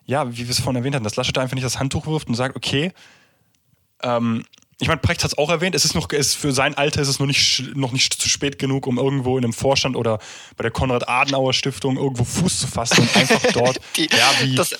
ja, 0.04 0.28
wie 0.32 0.38
wir 0.38 0.50
es 0.50 0.58
vorhin 0.58 0.76
erwähnt 0.76 0.96
haben, 0.96 1.04
dass 1.04 1.14
Laschet 1.14 1.36
da 1.36 1.42
einfach 1.42 1.54
nicht 1.54 1.64
das 1.64 1.78
Handtuch 1.78 2.06
wirft 2.06 2.26
und 2.26 2.34
sagt, 2.34 2.56
okay, 2.56 2.92
ähm, 4.02 4.44
ich 4.78 4.88
meine, 4.88 5.00
Precht 5.00 5.24
hat 5.24 5.32
es 5.32 5.38
auch 5.38 5.48
erwähnt, 5.48 5.74
es 5.74 5.86
ist 5.86 5.94
noch, 5.94 6.10
es 6.10 6.34
für 6.34 6.52
sein 6.52 6.76
Alter 6.76 7.00
ist 7.00 7.08
es 7.08 7.18
noch 7.18 7.26
nicht, 7.26 7.74
noch 7.74 7.92
nicht 7.92 8.12
zu 8.12 8.28
spät 8.28 8.58
genug, 8.58 8.86
um 8.86 8.98
irgendwo 8.98 9.38
in 9.38 9.44
einem 9.44 9.54
Vorstand 9.54 9.96
oder 9.96 10.18
bei 10.56 10.62
der 10.62 10.70
Konrad-Adenauer-Stiftung 10.70 11.96
irgendwo 11.96 12.24
Fuß 12.24 12.60
zu 12.60 12.66
fassen 12.66 13.00
und 13.00 13.16
einfach 13.16 13.40
dort. 13.52 13.80
Die, 13.96 14.02
ja, 14.02 14.32
wie 14.42 14.54
das, 14.54 14.76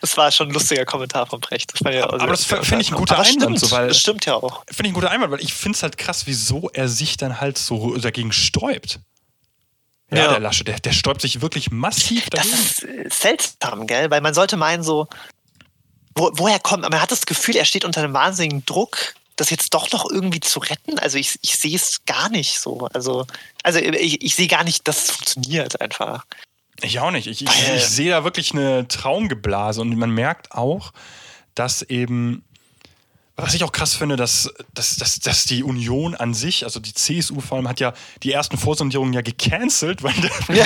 das, 0.00 0.16
war 0.16 0.30
schon 0.30 0.48
ein 0.48 0.54
lustiger 0.54 0.84
Kommentar 0.84 1.26
von 1.26 1.40
Precht. 1.40 1.72
Das 1.72 1.92
ja 1.92 2.08
aber 2.08 2.28
das 2.28 2.44
finde 2.44 2.80
ich 2.80 2.92
ein 2.92 2.96
guter 2.96 3.18
Einwand. 3.18 3.40
Stimmt, 3.40 3.58
so, 3.58 3.70
weil, 3.72 3.88
das 3.88 3.98
stimmt 3.98 4.24
ja 4.24 4.34
auch. 4.34 4.64
Finde 4.68 4.84
ich 4.84 4.90
ein 4.92 4.94
guter 4.94 5.10
Einwand, 5.10 5.32
weil 5.32 5.40
ich 5.40 5.52
finde 5.52 5.74
es 5.74 5.82
halt 5.82 5.98
krass, 5.98 6.28
wieso 6.28 6.70
er 6.72 6.88
sich 6.88 7.16
dann 7.16 7.40
halt 7.40 7.58
so 7.58 7.96
dagegen 7.96 8.30
sträubt. 8.30 9.00
Ja, 10.12 10.18
ja. 10.18 10.28
der 10.28 10.40
Lasche, 10.40 10.62
der, 10.62 10.78
der 10.78 10.92
sträubt 10.92 11.22
sich 11.22 11.40
wirklich 11.40 11.72
massiv 11.72 12.30
dagegen. 12.30 12.52
Das 12.52 12.82
ist 12.82 13.20
seltsam, 13.20 13.88
gell? 13.88 14.10
Weil 14.10 14.20
man 14.20 14.34
sollte 14.34 14.56
meinen, 14.56 14.84
so, 14.84 15.08
wo, 16.14 16.30
woher 16.34 16.60
kommt, 16.60 16.82
man 16.82 17.02
hat 17.02 17.10
das 17.10 17.26
Gefühl, 17.26 17.56
er 17.56 17.64
steht 17.64 17.84
unter 17.84 18.02
einem 18.02 18.12
wahnsinnigen 18.12 18.64
Druck 18.64 19.14
das 19.40 19.50
jetzt 19.50 19.74
doch 19.74 19.90
noch 19.92 20.08
irgendwie 20.10 20.40
zu 20.40 20.60
retten? 20.60 20.98
Also 20.98 21.18
ich, 21.18 21.38
ich 21.42 21.56
sehe 21.56 21.76
es 21.76 22.04
gar 22.06 22.28
nicht 22.28 22.60
so. 22.60 22.88
Also, 22.92 23.26
also 23.62 23.78
ich, 23.78 24.22
ich 24.22 24.34
sehe 24.34 24.48
gar 24.48 24.64
nicht, 24.64 24.86
dass 24.86 25.04
es 25.04 25.10
funktioniert 25.10 25.80
einfach. 25.80 26.24
Ich 26.82 27.00
auch 27.00 27.10
nicht. 27.10 27.26
Ich, 27.26 27.42
ich, 27.42 27.68
ich 27.74 27.86
sehe 27.86 28.10
da 28.10 28.24
wirklich 28.24 28.52
eine 28.52 28.88
Traumgeblase 28.88 29.80
und 29.80 29.96
man 29.96 30.10
merkt 30.10 30.52
auch, 30.52 30.92
dass 31.54 31.82
eben 31.82 32.44
was 33.42 33.54
ich 33.54 33.64
auch 33.64 33.72
krass 33.72 33.94
finde, 33.94 34.16
dass, 34.16 34.52
dass, 34.74 34.96
dass, 34.96 35.20
dass 35.20 35.44
die 35.44 35.62
Union 35.62 36.14
an 36.14 36.34
sich, 36.34 36.64
also 36.64 36.80
die 36.80 36.94
CSU 36.94 37.40
vor 37.40 37.56
allem, 37.56 37.68
hat 37.68 37.80
ja 37.80 37.92
die 38.22 38.32
ersten 38.32 38.56
Vorsondierungen 38.56 39.12
ja 39.12 39.20
gecancelt, 39.20 40.02
weil 40.02 40.14
der 40.14 40.30
ja. 40.56 40.64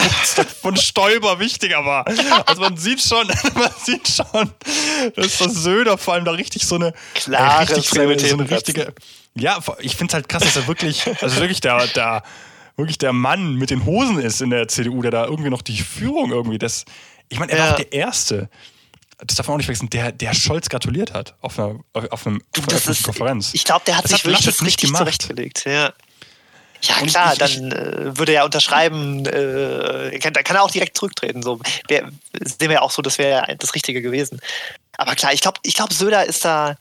von 0.62 0.76
Stoiber 0.76 1.38
wichtiger 1.38 1.84
war. 1.84 2.06
Also 2.46 2.62
man 2.62 2.76
sieht 2.76 3.00
schon, 3.00 3.26
man 3.54 3.70
sieht 3.82 4.08
schon, 4.08 4.50
dass 5.16 5.38
das 5.38 5.54
Söder 5.54 5.98
vor 5.98 6.14
allem 6.14 6.24
da 6.24 6.32
richtig 6.32 6.66
so 6.66 6.76
eine 6.76 6.94
klare 7.14 7.74
äh, 7.74 7.80
so 7.80 8.00
eine 8.00 8.50
richtige. 8.50 8.94
Ja, 9.36 9.58
ich 9.80 9.96
finde 9.96 10.12
es 10.12 10.14
halt 10.14 10.28
krass, 10.28 10.44
dass 10.44 10.56
er 10.56 10.68
wirklich, 10.68 11.06
also 11.20 11.40
wirklich 11.40 11.60
der, 11.60 11.86
der, 11.88 12.22
wirklich 12.76 12.98
der 12.98 13.12
Mann 13.12 13.56
mit 13.56 13.70
den 13.70 13.84
Hosen 13.84 14.18
ist 14.18 14.40
in 14.40 14.50
der 14.50 14.68
CDU, 14.68 15.02
der 15.02 15.10
da 15.10 15.24
irgendwie 15.24 15.50
noch 15.50 15.62
die 15.62 15.78
Führung 15.78 16.30
irgendwie 16.30 16.58
das. 16.58 16.84
Ich 17.28 17.38
meine, 17.38 17.52
er 17.52 17.58
ja. 17.58 17.64
war 17.64 17.72
auch 17.72 17.76
der 17.76 17.92
Erste 17.92 18.48
das 19.24 19.36
darf 19.36 19.48
man 19.48 19.54
auch 19.54 19.58
nicht 19.58 19.66
vergessen, 19.66 19.90
der, 19.90 20.12
der 20.12 20.34
Scholz 20.34 20.68
gratuliert 20.68 21.12
hat 21.12 21.34
auf 21.40 21.58
einer, 21.58 21.80
auf 21.92 22.26
einem, 22.26 22.42
auf 22.56 22.68
einer 22.68 22.90
ist, 22.90 23.02
Konferenz. 23.02 23.54
Ich 23.54 23.64
glaube, 23.64 23.82
der 23.86 23.96
hat 23.96 24.04
das 24.04 24.12
sich 24.12 24.20
hat 24.20 24.26
wirklich 24.26 24.60
richtig 24.62 24.88
gemacht. 24.88 25.02
zurechtgelegt. 25.02 25.64
Ja. 25.66 25.92
Ja, 26.82 26.96
klar, 27.06 27.32
ich, 27.32 27.38
dann 27.38 27.72
äh, 27.72 28.18
würde 28.18 28.34
er 28.34 28.44
unterschreiben, 28.44 29.24
äh, 29.24 30.18
kann, 30.18 30.34
dann 30.34 30.44
kann 30.44 30.56
er 30.56 30.62
auch 30.62 30.70
direkt 30.70 30.98
zurücktreten. 30.98 31.42
So. 31.42 31.58
Wär, 31.88 32.10
sehen 32.40 32.68
wir 32.68 32.72
ja 32.72 32.82
auch 32.82 32.90
so, 32.90 33.00
das 33.00 33.16
wäre 33.16 33.56
das 33.58 33.74
Richtige 33.74 34.02
gewesen. 34.02 34.38
Aber 34.98 35.14
klar, 35.14 35.32
ich 35.32 35.40
glaube, 35.40 35.58
ich 35.62 35.74
glaub, 35.74 35.92
Söder 35.92 36.26
ist 36.26 36.44
da 36.44 36.76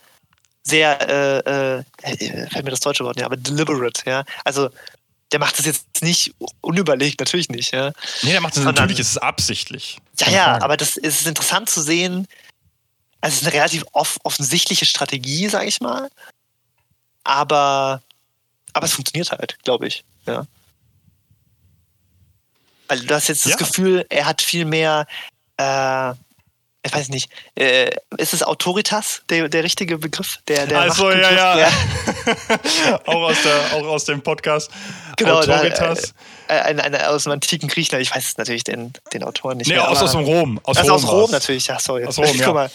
sehr, 0.64 1.00
äh, 1.10 1.80
äh, 1.80 2.50
fällt 2.50 2.66
mir 2.66 2.72
das 2.72 2.82
deutsche 2.82 3.04
Wort, 3.06 3.20
ja, 3.20 3.26
aber 3.26 3.38
deliberate, 3.38 4.02
ja. 4.06 4.24
Also 4.44 4.70
der 5.34 5.40
macht 5.40 5.58
das 5.58 5.66
jetzt 5.66 6.02
nicht 6.02 6.34
unüberlegt, 6.62 7.20
natürlich 7.20 7.50
nicht. 7.50 7.74
Ja. 7.74 7.92
Nee, 8.22 8.32
der 8.32 8.42
macht 8.42 8.54
das 8.54 8.64
Sondern, 8.64 8.76
natürlich, 8.76 9.00
ist 9.00 9.10
es 9.10 9.18
absichtlich. 9.18 9.98
Ja, 10.20 10.30
ja, 10.30 10.62
aber 10.62 10.78
das 10.78 10.96
ist 10.96 11.26
interessant 11.26 11.70
zu 11.70 11.82
sehen. 11.82 12.28
Also 13.20 13.36
es 13.36 13.42
ist 13.42 13.48
eine 13.48 13.56
relativ 13.56 13.84
off 13.94 14.20
offensichtliche 14.24 14.86
Strategie, 14.86 15.50
sage 15.50 15.66
ich 15.66 15.82
mal. 15.82 16.10
Aber, 17.24 18.04
aber 18.74 18.86
es 18.86 18.94
funktioniert 18.94 19.32
halt, 19.32 19.58
glaube 19.64 19.88
ich. 19.88 20.04
Ja. 20.28 20.46
Weil 22.88 23.00
du 23.00 23.16
hast 23.16 23.28
jetzt 23.28 23.46
das 23.46 23.54
ja. 23.54 23.58
Gefühl, 23.58 24.06
er 24.10 24.26
hat 24.26 24.42
viel 24.42 24.66
mehr 24.66 25.08
äh, 25.58 26.14
ich 26.86 26.94
weiß 26.94 27.10
nicht, 27.10 27.32
äh, 27.56 27.90
ist 28.18 28.34
es 28.34 28.44
Autoritas 28.44 29.24
der, 29.30 29.48
der 29.48 29.64
richtige 29.64 29.98
Begriff? 29.98 30.40
Der, 30.50 30.68
der 30.68 30.82
also, 30.82 31.10
ja, 31.12 31.32
ja. 31.32 31.60
ja. 31.60 31.72
auch, 33.06 33.30
aus 33.30 33.42
der, 33.42 33.78
auch 33.78 33.88
aus 33.88 34.04
dem 34.04 34.22
Podcast. 34.22 34.70
Genau, 35.18 35.40
Autoritas. 35.40 36.14
Da, 36.48 36.56
äh, 36.56 36.60
ein, 36.62 36.80
ein, 36.80 36.96
aus 36.96 37.24
dem 37.24 37.34
antiken 37.34 37.70
Griechenland, 37.70 38.06
ich 38.06 38.16
weiß 38.16 38.38
natürlich 38.38 38.64
den, 38.64 38.94
den 39.14 39.24
Autoren 39.24 39.58
nicht 39.58 39.68
nee, 39.68 39.76
mehr. 39.76 39.90
aus, 39.90 40.02
aus 40.02 40.12
dem 40.12 40.22
Rom. 40.22 40.60
Aus 40.64 40.78
also 40.78 40.94
Rom, 40.94 41.04
aus 41.04 41.12
Rom 41.12 41.32
natürlich, 41.32 41.68
ja, 41.68 41.80
sorry. 41.80 42.06
Aus 42.06 42.18
Rom, 42.18 42.26
ja. 42.36 42.46
Guck 42.46 42.54
mal. 42.56 42.72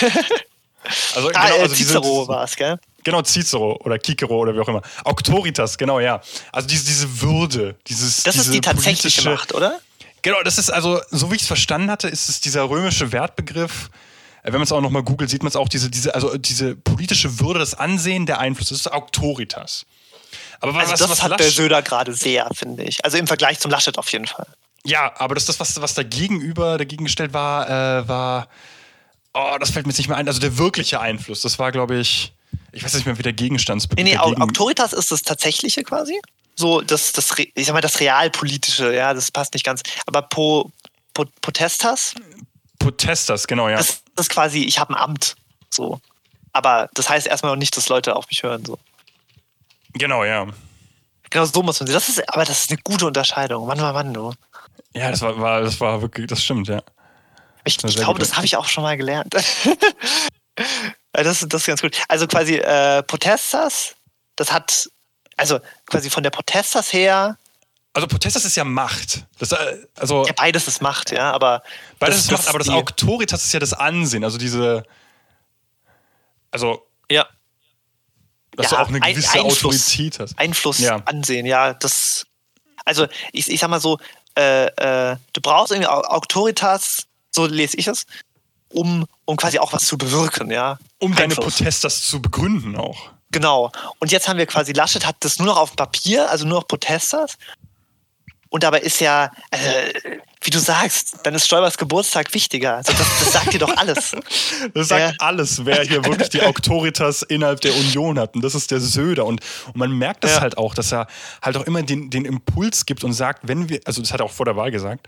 also, 1.14 1.28
ah, 1.34 1.48
genau, 1.48 1.62
also 1.62 1.74
Cicero 1.74 2.28
war 2.28 2.44
es, 2.44 2.56
gell? 2.56 2.78
Genau, 3.02 3.22
Cicero 3.22 3.80
oder 3.84 3.98
Cicero 3.98 4.36
oder 4.38 4.54
wie 4.54 4.60
auch 4.60 4.68
immer. 4.68 4.82
Autoritas, 5.04 5.78
genau, 5.78 6.00
ja. 6.00 6.20
Also 6.52 6.68
diese, 6.68 6.84
diese 6.84 7.20
Würde, 7.22 7.76
dieses. 7.86 8.22
Das 8.22 8.34
diese 8.34 8.46
ist 8.46 8.54
die 8.54 8.60
tatsächliche 8.60 9.28
Macht, 9.28 9.54
oder? 9.54 9.80
Genau, 10.22 10.42
das 10.42 10.58
ist 10.58 10.70
also, 10.70 11.00
so 11.10 11.30
wie 11.30 11.36
ich 11.36 11.42
es 11.42 11.48
verstanden 11.48 11.90
hatte, 11.90 12.08
ist 12.08 12.28
es 12.28 12.40
dieser 12.40 12.68
römische 12.68 13.12
Wertbegriff. 13.12 13.90
Äh, 14.42 14.46
wenn 14.46 14.54
man 14.54 14.62
es 14.62 14.72
auch 14.72 14.80
nochmal 14.80 15.02
googelt, 15.02 15.30
sieht 15.30 15.42
man 15.42 15.48
es 15.48 15.56
auch, 15.56 15.68
diese, 15.68 15.90
diese, 15.90 16.14
also 16.14 16.36
diese 16.36 16.76
politische 16.76 17.40
Würde, 17.40 17.58
das 17.58 17.74
Ansehen, 17.74 18.26
der 18.26 18.38
Einfluss. 18.38 18.68
Das 18.68 18.80
ist 18.80 18.92
Autoritas. 18.92 19.86
Aber 20.60 20.74
was, 20.74 20.90
also 20.90 21.04
das 21.04 21.10
was 21.10 21.22
hat 21.22 21.30
Lasch 21.30 21.40
der 21.40 21.50
Söder 21.50 21.82
gerade 21.82 22.14
sehr, 22.14 22.48
finde 22.54 22.84
ich. 22.84 23.04
Also 23.04 23.16
im 23.16 23.26
Vergleich 23.26 23.58
zum 23.60 23.70
Laschet 23.70 23.96
auf 23.98 24.10
jeden 24.12 24.26
Fall. 24.26 24.46
Ja, 24.84 25.12
aber 25.18 25.34
das, 25.34 25.46
das 25.46 25.60
was, 25.60 25.80
was 25.80 25.94
dagegenüber, 25.94 26.78
dagegen 26.78 27.04
gestellt 27.04 27.32
war, 27.32 27.68
äh, 27.68 28.08
war, 28.08 28.48
oh, 29.34 29.56
das 29.58 29.70
fällt 29.70 29.86
mir 29.86 29.92
jetzt 29.92 29.98
nicht 29.98 30.08
mehr 30.08 30.16
ein, 30.16 30.28
also 30.28 30.40
der 30.40 30.58
wirkliche 30.58 31.00
Einfluss. 31.00 31.42
Das 31.42 31.58
war, 31.58 31.72
glaube 31.72 31.96
ich, 31.96 32.32
ich 32.72 32.84
weiß 32.84 32.94
nicht 32.94 33.06
mehr, 33.06 33.18
wie 33.18 33.22
der 33.22 33.32
Gegenstandsbegriff 33.32 34.04
Nee, 34.04 34.12
nee, 34.12 34.18
Autoritas 34.18 34.92
ist 34.92 35.10
das 35.10 35.22
tatsächliche 35.22 35.82
quasi? 35.82 36.20
so 36.60 36.80
das, 36.80 37.12
das, 37.12 37.34
ich 37.38 37.66
sag 37.66 37.72
mal, 37.72 37.80
das 37.80 37.98
Realpolitische, 37.98 38.94
ja, 38.94 39.12
das 39.12 39.32
passt 39.32 39.54
nicht 39.54 39.64
ganz. 39.64 39.82
Aber 40.06 40.22
po, 40.22 40.70
po, 41.14 41.24
Potestas? 41.40 42.14
Potestas, 42.78 43.46
genau, 43.48 43.68
ja. 43.68 43.78
Das, 43.78 44.02
das 44.14 44.26
ist 44.26 44.32
quasi, 44.32 44.62
ich 44.62 44.78
habe 44.78 44.94
ein 44.94 45.00
Amt. 45.00 45.34
So. 45.70 46.00
Aber 46.52 46.88
das 46.94 47.08
heißt 47.08 47.26
erstmal 47.26 47.52
noch 47.52 47.58
nicht, 47.58 47.76
dass 47.76 47.88
Leute 47.88 48.14
auf 48.14 48.28
mich 48.28 48.42
hören. 48.42 48.64
So. 48.64 48.78
Genau, 49.94 50.24
ja. 50.24 50.46
Genau 51.30 51.44
so 51.44 51.62
muss 51.62 51.80
man 51.80 51.86
sehen. 51.86 51.94
Das 51.94 52.08
ist, 52.08 52.28
aber 52.28 52.44
das 52.44 52.60
ist 52.60 52.70
eine 52.70 52.80
gute 52.82 53.06
Unterscheidung. 53.06 53.66
Mann, 53.66 53.78
Mann, 53.78 53.94
Mann, 53.94 54.14
du. 54.14 54.32
Ja, 54.94 55.10
das 55.10 55.20
war, 55.22 55.38
war, 55.40 55.60
das 55.60 55.80
war 55.80 56.02
wirklich, 56.02 56.26
das 56.26 56.42
stimmt, 56.42 56.68
ja. 56.68 56.82
Ich, 57.64 57.82
ich 57.84 57.96
glaube, 57.96 58.18
das 58.18 58.36
habe 58.36 58.46
ich 58.46 58.56
auch 58.56 58.66
schon 58.66 58.82
mal 58.82 58.96
gelernt. 58.96 59.34
das, 59.34 59.44
das 61.12 61.60
ist 61.60 61.66
ganz 61.66 61.82
gut. 61.82 61.96
Also 62.08 62.26
quasi 62.26 62.56
äh, 62.56 63.02
Protesters, 63.02 63.94
das 64.36 64.52
hat, 64.52 64.88
also 65.36 65.60
quasi 65.86 66.10
von 66.10 66.22
der 66.22 66.30
Protesters 66.30 66.92
her. 66.92 67.36
Also 67.92 68.08
Protesters 68.08 68.44
ist 68.44 68.56
ja 68.56 68.64
Macht. 68.64 69.26
Das, 69.38 69.52
äh, 69.52 69.86
also, 69.96 70.24
ja, 70.24 70.32
beides 70.32 70.66
ist 70.68 70.80
Macht, 70.80 71.10
ja, 71.10 71.32
aber. 71.32 71.62
Beides 71.98 72.16
das, 72.16 72.24
ist 72.24 72.30
Macht, 72.32 72.48
aber 72.48 72.58
das 72.58 72.68
Autoritas 72.68 73.44
ist 73.44 73.52
ja 73.52 73.60
das 73.60 73.72
Ansehen, 73.72 74.24
also 74.24 74.38
diese. 74.38 74.84
Also. 76.50 76.86
Dass 78.56 78.70
ja, 78.70 78.78
du 78.78 78.82
auch 78.82 78.88
eine 78.88 79.00
gewisse 79.00 79.32
ein, 79.32 79.44
Einfluss, 79.46 79.64
Autorität 79.64 80.18
hast. 80.18 80.38
Einfluss, 80.38 80.78
ja. 80.78 80.96
Ansehen, 81.04 81.46
ja. 81.46 81.74
Das. 81.74 82.26
Also, 82.84 83.06
ich, 83.32 83.48
ich 83.50 83.60
sag 83.60 83.70
mal 83.70 83.80
so, 83.80 83.98
äh, 84.36 84.66
äh, 84.66 85.16
du 85.32 85.40
brauchst 85.40 85.72
irgendwie 85.72 85.88
Autoritas, 85.88 87.06
so 87.30 87.46
lese 87.46 87.76
ich 87.76 87.86
es, 87.86 88.06
um, 88.68 89.06
um 89.24 89.36
quasi 89.36 89.58
auch 89.58 89.72
was 89.72 89.84
zu 89.84 89.98
bewirken, 89.98 90.50
ja. 90.50 90.78
Um 90.98 91.14
deine 91.14 91.34
Protestas 91.34 92.02
zu 92.02 92.20
begründen 92.20 92.76
auch. 92.76 93.10
Genau. 93.32 93.70
Und 93.98 94.10
jetzt 94.10 94.28
haben 94.28 94.38
wir 94.38 94.46
quasi, 94.46 94.72
Laschet 94.72 95.06
hat 95.06 95.16
das 95.20 95.38
nur 95.38 95.46
noch 95.46 95.56
auf 95.56 95.76
Papier, 95.76 96.30
also 96.30 96.46
nur 96.46 96.60
noch 96.60 96.66
Protestas. 96.66 97.36
Und 98.50 98.64
dabei 98.64 98.80
ist 98.80 99.00
ja, 99.00 99.30
äh, 99.52 100.18
wie 100.42 100.50
du 100.50 100.58
sagst, 100.58 101.18
dann 101.22 101.34
ist 101.34 101.46
Stoibers 101.46 101.78
Geburtstag 101.78 102.34
wichtiger. 102.34 102.76
Also 102.76 102.92
das, 102.92 103.06
das 103.20 103.32
sagt 103.32 103.52
dir 103.52 103.60
doch 103.60 103.76
alles. 103.76 104.16
Das 104.74 104.88
sagt 104.88 105.00
ja. 105.00 105.12
alles, 105.18 105.64
wer 105.64 105.82
hier 105.82 106.04
wirklich 106.04 106.28
die 106.28 106.42
Autoritas 106.42 107.22
innerhalb 107.22 107.60
der 107.60 107.74
Union 107.74 108.18
hat. 108.18 108.34
Und 108.34 108.42
das 108.42 108.54
ist 108.54 108.70
der 108.70 108.80
Söder. 108.80 109.24
Und, 109.24 109.40
und 109.68 109.76
man 109.76 109.92
merkt 109.96 110.24
das 110.24 110.34
ja. 110.34 110.40
halt 110.40 110.58
auch, 110.58 110.74
dass 110.74 110.92
er 110.92 111.06
halt 111.42 111.56
auch 111.56 111.66
immer 111.66 111.82
den, 111.82 112.10
den 112.10 112.24
Impuls 112.24 112.86
gibt 112.86 113.04
und 113.04 113.12
sagt, 113.12 113.46
wenn 113.48 113.68
wir, 113.68 113.80
also 113.84 114.02
das 114.02 114.12
hat 114.12 114.20
er 114.20 114.26
auch 114.26 114.32
vor 114.32 114.46
der 114.46 114.56
Wahl 114.56 114.70
gesagt, 114.70 115.06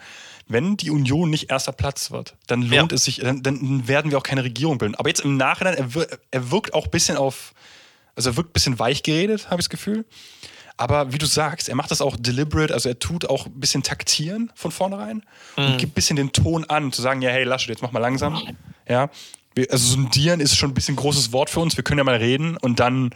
wenn 0.48 0.76
die 0.76 0.90
Union 0.90 1.30
nicht 1.30 1.50
erster 1.50 1.72
Platz 1.72 2.10
wird, 2.10 2.34
dann 2.46 2.62
lohnt 2.62 2.92
ja. 2.92 2.96
es 2.96 3.04
sich, 3.04 3.16
dann, 3.18 3.42
dann, 3.42 3.88
werden 3.88 4.10
wir 4.10 4.18
auch 4.18 4.22
keine 4.22 4.44
Regierung 4.44 4.78
bilden. 4.78 4.94
Aber 4.94 5.08
jetzt 5.08 5.20
im 5.20 5.36
Nachhinein, 5.36 5.74
er, 5.74 5.94
wir, 5.94 6.06
er 6.30 6.50
wirkt 6.50 6.74
auch 6.74 6.84
ein 6.84 6.90
bisschen 6.90 7.16
auf, 7.16 7.54
also 8.16 8.30
er 8.30 8.36
wirkt 8.36 8.50
ein 8.50 8.52
bisschen 8.52 8.78
weich 8.78 9.02
geredet, 9.02 9.50
habe 9.50 9.60
ich 9.60 9.66
das 9.66 9.70
Gefühl. 9.70 10.04
Aber 10.76 11.12
wie 11.12 11.18
du 11.18 11.26
sagst, 11.26 11.68
er 11.68 11.74
macht 11.74 11.90
das 11.90 12.00
auch 12.00 12.16
deliberate, 12.18 12.72
also 12.72 12.88
er 12.88 12.98
tut 12.98 13.28
auch 13.28 13.46
ein 13.46 13.60
bisschen 13.60 13.82
taktieren 13.82 14.50
von 14.54 14.70
vornherein 14.70 15.22
mhm. 15.56 15.64
und 15.64 15.78
gibt 15.78 15.92
ein 15.92 15.94
bisschen 15.94 16.16
den 16.16 16.32
Ton 16.32 16.64
an, 16.64 16.92
zu 16.92 17.02
sagen, 17.02 17.22
ja, 17.22 17.30
hey, 17.30 17.44
Laschet, 17.44 17.68
jetzt 17.68 17.82
mach 17.82 17.92
mal 17.92 18.00
langsam. 18.00 18.40
Ja. 18.88 19.10
Also 19.70 19.94
sondieren 19.94 20.40
ist 20.40 20.56
schon 20.56 20.70
ein 20.70 20.74
bisschen 20.74 20.94
ein 20.94 20.96
großes 20.96 21.32
Wort 21.32 21.50
für 21.50 21.60
uns. 21.60 21.76
Wir 21.76 21.84
können 21.84 21.98
ja 21.98 22.04
mal 22.04 22.16
reden 22.16 22.56
und 22.56 22.80
dann 22.80 23.10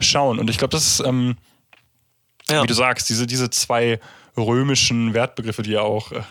schauen. 0.00 0.38
Und 0.38 0.48
ich 0.48 0.58
glaube, 0.58 0.72
das 0.72 0.86
ist, 0.86 1.00
ähm, 1.06 1.36
ja. 2.48 2.62
wie 2.62 2.66
du 2.66 2.74
sagst, 2.74 3.08
diese, 3.10 3.26
diese 3.26 3.50
zwei 3.50 4.00
römischen 4.36 5.14
Wertbegriffe, 5.14 5.62
die 5.62 5.72
ja 5.72 5.82
auch 5.82 6.12
äh, 6.12 6.22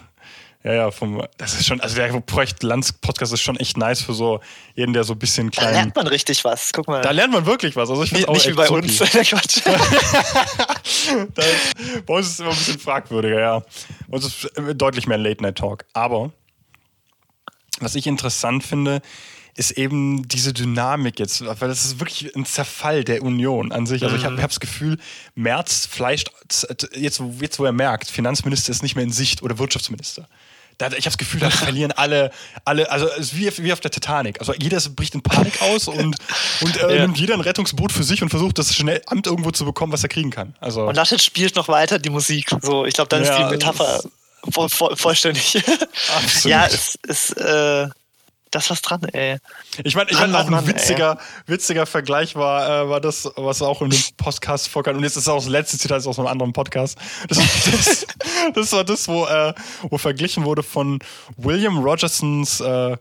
ja, 0.65 0.73
ja, 0.73 0.89
vom, 0.89 1.23
das 1.37 1.53
ist 1.53 1.67
schon, 1.67 1.79
also 1.79 1.95
der 1.95 2.07
Projekt 2.21 2.63
Lanz 2.63 2.91
Podcast 2.91 3.31
ist 3.31 3.41
schon 3.41 3.55
echt 3.57 3.77
nice 3.77 4.01
für 4.01 4.15
so 4.15 4.39
jeden, 4.73 4.93
der 4.93 5.03
so 5.03 5.13
ein 5.13 5.19
bisschen 5.19 5.51
klein. 5.51 5.67
Da 5.67 5.71
lernt 5.73 5.95
man 5.95 6.07
richtig 6.07 6.43
was, 6.43 6.73
guck 6.73 6.87
mal. 6.87 7.03
Da 7.03 7.11
lernt 7.11 7.31
man 7.31 7.45
wirklich 7.45 7.75
was. 7.75 7.87
Also 7.87 8.01
ich 8.03 8.11
nicht, 8.11 8.27
nicht 8.27 8.47
wie 8.47 8.53
bei 8.53 8.67
uns. 8.67 8.97
Quatsch. 8.99 9.61
bei 12.07 12.13
uns 12.15 12.25
ist 12.25 12.33
es 12.33 12.39
immer 12.39 12.49
ein 12.49 12.55
bisschen 12.55 12.79
fragwürdiger, 12.79 13.39
ja. 13.39 13.59
Bei 14.07 14.15
uns 14.15 14.25
ist 14.25 14.45
es 14.55 14.75
deutlich 14.75 15.05
mehr 15.05 15.19
Late-Night-Talk. 15.19 15.85
Aber 15.93 16.31
was 17.79 17.93
ich 17.93 18.07
interessant 18.07 18.63
finde, 18.63 19.03
ist 19.53 19.69
eben 19.69 20.27
diese 20.27 20.51
Dynamik 20.51 21.19
jetzt, 21.19 21.45
weil 21.45 21.69
das 21.69 21.85
ist 21.85 21.99
wirklich 21.99 22.35
ein 22.35 22.47
Zerfall 22.47 23.03
der 23.03 23.21
Union 23.21 23.71
an 23.71 23.85
sich. 23.85 24.03
Also 24.03 24.15
ich 24.15 24.25
habe 24.25 24.41
hab 24.41 24.49
das 24.49 24.59
Gefühl, 24.59 24.97
Merz 25.35 25.85
fleischt, 25.85 26.31
jetzt, 26.95 27.21
jetzt 27.29 27.59
wo 27.59 27.65
er 27.65 27.71
merkt, 27.71 28.09
Finanzminister 28.09 28.71
ist 28.71 28.81
nicht 28.81 28.95
mehr 28.95 29.03
in 29.03 29.11
Sicht 29.11 29.43
oder 29.43 29.59
Wirtschaftsminister 29.59 30.27
da, 30.77 30.87
ich 30.87 30.93
habe 30.93 31.03
das 31.03 31.17
Gefühl, 31.17 31.39
da 31.39 31.49
verlieren 31.49 31.91
alle, 31.91 32.31
alle, 32.65 32.91
also 32.91 33.07
es 33.07 33.31
ist 33.31 33.37
wie, 33.37 33.63
wie 33.63 33.73
auf 33.73 33.79
der 33.79 33.91
Titanic. 33.91 34.39
Also 34.39 34.53
jeder 34.53 34.79
bricht 34.95 35.15
in 35.15 35.21
Panik 35.21 35.61
aus 35.61 35.87
und, 35.87 36.17
und 36.61 36.77
äh, 36.81 36.95
ja. 36.95 37.01
nimmt 37.03 37.17
jeder 37.17 37.33
ein 37.33 37.41
Rettungsboot 37.41 37.91
für 37.91 38.03
sich 38.03 38.21
und 38.21 38.29
versucht, 38.29 38.57
das 38.57 38.73
schnell 38.75 39.01
Amt 39.07 39.27
irgendwo 39.27 39.51
zu 39.51 39.65
bekommen, 39.65 39.93
was 39.93 40.03
er 40.03 40.09
kriegen 40.09 40.31
kann. 40.31 40.55
Also, 40.59 40.87
und 40.87 40.95
Laschet 40.95 41.21
spielt 41.21 41.55
noch 41.55 41.67
weiter 41.67 41.99
die 41.99 42.09
Musik. 42.09 42.49
So, 42.61 42.85
ich 42.85 42.93
glaube, 42.93 43.09
dann 43.09 43.23
ja, 43.23 43.31
ist 43.31 43.37
die 43.37 43.51
Metapher 43.51 44.01
voll, 44.49 44.69
voll, 44.69 44.95
vollständig. 44.95 45.57
Absolut. 46.15 46.45
ja, 46.45 46.65
es 46.67 46.95
ist. 47.07 47.37
Äh 47.37 47.87
das 48.55 48.69
was 48.69 48.81
dran, 48.81 49.03
ey. 49.11 49.37
Ich 49.83 49.95
meine, 49.95 50.09
ich 50.09 50.17
mein, 50.17 50.33
auch 50.33 50.49
ein 50.49 50.67
witziger, 50.67 51.17
witziger 51.45 51.85
Vergleich 51.85 52.35
war, 52.35 52.83
äh, 52.83 52.89
war 52.89 53.01
das, 53.01 53.29
was 53.35 53.61
auch 53.61 53.81
in 53.81 53.89
dem 53.89 54.01
Podcast 54.17 54.69
vorkam. 54.69 54.97
Und 54.97 55.03
jetzt 55.03 55.17
ist 55.17 55.27
auch 55.27 55.35
das 55.35 55.47
letzte 55.47 55.77
Zitat 55.77 55.99
ist 55.99 56.07
aus 56.07 56.17
einem 56.17 56.27
anderen 56.27 56.53
Podcast. 56.53 56.97
Das, 57.27 57.37
das, 57.65 58.07
das 58.53 58.71
war 58.71 58.83
das, 58.83 59.07
wo, 59.07 59.25
äh, 59.25 59.53
wo 59.89 59.97
verglichen 59.97 60.45
wurde 60.45 60.63
von 60.63 60.99
William 61.37 61.79
Rogersons 61.79 62.61
äh, 62.61 62.97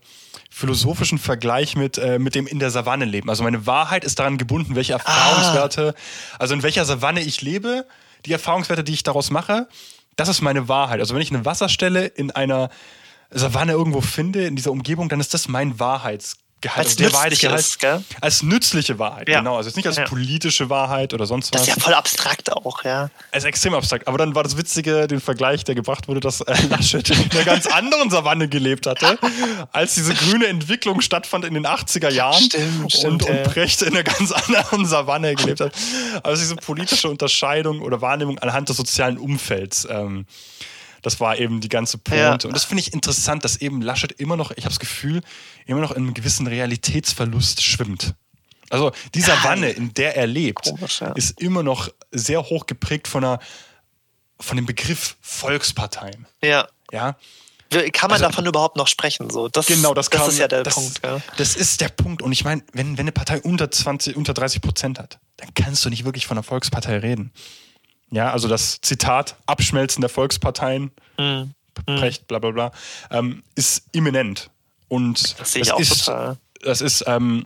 philosophischen 0.50 1.18
Vergleich 1.18 1.76
mit, 1.76 1.98
äh, 1.98 2.18
mit 2.18 2.34
dem 2.34 2.46
in 2.46 2.58
der 2.58 2.70
Savanne 2.70 3.04
leben. 3.04 3.30
Also 3.30 3.44
meine 3.44 3.66
Wahrheit 3.66 4.04
ist 4.04 4.18
daran 4.18 4.38
gebunden, 4.38 4.74
welche 4.74 4.94
Erfahrungswerte, 4.94 5.94
ah. 5.96 6.36
also 6.38 6.54
in 6.54 6.62
welcher 6.62 6.84
Savanne 6.84 7.20
ich 7.20 7.42
lebe, 7.42 7.86
die 8.26 8.32
Erfahrungswerte, 8.32 8.84
die 8.84 8.92
ich 8.92 9.02
daraus 9.02 9.30
mache, 9.30 9.68
das 10.16 10.28
ist 10.28 10.42
meine 10.42 10.68
Wahrheit. 10.68 11.00
Also 11.00 11.14
wenn 11.14 11.22
ich 11.22 11.32
eine 11.32 11.44
Wasserstelle 11.44 12.06
in 12.06 12.30
einer 12.30 12.70
Savanne 13.30 13.72
irgendwo 13.72 14.00
finde, 14.00 14.46
in 14.46 14.56
dieser 14.56 14.70
Umgebung, 14.70 15.08
dann 15.08 15.20
ist 15.20 15.34
das 15.34 15.48
mein 15.48 15.78
Wahrheitsgehalt. 15.78 16.44
Als 16.78 16.98
also 16.98 17.12
Wahrheitsgehalt. 17.12 17.60
Ist, 17.60 17.78
gell? 17.78 18.02
Als 18.20 18.42
nützliche 18.42 18.98
Wahrheit, 18.98 19.28
ja. 19.28 19.40
genau. 19.40 19.56
Also 19.56 19.68
jetzt 19.68 19.76
nicht 19.76 19.86
als 19.86 19.96
ja. 19.96 20.04
politische 20.04 20.70
Wahrheit 20.70 21.12
oder 21.12 21.26
sonst 21.26 21.52
was. 21.52 21.60
Das 21.60 21.68
ist 21.68 21.76
ja 21.76 21.82
voll 21.82 21.92
abstrakt 21.92 22.50
auch, 22.52 22.84
ja. 22.84 23.10
Es 23.32 23.42
ist 23.42 23.48
extrem 23.48 23.74
abstrakt. 23.74 24.08
Aber 24.08 24.16
dann 24.16 24.34
war 24.34 24.42
das 24.42 24.56
Witzige, 24.56 25.06
den 25.06 25.20
Vergleich, 25.20 25.64
der 25.64 25.74
gebracht 25.74 26.08
wurde, 26.08 26.20
dass 26.20 26.40
äh, 26.40 26.54
Laschet 26.70 27.10
in 27.10 27.30
einer 27.32 27.44
ganz 27.44 27.66
anderen 27.66 28.08
Savanne 28.08 28.48
gelebt 28.48 28.86
hatte, 28.86 29.18
als 29.72 29.94
diese 29.94 30.14
grüne 30.14 30.46
Entwicklung 30.46 31.00
stattfand 31.02 31.44
in 31.44 31.54
den 31.54 31.66
80er 31.66 32.08
Jahren. 32.08 32.42
Stimmt, 32.42 32.92
stimmt. 32.92 33.24
Und, 33.24 33.30
und 33.30 33.42
Precht 33.44 33.82
in 33.82 33.88
einer 33.88 34.04
ganz 34.04 34.32
anderen 34.32 34.86
Savanne 34.86 35.34
gelebt 35.34 35.60
hat. 35.60 35.72
Also 36.22 36.40
diese 36.40 36.56
politische 36.56 37.10
Unterscheidung 37.10 37.82
oder 37.82 38.00
Wahrnehmung 38.00 38.38
anhand 38.38 38.70
des 38.70 38.78
sozialen 38.78 39.18
Umfelds. 39.18 39.86
Ähm, 39.90 40.26
das 41.04 41.20
war 41.20 41.38
eben 41.38 41.60
die 41.60 41.68
ganze 41.68 41.98
Pointe. 41.98 42.46
Ja. 42.46 42.48
Und 42.48 42.54
das 42.54 42.64
finde 42.64 42.80
ich 42.80 42.94
interessant, 42.94 43.44
dass 43.44 43.58
eben 43.58 43.82
Laschet 43.82 44.10
immer 44.12 44.36
noch, 44.36 44.50
ich 44.52 44.64
habe 44.64 44.70
das 44.70 44.80
Gefühl, 44.80 45.20
immer 45.66 45.80
noch 45.80 45.90
in 45.90 45.98
einem 45.98 46.14
gewissen 46.14 46.46
Realitätsverlust 46.46 47.62
schwimmt. 47.62 48.14
Also 48.70 48.90
dieser 49.14 49.44
Wanne, 49.44 49.70
in 49.70 49.92
der 49.92 50.16
er 50.16 50.26
lebt, 50.26 50.64
komisch, 50.64 51.02
ja. 51.02 51.12
ist 51.12 51.40
immer 51.40 51.62
noch 51.62 51.90
sehr 52.10 52.42
hoch 52.42 52.64
geprägt 52.64 53.06
von, 53.06 53.22
einer, 53.22 53.38
von 54.40 54.56
dem 54.56 54.64
Begriff 54.64 55.16
Volksparteien. 55.20 56.26
Ja. 56.42 56.66
Ja. 56.90 57.16
Kann 57.92 58.08
man 58.08 58.12
also, 58.12 58.24
davon 58.26 58.46
überhaupt 58.46 58.76
noch 58.76 58.88
sprechen? 58.88 59.28
So, 59.28 59.48
das, 59.48 59.66
genau, 59.66 59.92
das, 59.92 60.08
das 60.08 60.20
kann, 60.20 60.30
ist 60.30 60.38
ja 60.38 60.48
der 60.48 60.62
das, 60.62 60.74
Punkt. 60.74 61.00
Ja. 61.04 61.20
Das 61.36 61.54
ist 61.54 61.82
der 61.82 61.88
Punkt. 61.88 62.22
Und 62.22 62.32
ich 62.32 62.44
meine, 62.44 62.62
wenn, 62.72 62.96
wenn 62.96 63.00
eine 63.00 63.12
Partei 63.12 63.40
unter 63.42 63.70
20, 63.70 64.16
unter 64.16 64.32
30 64.32 64.62
Prozent 64.62 64.98
hat, 64.98 65.18
dann 65.36 65.52
kannst 65.54 65.84
du 65.84 65.90
nicht 65.90 66.04
wirklich 66.04 66.26
von 66.26 66.38
einer 66.38 66.44
Volkspartei 66.44 66.98
reden. 66.98 67.32
Ja, 68.14 68.30
also 68.30 68.46
das 68.46 68.80
Zitat 68.80 69.36
Abschmelzen 69.46 70.00
der 70.00 70.08
Volksparteien, 70.08 70.92
mhm. 71.18 71.52
Precht, 71.84 72.28
bla 72.28 72.38
bla 72.38 72.52
bla, 72.52 72.72
ähm, 73.10 73.42
ist 73.56 73.88
imminent. 73.90 74.50
Und 74.86 75.38
das 75.40 75.52
sehe 75.52 75.62
ich 75.62 75.72
auch 75.72 75.80
ist, 75.80 76.04
total. 76.04 76.36
Das 76.62 76.80
ist, 76.80 77.02
ähm, 77.08 77.44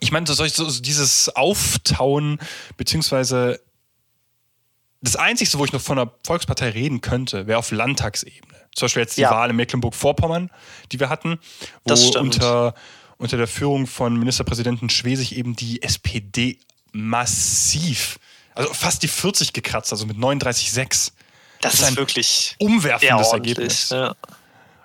ich 0.00 0.10
meine, 0.10 0.26
so, 0.26 0.44
so 0.44 0.80
dieses 0.80 1.28
Auftauen, 1.36 2.40
beziehungsweise 2.76 3.60
das 5.00 5.14
Einzige, 5.14 5.56
wo 5.58 5.64
ich 5.64 5.72
noch 5.72 5.80
von 5.80 6.00
einer 6.00 6.10
Volkspartei 6.26 6.70
reden 6.70 7.00
könnte, 7.00 7.46
wäre 7.46 7.60
auf 7.60 7.70
Landtagsebene. 7.70 8.54
Zum 8.74 8.86
Beispiel 8.86 9.02
jetzt 9.02 9.16
die 9.16 9.22
ja. 9.22 9.30
Wahl 9.30 9.50
in 9.50 9.56
Mecklenburg-Vorpommern, 9.56 10.50
die 10.90 10.98
wir 10.98 11.08
hatten, 11.08 11.38
wo 11.84 11.94
unter, 12.18 12.74
unter 13.16 13.36
der 13.36 13.46
Führung 13.46 13.86
von 13.86 14.18
Ministerpräsidenten 14.18 14.90
Schwesig 14.90 15.36
eben 15.36 15.54
die 15.54 15.82
SPD 15.82 16.58
massiv 16.92 18.18
also 18.54 18.72
fast 18.72 19.02
die 19.02 19.08
40 19.08 19.52
gekratzt, 19.52 19.92
also 19.92 20.06
mit 20.06 20.16
39,6. 20.16 20.76
Das, 20.76 21.12
das 21.60 21.74
ist 21.74 21.84
ein 21.84 21.96
wirklich 21.96 22.56
umwerfendes 22.58 23.32
Ergebnis. 23.32 23.90
Ja. 23.90 24.14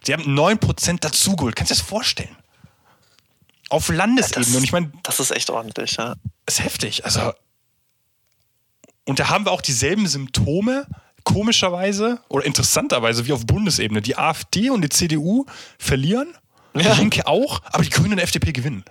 Sie 0.04 0.14
haben 0.14 0.24
9% 0.24 1.00
dazugeholt. 1.00 1.56
Kannst 1.56 1.72
du 1.72 1.76
dir 1.76 1.80
das 1.80 1.88
vorstellen? 1.88 2.36
Auf 3.70 3.90
Landesebene. 3.90 4.46
Das, 4.46 4.56
und 4.56 4.64
ich 4.64 4.72
meine. 4.72 4.92
Das 5.04 5.20
ist 5.20 5.32
echt 5.32 5.50
ordentlich, 5.50 5.94
ja. 5.98 6.16
Ist 6.46 6.64
heftig. 6.64 7.06
Also. 7.06 7.34
Und 9.06 9.20
da 9.20 9.30
haben 9.30 9.46
wir 9.46 9.52
auch 9.52 9.62
dieselben 9.62 10.08
Symptome, 10.08 10.88
komischerweise 11.24 12.20
oder 12.30 12.46
interessanterweise, 12.46 13.26
wie 13.26 13.34
auf 13.34 13.46
Bundesebene. 13.46 14.02
Die 14.02 14.18
AfD 14.18 14.70
und 14.70 14.82
die 14.82 14.90
CDU 14.90 15.46
verlieren, 15.78 16.36
ja. 16.74 16.94
die 16.94 17.00
Linke 17.00 17.28
auch, 17.28 17.62
aber 17.66 17.84
die 17.84 17.90
Grünen 17.90 18.12
und 18.12 18.18
die 18.18 18.24
FDP 18.24 18.52
gewinnen. 18.52 18.84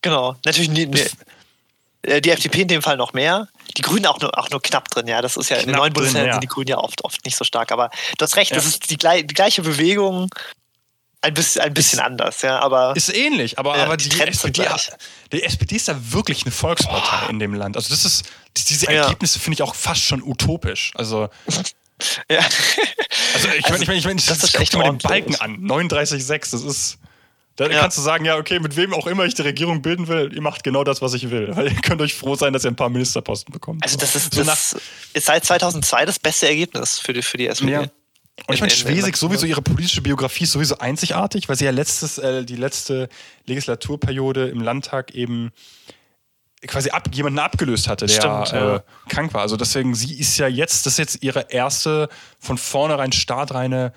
Genau. 0.00 0.36
Natürlich, 0.44 0.70
nee, 0.70 0.82
äh, 0.82 1.08
die 2.04 2.30
FDP 2.30 2.62
in 2.62 2.68
dem 2.68 2.82
Fall 2.82 2.96
noch 2.96 3.12
mehr. 3.12 3.48
Die 3.76 3.82
Grünen 3.82 4.06
auch 4.06 4.20
nur, 4.20 4.36
auch 4.38 4.50
nur 4.50 4.60
knapp 4.60 4.88
drin, 4.90 5.06
ja. 5.06 5.22
Das 5.22 5.36
ist 5.36 5.50
ja 5.50 5.56
knapp 5.56 5.66
in 5.66 5.72
den 5.72 5.78
neuen 5.78 5.92
Bundesländern 5.92 6.28
ja. 6.28 6.32
sind 6.34 6.42
die 6.42 6.48
Grünen 6.48 6.68
ja 6.68 6.78
oft, 6.78 7.04
oft 7.04 7.24
nicht 7.24 7.36
so 7.36 7.44
stark. 7.44 7.70
Aber 7.70 7.90
du 8.18 8.24
hast 8.24 8.36
recht, 8.36 8.50
ja. 8.50 8.56
das 8.56 8.66
ist 8.66 8.90
die, 8.90 8.96
die, 8.96 9.34
gleiche 9.34 9.62
Bewegung, 9.62 10.28
ein 11.22 11.34
bisschen, 11.34 11.62
ein 11.62 11.72
bisschen 11.72 12.00
ist, 12.00 12.04
anders, 12.04 12.42
ja. 12.42 12.58
Aber, 12.58 12.94
ist 12.96 13.14
ähnlich, 13.14 13.58
aber, 13.58 13.76
ja, 13.76 13.84
aber 13.84 13.96
die, 13.96 14.08
die, 14.08 14.20
SPD, 14.20 14.66
die, 15.32 15.42
SPD 15.42 15.76
ist 15.76 15.86
da 15.86 15.96
wirklich 16.12 16.42
eine 16.42 16.50
Volkspartei 16.50 17.26
oh. 17.26 17.30
in 17.30 17.38
dem 17.38 17.54
Land. 17.54 17.76
Also 17.76 17.90
das 17.90 18.04
ist, 18.04 18.24
diese 18.56 18.88
Ergebnisse 18.88 19.38
finde 19.38 19.54
ich 19.54 19.62
auch 19.62 19.76
fast 19.76 20.02
schon 20.02 20.22
utopisch. 20.22 20.90
Also. 20.96 21.28
ja. 22.30 22.40
Also 23.34 23.48
ich 23.56 23.68
meine, 23.68 23.82
ich 23.82 23.86
meine, 23.86 23.98
ich 24.00 24.04
mein, 24.04 24.16
das, 24.16 24.38
das 24.38 24.52
guck 24.52 24.74
mal 24.74 24.90
den 24.90 24.98
Balken 24.98 25.36
an. 25.36 25.58
39,6, 25.58 26.50
das 26.50 26.62
ist. 26.62 26.98
Da 27.56 27.68
ja. 27.68 27.80
kannst 27.80 27.98
du 27.98 28.02
sagen, 28.02 28.24
ja, 28.24 28.36
okay, 28.36 28.58
mit 28.60 28.76
wem 28.76 28.94
auch 28.94 29.06
immer 29.06 29.24
ich 29.24 29.34
die 29.34 29.42
Regierung 29.42 29.82
bilden 29.82 30.08
will, 30.08 30.32
ihr 30.34 30.40
macht 30.40 30.64
genau 30.64 30.84
das, 30.84 31.02
was 31.02 31.12
ich 31.14 31.30
will. 31.30 31.54
Weil 31.54 31.68
ihr 31.68 31.80
könnt 31.82 32.00
euch 32.00 32.14
froh 32.14 32.34
sein, 32.34 32.52
dass 32.52 32.64
ihr 32.64 32.70
ein 32.70 32.76
paar 32.76 32.88
Ministerposten 32.88 33.52
bekommt. 33.52 33.82
Also 33.84 33.98
das 33.98 34.16
ist, 34.16 34.34
so 34.34 34.42
das 34.42 34.76
ist 35.12 35.26
seit 35.26 35.44
2002 35.44 36.06
das 36.06 36.18
beste 36.18 36.48
Ergebnis 36.48 36.98
für 36.98 37.12
die, 37.12 37.22
für 37.22 37.36
die 37.36 37.46
SPD. 37.46 37.72
Ja. 37.72 37.80
Und 38.46 38.54
ich 38.54 38.60
meine, 38.60 38.70
Schwesig 38.70 39.16
sowieso, 39.16 39.44
ihre 39.44 39.60
politische 39.60 40.00
Biografie 40.00 40.44
ist 40.44 40.52
sowieso 40.52 40.78
einzigartig, 40.78 41.48
weil 41.48 41.56
sie 41.56 41.66
ja 41.66 41.70
letztes, 41.70 42.16
äh, 42.18 42.44
die 42.44 42.56
letzte 42.56 43.08
Legislaturperiode 43.46 44.48
im 44.48 44.62
Landtag 44.62 45.14
eben 45.14 45.52
quasi 46.66 46.90
ab, 46.90 47.08
jemanden 47.12 47.38
abgelöst 47.38 47.88
hatte, 47.88 48.06
der 48.06 48.14
Stimmt, 48.14 48.52
ja. 48.52 48.76
äh, 48.76 48.80
krank 49.08 49.34
war. 49.34 49.42
Also 49.42 49.56
deswegen, 49.56 49.94
sie 49.94 50.18
ist 50.18 50.38
ja 50.38 50.48
jetzt, 50.48 50.86
das 50.86 50.94
ist 50.94 50.98
jetzt 50.98 51.22
ihre 51.22 51.50
erste 51.50 52.08
von 52.38 52.56
vornherein 52.56 53.12
startreine 53.12 53.92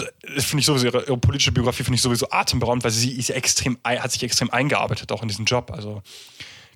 also 0.00 0.42
finde 0.46 0.60
ich 0.60 0.66
sowieso, 0.66 0.86
ihre, 0.86 1.02
ihre, 1.04 1.18
politische 1.18 1.52
Biografie 1.52 1.84
finde 1.84 1.96
ich 1.96 2.02
sowieso 2.02 2.30
atemberaubend, 2.30 2.84
weil 2.84 2.90
sie 2.90 3.12
ist 3.12 3.30
extrem, 3.30 3.78
hat 3.84 4.12
sich 4.12 4.22
extrem 4.22 4.50
eingearbeitet, 4.50 5.12
auch 5.12 5.22
in 5.22 5.28
diesen 5.28 5.44
Job. 5.44 5.70
Also 5.72 6.02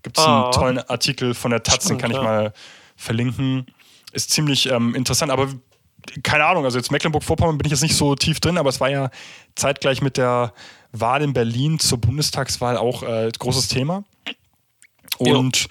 gibt 0.02 0.18
es 0.18 0.24
einen 0.24 0.44
oh. 0.44 0.50
tollen 0.50 0.78
Artikel 0.78 1.34
von 1.34 1.50
der 1.50 1.62
Taz, 1.62 1.84
den 1.86 1.98
kann 1.98 2.10
ich 2.10 2.16
ja. 2.16 2.22
mal 2.22 2.52
verlinken. 2.96 3.66
Ist 4.12 4.30
ziemlich 4.30 4.66
ähm, 4.66 4.94
interessant, 4.94 5.30
aber 5.30 5.48
keine 6.22 6.46
Ahnung, 6.46 6.64
also 6.64 6.78
jetzt 6.78 6.90
Mecklenburg-Vorpommern 6.90 7.58
bin 7.58 7.66
ich 7.66 7.72
jetzt 7.72 7.82
nicht 7.82 7.96
so 7.96 8.14
tief 8.14 8.40
drin, 8.40 8.58
aber 8.58 8.70
es 8.70 8.80
war 8.80 8.90
ja 8.90 9.10
zeitgleich 9.54 10.00
mit 10.00 10.16
der 10.16 10.52
Wahl 10.92 11.22
in 11.22 11.32
Berlin 11.32 11.78
zur 11.78 11.98
Bundestagswahl 11.98 12.76
auch 12.76 13.02
äh, 13.02 13.30
großes 13.38 13.68
Thema. 13.68 14.04
Und 15.18 15.62
ja 15.62 15.68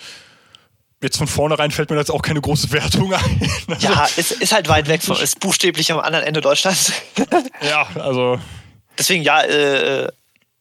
jetzt 1.01 1.17
von 1.17 1.27
vornherein 1.27 1.71
fällt 1.71 1.89
mir 1.89 1.97
jetzt 1.97 2.11
auch 2.11 2.21
keine 2.21 2.41
große 2.41 2.71
Wertung 2.71 3.13
ein. 3.13 3.49
ja, 3.79 4.07
es 4.17 4.31
ist 4.31 4.51
halt 4.51 4.67
weit 4.67 4.87
weg, 4.87 5.01
von, 5.01 5.17
ist 5.17 5.39
buchstäblich 5.39 5.91
am 5.91 5.99
anderen 5.99 6.25
Ende 6.25 6.41
Deutschlands. 6.41 6.91
ja, 7.61 7.87
also. 7.95 8.39
Deswegen, 8.97 9.23
ja, 9.23 9.41
äh, 9.43 10.09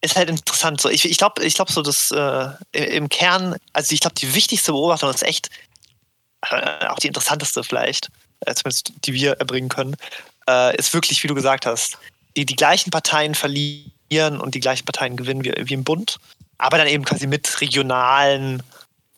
ist 0.01 0.17
halt 0.17 0.31
interessant. 0.31 0.81
So, 0.81 0.89
ich 0.89 1.05
ich 1.05 1.19
glaube, 1.19 1.45
ich 1.45 1.55
glaub 1.55 1.71
so, 1.71 1.83
dass 1.83 2.13
äh, 2.13 2.51
im 2.73 3.09
Kern, 3.09 3.57
also 3.73 3.93
ich 3.93 4.01
glaube, 4.01 4.15
die 4.15 4.35
wichtigste 4.35 4.73
Beobachtung 4.73 5.11
ist 5.11 5.25
echt, 5.25 5.51
äh, 6.51 6.87
auch 6.87 6.99
die 6.99 7.09
interessanteste 7.09 7.65
vielleicht, 7.65 8.09
äh, 8.41 8.55
zumindest 8.55 8.93
die 9.05 9.13
wir 9.13 9.33
erbringen 9.33 9.69
können, 9.69 9.97
äh, 10.49 10.77
ist 10.77 10.95
wirklich, 10.95 11.23
wie 11.25 11.29
du 11.29 11.35
gesagt 11.35 11.67
hast, 11.67 11.99
die, 12.37 12.47
die 12.47 12.55
gleichen 12.55 12.93
Parteien 12.93 13.35
verlieren 13.35 14.41
und 14.41 14.55
die 14.55 14.61
gleichen 14.61 14.85
Parteien 14.85 15.17
gewinnen 15.17 15.45
wie, 15.45 15.53
wie 15.57 15.75
im 15.75 15.83
Bund, 15.83 16.19
aber 16.59 16.79
dann 16.79 16.87
eben 16.87 17.05
quasi 17.05 17.27
mit 17.27 17.61
regionalen 17.61 18.63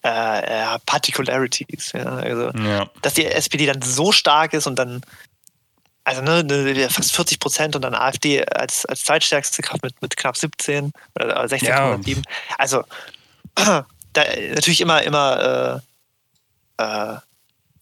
äh, 0.02 0.78
Particularities. 0.86 1.92
Ja, 1.92 2.04
also, 2.04 2.50
ja. 2.58 2.88
Dass 3.02 3.14
die 3.14 3.26
SPD 3.26 3.66
dann 3.66 3.82
so 3.82 4.12
stark 4.12 4.54
ist 4.54 4.66
und 4.66 4.76
dann, 4.78 5.02
also 6.04 6.22
ne, 6.22 6.42
ne 6.42 6.88
fast 6.90 7.12
40 7.14 7.38
Prozent 7.38 7.76
und 7.76 7.82
dann 7.82 7.94
AfD 7.94 8.44
als, 8.44 8.86
als 8.86 9.04
zweitstärkste 9.04 9.62
Kraft 9.62 9.82
mit, 9.82 10.00
mit 10.00 10.16
knapp 10.16 10.36
17 10.36 10.92
oder 11.14 11.44
16,7. 11.44 12.16
Ja. 12.16 12.22
Also 12.58 12.84
da, 13.54 13.84
natürlich 14.54 14.80
immer, 14.80 15.02
immer 15.02 15.82
äh, 16.78 16.82
äh, 16.82 17.16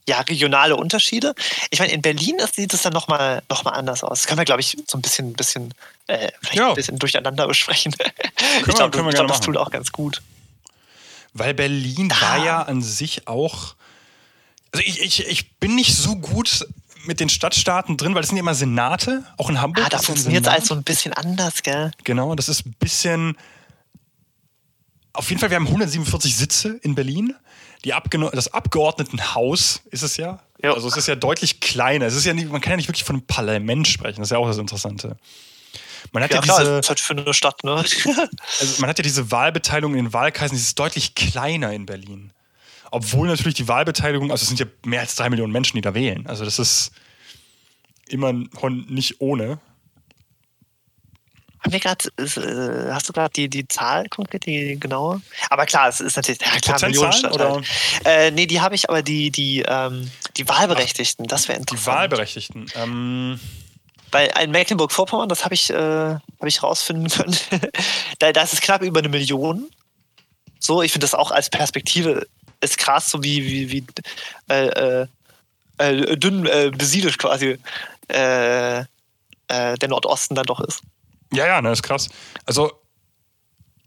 ja, 0.09 0.21
regionale 0.21 0.75
Unterschiede. 0.75 1.35
Ich 1.71 1.81
meine, 1.81 1.93
in 1.93 2.01
Berlin 2.01 2.37
sieht 2.51 2.73
es 2.73 2.83
dann 2.83 2.95
nochmal 2.95 3.43
noch 3.51 3.65
mal 3.65 3.73
anders 3.73 4.03
aus. 4.03 4.21
Das 4.21 4.27
können 4.27 4.39
wir, 4.39 4.47
glaube 4.47 4.63
ich, 4.63 4.77
so 4.89 4.97
ein 4.97 5.03
bisschen, 5.03 5.35
bisschen 5.35 5.75
äh, 6.07 6.31
vielleicht 6.41 6.57
ja. 6.57 6.69
ein 6.71 6.75
bisschen 6.75 6.99
durcheinander 6.99 7.47
besprechen. 7.47 7.95
ich 8.67 8.75
glaube, 8.75 8.91
glaub, 8.91 9.29
das 9.29 9.41
tut 9.41 9.59
auch 9.59 9.71
ganz 9.71 9.93
gut. 9.93 10.23
Weil 11.39 11.55
Berlin 11.55 12.13
ah. 12.13 12.21
war 12.21 12.45
ja 12.45 12.63
an 12.63 12.83
sich 12.83 13.29
auch. 13.29 13.75
Also 14.73 14.85
ich, 14.87 15.01
ich, 15.01 15.27
ich 15.27 15.59
bin 15.59 15.75
nicht 15.75 15.95
so 15.95 16.17
gut 16.17 16.67
mit 17.05 17.21
den 17.21 17.29
Stadtstaaten 17.29 17.97
drin, 17.97 18.15
weil 18.15 18.23
das 18.23 18.29
sind 18.29 18.37
ja 18.37 18.43
immer 18.43 18.55
Senate, 18.55 19.25
auch 19.39 19.49
in 19.49 19.61
Hamburg. 19.61 19.87
Ah, 19.87 19.89
da 19.89 19.99
funktioniert 19.99 20.43
es 20.43 20.49
alles 20.49 20.69
so 20.69 20.75
ein 20.75 20.83
bisschen 20.83 21.13
anders, 21.15 21.63
gell? 21.63 21.91
Genau, 22.05 22.35
das 22.35 22.49
ist 22.49 22.67
ein 22.67 22.75
bisschen. 22.79 23.37
Auf 25.15 25.31
jeden 25.31 25.41
Fall, 25.41 25.51
wir 25.51 25.57
haben 25.57 25.67
147 25.67 26.37
Sitze 26.37 26.79
in 26.83 26.95
Berlin. 26.95 27.35
Die 27.85 27.95
Abgeno 27.95 28.31
das 28.31 28.53
Abgeordnetenhaus 28.53 29.83
ist 29.91 30.03
es 30.03 30.17
ja. 30.17 30.41
Jo. 30.63 30.75
Also 30.75 30.89
es 30.89 30.97
ist 30.97 31.07
ja 31.07 31.15
deutlich 31.15 31.61
kleiner. 31.61 32.07
Es 32.07 32.15
ist 32.15 32.25
ja 32.25 32.35
nicht, 32.35 32.51
man 32.51 32.61
kann 32.61 32.73
ja 32.73 32.77
nicht 32.77 32.89
wirklich 32.89 33.05
von 33.05 33.17
einem 33.17 33.27
Parlament 33.27 33.87
sprechen. 33.87 34.21
Das 34.21 34.29
ist 34.29 34.33
ja 34.33 34.39
auch 34.39 34.49
das 34.49 34.59
Interessante. 34.59 35.17
Man 36.13 36.23
hat 36.23 36.31
ja, 36.31 36.37
ja 36.37 36.43
klar, 36.43 36.61
diese, 36.61 36.79
ist 36.79 36.89
halt 36.89 37.01
für 37.01 37.17
eine 37.17 37.35
Stadt, 37.35 37.65
ne? 37.65 37.75
also 38.61 38.81
man 38.81 38.91
hat 38.91 38.99
ja 38.99 39.03
diese 39.03 39.31
Wahlbeteiligung 39.31 39.95
in 39.95 40.07
den 40.07 40.13
Wahlkreisen, 40.13 40.57
die 40.57 40.63
ist 40.63 40.79
deutlich 40.79 41.15
kleiner 41.15 41.73
in 41.73 41.87
Berlin. 41.87 42.33
Obwohl 42.91 43.29
natürlich 43.29 43.55
die 43.55 43.69
Wahlbeteiligung, 43.69 44.31
also 44.31 44.43
es 44.43 44.49
sind 44.49 44.61
ja 44.61 44.67
mehr 44.85 45.01
als 45.01 45.15
drei 45.15 45.29
Millionen 45.29 45.53
Menschen, 45.53 45.77
die 45.77 45.83
da 45.83 45.95
wählen. 45.95 46.27
Also 46.27 46.45
das 46.45 46.59
ist 46.59 46.93
immer 48.09 48.33
nicht 48.33 49.21
ohne. 49.21 49.61
Haben 51.61 51.73
wir 51.73 51.81
gerade, 51.81 52.09
äh, 52.19 52.93
hast 52.93 53.09
du 53.09 53.13
gerade 53.13 53.33
die, 53.35 53.49
die 53.49 53.67
Zahl 53.67 54.09
konkret, 54.09 54.47
die 54.47 54.79
genaue? 54.79 55.21
Aber 55.51 55.67
klar, 55.67 55.89
es 55.89 56.01
ist 56.01 56.17
natürlich, 56.17 56.41
ja, 56.41 56.59
klar, 56.61 56.81
Millionen 56.83 57.27
oder? 57.27 57.61
Äh, 58.05 58.31
nee, 58.31 58.47
die 58.47 58.61
habe 58.61 58.75
ich, 58.75 58.89
aber 58.89 59.03
die, 59.03 59.31
die, 59.31 59.65
ähm, 59.67 60.11
die 60.37 60.49
Wahlberechtigten, 60.49 61.27
das 61.27 61.49
wäre 61.49 61.59
interessant. 61.59 61.87
Die 61.87 61.99
Wahlberechtigten, 61.99 62.67
ähm, 62.77 63.41
bei 64.11 64.27
in 64.43 64.51
Mecklenburg-Vorpommern, 64.51 65.29
das 65.29 65.45
habe 65.45 65.55
ich, 65.55 65.71
äh, 65.71 65.75
hab 66.15 66.47
ich 66.47 66.63
rausfinden 66.63 67.09
können, 67.11 67.37
da, 68.19 68.33
da 68.33 68.43
ist 68.43 68.53
es 68.53 68.61
knapp 68.61 68.83
über 68.83 69.01
eine 69.01 69.09
Million. 69.09 69.69
So, 70.61 70.83
ich 70.83 70.93
finde 70.93 71.05
das 71.05 71.15
auch 71.15 71.31
als 71.31 71.51
Perspektive 71.51 72.27
ist 72.61 72.79
krass, 72.79 73.09
so 73.11 73.23
wie, 73.23 73.45
wie, 73.45 73.71
wie 73.71 73.87
äh, 74.49 75.03
äh, 75.03 75.07
äh 75.79 76.17
dünn 76.17 76.47
äh, 76.47 76.73
besiedelt 76.77 77.19
quasi 77.19 77.59
äh, 78.09 78.85
der 79.51 79.89
Nordosten 79.89 80.35
dann 80.35 80.47
doch 80.47 80.61
ist. 80.61 80.83
Ja, 81.33 81.47
ja, 81.47 81.63
ne, 81.63 81.73
ist 81.73 81.83
krass. 81.83 82.09
Also 82.47 82.73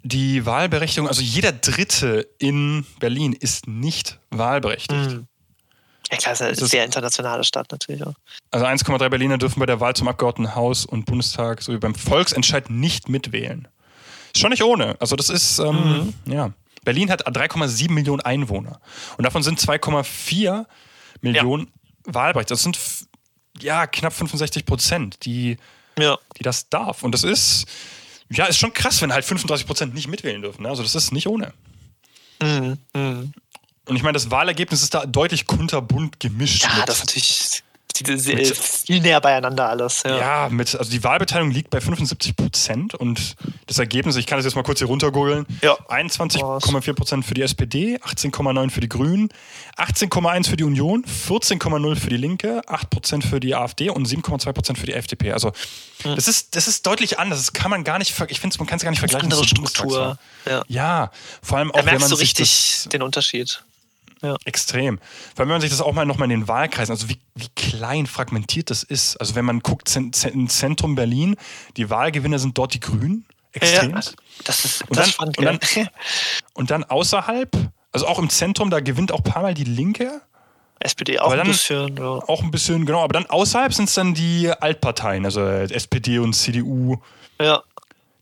die 0.03 0.45
Wahlberechtigung, 0.45 1.07
also 1.07 1.21
jeder 1.21 1.51
Dritte 1.51 2.27
in 2.39 2.85
Berlin 2.99 3.33
ist 3.33 3.67
nicht 3.67 4.19
wahlberechtigt. 4.29 5.11
Mhm. 5.11 5.27
Ja 6.11 6.17
klar, 6.17 6.33
ist 6.33 6.41
eine 6.41 6.55
sehr 6.55 6.83
internationale 6.83 7.43
Stadt 7.43 7.71
natürlich 7.71 8.05
auch. 8.05 8.13
Also 8.51 8.65
1,3 8.65 9.09
Berliner 9.09 9.37
dürfen 9.37 9.59
bei 9.59 9.65
der 9.65 9.79
Wahl 9.79 9.95
zum 9.95 10.09
Abgeordnetenhaus 10.09 10.85
und 10.85 11.05
Bundestag 11.05 11.61
sowie 11.61 11.77
beim 11.77 11.95
Volksentscheid 11.95 12.69
nicht 12.69 13.07
mitwählen. 13.07 13.67
Ist 14.33 14.41
schon 14.41 14.49
nicht 14.49 14.63
ohne. 14.63 14.99
Also 14.99 15.15
das 15.15 15.29
ist, 15.29 15.59
ähm, 15.59 16.13
mhm. 16.25 16.33
ja. 16.33 16.51
Berlin 16.83 17.11
hat 17.11 17.25
3,7 17.27 17.91
Millionen 17.91 18.21
Einwohner. 18.21 18.81
Und 19.17 19.23
davon 19.23 19.43
sind 19.43 19.59
2,4 19.59 20.65
Millionen 21.21 21.67
ja. 22.07 22.13
Wahlberechtigt. 22.13 22.51
Das 22.51 22.63
sind 22.63 22.77
ja 23.59 23.87
knapp 23.87 24.13
65 24.13 24.65
Prozent, 24.65 25.25
die, 25.25 25.57
ja. 25.97 26.17
die 26.37 26.43
das 26.43 26.69
darf. 26.69 27.03
Und 27.03 27.13
das 27.13 27.23
ist, 27.23 27.65
ja, 28.29 28.45
ist 28.45 28.57
schon 28.57 28.73
krass, 28.73 29.01
wenn 29.01 29.13
halt 29.13 29.23
35 29.23 29.67
Prozent 29.67 29.93
nicht 29.93 30.07
mitwählen 30.07 30.41
dürfen. 30.41 30.63
Ne? 30.63 30.69
Also 30.69 30.83
das 30.83 30.95
ist 30.95 31.11
nicht 31.11 31.27
ohne. 31.27 31.53
Mhm. 32.41 32.77
Mhm. 32.93 33.33
Und 33.91 33.97
ich 33.97 34.03
meine, 34.03 34.13
das 34.13 34.31
Wahlergebnis 34.31 34.83
ist 34.83 34.93
da 34.93 35.05
deutlich 35.05 35.47
kunterbunt 35.47 36.17
gemischt. 36.21 36.63
Ja, 36.63 36.85
das 36.85 36.99
ist 36.99 37.05
natürlich 37.07 37.61
mit, 38.07 38.57
viel 38.57 39.01
näher 39.01 39.19
beieinander 39.19 39.67
alles. 39.67 40.03
Ja. 40.03 40.17
ja, 40.17 40.49
mit, 40.49 40.73
also 40.75 40.89
die 40.89 41.03
Wahlbeteiligung 41.03 41.51
liegt 41.51 41.69
bei 41.69 41.81
75 41.81 42.37
Prozent 42.37 42.95
und 42.95 43.35
das 43.67 43.79
Ergebnis, 43.79 44.15
ich 44.15 44.27
kann 44.27 44.37
das 44.37 44.45
jetzt 44.45 44.55
mal 44.55 44.63
kurz 44.63 44.79
hier 44.79 44.87
runtergoogeln, 44.87 45.45
ja. 45.61 45.73
21,4 45.89 46.93
Prozent 46.93 47.25
für 47.25 47.33
die 47.33 47.41
SPD, 47.41 47.97
18,9 47.97 48.69
für 48.69 48.79
die 48.79 48.87
Grünen, 48.87 49.27
18,1 49.75 50.49
für 50.49 50.55
die 50.55 50.63
Union, 50.63 51.03
14,0 51.03 51.95
für 51.97 52.09
die 52.09 52.17
Linke, 52.17 52.61
8 52.67 52.89
Prozent 52.89 53.25
für 53.25 53.41
die 53.41 53.55
AfD 53.55 53.89
und 53.89 54.07
7,2 54.07 54.53
Prozent 54.53 54.79
für 54.79 54.85
die 54.85 54.93
FDP. 54.93 55.33
Also 55.33 55.51
hm. 56.03 56.15
das, 56.15 56.29
ist, 56.29 56.55
das 56.55 56.69
ist 56.69 56.87
deutlich 56.87 57.19
anders. 57.19 57.39
Das 57.39 57.51
kann 57.51 57.69
man 57.69 57.83
gar 57.83 57.99
nicht, 57.99 58.17
ich 58.29 58.39
finde, 58.39 58.57
man 58.57 58.67
kann 58.67 58.77
es 58.77 58.83
gar 58.83 58.91
nicht 58.91 58.99
vergleichen. 58.99 59.25
Andere 59.25 59.45
Struktur. 59.45 60.17
Ja. 60.45 60.63
ja, 60.69 61.11
vor 61.41 61.57
allem 61.57 61.71
auch, 61.71 61.75
da 61.75 61.83
merkst 61.83 62.05
wenn 62.05 62.09
man 62.09 62.09
du 62.09 62.21
richtig 62.21 62.87
den 62.89 63.01
Unterschied. 63.01 63.63
Ja. 64.21 64.35
Extrem. 64.45 64.99
Weil 65.35 65.47
wenn 65.47 65.53
man 65.53 65.61
sich 65.61 65.71
das 65.71 65.81
auch 65.81 65.93
mal 65.93 66.05
nochmal 66.05 66.29
in 66.31 66.41
den 66.41 66.47
Wahlkreisen, 66.47 66.93
also 66.93 67.09
wie, 67.09 67.19
wie 67.35 67.49
klein 67.55 68.05
fragmentiert 68.05 68.69
das 68.69 68.83
ist. 68.83 69.17
Also 69.17 69.35
wenn 69.35 69.45
man 69.45 69.61
guckt, 69.61 69.95
im 69.95 70.47
Zentrum 70.47 70.95
Berlin, 70.95 71.35
die 71.77 71.89
Wahlgewinner 71.89 72.39
sind 72.39 72.57
dort 72.57 72.73
die 72.73 72.79
Grünen. 72.79 73.25
Extrem. 73.53 73.91
Ja, 73.91 74.01
das 74.45 74.65
ist 74.65 74.81
und 74.83 74.97
dann, 74.97 75.09
spannend. 75.09 75.37
Und 75.37 75.45
dann, 75.45 75.59
und 76.53 76.71
dann 76.71 76.83
außerhalb, 76.83 77.49
also 77.91 78.07
auch 78.07 78.19
im 78.19 78.29
Zentrum, 78.29 78.69
da 78.69 78.79
gewinnt 78.79 79.11
auch 79.11 79.19
ein 79.19 79.23
paar 79.23 79.41
Mal 79.41 79.53
die 79.53 79.65
Linke. 79.65 80.21
SPD 80.79 81.19
auch 81.19 81.31
dann, 81.31 81.41
ein 81.41 81.47
bisschen, 81.47 81.97
ja. 81.97 82.03
Auch 82.03 82.41
ein 82.43 82.51
bisschen, 82.51 82.85
genau. 82.85 83.03
Aber 83.03 83.13
dann 83.13 83.25
außerhalb 83.25 83.73
sind 83.73 83.89
es 83.89 83.95
dann 83.95 84.13
die 84.13 84.49
Altparteien, 84.49 85.25
also 85.25 85.41
SPD 85.45 86.19
und 86.19 86.33
CDU. 86.33 86.97
Ja 87.39 87.61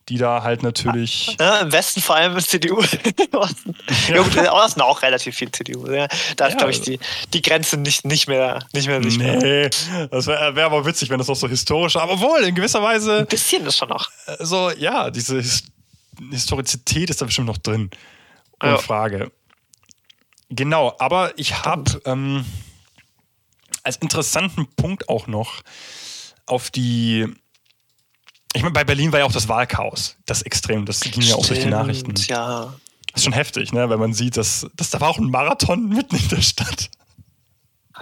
die 0.10 0.18
da 0.18 0.43
halt 0.43 0.64
natürlich. 0.64 1.38
Ja, 1.39 1.60
Im 1.60 1.72
Westen 1.72 2.01
vor 2.01 2.16
allem 2.16 2.38
CDU. 2.39 2.82
ja, 4.07 4.22
gut, 4.22 4.36
im 4.36 4.45
Osten 4.47 4.82
auch 4.82 5.01
relativ 5.03 5.36
viel 5.36 5.51
CDU. 5.51 5.88
Ja, 5.91 6.07
da 6.36 6.47
ist, 6.47 6.53
ja, 6.53 6.57
glaube 6.57 6.72
ich, 6.72 6.80
also 6.80 6.91
die, 6.91 6.99
die 7.34 7.41
Grenze 7.41 7.78
nicht, 7.78 8.05
nicht 8.05 8.28
mehr 8.28 8.60
nicht 8.74 8.88
mehr 8.88 9.01
sichtbar. 9.03 9.36
Nee, 9.38 9.70
das 10.10 10.28
wäre 10.28 10.55
wär 10.55 10.66
aber 10.66 10.86
witzig, 10.86 11.10
wenn 11.10 11.20
das 11.20 11.28
noch 11.28 11.36
so 11.36 11.47
historisch 11.47 11.95
Aber 11.95 12.20
wohl, 12.20 12.41
in 12.43 12.55
gewisser 12.55 12.82
Weise. 12.82 13.20
Ein 13.20 13.28
bisschen 13.28 13.66
ist 13.66 13.78
schon 13.78 13.89
noch. 13.89 14.10
Äh, 14.26 14.43
so, 14.43 14.72
ja, 14.72 15.10
diese 15.12 15.38
His 15.38 15.64
Historizität 16.32 17.10
ist 17.10 17.22
da 17.22 17.26
bestimmt 17.26 17.47
noch 17.47 17.60
drin. 17.60 17.89
Ohne 18.62 18.74
ja. 18.74 18.78
Frage. 18.78 19.32
Genau, 20.49 20.95
aber 20.99 21.38
ich 21.38 21.64
habe 21.64 22.01
ähm, 22.05 22.43
als 23.84 23.97
interessanten 23.97 24.68
Punkt 24.76 25.07
auch 25.07 25.28
noch 25.28 25.62
auf 26.45 26.72
die. 26.72 27.28
Ich 28.54 28.62
meine, 28.62 28.74
bei 28.74 28.84
Berlin 28.84 29.12
war 29.12 29.20
ja 29.20 29.26
auch 29.26 29.32
das 29.32 29.47
Wahlchaos, 29.47 30.16
das 30.26 30.41
Extrem, 30.41 30.86
das 30.86 31.02
ging 31.02 31.22
ja 31.22 31.36
auch 31.36 31.45
durch 31.45 31.60
die 31.60 31.68
Nachrichten. 31.68 32.16
Ja. 32.28 32.74
Das 33.12 33.22
ist 33.22 33.24
schon 33.24 33.34
heftig, 33.34 33.74
ne? 33.74 33.89
wenn 33.89 34.00
man 34.00 34.14
sieht, 34.14 34.38
dass, 34.38 34.68
dass 34.76 34.89
da 34.89 35.00
war 35.02 35.10
auch 35.10 35.18
ein 35.18 35.30
Marathon 35.30 35.89
mitten 35.89 36.16
in 36.16 36.28
der 36.30 36.41
Stadt. 36.41 36.89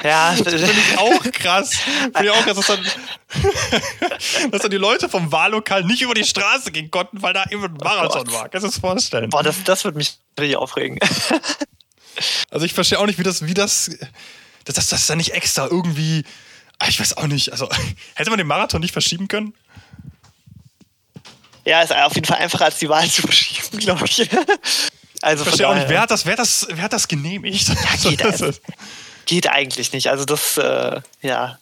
Ja, 0.04 0.36
das 0.44 0.54
finde 0.54 0.72
ich 0.72 0.98
auch 0.98 1.24
krass. 1.32 1.72
Finde 1.74 2.26
ich 2.26 2.30
auch 2.30 2.46
krass, 2.46 2.56
dass 2.56 2.68
dann, 2.68 2.86
dass 4.52 4.62
dann 4.62 4.72
die 4.72 4.78
Leute 4.78 5.10
vom 5.10 5.32
Wahllokal 5.32 5.84
nicht 5.84 6.02
über 6.02 6.14
die 6.14 6.24
Straße 6.24 6.72
gehen 6.72 6.92
konnten, 6.92 7.22
weil 7.22 7.34
da 7.34 7.46
eben 7.50 7.64
ein 7.64 7.74
Marathon 7.74 8.28
oh 8.30 8.34
war. 8.34 8.50
Kannst 8.50 8.66
du 8.66 8.70
das 8.70 8.80
vorstellen? 8.80 9.30
Boah, 9.30 9.44
das, 9.44 9.64
das 9.64 9.84
würde 9.84 9.98
mich 9.98 10.18
richtig 10.40 10.58
aufregen. 10.58 11.00
Also 12.50 12.66
ich 12.66 12.74
verstehe 12.74 12.98
auch 12.98 13.06
nicht, 13.06 13.20
wie 13.20 13.24
das, 13.24 13.46
wie 13.46 13.54
das, 13.54 13.92
dass 14.66 14.74
das, 14.74 14.88
das 14.88 15.06
da 15.06 15.16
nicht 15.16 15.34
extra 15.36 15.68
irgendwie, 15.68 16.24
ah, 16.80 16.88
ich 16.88 17.00
weiß 17.00 17.16
auch 17.18 17.28
nicht, 17.28 17.52
also 17.52 17.70
hätte 18.16 18.32
man 18.32 18.40
den 18.40 18.48
Marathon 18.48 18.82
nicht 18.82 18.92
verschieben 18.92 19.28
können? 19.28 19.54
Ja, 21.68 21.82
ist 21.82 21.94
auf 21.94 22.16
jeden 22.16 22.26
Fall 22.26 22.38
einfacher 22.38 22.66
als 22.66 22.78
die 22.78 22.88
Wahl 22.88 23.10
zu 23.10 23.22
verschieben, 23.24 23.78
glaube 23.80 24.06
ich. 24.06 24.30
Also 25.22 25.44
ich 25.44 25.50
verstehe 25.50 25.68
auch 25.68 25.76
nicht, 25.76 25.90
wer 25.90 26.00
hat 26.00 26.12
das, 26.12 26.26
wer 26.26 26.34
hat 26.34 26.40
das, 26.40 26.66
wer 26.70 26.84
hat 26.84 26.94
das 26.94 27.10
genehmigt? 27.10 27.68
Ja, 27.68 27.76
geht, 28.10 28.24
also, 28.24 28.52
geht 29.26 29.50
eigentlich 29.50 29.92
nicht. 29.92 30.08
Also 30.10 30.24
das, 30.24 30.58
äh, 30.58 31.02
ja, 31.22 31.58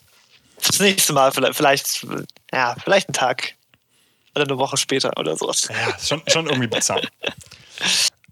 das 0.63 0.79
nächste 0.79 1.13
Mal 1.13 1.31
vielleicht, 1.31 1.55
vielleicht, 1.55 2.05
ja, 2.53 2.75
vielleicht 2.83 3.09
einen 3.09 3.13
Tag 3.13 3.55
oder 4.35 4.43
eine 4.43 4.59
Woche 4.59 4.77
später 4.77 5.11
oder 5.17 5.35
sowas. 5.37 5.69
Ja, 5.69 5.97
schon, 5.97 6.21
schon 6.27 6.45
irgendwie 6.45 6.67
bezahlen. 6.67 7.07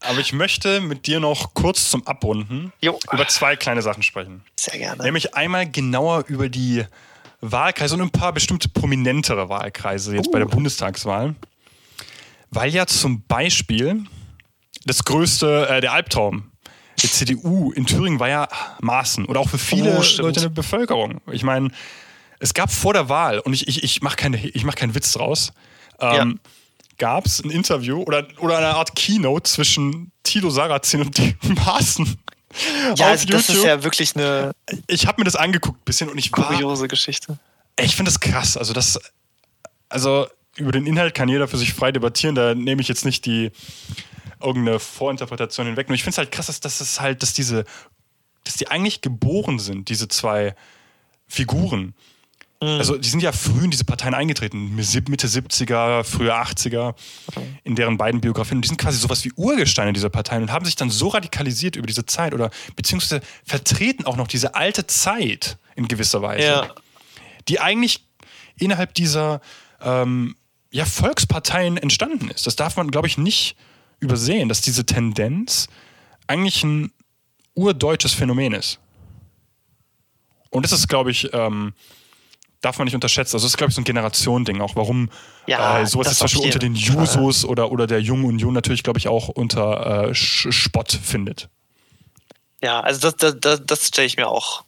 Aber 0.01 0.19
ich 0.19 0.31
möchte 0.31 0.79
mit 0.79 1.07
dir 1.07 1.19
noch 1.19 1.55
kurz 1.55 1.89
zum 1.89 2.05
Abrunden 2.05 2.71
jo. 2.81 2.99
über 3.11 3.27
zwei 3.29 3.55
kleine 3.55 3.81
Sachen 3.81 4.03
sprechen. 4.03 4.43
Sehr 4.57 4.77
gerne. 4.77 5.01
Nämlich 5.01 5.33
einmal 5.33 5.67
genauer 5.67 6.25
über 6.27 6.49
die 6.49 6.85
Wahlkreise 7.41 7.95
und 7.95 8.01
ein 8.01 8.11
paar 8.11 8.31
bestimmte 8.31 8.69
prominentere 8.69 9.49
Wahlkreise 9.49 10.15
jetzt 10.15 10.27
uh. 10.27 10.31
bei 10.31 10.39
der 10.39 10.49
uh. 10.49 10.51
Bundestagswahl. 10.51 11.33
Weil 12.53 12.73
ja 12.73 12.85
zum 12.85 13.23
Beispiel 13.23 14.03
das 14.85 15.03
größte, 15.03 15.67
äh, 15.69 15.81
der 15.81 15.93
Albtraum 15.93 16.51
der 17.01 17.09
CDU 17.09 17.71
in 17.71 17.85
Thüringen 17.85 18.19
war 18.19 18.29
ja 18.29 18.47
Maßen 18.81 19.25
oder 19.25 19.39
auch 19.39 19.49
für 19.49 19.57
viele 19.57 19.97
oh, 19.97 20.21
Leute 20.21 20.39
in 20.39 20.43
der 20.43 20.49
Bevölkerung. 20.49 21.21
Ich 21.31 21.43
meine, 21.43 21.69
es 22.39 22.53
gab 22.53 22.71
vor 22.71 22.93
der 22.93 23.09
Wahl, 23.09 23.39
und 23.39 23.53
ich, 23.53 23.67
ich, 23.67 23.83
ich 23.83 24.01
mache 24.01 24.15
keine, 24.15 24.39
mach 24.63 24.75
keinen 24.75 24.95
Witz 24.95 25.11
draus, 25.13 25.51
ähm, 25.99 26.13
ja 26.13 26.51
gab 26.97 27.25
es 27.25 27.43
ein 27.43 27.49
Interview 27.49 28.01
oder, 28.03 28.27
oder 28.39 28.57
eine 28.57 28.75
Art 28.75 28.95
Keynote 28.95 29.43
zwischen 29.43 30.11
Tilo 30.23 30.49
Sarrazin 30.49 31.01
und 31.01 31.17
dem 31.17 31.35
Maaßen. 31.65 32.17
Ja, 32.95 33.07
also 33.07 33.27
das 33.27 33.49
ist 33.49 33.63
ja 33.63 33.83
wirklich 33.83 34.15
eine. 34.15 34.51
Ich 34.87 35.07
habe 35.07 35.19
mir 35.19 35.25
das 35.25 35.35
angeguckt 35.35 35.81
ein 35.81 35.85
bisschen 35.85 36.09
und 36.09 36.17
ich 36.17 36.31
war. 36.31 36.47
Kuriose 36.47 36.87
Geschichte. 36.87 37.39
Ich 37.79 37.95
finde 37.95 38.11
das 38.11 38.19
krass. 38.19 38.57
Also, 38.57 38.73
das. 38.73 38.99
Also, 39.89 40.27
über 40.57 40.71
den 40.71 40.85
Inhalt 40.85 41.15
kann 41.15 41.29
jeder 41.29 41.47
für 41.47 41.57
sich 41.57 41.73
frei 41.73 41.91
debattieren. 41.91 42.35
Da 42.35 42.53
nehme 42.55 42.81
ich 42.81 42.87
jetzt 42.87 43.05
nicht 43.05 43.25
die 43.25 43.51
irgendeine 44.41 44.79
Vorinterpretation 44.79 45.67
hinweg. 45.67 45.87
Nur 45.87 45.95
ich 45.95 46.03
finde 46.03 46.15
es 46.15 46.17
halt 46.17 46.31
krass, 46.31 46.47
dass, 46.47 46.59
dass 46.59 46.81
es 46.81 46.99
halt, 46.99 47.23
dass 47.23 47.33
diese, 47.33 47.63
dass 48.43 48.55
die 48.55 48.67
eigentlich 48.67 49.01
geboren 49.01 49.59
sind, 49.59 49.89
diese 49.89 50.07
zwei 50.07 50.55
Figuren. 51.27 51.93
Mhm. 52.61 52.69
Also 52.77 52.97
die 52.97 53.09
sind 53.09 53.21
ja 53.21 53.31
früh 53.31 53.63
in 53.63 53.71
diese 53.71 53.85
Parteien 53.85 54.13
eingetreten, 54.13 54.75
Mitte 54.75 55.27
70er, 55.27 56.03
frühe 56.03 56.33
80er, 56.33 56.95
in 57.63 57.75
deren 57.75 57.97
beiden 57.97 58.21
Biografien. 58.21 58.57
Und 58.57 58.63
die 58.63 58.69
sind 58.69 58.77
quasi 58.77 58.99
sowas 58.99 59.25
wie 59.25 59.31
Urgesteine 59.35 59.93
dieser 59.93 60.09
Parteien 60.09 60.43
und 60.43 60.51
haben 60.51 60.65
sich 60.65 60.75
dann 60.75 60.89
so 60.89 61.07
radikalisiert 61.09 61.75
über 61.75 61.87
diese 61.87 62.05
Zeit 62.05 62.33
oder 62.33 62.51
beziehungsweise 62.75 63.21
vertreten 63.43 64.05
auch 64.05 64.17
noch 64.17 64.27
diese 64.27 64.55
alte 64.55 64.87
Zeit 64.87 65.57
in 65.75 65.87
gewisser 65.87 66.21
Weise, 66.21 66.47
ja. 66.47 66.69
die 67.47 67.59
eigentlich 67.59 68.05
innerhalb 68.57 68.93
dieser 68.93 69.41
ähm, 69.81 70.35
ja, 70.73 70.85
Volksparteien 70.85 71.77
entstanden 71.77 72.29
ist. 72.29 72.47
Das 72.47 72.55
darf 72.55 72.77
man, 72.77 72.89
glaube 72.89 73.07
ich, 73.07 73.19
nicht 73.19 73.55
übersehen, 73.99 74.49
dass 74.49 74.59
diese 74.59 74.85
Tendenz 74.85 75.67
eigentlich 76.25 76.63
ein 76.63 76.91
urdeutsches 77.53 78.13
Phänomen 78.13 78.53
ist. 78.53 78.79
Und 80.49 80.63
das 80.63 80.71
ist, 80.71 80.87
glaube 80.89 81.11
ich, 81.11 81.31
ähm, 81.31 81.73
darf 82.61 82.79
man 82.79 82.85
nicht 82.85 82.95
unterschätzen. 82.95 83.35
Also 83.35 83.45
das 83.45 83.53
ist, 83.53 83.57
glaube 83.57 83.69
ich, 83.69 83.75
so 83.75 83.81
ein 83.81 83.85
Generationending 83.85 84.61
auch, 84.61 84.75
warum 84.75 85.11
ja, 85.45 85.81
äh, 85.81 85.85
sowas 85.85 86.07
jetzt 86.07 86.17
zum 86.17 86.25
Beispiel 86.25 86.41
unter 86.41 86.59
den 86.59 86.73
Jusos 86.73 87.45
oder, 87.45 87.71
oder 87.71 87.85
der 87.85 88.01
Jungen 88.01 88.25
Union 88.25 88.53
natürlich, 88.53 88.81
glaube 88.81 88.97
ich, 88.97 89.07
auch 89.07 89.29
unter 89.29 90.09
äh, 90.09 90.15
Spott 90.15 90.91
findet. 90.91 91.49
Ja, 92.63 92.79
also 92.79 93.11
das, 93.11 93.17
das, 93.17 93.35
das, 93.39 93.61
das 93.63 93.87
stelle 93.89 94.07
ich 94.07 94.17
mir 94.17 94.27
auch, 94.27 94.63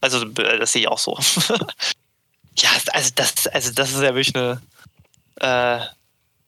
also 0.00 0.24
das 0.24 0.72
sehe 0.72 0.82
ich 0.82 0.88
auch 0.88 0.98
so. 0.98 1.16
ja, 2.58 2.70
also 2.92 3.10
das, 3.14 3.46
also 3.46 3.72
das 3.72 3.92
ist 3.92 4.02
ja 4.02 4.14
wirklich 4.14 4.34
eine 4.34 4.60
äh, 5.40 5.78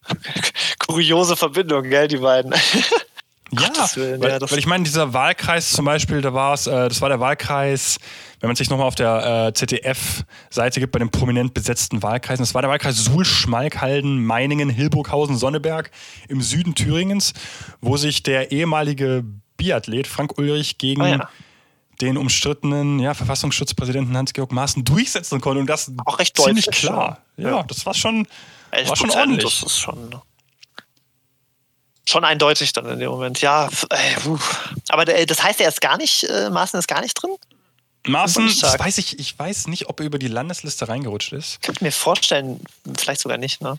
kuriose 0.87 1.37
Verbindung, 1.37 1.85
gell, 1.85 2.09
die 2.09 2.19
beiden. 2.19 2.55
Ja, 3.53 3.89
Willen, 3.95 4.21
weil, 4.21 4.31
ja 4.31 4.41
weil, 4.41 4.59
ich 4.59 4.67
meine, 4.67 4.83
dieser 4.83 5.13
Wahlkreis 5.13 5.71
zum 5.71 5.85
Beispiel, 5.85 6.21
da 6.21 6.35
war 6.35 6.55
es, 6.55 6.67
äh, 6.67 6.89
das 6.89 7.01
war 7.01 7.09
der 7.09 7.21
Wahlkreis, 7.21 7.99
wenn 8.41 8.49
man 8.49 8.57
sich 8.57 8.71
nochmal 8.71 8.89
auf 8.89 8.97
der 8.97 9.47
äh, 9.49 9.55
ZDF-Seite 9.55 10.81
gibt, 10.81 10.93
bei 10.93 10.99
den 10.99 11.11
prominent 11.11 11.55
besetzten 11.55 12.03
Wahlkreisen, 12.03 12.43
das 12.43 12.55
war 12.55 12.63
der 12.63 12.71
Wahlkreis 12.71 12.97
Suhl, 12.97 13.25
Schmalkalden, 13.25 14.25
Meiningen, 14.25 14.69
Hilburghausen, 14.69 15.37
Sonneberg 15.37 15.93
im 16.29 16.43
Süden 16.43 16.75
Thüringens, 16.75 17.35
wo 17.81 17.97
sich 17.97 18.25
der 18.25 18.51
ehemalige 18.51 19.25
Biathlet 19.57 20.09
Frank 20.09 20.39
Ulrich 20.39 20.79
gegen 20.79 21.03
oh 21.03 21.07
ja. 21.07 21.29
den 22.01 22.17
umstrittenen 22.17 22.99
ja, 22.99 23.15
Verfassungsschutzpräsidenten 23.15 24.17
Hans-Georg 24.17 24.51
Maaßen 24.51 24.85
durchsetzen 24.85 25.41
konnte. 25.41 25.61
Und 25.61 25.71
das 25.71 25.93
auch 26.05 26.19
recht 26.19 26.37
ziemlich 26.37 26.67
deutlich, 26.67 26.81
klar. 26.83 27.23
Ja, 27.37 27.51
ja, 27.51 27.63
das 27.63 27.87
war 27.87 27.95
schon, 27.95 28.27
war 28.89 28.97
schon 28.97 29.11
ordentlich. 29.11 29.61
Das 29.61 29.73
ist 29.73 29.79
schon 29.79 30.21
schon 32.09 32.25
eindeutig 32.25 32.73
dann 32.73 32.87
in 32.87 32.99
dem 33.01 33.11
Moment. 33.11 33.41
Ja, 33.41 33.69
ey, 33.91 34.17
aber 34.89 35.05
das 35.05 35.43
heißt, 35.43 35.61
er 35.61 35.69
ist 35.69 35.81
gar 35.81 35.97
nicht, 35.97 36.25
äh, 36.25 36.51
Maaßen 36.51 36.79
ist 36.79 36.89
gar 36.89 37.01
nicht 37.01 37.15
drin? 37.15 37.33
Maaßen, 38.07 38.47
das 38.61 38.79
weiß 38.79 38.99
ich, 38.99 39.19
ich 39.19 39.37
weiß 39.37 39.67
nicht, 39.67 39.89
ob 39.89 40.01
er 40.01 40.07
über 40.07 40.19
die 40.19 40.29
Landesliste 40.29 40.89
reingerutscht 40.89 41.33
ist. 41.33 41.55
Ich 41.55 41.61
könnte 41.63 41.83
mir 41.83 41.91
vorstellen, 41.91 42.61
vielleicht 42.97 43.21
sogar 43.21 43.39
nicht, 43.39 43.61
ne? 43.61 43.79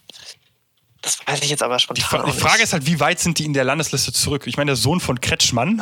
Das 1.02 1.20
weiß 1.26 1.42
ich 1.44 1.50
jetzt 1.50 1.64
aber 1.64 1.80
spontan. 1.80 2.26
Die, 2.26 2.32
die 2.32 2.38
Frage 2.38 2.64
ist 2.64 2.74
halt, 2.74 2.86
wie 2.86 3.00
weit 3.00 3.20
sind 3.20 3.40
die 3.40 3.46
in 3.46 3.54
der 3.54 3.64
Landesliste 3.64 4.12
zurück? 4.12 4.46
Ich 4.48 4.58
meine, 4.58 4.72
der 4.72 4.76
Sohn 4.76 5.00
von 5.00 5.22
Kretschmann, 5.22 5.82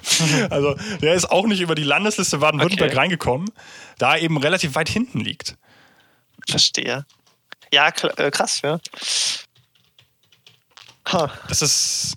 also 0.50 0.76
der 1.00 1.14
ist 1.14 1.30
auch 1.30 1.46
nicht 1.46 1.60
über 1.60 1.74
die 1.74 1.84
Landesliste 1.84 2.38
Baden-Württemberg 2.38 2.90
okay. 2.90 2.98
reingekommen, 2.98 3.50
da 3.98 4.16
er 4.16 4.22
eben 4.22 4.36
relativ 4.36 4.74
weit 4.74 4.90
hinten 4.90 5.20
liegt. 5.20 5.56
Verstehe. 6.46 7.06
Ja, 7.72 7.88
äh, 7.88 8.30
krass, 8.30 8.60
ja. 8.62 8.78
Huh. 11.12 11.28
Das 11.48 11.62
ist. 11.62 12.16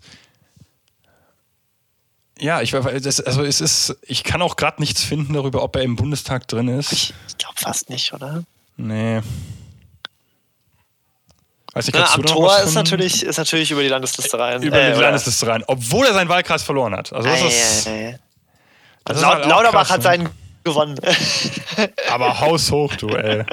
Ja, 2.39 2.61
ich 2.61 2.71
das, 2.71 3.19
also 3.19 3.43
es 3.43 3.59
ist, 3.59 3.97
ich 4.01 4.23
kann 4.23 4.41
auch 4.41 4.55
gerade 4.55 4.81
nichts 4.81 5.03
finden 5.03 5.33
darüber, 5.33 5.61
ob 5.61 5.75
er 5.75 5.81
im 5.81 5.97
Bundestag 5.97 6.47
drin 6.47 6.69
ist. 6.69 6.93
Ich 6.93 7.13
glaube 7.37 7.55
fast 7.57 7.89
nicht, 7.89 8.13
oder? 8.13 8.43
Nee. 8.77 9.21
Weiß 11.73 11.85
nicht, 11.85 11.95
Na, 11.95 12.13
am 12.13 12.25
Tor 12.25 12.57
ist 12.59 12.73
natürlich, 12.73 13.23
ist 13.23 13.37
natürlich 13.37 13.71
über 13.71 13.83
die 13.83 13.89
Landesliste 13.89 14.39
rein. 14.39 14.63
Über 14.63 14.79
äh, 14.79 14.93
die 14.93 15.01
Landesliste 15.01 15.47
rein, 15.47 15.63
obwohl 15.67 16.07
er 16.07 16.13
seinen 16.13 16.29
Wahlkreis 16.29 16.63
verloren 16.63 16.95
hat. 16.95 17.11
Also 17.11 17.27
das 17.27 17.41
ist, 17.41 17.87
äh, 17.87 18.17
das 19.03 19.21
Laut, 19.21 19.33
ist 19.33 19.39
halt 19.39 19.45
Lauterbach 19.49 19.79
krass, 19.81 19.89
hat 19.91 19.97
ne? 19.97 20.03
seinen 20.03 20.29
gewonnen. 20.63 20.99
Aber 22.09 22.39
haushoch, 22.39 22.95
du, 22.95 23.09
ey. 23.09 23.43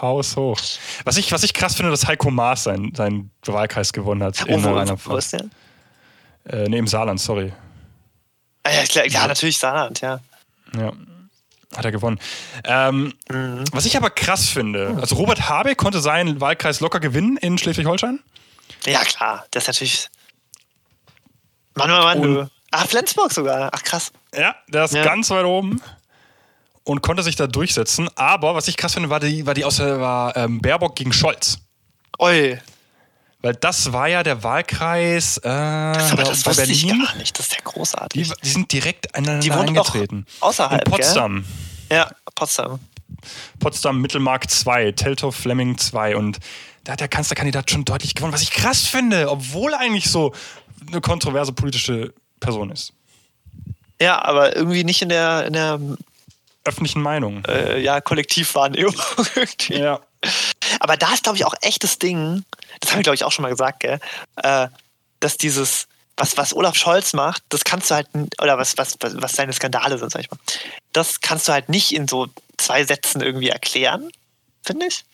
Haus 0.00 0.36
hoch. 0.36 0.60
Was 1.04 1.16
ich, 1.16 1.32
was 1.32 1.42
ich 1.42 1.54
krass 1.54 1.74
finde, 1.74 1.90
dass 1.90 2.06
Heiko 2.06 2.30
Maas 2.30 2.64
seinen 2.64 2.94
sein 2.94 3.30
Wahlkreis 3.46 3.92
gewonnen 3.92 4.22
hat. 4.22 4.44
Oh, 4.46 4.62
wo, 4.62 5.12
wo 5.12 5.16
ist 5.16 5.32
der? 5.32 5.44
Äh, 6.44 6.68
nee, 6.68 6.78
im 6.78 6.86
Saarland, 6.86 7.20
sorry. 7.20 7.52
Ah, 8.62 8.70
ja, 8.70 8.84
klar, 8.84 9.06
ja, 9.06 9.26
natürlich 9.26 9.58
Saarland, 9.58 10.00
ja. 10.00 10.20
Ja, 10.76 10.92
hat 11.74 11.84
er 11.84 11.92
gewonnen. 11.92 12.18
Ähm, 12.64 13.14
mhm. 13.30 13.64
Was 13.72 13.86
ich 13.86 13.96
aber 13.96 14.10
krass 14.10 14.48
finde, 14.48 14.98
also 15.00 15.16
Robert 15.16 15.48
Habeck 15.48 15.78
konnte 15.78 16.00
seinen 16.00 16.40
Wahlkreis 16.40 16.80
locker 16.80 17.00
gewinnen 17.00 17.38
in 17.38 17.56
Schleswig-Holstein. 17.56 18.20
Ja, 18.84 19.02
klar, 19.04 19.46
das 19.50 19.64
ist 19.64 19.68
natürlich. 19.68 20.08
Mann, 21.74 21.90
Mann, 21.90 22.02
Mann, 22.02 22.22
du. 22.22 22.50
Ah, 22.70 22.84
Flensburg 22.84 23.32
sogar. 23.32 23.70
Ach, 23.72 23.82
krass. 23.82 24.12
Ja, 24.34 24.54
der 24.68 24.84
ist 24.84 24.94
ja. 24.94 25.02
ganz 25.04 25.30
weit 25.30 25.46
oben 25.46 25.80
und 26.88 27.02
konnte 27.02 27.22
sich 27.22 27.36
da 27.36 27.46
durchsetzen. 27.46 28.08
Aber 28.16 28.54
was 28.54 28.66
ich 28.66 28.78
krass 28.78 28.94
finde, 28.94 29.10
war 29.10 29.20
die, 29.20 29.44
war 29.44 29.52
die 29.52 29.66
aus 29.66 29.78
war, 29.78 30.34
ähm, 30.38 30.62
Baerbock 30.62 30.96
gegen 30.96 31.12
Scholz. 31.12 31.58
Oi. 32.18 32.58
Weil 33.42 33.54
das 33.54 33.92
war 33.92 34.08
ja 34.08 34.22
der 34.22 34.42
Wahlkreis 34.42 35.36
äh, 35.36 35.42
das, 35.42 36.12
aber 36.12 36.22
das 36.24 36.42
bei 36.44 36.54
Berlin. 36.54 36.74
Ich 36.74 37.06
gar 37.06 37.16
nicht. 37.16 37.38
Das 37.38 37.46
ist 37.46 37.54
ja 37.56 37.60
großartig. 37.62 38.28
Die, 38.28 38.34
die 38.42 38.48
sind 38.48 38.72
direkt 38.72 39.14
aneinander 39.14 39.40
die 39.42 39.52
eingetreten. 39.52 40.24
Außerhalb. 40.40 40.86
In 40.86 40.90
Potsdam. 40.90 41.44
Gell? 41.90 41.98
Ja, 41.98 42.10
Potsdam. 42.34 42.80
Potsdam 43.60 44.00
Mittelmark 44.00 44.48
2, 44.48 44.92
Teltow 44.92 45.34
Fleming 45.34 45.76
2 45.76 46.16
und 46.16 46.38
da 46.84 46.92
hat 46.92 47.00
der 47.00 47.08
Kanzlerkandidat 47.08 47.70
schon 47.70 47.84
deutlich 47.84 48.14
gewonnen, 48.14 48.32
was 48.32 48.40
ich 48.40 48.50
krass 48.50 48.86
finde, 48.86 49.30
obwohl 49.30 49.74
eigentlich 49.74 50.10
so 50.10 50.32
eine 50.86 51.02
kontroverse 51.02 51.52
politische 51.52 52.14
Person 52.40 52.70
ist. 52.70 52.94
Ja, 54.00 54.22
aber 54.24 54.56
irgendwie 54.56 54.84
nicht 54.84 55.02
in 55.02 55.10
der, 55.10 55.46
in 55.46 55.52
der 55.52 55.78
öffentlichen 56.68 57.02
Meinung. 57.02 57.44
Äh, 57.44 57.80
ja, 57.80 58.00
Kollektivwahrnehmung. 58.00 58.94
ja. 59.68 60.00
Aber 60.80 60.96
da 60.96 61.12
ist, 61.12 61.22
glaube 61.22 61.38
ich, 61.38 61.44
auch 61.44 61.54
echtes 61.60 61.98
Ding, 61.98 62.44
das 62.80 62.90
habe 62.90 63.00
ich, 63.00 63.04
glaube 63.04 63.14
ich, 63.14 63.24
auch 63.24 63.32
schon 63.32 63.42
mal 63.42 63.50
gesagt, 63.50 63.80
gell, 63.80 64.00
äh, 64.36 64.68
dass 65.20 65.36
dieses, 65.36 65.88
was, 66.16 66.36
was 66.36 66.54
Olaf 66.54 66.76
Scholz 66.76 67.12
macht, 67.12 67.42
das 67.48 67.64
kannst 67.64 67.90
du 67.90 67.94
halt, 67.94 68.08
oder 68.40 68.58
was, 68.58 68.76
was, 68.76 68.96
was 69.00 69.32
seine 69.32 69.52
Skandale 69.52 69.98
sind, 69.98 70.10
sag 70.10 70.22
ich 70.22 70.30
mal, 70.30 70.38
das 70.92 71.20
kannst 71.20 71.48
du 71.48 71.52
halt 71.52 71.68
nicht 71.68 71.92
in 71.92 72.08
so 72.08 72.26
zwei 72.56 72.84
Sätzen 72.84 73.20
irgendwie 73.20 73.48
erklären, 73.48 74.10
finde 74.64 74.86
ich. 74.86 75.04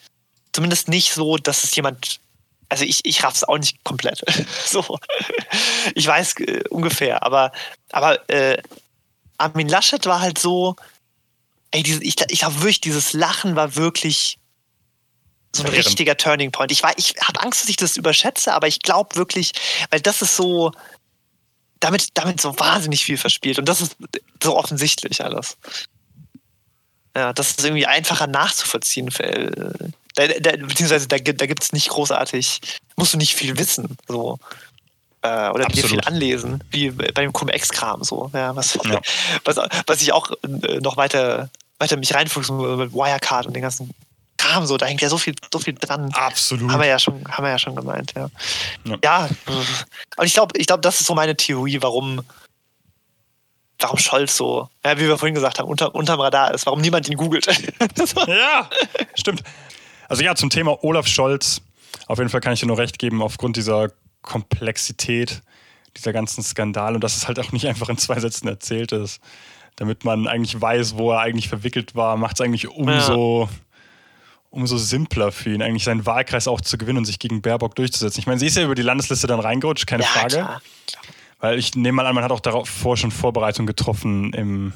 Zumindest 0.53 0.89
nicht 0.89 1.13
so, 1.13 1.37
dass 1.37 1.65
es 1.65 1.75
jemand 1.75 2.21
also 2.69 2.85
ich, 2.85 3.05
ich 3.05 3.23
raff's 3.23 3.45
auch 3.45 3.59
nicht 3.59 3.85
komplett. 3.85 4.25
so. 4.67 4.99
Ich 5.95 6.07
weiß 6.07 6.35
äh, 6.41 6.65
ungefähr, 6.71 7.23
aber, 7.23 7.53
aber 7.93 8.29
äh, 8.29 8.61
Armin 9.39 9.69
Laschet 9.69 10.05
war 10.07 10.21
halt 10.21 10.39
so, 10.39 10.75
ey, 11.75 11.83
diese, 11.83 12.03
ich, 12.03 12.15
ich 12.29 12.39
glaube 12.39 12.61
wirklich, 12.61 12.81
dieses 12.81 13.13
Lachen 13.13 13.57
war 13.57 13.75
wirklich 13.75 14.39
so 15.55 15.63
ein 15.63 15.67
Verheerend. 15.67 15.87
richtiger 15.87 16.17
Turning 16.17 16.53
Point. 16.53 16.71
Ich, 16.71 16.83
ich 16.97 17.15
habe 17.21 17.43
Angst, 17.43 17.63
dass 17.63 17.69
ich 17.69 17.77
das 17.77 17.97
überschätze, 17.97 18.55
aber 18.55 18.69
ich 18.69 18.81
glaube 18.81 19.17
wirklich, 19.17 19.53
weil 19.91 20.01
das 20.01 20.23
ist 20.23 20.37
so, 20.37 20.73
damit, 21.81 22.09
damit 22.15 22.41
so 22.41 22.59
wahnsinnig 22.59 23.05
viel 23.05 23.19
verspielt 23.19 23.59
und 23.59 23.69
das 23.69 23.81
ist 23.81 23.97
so 24.43 24.57
offensichtlich 24.57 25.25
alles. 25.25 25.57
Ja, 27.17 27.33
das 27.33 27.51
ist 27.51 27.65
irgendwie 27.65 27.87
einfacher 27.87 28.27
nachzuvollziehen. 28.27 29.11
Da, 30.15 30.27
da, 30.29 30.51
beziehungsweise 30.53 31.09
da, 31.09 31.19
da 31.19 31.47
gibt 31.47 31.63
es 31.63 31.73
nicht 31.73 31.89
großartig, 31.89 32.61
musst 32.97 33.15
du 33.15 33.19
nicht 33.19 33.35
viel 33.35 33.59
wissen. 33.59 33.97
So. 34.07 34.39
Äh, 35.23 35.49
oder 35.51 35.67
dir 35.67 35.85
viel 35.85 36.01
anlesen, 36.03 36.63
wie 36.71 36.91
bei 36.91 37.23
dem 37.23 37.33
Cum-Ex-Kram 37.33 38.05
so. 38.05 38.31
Ja, 38.35 38.55
was, 38.55 38.75
ja. 38.85 39.01
Was, 39.45 39.57
was 39.87 40.03
ich 40.03 40.13
auch 40.13 40.31
äh, 40.43 40.81
noch 40.81 40.97
weiter, 40.97 41.51
weiter 41.79 41.97
mich 41.97 42.15
reinfuchsen 42.15 42.57
mit 42.77 42.93
Wirecard 42.93 43.47
und 43.47 43.55
den 43.55 43.63
ganzen 43.63 43.91
Kram 44.37 44.67
so, 44.67 44.77
da 44.77 44.87
hängt 44.87 45.01
ja 45.01 45.09
so 45.09 45.17
viel, 45.17 45.35
so 45.53 45.59
viel 45.59 45.75
dran. 45.75 46.11
Absolut. 46.13 46.71
Haben 46.71 46.81
wir 46.81 46.87
ja 46.87 46.99
schon, 46.99 47.25
haben 47.29 47.45
wir 47.45 47.51
ja 47.51 47.59
schon 47.59 47.75
gemeint, 47.75 48.13
ja. 48.15 48.29
Ja, 48.85 48.99
ja 49.03 49.29
und 50.17 50.27
ich 50.27 50.35
glaube, 50.35 50.59
ich 50.59 50.67
glaube, 50.67 50.81
das 50.83 51.01
ist 51.01 51.07
so 51.07 51.15
meine 51.15 51.37
Theorie, 51.37 51.81
warum, 51.81 52.23
warum 53.79 53.99
Scholz 53.99 54.37
so, 54.37 54.69
ja, 54.85 54.99
wie 54.99 55.09
wir 55.09 55.19
vorhin 55.19 55.35
gesagt 55.35 55.59
haben, 55.59 55.69
unter, 55.69 55.95
unterm 55.95 56.21
Radar 56.21 56.53
ist, 56.53 56.67
warum 56.67 56.81
niemand 56.81 57.09
ihn 57.09 57.17
googelt. 57.17 57.47
ja, 58.27 58.69
stimmt. 59.15 59.43
Also 60.09 60.23
ja, 60.23 60.35
zum 60.35 60.51
Thema 60.51 60.83
Olaf 60.85 61.07
Scholz, 61.07 61.63
auf 62.07 62.19
jeden 62.19 62.31
Fall 62.31 62.41
kann 62.41 62.53
ich 62.53 62.61
dir 62.61 62.67
nur 62.67 62.79
recht 62.79 62.99
geben, 62.99 63.23
aufgrund 63.23 63.57
dieser 63.57 63.93
Komplexität 64.21 65.43
dieser 65.97 66.13
ganzen 66.13 66.43
Skandale 66.43 66.97
und 66.97 67.05
dass 67.05 67.17
es 67.17 67.29
halt 67.29 67.39
auch 67.39 67.53
nicht 67.53 67.67
einfach 67.67 67.89
in 67.89 67.99
zwei 67.99 68.19
Sätzen 68.19 68.49
erzählt 68.49 68.93
ist, 68.93 69.21
damit 69.77 70.05
man 70.05 70.27
eigentlich 70.27 70.61
weiß, 70.61 70.97
wo 70.97 71.13
er 71.13 71.21
eigentlich 71.21 71.49
verwickelt 71.49 71.95
war, 71.95 72.17
macht 72.17 72.37
es 72.37 72.41
eigentlich 72.41 72.69
umso, 72.69 73.49
ja. 73.51 73.57
umso 74.51 74.79
simpler 74.79 75.33
für 75.33 75.53
ihn, 75.53 75.63
eigentlich 75.63 75.85
seinen 75.85 76.07
Wahlkreis 76.07 76.47
auch 76.49 76.61
zu 76.61 76.79
gewinnen 76.79 76.99
und 76.99 77.05
sich 77.05 77.19
gegen 77.19 77.43
Baerbock 77.43 77.75
durchzusetzen. 77.75 78.21
Ich 78.21 78.27
meine, 78.27 78.39
sie 78.39 78.47
ist 78.47 78.57
ja 78.57 78.65
über 78.65 78.75
die 78.75 78.83
Landesliste 78.83 79.27
dann 79.27 79.41
reingerutscht, 79.41 79.87
keine 79.87 80.05
ja, 80.05 80.09
Frage. 80.09 80.37
Klar, 80.37 80.63
klar. 80.87 81.03
Weil 81.41 81.59
ich 81.59 81.75
nehme 81.75 81.97
mal 81.97 82.07
an, 82.07 82.15
man 82.15 82.25
hat 82.25 82.33
auch 82.33 82.41
darauf 82.41 82.69
vor 82.69 82.97
schon 82.97 83.11
Vorbereitungen 83.11 83.67
getroffen 83.67 84.33
im 84.33 84.73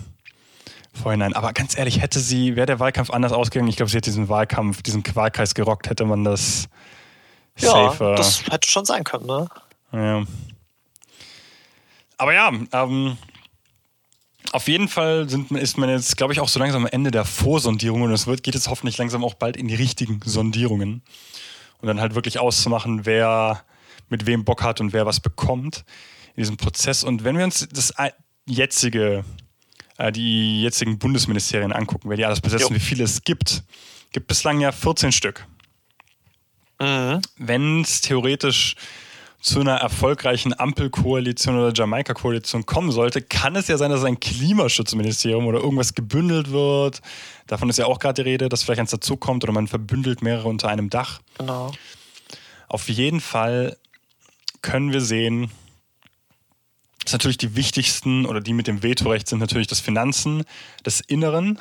Vorhinein. 0.92 1.32
Aber 1.32 1.52
ganz 1.52 1.78
ehrlich, 1.78 2.02
hätte 2.02 2.20
sie, 2.20 2.56
wäre 2.56 2.66
der 2.66 2.80
Wahlkampf 2.80 3.10
anders 3.10 3.32
ausgegangen, 3.32 3.70
ich 3.70 3.76
glaube, 3.76 3.90
sie 3.90 3.96
hätte 3.96 4.10
diesen 4.10 4.28
Wahlkampf, 4.28 4.82
diesen 4.82 5.04
Wahlkreis 5.14 5.54
gerockt, 5.54 5.88
hätte 5.88 6.04
man 6.04 6.24
das 6.24 6.68
ja, 7.56 7.70
safer. 7.70 8.16
das 8.16 8.44
hätte 8.50 8.68
schon 8.68 8.84
sein 8.84 9.04
können, 9.04 9.26
ne? 9.26 9.48
Ja. 9.92 10.24
Aber 12.18 12.34
ja, 12.34 12.52
ähm, 12.72 13.16
auf 14.52 14.68
jeden 14.68 14.88
Fall 14.88 15.28
sind, 15.28 15.50
ist 15.52 15.78
man 15.78 15.88
jetzt, 15.88 16.16
glaube 16.16 16.32
ich, 16.32 16.40
auch 16.40 16.48
so 16.48 16.58
langsam 16.58 16.84
am 16.84 16.90
Ende 16.90 17.10
der 17.10 17.24
Vorsondierung 17.24 18.02
und 18.02 18.12
es 18.12 18.26
wird, 18.26 18.42
geht 18.42 18.54
jetzt 18.54 18.68
hoffentlich 18.68 18.98
langsam 18.98 19.24
auch 19.24 19.34
bald 19.34 19.56
in 19.56 19.68
die 19.68 19.74
richtigen 19.74 20.20
Sondierungen. 20.24 21.02
Und 21.80 21.86
dann 21.86 22.00
halt 22.00 22.14
wirklich 22.14 22.40
auszumachen, 22.40 23.06
wer 23.06 23.62
mit 24.08 24.26
wem 24.26 24.44
Bock 24.44 24.62
hat 24.62 24.80
und 24.80 24.92
wer 24.92 25.06
was 25.06 25.20
bekommt 25.20 25.84
in 26.34 26.42
diesem 26.42 26.56
Prozess. 26.56 27.04
Und 27.04 27.24
wenn 27.24 27.36
wir 27.36 27.44
uns 27.44 27.68
das 27.70 27.94
jetzige 28.46 29.24
äh, 29.98 30.12
die 30.12 30.62
jetzigen 30.62 30.98
Bundesministerien 30.98 31.72
angucken, 31.72 32.08
wer 32.08 32.16
die 32.16 32.24
alles 32.24 32.40
besetzen, 32.40 32.72
jo. 32.72 32.74
wie 32.76 32.84
viele 32.84 33.04
es 33.04 33.22
gibt, 33.22 33.64
gibt 34.12 34.28
bislang 34.28 34.60
ja 34.60 34.72
14 34.72 35.12
Stück. 35.12 35.46
Mhm. 36.80 37.20
Wenn 37.36 37.82
es 37.82 38.00
theoretisch 38.00 38.76
zu 39.40 39.60
einer 39.60 39.76
erfolgreichen 39.76 40.58
Ampelkoalition 40.58 41.56
oder 41.56 41.72
Jamaika-Koalition 41.72 42.66
kommen 42.66 42.90
sollte, 42.90 43.22
kann 43.22 43.54
es 43.54 43.68
ja 43.68 43.78
sein, 43.78 43.90
dass 43.90 44.02
ein 44.02 44.18
Klimaschutzministerium 44.18 45.46
oder 45.46 45.60
irgendwas 45.60 45.94
gebündelt 45.94 46.50
wird. 46.50 47.00
Davon 47.46 47.70
ist 47.70 47.78
ja 47.78 47.86
auch 47.86 48.00
gerade 48.00 48.22
die 48.22 48.30
Rede, 48.30 48.48
dass 48.48 48.64
vielleicht 48.64 48.80
eins 48.80 48.90
dazukommt 48.90 49.44
oder 49.44 49.52
man 49.52 49.68
verbündelt 49.68 50.22
mehrere 50.22 50.48
unter 50.48 50.68
einem 50.68 50.90
Dach. 50.90 51.20
Genau. 51.38 51.72
Auf 52.68 52.88
jeden 52.88 53.20
Fall 53.20 53.76
können 54.60 54.92
wir 54.92 55.00
sehen, 55.00 55.50
ist 57.04 57.12
natürlich 57.12 57.38
die 57.38 57.54
wichtigsten 57.54 58.26
oder 58.26 58.40
die 58.40 58.52
mit 58.52 58.66
dem 58.66 58.82
Vetorecht 58.82 59.28
sind 59.28 59.38
natürlich 59.38 59.68
das 59.68 59.80
Finanzen, 59.80 60.42
das 60.82 61.00
Inneren, 61.00 61.60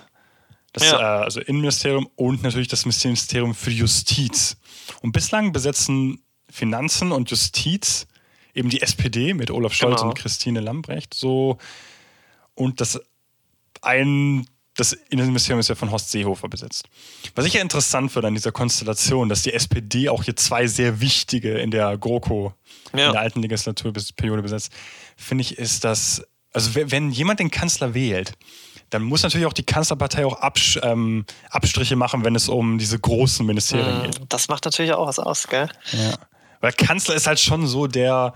das 0.73 0.83
ja. 0.83 0.99
äh, 0.99 1.23
also 1.23 1.39
Innenministerium 1.39 2.09
und 2.15 2.41
natürlich 2.41 2.67
das 2.67 2.85
Ministerium 2.85 3.53
für 3.53 3.71
Justiz. 3.71 4.57
Und 5.01 5.11
bislang 5.11 5.51
besetzen 5.53 6.19
Finanzen 6.49 7.11
und 7.11 7.29
Justiz 7.29 8.07
eben 8.53 8.69
die 8.69 8.81
SPD 8.81 9.33
mit 9.33 9.51
Olaf 9.51 9.73
Scholz 9.73 9.97
genau. 9.97 10.09
und 10.09 10.17
Christine 10.17 10.59
Lambrecht 10.59 11.13
so 11.13 11.57
und 12.55 12.81
das 12.81 12.99
ein 13.81 14.47
das 14.77 14.93
Innenministerium 14.93 15.59
ist 15.59 15.69
ja 15.69 15.75
von 15.75 15.91
Horst 15.91 16.11
Seehofer 16.11 16.47
besetzt. 16.47 16.87
Was 17.35 17.45
ich 17.45 17.53
ja 17.53 17.61
interessant 17.61 18.11
finde 18.11 18.27
an 18.27 18.35
dieser 18.35 18.51
Konstellation, 18.51 19.27
dass 19.27 19.41
die 19.41 19.51
SPD 19.51 20.07
auch 20.07 20.23
hier 20.23 20.35
zwei 20.35 20.67
sehr 20.67 21.01
wichtige 21.01 21.57
in 21.57 21.71
der 21.71 21.97
GroKo, 21.97 22.53
ja. 22.93 23.07
in 23.07 23.13
der 23.13 23.21
alten 23.21 23.41
Legislaturperiode 23.41 24.43
besetzt, 24.43 24.71
finde 25.17 25.41
ich, 25.41 25.57
ist 25.57 25.83
das, 25.83 26.23
also 26.53 26.75
wenn 26.75 27.11
jemand 27.11 27.39
den 27.39 27.49
Kanzler 27.49 27.95
wählt, 27.95 28.33
dann 28.91 29.01
muss 29.01 29.23
natürlich 29.23 29.47
auch 29.47 29.53
die 29.53 29.65
Kanzlerpartei 29.65 30.25
auch 30.25 30.39
Abs 30.39 30.79
ähm, 30.81 31.25
Abstriche 31.49 31.95
machen, 31.95 32.23
wenn 32.23 32.35
es 32.35 32.47
um 32.47 32.77
diese 32.77 32.97
großen 32.99 33.45
Ministerien 33.45 33.99
mm, 33.99 34.03
geht. 34.03 34.21
Das 34.29 34.47
macht 34.47 34.63
natürlich 34.63 34.93
auch 34.93 35.07
was 35.07 35.19
aus, 35.19 35.47
gell? 35.47 35.69
Ja. 35.91 36.17
Weil 36.61 36.73
Kanzler 36.73 37.15
ist 37.15 37.27
halt 37.27 37.39
schon 37.39 37.67
so 37.67 37.87
der, 37.87 38.33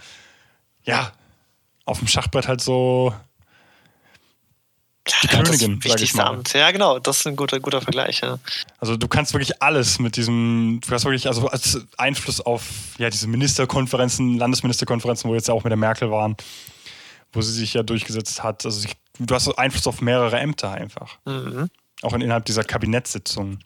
ja, 0.83 1.11
auf 1.85 1.99
dem 1.99 2.07
Schachbrett 2.07 2.47
halt 2.47 2.61
so 2.61 3.13
die 5.07 5.27
ja, 5.27 5.43
Königin, 5.43 5.79
das 5.79 5.91
wichtigste 5.91 6.23
Amt. 6.23 6.53
Ja, 6.53 6.69
genau, 6.71 6.99
das 6.99 7.21
ist 7.21 7.27
ein 7.27 7.35
guter, 7.35 7.59
guter 7.59 7.81
Vergleich. 7.81 8.21
Ja. 8.21 8.37
Also 8.77 8.97
du 8.97 9.07
kannst 9.07 9.33
wirklich 9.33 9.61
alles 9.61 9.99
mit 9.99 10.15
diesem, 10.15 10.79
du 10.85 10.91
hast 10.91 11.05
wirklich 11.05 11.27
also 11.27 11.47
als 11.47 11.85
Einfluss 11.97 12.39
auf 12.39 12.63
ja, 12.97 13.09
diese 13.09 13.27
Ministerkonferenzen, 13.27 14.37
Landesministerkonferenzen, 14.37 15.29
wo 15.29 15.33
jetzt 15.33 15.47
ja 15.47 15.53
auch 15.53 15.63
mit 15.63 15.71
der 15.71 15.77
Merkel 15.77 16.11
waren, 16.11 16.37
wo 17.33 17.41
sie 17.41 17.51
sich 17.51 17.73
ja 17.73 17.81
durchgesetzt 17.81 18.43
hat. 18.43 18.63
Also 18.63 18.87
du 19.17 19.35
hast 19.35 19.47
Einfluss 19.57 19.87
auf 19.87 20.01
mehrere 20.01 20.39
Ämter 20.39 20.71
einfach. 20.71 21.17
Mhm. 21.25 21.69
Auch 22.03 22.13
innerhalb 22.13 22.45
dieser 22.45 22.63
Kabinettssitzungen. 22.63 23.63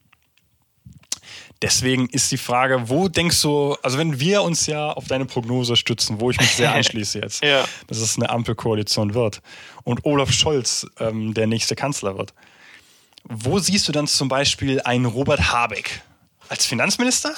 Deswegen 1.61 2.09
ist 2.09 2.31
die 2.31 2.37
Frage, 2.37 2.89
wo 2.89 3.07
denkst 3.07 3.41
du, 3.41 3.75
also 3.81 3.97
wenn 3.97 4.19
wir 4.19 4.43
uns 4.43 4.65
ja 4.65 4.91
auf 4.91 5.07
deine 5.07 5.25
Prognose 5.25 5.75
stützen, 5.75 6.19
wo 6.19 6.29
ich 6.29 6.39
mich 6.39 6.55
sehr 6.55 6.71
anschließe 6.75 7.19
jetzt, 7.19 7.43
ja. 7.43 7.65
dass 7.87 7.97
es 7.99 8.17
eine 8.17 8.29
Ampelkoalition 8.29 9.13
wird 9.13 9.41
und 9.83 10.05
Olaf 10.05 10.31
Scholz 10.31 10.85
ähm, 10.99 11.33
der 11.33 11.47
nächste 11.47 11.75
Kanzler 11.75 12.17
wird, 12.17 12.33
wo 13.23 13.57
siehst 13.59 13.87
du 13.87 13.91
dann 13.91 14.07
zum 14.07 14.27
Beispiel 14.27 14.81
einen 14.81 15.05
Robert 15.05 15.51
Habeck 15.51 16.01
als 16.49 16.65
Finanzminister? 16.65 17.33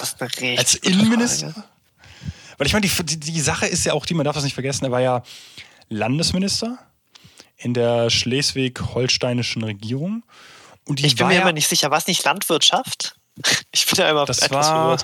als 0.58 0.74
Innenminister? 0.74 1.52
Frage. 1.52 1.68
Weil 2.58 2.66
ich 2.66 2.72
meine, 2.72 2.86
die, 2.86 3.04
die, 3.04 3.32
die 3.32 3.40
Sache 3.40 3.66
ist 3.66 3.86
ja 3.86 3.92
auch 3.92 4.04
die, 4.04 4.14
man 4.14 4.24
darf 4.24 4.34
das 4.34 4.44
nicht 4.44 4.54
vergessen, 4.54 4.84
er 4.84 4.90
war 4.90 5.00
ja 5.00 5.22
Landesminister 5.88 6.78
in 7.56 7.72
der 7.72 8.10
schleswig-holsteinischen 8.10 9.64
Regierung. 9.64 10.24
Und 10.84 11.02
ich 11.02 11.16
bin 11.16 11.28
mir 11.28 11.34
ja, 11.34 11.42
immer 11.42 11.52
nicht 11.52 11.68
sicher, 11.68 11.90
war 11.90 11.98
es 11.98 12.06
nicht 12.06 12.24
Landwirtschaft? 12.24 13.17
Ich 13.70 13.86
bin 13.86 13.98
ja 13.98 14.10
immer 14.10 14.24
das 14.24 14.40
etwas 14.40 14.68
war, 14.68 14.98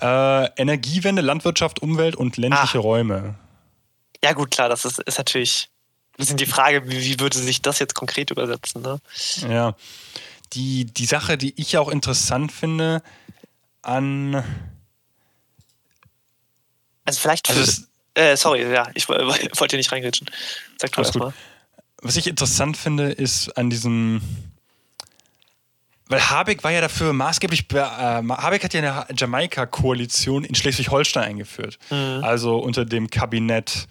äh, 0.00 0.50
Energiewende, 0.56 1.22
Landwirtschaft, 1.22 1.80
Umwelt 1.80 2.16
und 2.16 2.36
ländliche 2.36 2.78
ah. 2.78 2.82
Räume. 2.82 3.34
Ja, 4.22 4.32
gut, 4.32 4.50
klar, 4.50 4.68
das 4.68 4.84
ist, 4.84 4.98
ist 5.00 5.18
natürlich 5.18 5.68
ein 6.12 6.16
bisschen 6.18 6.36
die 6.36 6.46
Frage, 6.46 6.88
wie, 6.88 7.00
wie 7.00 7.20
würde 7.20 7.38
sich 7.38 7.62
das 7.62 7.78
jetzt 7.78 7.94
konkret 7.94 8.30
übersetzen. 8.30 8.82
Ne? 8.82 8.98
Ja. 9.48 9.74
Die, 10.52 10.86
die 10.86 11.06
Sache, 11.06 11.38
die 11.38 11.54
ich 11.60 11.76
auch 11.78 11.88
interessant 11.88 12.52
finde, 12.52 13.02
an. 13.82 14.42
Also, 17.04 17.20
vielleicht. 17.20 17.48
Für, 17.48 17.60
also 17.60 17.82
äh, 18.14 18.36
sorry, 18.36 18.70
ja, 18.72 18.88
ich 18.94 19.08
wollte 19.08 19.68
hier 19.70 19.78
nicht 19.78 19.92
reingritschen. 19.92 20.28
Sag 20.80 20.92
du 20.92 21.02
erstmal. 21.02 21.34
Was 22.02 22.16
ich 22.16 22.26
interessant 22.26 22.76
finde, 22.76 23.10
ist 23.10 23.56
an 23.56 23.68
diesem 23.68 24.22
weil 26.08 26.20
Habeck 26.20 26.62
war 26.62 26.70
ja 26.70 26.80
dafür 26.80 27.12
maßgeblich, 27.12 27.66
äh, 27.72 27.78
Habeck 27.78 28.64
hat 28.64 28.74
ja 28.74 28.80
eine 28.80 29.06
Jamaika-Koalition 29.16 30.44
in 30.44 30.54
Schleswig-Holstein 30.54 31.24
eingeführt. 31.24 31.78
Mhm. 31.90 32.20
Also 32.22 32.58
unter 32.58 32.84
dem 32.84 33.10
Kabinett 33.10 33.88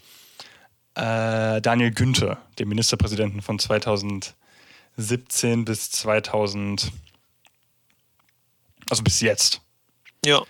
äh, 0.96 1.62
Daniel 1.62 1.92
Günther, 1.92 2.38
dem 2.58 2.70
Ministerpräsidenten 2.70 3.42
von 3.42 3.60
2017 3.60 5.66
bis 5.66 5.92
2000, 5.92 6.92
also 8.90 9.04
bis 9.04 9.20
jetzt. 9.20 9.62
Ja. 10.26 10.42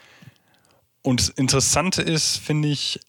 Und 1.01 1.19
das 1.19 1.29
Interessante 1.29 2.01
ist, 2.01 2.37
finde 2.37 2.67
ich, 2.67 2.99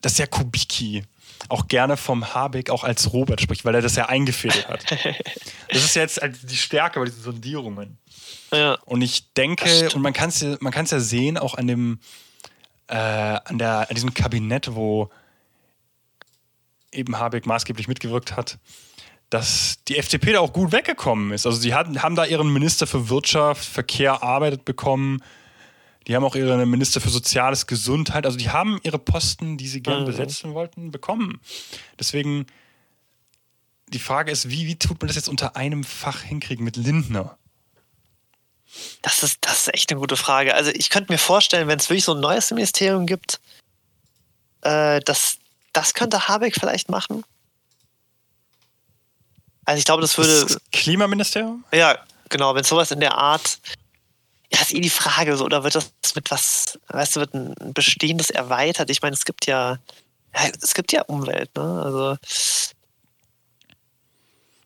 dass 0.00 0.14
der 0.14 0.26
Kubicki 0.26 1.04
auch 1.48 1.68
gerne 1.68 1.96
vom 1.96 2.34
Habeck 2.34 2.70
auch 2.70 2.84
als 2.84 3.12
Robert 3.12 3.40
spricht, 3.40 3.64
weil 3.64 3.74
er 3.74 3.82
das 3.82 3.96
ja 3.96 4.06
eingefädelt 4.06 4.68
hat. 4.68 4.90
das 5.68 5.84
ist 5.84 5.96
jetzt 5.96 6.20
die 6.42 6.56
Stärke 6.56 6.98
bei 6.98 7.06
diesen 7.06 7.22
Sondierungen. 7.22 7.98
Ja. 8.52 8.78
Und 8.84 9.02
ich 9.02 9.32
denke, 9.34 9.90
und 9.94 10.02
man 10.02 10.12
kann 10.12 10.28
es 10.30 10.42
man 10.60 10.72
ja 10.72 11.00
sehen, 11.00 11.38
auch 11.38 11.54
an 11.54 11.66
dem, 11.66 11.98
äh, 12.88 12.96
an, 12.96 13.58
der, 13.58 13.88
an 13.88 13.94
diesem 13.94 14.14
Kabinett, 14.14 14.74
wo 14.74 15.10
eben 16.92 17.18
Habeck 17.18 17.46
maßgeblich 17.46 17.88
mitgewirkt 17.88 18.36
hat, 18.36 18.58
dass 19.30 19.82
die 19.88 19.96
FDP 19.98 20.32
da 20.32 20.40
auch 20.40 20.52
gut 20.52 20.72
weggekommen 20.72 21.32
ist. 21.32 21.46
Also 21.46 21.58
sie 21.58 21.74
hatten, 21.74 22.02
haben 22.02 22.14
da 22.14 22.24
ihren 22.24 22.52
Minister 22.52 22.86
für 22.86 23.08
Wirtschaft, 23.08 23.64
Verkehr, 23.64 24.22
Arbeit 24.22 24.64
bekommen. 24.64 25.22
Die 26.06 26.14
haben 26.14 26.24
auch 26.24 26.34
ihre 26.34 26.66
Minister 26.66 27.00
für 27.00 27.08
Soziales, 27.08 27.66
Gesundheit. 27.66 28.26
Also 28.26 28.36
die 28.36 28.50
haben 28.50 28.78
ihre 28.82 28.98
Posten, 28.98 29.56
die 29.56 29.68
sie 29.68 29.82
gerne 29.82 30.02
mhm. 30.02 30.06
besetzen 30.06 30.54
wollten, 30.54 30.90
bekommen. 30.90 31.40
Deswegen 31.98 32.46
die 33.88 33.98
Frage 33.98 34.30
ist, 34.30 34.50
wie, 34.50 34.66
wie 34.66 34.76
tut 34.76 35.00
man 35.00 35.08
das 35.08 35.16
jetzt 35.16 35.28
unter 35.28 35.56
einem 35.56 35.84
Fach 35.84 36.22
hinkriegen 36.22 36.64
mit 36.64 36.76
Lindner? 36.76 37.38
Das 39.02 39.22
ist, 39.22 39.38
das 39.42 39.60
ist 39.60 39.74
echt 39.74 39.90
eine 39.90 40.00
gute 40.00 40.16
Frage. 40.16 40.54
Also 40.54 40.70
ich 40.72 40.90
könnte 40.90 41.12
mir 41.12 41.18
vorstellen, 41.18 41.68
wenn 41.68 41.78
es 41.78 41.88
wirklich 41.88 42.04
so 42.04 42.14
ein 42.14 42.20
neues 42.20 42.50
Ministerium 42.50 43.06
gibt, 43.06 43.40
äh, 44.62 45.00
dass 45.00 45.38
das 45.72 45.94
könnte 45.94 46.28
Habeck 46.28 46.54
vielleicht 46.58 46.88
machen. 46.88 47.24
Also 49.64 49.78
ich 49.78 49.84
glaube, 49.84 50.02
das 50.02 50.18
würde. 50.18 50.42
Das 50.42 50.58
Klimaministerium? 50.72 51.64
Ja, 51.72 51.98
genau, 52.28 52.54
wenn 52.54 52.64
sowas 52.64 52.90
in 52.90 53.00
der 53.00 53.16
Art. 53.16 53.58
Ja, 54.54 54.60
ist 54.60 54.72
eh 54.72 54.80
die 54.80 54.90
Frage, 54.90 55.36
so, 55.36 55.44
oder 55.44 55.64
wird 55.64 55.74
das 55.74 55.92
mit 56.14 56.30
was, 56.30 56.78
weißt 56.86 57.16
du, 57.16 57.20
wird 57.20 57.34
ein 57.34 57.54
bestehendes 57.74 58.30
erweitert? 58.30 58.88
Ich 58.88 59.02
meine, 59.02 59.14
es 59.14 59.24
gibt 59.24 59.46
ja, 59.46 59.78
es 60.62 60.74
gibt 60.74 60.92
ja 60.92 61.02
Umwelt, 61.02 61.50
ne? 61.56 61.82
Also. 61.82 62.16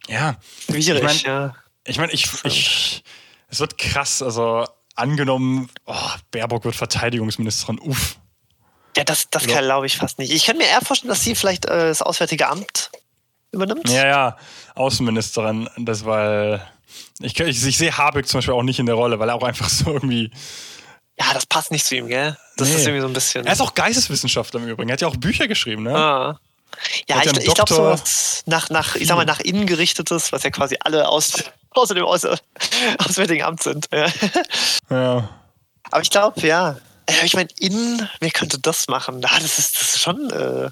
Ja. 0.08 0.36
Schwierig, 0.66 0.98
ich 0.98 1.02
mein, 1.02 1.18
ja. 1.20 1.54
Ich 1.84 1.96
meine, 1.96 2.12
ich, 2.12 2.28
ich, 2.44 3.02
es 3.48 3.60
wird 3.60 3.78
krass. 3.78 4.20
Also 4.20 4.66
angenommen, 4.94 5.70
oh, 5.86 6.10
Baerbock 6.30 6.66
wird 6.66 6.76
Verteidigungsministerin, 6.76 7.78
uff. 7.78 8.18
Ja, 8.94 9.04
das, 9.04 9.30
das 9.30 9.46
ja. 9.46 9.60
glaube 9.60 9.86
ich 9.86 9.96
fast 9.96 10.18
nicht. 10.18 10.32
Ich 10.32 10.44
könnte 10.44 10.62
mir 10.62 10.68
eher 10.68 10.82
vorstellen, 10.82 11.08
dass 11.08 11.24
sie 11.24 11.34
vielleicht 11.34 11.64
äh, 11.64 11.88
das 11.88 12.02
Auswärtige 12.02 12.48
Amt 12.48 12.90
übernimmt. 13.52 13.88
Ja, 13.88 14.06
ja, 14.06 14.36
Außenministerin. 14.74 15.70
Das 15.78 16.04
war. 16.04 16.60
Ich, 17.20 17.38
ich, 17.38 17.66
ich 17.66 17.78
sehe 17.78 17.96
Habeck 17.96 18.26
zum 18.26 18.38
Beispiel 18.38 18.54
auch 18.54 18.62
nicht 18.62 18.78
in 18.78 18.86
der 18.86 18.94
Rolle, 18.94 19.18
weil 19.18 19.28
er 19.28 19.34
auch 19.34 19.42
einfach 19.42 19.68
so 19.68 19.92
irgendwie. 19.92 20.30
Ja, 21.18 21.34
das 21.34 21.46
passt 21.46 21.72
nicht 21.72 21.84
zu 21.84 21.96
ihm, 21.96 22.08
gell? 22.08 22.36
Das 22.56 22.68
nee. 22.68 22.76
ist 22.76 22.82
irgendwie 22.82 23.00
so 23.00 23.08
ein 23.08 23.12
bisschen. 23.12 23.46
Er 23.46 23.52
ist 23.52 23.60
auch 23.60 23.74
Geisteswissenschaftler 23.74 24.60
im 24.60 24.68
Übrigen. 24.68 24.88
Er 24.88 24.92
hat 24.94 25.00
ja 25.00 25.08
auch 25.08 25.16
Bücher 25.16 25.48
geschrieben, 25.48 25.82
ne? 25.82 25.94
Ah. 25.94 26.40
Ja, 27.08 27.22
ich, 27.24 27.36
ich 27.38 27.54
glaube, 27.54 27.72
so 27.72 27.96
nach, 28.46 28.70
nach, 28.70 28.94
ich 28.94 29.08
sag 29.08 29.16
mal, 29.16 29.24
nach 29.24 29.40
innen 29.40 29.66
gerichtetes, 29.66 30.32
was 30.32 30.42
ja 30.42 30.50
quasi 30.50 30.76
alle 30.80 31.08
aus, 31.08 31.32
außer 31.70 31.94
dem 31.94 32.04
Auswärtigen 32.04 33.42
Amt 33.42 33.62
sind. 33.62 33.88
Ja. 33.92 34.06
ja. 34.90 35.28
Aber 35.90 36.02
ich 36.02 36.10
glaube, 36.10 36.46
ja. 36.46 36.76
Ich 37.24 37.34
meine, 37.34 37.48
innen, 37.58 38.08
wer 38.20 38.30
könnte 38.30 38.58
das 38.58 38.86
machen? 38.86 39.22
das, 39.22 39.58
ist, 39.58 39.80
das 39.80 39.94
ist 39.94 40.02
schon. 40.02 40.30
Äh, 40.30 40.68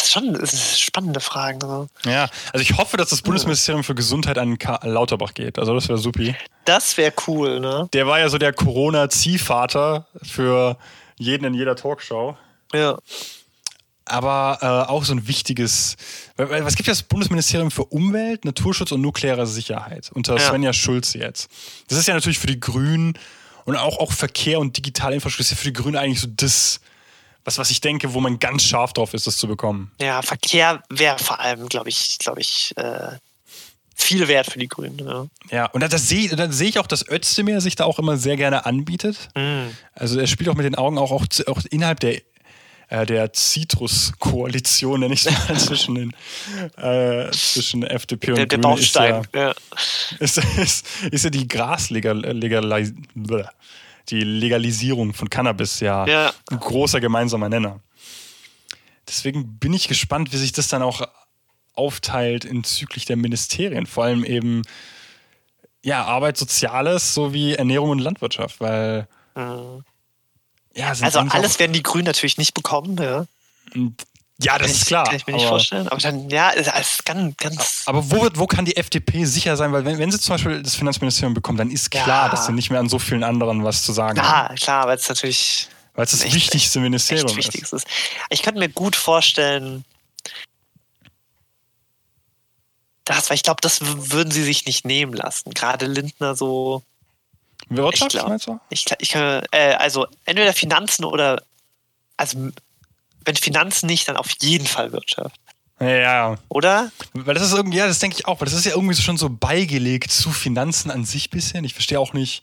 das 0.00 0.08
ist 0.08 0.12
schon 0.12 0.34
das 0.34 0.52
ist 0.52 0.80
spannende 0.80 1.20
Fragen. 1.20 1.60
So. 1.60 1.88
Ja, 2.04 2.28
also 2.52 2.62
ich 2.62 2.76
hoffe, 2.76 2.96
dass 2.96 3.10
das 3.10 3.22
Bundesministerium 3.22 3.84
für 3.84 3.94
Gesundheit 3.94 4.38
an 4.38 4.58
K 4.58 4.80
Lauterbach 4.82 5.34
geht. 5.34 5.58
Also 5.58 5.74
das 5.74 5.88
wäre 5.88 5.98
supi. 5.98 6.34
Das 6.64 6.96
wäre 6.96 7.12
cool, 7.26 7.60
ne? 7.60 7.88
Der 7.92 8.06
war 8.06 8.18
ja 8.18 8.28
so 8.28 8.38
der 8.38 8.52
Corona-Ziehvater 8.52 10.06
für 10.22 10.76
jeden 11.18 11.44
in 11.44 11.54
jeder 11.54 11.76
Talkshow. 11.76 12.36
Ja 12.72 12.96
aber 14.06 14.58
äh, 14.60 14.90
auch 14.90 15.04
so 15.04 15.14
ein 15.14 15.28
wichtiges. 15.28 15.96
Was 16.36 16.74
gibt 16.74 16.88
ja 16.88 16.92
das 16.92 17.04
Bundesministerium 17.04 17.70
für 17.70 17.84
Umwelt, 17.84 18.44
Naturschutz 18.44 18.90
und 18.90 19.00
nukleare 19.00 19.46
Sicherheit 19.46 20.10
unter 20.12 20.36
ja. 20.36 20.40
Svenja 20.40 20.72
Schulze 20.72 21.18
jetzt? 21.18 21.48
Das 21.88 21.96
ist 21.96 22.08
ja 22.08 22.14
natürlich 22.14 22.40
für 22.40 22.48
die 22.48 22.58
Grünen 22.58 23.16
und 23.64 23.76
auch, 23.76 23.98
auch 23.98 24.12
Verkehr 24.12 24.58
und 24.58 24.76
digitale 24.76 25.14
Infrastruktur 25.14 25.44
ist 25.44 25.50
ja 25.50 25.56
für 25.56 25.72
die 25.72 25.72
Grünen 25.72 25.96
eigentlich 25.96 26.20
so 26.20 26.28
das, 26.28 26.80
was, 27.44 27.58
was 27.58 27.70
ich 27.70 27.80
denke, 27.80 28.14
wo 28.14 28.20
man 28.20 28.38
ganz 28.38 28.64
scharf 28.64 28.92
drauf 28.92 29.14
ist, 29.14 29.26
das 29.26 29.38
zu 29.38 29.48
bekommen. 29.48 29.92
Ja, 30.00 30.22
Verkehr 30.22 30.82
wäre 30.88 31.18
vor 31.18 31.40
allem, 31.40 31.68
glaube 31.68 31.88
ich, 31.88 32.18
glaube 32.18 32.40
ich, 32.40 32.72
äh, 32.76 33.16
viel 33.94 34.28
wert 34.28 34.50
für 34.50 34.58
die 34.58 34.68
Grünen. 34.68 34.98
Ja, 34.98 35.26
ja 35.50 35.66
und 35.66 35.82
da, 35.82 35.98
sehe 35.98 36.52
seh 36.52 36.66
ich 36.66 36.78
auch, 36.78 36.86
dass 36.86 37.08
Özdemir 37.08 37.60
sich 37.60 37.76
da 37.76 37.84
auch 37.84 37.98
immer 37.98 38.16
sehr 38.16 38.36
gerne 38.36 38.66
anbietet. 38.66 39.28
Mhm. 39.34 39.76
Also 39.94 40.18
er 40.18 40.26
spielt 40.26 40.48
auch 40.48 40.54
mit 40.54 40.64
den 40.64 40.74
Augen 40.74 40.98
auch, 40.98 41.12
auch, 41.12 41.26
auch 41.46 41.60
innerhalb 41.70 42.00
der 42.00 42.20
äh, 42.90 43.06
der 43.06 43.32
Citrus-Koalition, 43.32 45.00
nenne 45.00 45.14
ich 45.14 45.24
es 45.24 45.48
mal, 45.48 45.58
zwischen, 45.58 45.94
den, 45.94 46.12
äh, 46.76 47.30
zwischen 47.30 47.84
FDP 47.84 48.32
und 48.32 48.38
der. 48.38 48.46
Der 48.46 48.58
Baustein, 48.58 49.22
ist 49.22 49.28
ja, 49.32 49.48
ja. 49.48 49.54
Ist, 50.18 50.38
ist, 50.38 50.86
ist 51.10 51.24
ja 51.24 51.30
die 51.30 51.46
Graslegalisierung, 51.46 53.46
die 54.10 54.22
Legalisierung 54.22 55.14
von 55.14 55.30
Cannabis 55.30 55.80
ja, 55.80 56.06
ja 56.06 56.32
ein 56.50 56.60
großer 56.60 57.00
gemeinsamer 57.00 57.48
Nenner. 57.48 57.80
Deswegen 59.08 59.58
bin 59.58 59.72
ich 59.72 59.88
gespannt, 59.88 60.32
wie 60.32 60.36
sich 60.36 60.52
das 60.52 60.68
dann 60.68 60.82
auch 60.82 61.06
aufteilt 61.74 62.44
züglich 62.66 63.04
der 63.06 63.16
Ministerien. 63.16 63.86
Vor 63.86 64.04
allem 64.04 64.24
eben 64.24 64.62
ja, 65.82 66.04
Arbeit, 66.04 66.36
Soziales 66.36 67.14
sowie 67.14 67.54
Ernährung 67.54 67.90
und 67.90 67.98
Landwirtschaft, 68.00 68.60
weil 68.60 69.08
mhm. 69.34 69.84
Ja, 70.74 70.88
also 70.88 71.18
alles 71.18 71.58
werden 71.58 71.72
die 71.72 71.82
Grünen 71.82 72.04
natürlich 72.04 72.38
nicht 72.38 72.54
bekommen, 72.54 72.96
ja. 73.00 73.26
Ja, 74.42 74.58
das 74.58 74.70
ist 74.70 74.86
klar. 74.86 75.04
Kann 75.04 75.16
ich 75.16 75.26
mir 75.26 75.34
nicht 75.34 75.46
vorstellen. 75.46 75.88
Aber 75.88 76.00
dann, 76.00 76.30
ja, 76.30 76.50
ist 76.50 77.04
ganz, 77.04 77.36
ganz. 77.36 77.82
Aber 77.86 78.10
wo, 78.10 78.28
wo 78.34 78.46
kann 78.46 78.64
die 78.64 78.76
FDP 78.76 79.24
sicher 79.24 79.56
sein? 79.56 79.72
Weil, 79.72 79.84
wenn, 79.84 79.98
wenn 79.98 80.10
sie 80.10 80.18
zum 80.18 80.34
Beispiel 80.34 80.62
das 80.62 80.74
Finanzministerium 80.74 81.34
bekommen, 81.34 81.58
dann 81.58 81.70
ist 81.70 81.90
klar, 81.90 82.06
ja. 82.06 82.28
dass 82.28 82.46
sie 82.46 82.52
nicht 82.52 82.70
mehr 82.70 82.80
an 82.80 82.88
so 82.88 82.98
vielen 82.98 83.22
anderen 83.22 83.64
was 83.64 83.82
zu 83.82 83.92
sagen 83.92 84.20
haben. 84.20 84.54
Ja, 84.54 84.54
klar, 84.54 84.86
weil 84.86 84.96
es 84.96 85.08
natürlich. 85.08 85.68
Weil 85.94 86.04
es 86.04 86.12
das 86.12 86.22
echt, 86.22 86.34
wichtigste 86.34 86.80
Ministerium 86.80 87.26
echt 87.26 87.36
wichtig 87.36 87.70
ist. 87.70 87.86
Ich 88.30 88.42
könnte 88.42 88.60
mir 88.60 88.68
gut 88.68 88.96
vorstellen, 88.96 89.84
das, 93.04 93.28
weil 93.28 93.34
ich 93.34 93.42
glaube, 93.42 93.60
das 93.60 93.80
würden 93.82 94.30
sie 94.30 94.44
sich 94.44 94.64
nicht 94.64 94.86
nehmen 94.86 95.12
lassen. 95.12 95.52
Gerade 95.52 95.86
Lindner 95.86 96.34
so 96.34 96.82
Wirtschaft, 97.68 98.14
ich 98.14 98.18
glaub, 98.18 98.28
meinst 98.28 98.46
du? 98.46 98.60
Ich, 98.70 98.86
ich 98.98 99.14
äh, 99.14 99.42
also 99.78 100.06
entweder 100.24 100.52
Finanzen 100.52 101.04
oder, 101.04 101.42
also 102.16 102.50
wenn 103.24 103.36
Finanzen 103.36 103.86
nicht, 103.86 104.08
dann 104.08 104.16
auf 104.16 104.30
jeden 104.40 104.66
Fall 104.66 104.92
Wirtschaft. 104.92 105.38
Ja. 105.80 106.36
Oder? 106.48 106.92
Weil 107.14 107.34
das 107.34 107.44
ist 107.44 107.54
irgendwie, 107.54 107.78
ja, 107.78 107.86
das 107.86 107.98
denke 107.98 108.16
ich 108.18 108.26
auch, 108.26 108.40
weil 108.40 108.46
das 108.46 108.54
ist 108.54 108.66
ja 108.66 108.72
irgendwie 108.72 108.94
schon 108.94 109.16
so 109.16 109.30
beigelegt 109.30 110.10
zu 110.10 110.30
Finanzen 110.30 110.90
an 110.90 111.04
sich 111.04 111.30
bisschen. 111.30 111.64
Ich 111.64 111.72
verstehe 111.72 111.98
auch 111.98 112.12
nicht, 112.12 112.42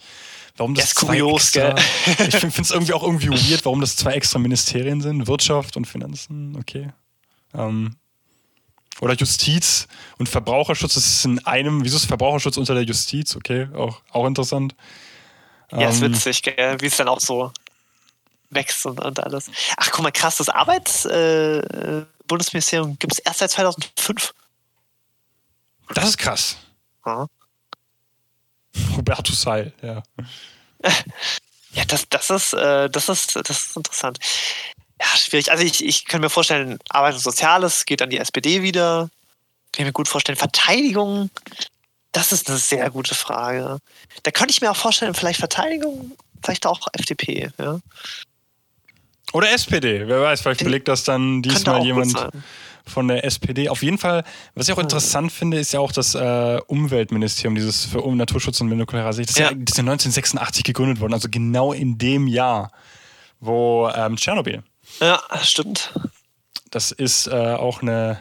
warum 0.55 0.73
das, 0.73 0.85
das 0.85 0.91
ist 0.93 0.95
kurios, 0.95 1.55
extra, 1.55 1.73
gell? 1.73 2.27
Ich 2.27 2.35
finde 2.35 2.61
es 2.61 2.71
irgendwie 2.71 2.93
auch 2.93 3.03
irgendwie 3.03 3.29
weird, 3.51 3.63
warum 3.65 3.79
das 3.79 3.95
zwei 3.95 4.13
extra 4.13 4.39
Ministerien 4.39 5.01
sind. 5.01 5.27
Wirtschaft 5.27 5.77
und 5.77 5.85
Finanzen, 5.85 6.55
okay. 6.55 6.89
Ähm, 7.53 7.95
oder 8.99 9.13
Justiz 9.13 9.87
und 10.17 10.27
Verbraucherschutz, 10.27 10.95
das 10.95 11.05
ist 11.05 11.25
in 11.25 11.45
einem, 11.45 11.83
wieso 11.83 11.97
ist 11.97 12.05
Verbraucherschutz 12.05 12.57
unter 12.57 12.73
der 12.73 12.83
Justiz? 12.83 13.35
Okay, 13.35 13.67
auch, 13.75 14.01
auch 14.09 14.25
interessant. 14.25 14.75
Ja, 15.71 15.89
ist 15.89 16.01
ähm, 16.01 16.13
witzig, 16.13 16.41
gell? 16.41 16.77
wie 16.79 16.87
es 16.87 16.97
dann 16.97 17.07
auch 17.07 17.19
so 17.19 17.51
wächst 18.49 18.85
und, 18.85 19.03
und 19.03 19.19
alles. 19.19 19.49
Ach, 19.77 19.89
guck 19.91 20.03
mal, 20.03 20.11
krass, 20.11 20.35
das 20.37 20.49
Arbeitsbundesministerium 20.49 22.91
äh, 22.91 22.95
gibt 22.99 23.13
es 23.13 23.19
erst 23.19 23.39
seit 23.39 23.51
2005. 23.51 24.33
Das 25.93 26.09
ist 26.09 26.17
krass. 26.17 26.57
Ja. 27.05 27.27
Hubertus 28.95 29.45
Heil, 29.45 29.73
ja. 29.81 30.03
ja, 31.71 31.85
das, 31.87 32.09
das, 32.09 32.29
ist, 32.29 32.53
äh, 32.53 32.89
das, 32.89 33.07
ist, 33.09 33.35
das 33.35 33.49
ist 33.49 33.77
interessant. 33.77 34.19
Ja, 34.99 35.07
schwierig. 35.17 35.51
Also 35.51 35.63
ich, 35.63 35.85
ich 35.85 36.05
kann 36.05 36.21
mir 36.21 36.29
vorstellen, 36.29 36.79
Arbeit 36.89 37.15
und 37.15 37.21
Soziales 37.21 37.85
geht 37.85 38.01
an 38.01 38.09
die 38.09 38.17
SPD 38.17 38.63
wieder. 38.63 39.09
Kann 39.71 39.83
ich 39.83 39.85
mir 39.85 39.93
gut 39.93 40.07
vorstellen. 40.07 40.37
Verteidigung 40.37 41.29
das 42.17 42.31
ist 42.31 42.49
eine 42.49 42.57
sehr 42.57 42.89
gute 42.89 43.13
Frage. 43.13 43.77
Da 44.23 44.31
könnte 44.31 44.51
ich 44.51 44.61
mir 44.61 44.71
auch 44.71 44.75
vorstellen, 44.75 45.13
vielleicht 45.13 45.39
Verteidigung, 45.39 46.17
vielleicht 46.43 46.65
auch 46.65 46.87
FDP, 46.93 47.51
ja. 47.59 47.79
Oder 49.33 49.51
SPD, 49.51 50.07
wer 50.07 50.21
weiß, 50.21 50.41
vielleicht 50.41 50.63
belegt 50.63 50.87
das 50.87 51.03
dann 51.03 51.41
diesmal 51.41 51.83
jemand 51.83 52.15
von 52.85 53.07
der 53.07 53.25
SPD. 53.25 53.69
Auf 53.69 53.83
jeden 53.83 53.97
Fall, 53.97 54.23
was 54.55 54.67
ich 54.67 54.73
auch 54.73 54.77
hm. 54.77 54.83
interessant 54.83 55.31
finde, 55.31 55.59
ist 55.59 55.73
ja 55.73 55.79
auch 55.79 55.91
das 55.91 56.15
äh, 56.15 56.59
Umweltministerium, 56.67 57.55
dieses 57.55 57.85
für 57.85 58.01
um 58.01 58.17
Naturschutz 58.17 58.61
und 58.61 58.69
nuklearer 58.69 59.13
Sicht. 59.13 59.29
Das, 59.29 59.37
ja. 59.37 59.45
ist 59.47 59.51
ja, 59.51 59.57
das 59.57 59.73
ist 59.73 59.77
ja 59.77 59.83
1986 59.83 60.63
gegründet 60.63 60.99
worden, 60.99 61.13
also 61.13 61.27
genau 61.29 61.73
in 61.73 61.97
dem 61.97 62.27
Jahr, 62.27 62.71
wo 63.39 63.89
ähm, 63.93 64.15
Tschernobyl 64.15 64.63
Ja, 65.01 65.21
stimmt. 65.43 65.93
Das 66.71 66.91
ist 66.91 67.27
äh, 67.27 67.31
auch 67.31 67.81
eine 67.81 68.19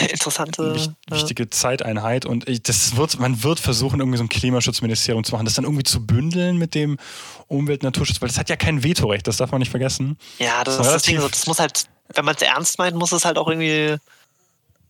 interessante 0.10 0.74
wich 0.74 0.90
wichtige. 1.08 1.50
Zeiteinheit 1.50 2.26
und 2.26 2.46
das 2.68 2.96
wird, 2.96 3.18
man 3.18 3.42
wird 3.42 3.60
versuchen, 3.60 4.00
irgendwie 4.00 4.18
so 4.18 4.24
ein 4.24 4.28
Klimaschutzministerium 4.28 5.24
zu 5.24 5.32
machen, 5.32 5.44
das 5.44 5.54
dann 5.54 5.64
irgendwie 5.64 5.84
zu 5.84 6.04
bündeln 6.04 6.56
mit 6.56 6.74
dem 6.74 6.98
Umwelt- 7.46 7.82
und 7.82 7.84
Naturschutz, 7.84 8.20
weil 8.20 8.28
das 8.28 8.38
hat 8.38 8.48
ja 8.48 8.56
kein 8.56 8.82
Vetorecht, 8.82 9.26
das 9.26 9.36
darf 9.38 9.50
man 9.50 9.60
nicht 9.60 9.70
vergessen. 9.70 10.18
Ja, 10.38 10.64
das, 10.64 10.76
das 10.76 10.86
ist 10.86 10.92
das 10.92 11.02
Ding, 11.02 11.20
das 11.20 11.46
muss 11.46 11.58
halt, 11.58 11.86
wenn 12.14 12.24
man 12.24 12.34
es 12.34 12.42
ernst 12.42 12.78
meint, 12.78 12.96
muss 12.96 13.12
es 13.12 13.24
halt 13.24 13.38
auch 13.38 13.48
irgendwie 13.48 13.96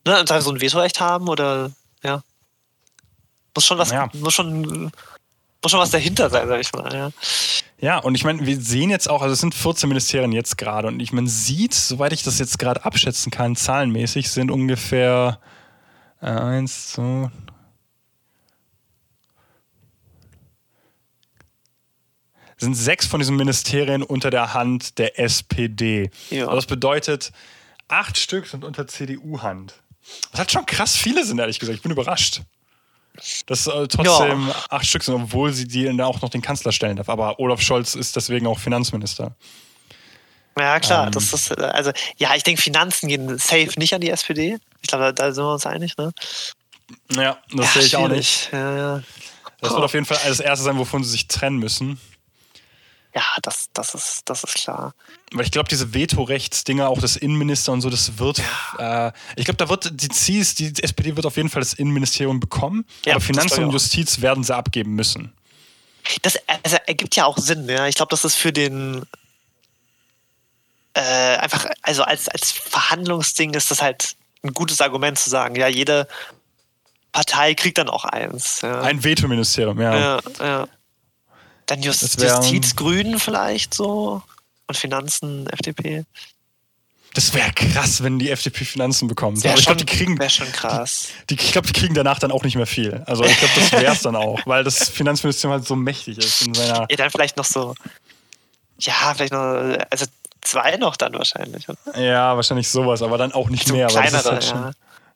ne, 0.05 0.25
so 0.41 0.51
ein 0.51 0.61
Vetorecht 0.61 1.01
haben 1.01 1.29
oder 1.29 1.73
ja. 2.03 2.23
Muss 3.55 3.67
schon 3.67 3.79
was, 3.79 3.91
ja. 3.91 4.09
muss 4.13 4.35
schon 4.35 4.93
muss 5.63 5.73
schon 5.73 5.81
was 5.81 5.91
dahinter 5.91 6.31
sein, 6.31 6.47
sag 6.47 6.61
ich 6.61 6.73
mal. 6.73 6.93
Ja, 6.95 7.11
ja 7.81 7.99
und 7.99 8.15
ich 8.15 8.25
meine, 8.25 8.45
wir 8.47 8.61
sehen 8.61 8.91
jetzt 8.91 9.09
auch, 9.09 9.23
also 9.23 9.33
es 9.33 9.41
sind 9.41 9.55
14 9.55 9.89
Ministerien 9.89 10.33
jetzt 10.33 10.59
gerade 10.59 10.89
und 10.89 11.01
ich, 11.01 11.13
man 11.13 11.27
sieht, 11.27 11.75
soweit 11.75 12.13
ich 12.13 12.23
das 12.23 12.39
jetzt 12.39 12.59
gerade 12.59 12.85
abschätzen 12.85 13.31
kann, 13.31 13.57
zahlenmäßig 13.57 14.31
sind 14.31 14.51
ungefähr 14.51 15.41
äh, 16.21 16.27
eins, 16.27 16.93
zwei, 16.93 17.31
sind 22.57 22.75
sechs 22.75 23.07
von 23.07 23.21
diesen 23.21 23.37
Ministerien 23.37 24.03
unter 24.03 24.31
der 24.31 24.53
Hand 24.53 24.99
der 24.99 25.19
SPD. 25.19 26.11
Ja. 26.31 26.53
das 26.53 26.67
bedeutet, 26.67 27.33
acht 27.87 28.19
Stück 28.19 28.47
sind 28.47 28.65
unter 28.65 28.87
CDU-Hand. 28.87 29.75
Was 30.33 30.39
halt 30.41 30.51
schon 30.51 30.67
krass 30.67 30.97
viele 30.97 31.25
sind, 31.25 31.39
ehrlich 31.39 31.59
gesagt. 31.59 31.77
Ich 31.77 31.83
bin 31.83 31.93
überrascht 31.93 32.43
dass 33.47 33.67
äh, 33.67 33.89
trotzdem 33.89 34.49
ja. 34.49 34.55
acht 34.71 34.87
Stück 34.87 35.03
sind, 35.03 35.15
obwohl 35.15 35.53
sie 35.53 35.67
die 35.67 35.85
dann 35.85 36.01
auch 36.01 36.21
noch 36.21 36.29
den 36.29 36.43
Kanzler 36.43 36.73
stellen 36.73 36.97
darf. 36.97 37.09
Aber 37.09 37.39
Olaf 37.39 37.61
Scholz 37.61 37.95
ist 37.95 38.17
deswegen 38.17 38.47
auch 38.47 38.59
Finanzminister. 38.59 39.35
Ja, 40.59 40.81
klar. 40.81 41.07
Ähm, 41.07 41.13
das 41.13 41.33
ist, 41.33 41.51
äh, 41.51 41.63
also, 41.63 41.93
ja, 42.17 42.35
ich 42.35 42.43
denke, 42.43 42.61
Finanzen 42.61 43.09
gehen 43.09 43.39
safe 43.39 43.71
nicht 43.77 43.95
an 43.95 44.01
die 44.01 44.11
SPD. 44.11 44.59
Ich 44.83 44.89
glaube, 44.89 45.05
da, 45.05 45.13
da, 45.13 45.33
sind 45.33 45.45
wir 45.45 45.53
uns 45.53 45.67
einig, 45.67 45.97
ne? 45.97 46.13
Ja, 47.13 47.39
das 47.53 47.67
ja, 47.67 47.73
sehe 47.73 47.83
ich 47.83 47.97
auch 47.97 48.09
nicht. 48.09 48.51
Ja, 48.53 48.77
ja. 48.77 49.03
Das 49.61 49.73
wird 49.73 49.83
auf 49.83 49.95
jeden 49.95 50.07
Fall 50.07 50.19
das 50.27 50.41
Erste 50.41 50.65
sein, 50.65 50.79
wovon 50.79 51.03
sie 51.03 51.11
sich 51.11 51.27
trennen 51.27 51.59
müssen. 51.59 52.01
Ja, 53.19 53.25
das, 53.43 53.69
das, 53.73 53.95
ist, 53.97 54.23
das 54.27 54.45
ist 54.45 54.55
klar. 54.55 54.95
Weil 55.33 55.45
ich 55.45 55.51
glaube, 55.51 55.69
diese 55.69 55.93
Vetorechtsdinger, 55.93 56.89
auch 56.89 57.01
das 57.01 57.17
Innenminister 57.17 57.73
und 57.73 57.81
so, 57.81 57.91
das 57.91 58.17
wird, 58.19 58.41
ja. 58.79 59.09
äh, 59.09 59.13
ich 59.35 59.45
glaube, 59.45 59.57
da 59.57 59.69
wird 59.69 59.91
die 59.93 60.09
CIS, 60.09 60.55
die 60.55 60.73
SPD 60.81 61.17
wird 61.17 61.27
auf 61.27 61.37
jeden 61.37 61.49
Fall 61.49 61.61
das 61.61 61.73
Innenministerium 61.73 62.39
bekommen, 62.39 62.85
ja, 63.05 63.15
aber 63.15 63.21
Finanzen 63.21 63.65
und 63.65 63.73
Justiz 63.73 64.21
werden 64.21 64.45
sie 64.45 64.55
abgeben 64.55 64.95
müssen. 64.95 65.33
Das 66.23 66.39
also, 66.63 66.77
ergibt 66.87 67.17
ja 67.17 67.25
auch 67.25 67.39
Sinn, 67.39 67.69
ja. 67.69 67.89
Ich 67.89 67.97
glaube, 67.97 68.11
das 68.11 68.25
ist 68.25 68.37
für 68.37 68.53
den 68.53 69.05
äh, 70.95 71.01
einfach, 71.39 71.67
also 71.83 72.05
als, 72.05 72.29
als 72.29 72.53
Verhandlungsding 72.53 73.53
ist 73.55 73.73
das 73.73 73.83
halt 73.83 74.15
ein 74.45 74.55
gutes 74.55 74.81
Argument 74.81 75.19
zu 75.19 75.29
sagen, 75.29 75.57
ja, 75.57 75.67
jede 75.67 76.07
Partei 77.11 77.55
kriegt 77.55 77.79
dann 77.79 77.89
auch 77.89 78.05
eins. 78.05 78.61
Ja. 78.61 78.83
Ein 78.83 79.03
Vetoministerium, 79.03 79.81
ja. 79.81 79.99
Ja, 79.99 80.21
ja. 80.39 80.69
Dann 81.69 81.83
Just, 81.83 82.21
Justiz 82.21 82.77
Grünen 82.77 83.21
vielleicht 83.21 83.75
so 83.75 84.23
und 84.67 84.77
Finanzen 84.77 85.47
FDP. 85.49 86.05
Das 87.15 87.35
wäre 87.35 87.53
krass, 87.53 88.03
wenn 88.03 88.19
die 88.19 88.31
FDP 88.31 88.65
Finanzen 88.65 89.07
bekommt. 89.07 89.45
Aber 89.45 89.59
ich 89.59 89.65
glaube, 89.65 89.79
die 89.79 89.87
kriegen. 89.87 90.19
Wäre 90.19 90.31
schon 90.31 90.51
krass. 90.51 91.09
Die, 91.29 91.37
die, 91.37 91.45
ich 91.45 91.53
glaube, 91.53 91.67
die 91.67 91.73
kriegen 91.73 91.95
danach 91.95 92.19
dann 92.19 92.33
auch 92.33 92.43
nicht 92.43 92.57
mehr 92.57 92.67
viel. 92.67 93.03
Also 93.07 93.25
ich 93.25 93.39
glaube, 93.39 93.55
das 93.55 93.73
wäre 93.73 93.93
es 93.93 94.03
dann 94.03 94.17
auch, 94.17 94.41
weil 94.47 94.65
das 94.65 94.89
Finanzministerium 94.89 95.59
halt 95.59 95.67
so 95.67 95.77
mächtig 95.77 96.19
ist 96.19 96.43
in 96.43 96.55
seiner. 96.55 96.87
Ja, 96.89 96.97
dann 96.97 97.11
vielleicht 97.11 97.37
noch 97.37 97.45
so. 97.45 97.75
Ja, 98.79 99.15
vielleicht 99.15 99.33
noch. 99.33 99.79
Also 99.91 100.07
zwei 100.41 100.77
noch 100.77 100.97
dann 100.97 101.13
wahrscheinlich. 101.15 101.67
Ja, 101.97 102.35
wahrscheinlich 102.37 102.69
sowas, 102.69 103.03
aber 103.03 103.19
dann 103.19 103.33
auch 103.33 103.51
nicht 103.51 103.69
so 103.69 103.75
mehr. 103.75 103.89
Kleinere, 103.89 104.31
halt 104.31 104.45
schon, 104.45 104.73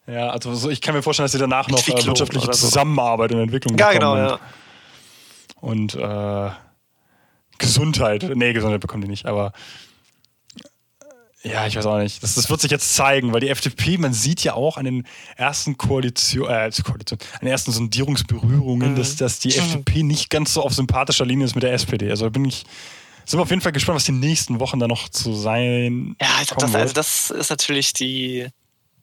ja. 0.06 0.12
ja. 0.12 0.30
also 0.30 0.54
so, 0.54 0.68
ich 0.68 0.82
kann 0.82 0.94
mir 0.94 1.02
vorstellen, 1.02 1.24
dass 1.24 1.32
sie 1.32 1.38
danach 1.38 1.68
noch 1.68 1.86
äh, 1.86 2.04
wirtschaftliche 2.04 2.46
so. 2.46 2.52
Zusammenarbeit 2.52 3.32
und 3.32 3.40
Entwicklung 3.40 3.78
ja, 3.78 3.88
bekommen. 3.88 4.16
Ja, 4.16 4.16
genau, 4.16 4.34
ja 4.34 4.40
und 5.62 5.94
äh, 5.94 6.50
Gesundheit. 7.58 8.30
Nee, 8.34 8.52
Gesundheit 8.52 8.80
bekommen 8.80 9.02
die 9.02 9.08
nicht, 9.08 9.24
aber 9.24 9.52
ja, 11.44 11.66
ich 11.66 11.74
weiß 11.76 11.86
auch 11.86 11.98
nicht. 11.98 12.22
Das, 12.22 12.34
das 12.34 12.50
wird 12.50 12.60
sich 12.60 12.70
jetzt 12.70 12.94
zeigen, 12.94 13.32
weil 13.32 13.40
die 13.40 13.48
FDP, 13.48 13.98
man 13.98 14.12
sieht 14.12 14.44
ja 14.44 14.54
auch 14.54 14.76
an 14.76 14.84
den 14.84 15.06
ersten 15.36 15.76
Koalition, 15.76 16.48
äh, 16.48 16.70
Koalition, 16.84 17.18
an 17.34 17.40
den 17.40 17.48
ersten 17.48 17.72
Sondierungsberührungen, 17.72 18.92
mhm. 18.92 18.96
dass, 18.96 19.16
dass 19.16 19.40
die 19.40 19.48
mhm. 19.48 19.58
FDP 19.58 20.02
nicht 20.02 20.30
ganz 20.30 20.54
so 20.54 20.62
auf 20.62 20.72
sympathischer 20.74 21.24
Linie 21.24 21.46
ist 21.46 21.54
mit 21.54 21.64
der 21.64 21.72
SPD. 21.72 22.10
Also 22.10 22.30
bin 22.30 22.44
ich, 22.44 22.64
sind 23.24 23.38
wir 23.38 23.42
auf 23.42 23.50
jeden 23.50 23.62
Fall 23.62 23.72
gespannt, 23.72 23.96
was 23.96 24.04
die 24.04 24.12
nächsten 24.12 24.60
Wochen 24.60 24.78
da 24.78 24.86
noch 24.86 25.08
zu 25.08 25.34
sein. 25.34 26.16
Ja, 26.20 26.28
ich 26.42 26.48
glaube, 26.48 26.66
das, 26.66 26.74
also 26.74 26.94
das 26.94 27.30
ist 27.30 27.50
natürlich 27.50 27.92
die, 27.92 28.48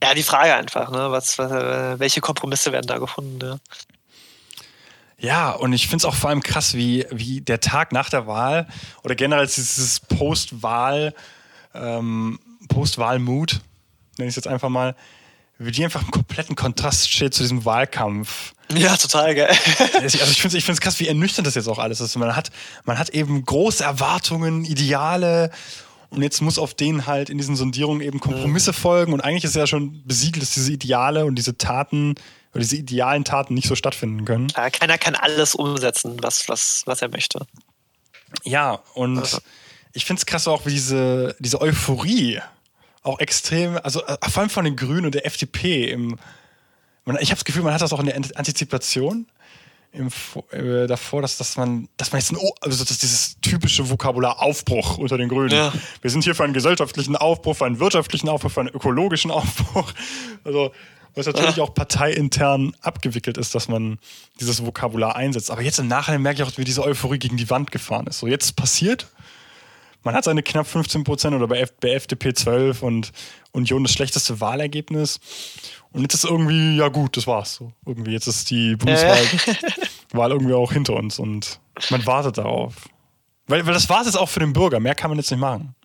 ja, 0.02 0.14
die 0.14 0.24
Frage 0.24 0.56
einfach, 0.56 0.92
ne? 0.92 1.12
Was, 1.12 1.38
was 1.38 1.52
welche 2.00 2.22
Kompromisse 2.22 2.72
werden 2.72 2.88
da 2.88 3.00
gefunden, 3.00 3.40
ja. 3.42 3.58
Ja, 5.20 5.52
und 5.52 5.74
ich 5.74 5.88
finde 5.88 5.98
es 5.98 6.06
auch 6.06 6.16
vor 6.16 6.30
allem 6.30 6.42
krass, 6.42 6.74
wie, 6.76 7.06
wie 7.12 7.42
der 7.42 7.60
Tag 7.60 7.92
nach 7.92 8.10
der 8.10 8.26
Wahl 8.26 8.68
oder 9.04 9.16
generell 9.16 9.46
dieses 9.46 10.00
Post-Wahl, 10.00 11.14
ähm, 11.74 12.40
Post-Wahl-Mut, 12.70 13.60
nenne 14.18 14.30
ich 14.30 14.34
es 14.34 14.36
jetzt 14.38 14.48
einfach 14.48 14.70
mal, 14.70 14.96
wie 15.58 15.72
die 15.72 15.84
einfach 15.84 16.02
im 16.02 16.12
kompletten 16.12 16.56
Kontrast 16.56 17.12
steht 17.12 17.34
zu 17.34 17.44
diesem 17.44 17.66
Wahlkampf. 17.66 18.54
Ja, 18.74 18.96
total 18.96 19.36
geil. 19.36 19.50
also 20.02 20.18
ich 20.32 20.42
finde 20.42 20.58
es 20.58 20.80
krass, 20.80 21.00
wie 21.02 21.08
ernüchternd 21.08 21.46
das 21.46 21.56
jetzt 21.56 21.68
auch 21.68 21.80
alles 21.80 22.00
ist. 22.00 22.16
Man 22.16 22.36
hat, 22.36 22.50
man 22.86 22.98
hat 22.98 23.10
eben 23.10 23.44
große 23.44 23.84
Erwartungen, 23.84 24.64
Ideale 24.64 25.52
und 26.12 26.22
jetzt 26.22 26.42
muss 26.42 26.58
auf 26.58 26.74
denen 26.74 27.08
halt 27.08 27.30
in 27.30 27.38
diesen 27.38 27.58
Sondierungen 27.58 28.02
eben 28.02 28.22
Kompromisse 28.22 28.72
mhm. 28.72 28.76
folgen 28.76 29.14
und 29.14 29.22
eigentlich 29.22 29.44
ist 29.44 29.56
ja 29.56 29.68
schon 29.68 30.02
besiegelt, 30.06 30.44
dass 30.44 30.52
diese 30.52 30.72
Ideale 30.72 31.26
und 31.26 31.36
diese 31.36 31.58
Taten 31.58 32.16
oder 32.52 32.62
diese 32.62 32.78
idealen 32.78 33.24
Taten 33.24 33.54
nicht 33.54 33.68
so 33.68 33.76
stattfinden 33.76 34.26
können. 34.26 34.48
Ja, 34.56 34.70
keiner 34.70 34.98
kann 34.98 35.16
alles 35.16 35.56
umsetzen, 35.56 36.18
was, 36.22 36.50
was, 36.50 36.84
was 36.86 37.02
er 37.02 37.10
möchte. 37.10 37.46
Ja, 38.44 38.82
und 38.94 39.20
also. 39.20 39.40
ich 39.94 40.06
finde 40.06 40.20
es 40.20 40.26
krass 40.26 40.48
auch, 40.48 40.66
wie 40.66 40.72
diese, 40.72 41.36
diese 41.40 41.62
Euphorie 41.62 42.42
auch 43.02 43.20
extrem, 43.20 43.78
also 43.84 44.04
äh, 44.06 44.18
vor 44.30 44.42
allem 44.42 44.50
von 44.50 44.66
den 44.66 44.76
Grünen 44.76 45.06
und 45.06 45.16
der 45.16 45.26
FDP 45.26 45.90
im, 45.90 46.18
ich 47.20 47.32
habe 47.32 47.38
das 47.38 47.46
Gefühl, 47.46 47.64
man 47.64 47.74
hat 47.74 47.82
das 47.82 47.92
auch 47.92 48.00
in 48.00 48.06
der 48.06 48.16
Antizipation 48.16 49.26
im, 49.92 50.10
äh, 50.52 50.86
davor, 50.86 51.24
dass, 51.24 51.38
dass 51.38 51.58
man, 51.58 51.90
dass 51.98 52.12
man 52.12 52.22
jetzt 52.22 52.32
ein, 52.32 52.38
also 52.62 52.84
dass 52.84 52.98
dieses 53.00 53.40
typische 53.42 53.90
Vokabular 53.90 54.40
Aufbruch 54.40 55.00
unter 55.00 55.18
den 55.18 55.30
Grünen. 55.30 55.50
Ja. 55.50 55.74
Wir 56.02 56.12
sind 56.12 56.24
hier 56.24 56.36
für 56.36 56.44
einen 56.44 56.54
gesellschaftlichen 56.54 57.16
Aufbruch, 57.16 57.58
für 57.58 57.66
einen 57.66 57.80
wirtschaftlichen 57.80 58.30
Aufbruch, 58.30 58.52
für 58.52 58.60
einen 58.60 58.70
ökologischen 58.70 59.32
Aufbruch. 59.32 59.92
Also 60.44 60.72
was 61.16 61.26
natürlich 61.26 61.58
ja. 61.58 61.64
auch 61.64 61.74
parteiintern 61.74 62.76
abgewickelt 62.82 63.38
ist, 63.38 63.56
dass 63.56 63.68
man 63.68 64.00
dieses 64.40 64.66
Vokabular 64.66 65.16
einsetzt. 65.16 65.52
Aber 65.52 65.62
jetzt 65.62 65.80
im 65.80 65.88
Nachhinein 65.88 66.22
merke 66.22 66.42
ich 66.42 66.48
auch, 66.48 66.58
wie 66.58 66.64
diese 66.64 66.84
Euphorie 66.84 67.20
gegen 67.20 67.38
die 67.38 67.50
Wand 67.50 67.72
gefahren 67.72 68.08
ist. 68.08 68.20
So, 68.20 68.28
jetzt 68.28 68.56
passiert, 68.56 69.08
man 70.04 70.16
hat 70.16 70.24
seine 70.24 70.44
knapp 70.44 70.68
15 70.68 71.04
Prozent 71.04 71.36
oder 71.36 71.48
bei, 71.48 71.60
F 71.60 71.74
bei 71.80 71.90
FDP 71.90 72.34
12 72.34 72.84
und 72.84 73.12
Union 73.52 73.84
das 73.84 73.92
schlechteste 73.92 74.40
Wahlergebnis. 74.40 75.20
Und 75.92 76.04
jetzt 76.04 76.14
ist 76.14 76.26
irgendwie, 76.26 76.78
ja 76.78 76.88
gut, 76.88 77.18
das 77.18 77.28
war's. 77.28 77.56
So, 77.56 77.74
irgendwie, 77.86 78.12
jetzt 78.12 78.28
ist 78.28 78.50
die 78.50 78.76
Bundeswahl 78.76 79.20
Wahl 80.12 80.32
irgendwie 80.32 80.54
auch 80.54 80.72
hinter 80.72 80.94
uns 80.94 81.20
und 81.20 81.60
man 81.90 82.06
wartet 82.06 82.38
darauf. 82.38 82.76
Weil, 83.48 83.66
weil 83.66 83.74
das 83.74 83.90
war 83.90 84.02
es 84.02 84.08
jetzt 84.08 84.16
auch 84.16 84.30
für 84.30 84.40
den 84.40 84.54
Bürger. 84.54 84.80
Mehr 84.80 84.96
kann 84.96 85.10
man 85.10 85.18
jetzt 85.18 85.32
nicht 85.32 85.40
machen. 85.40 85.76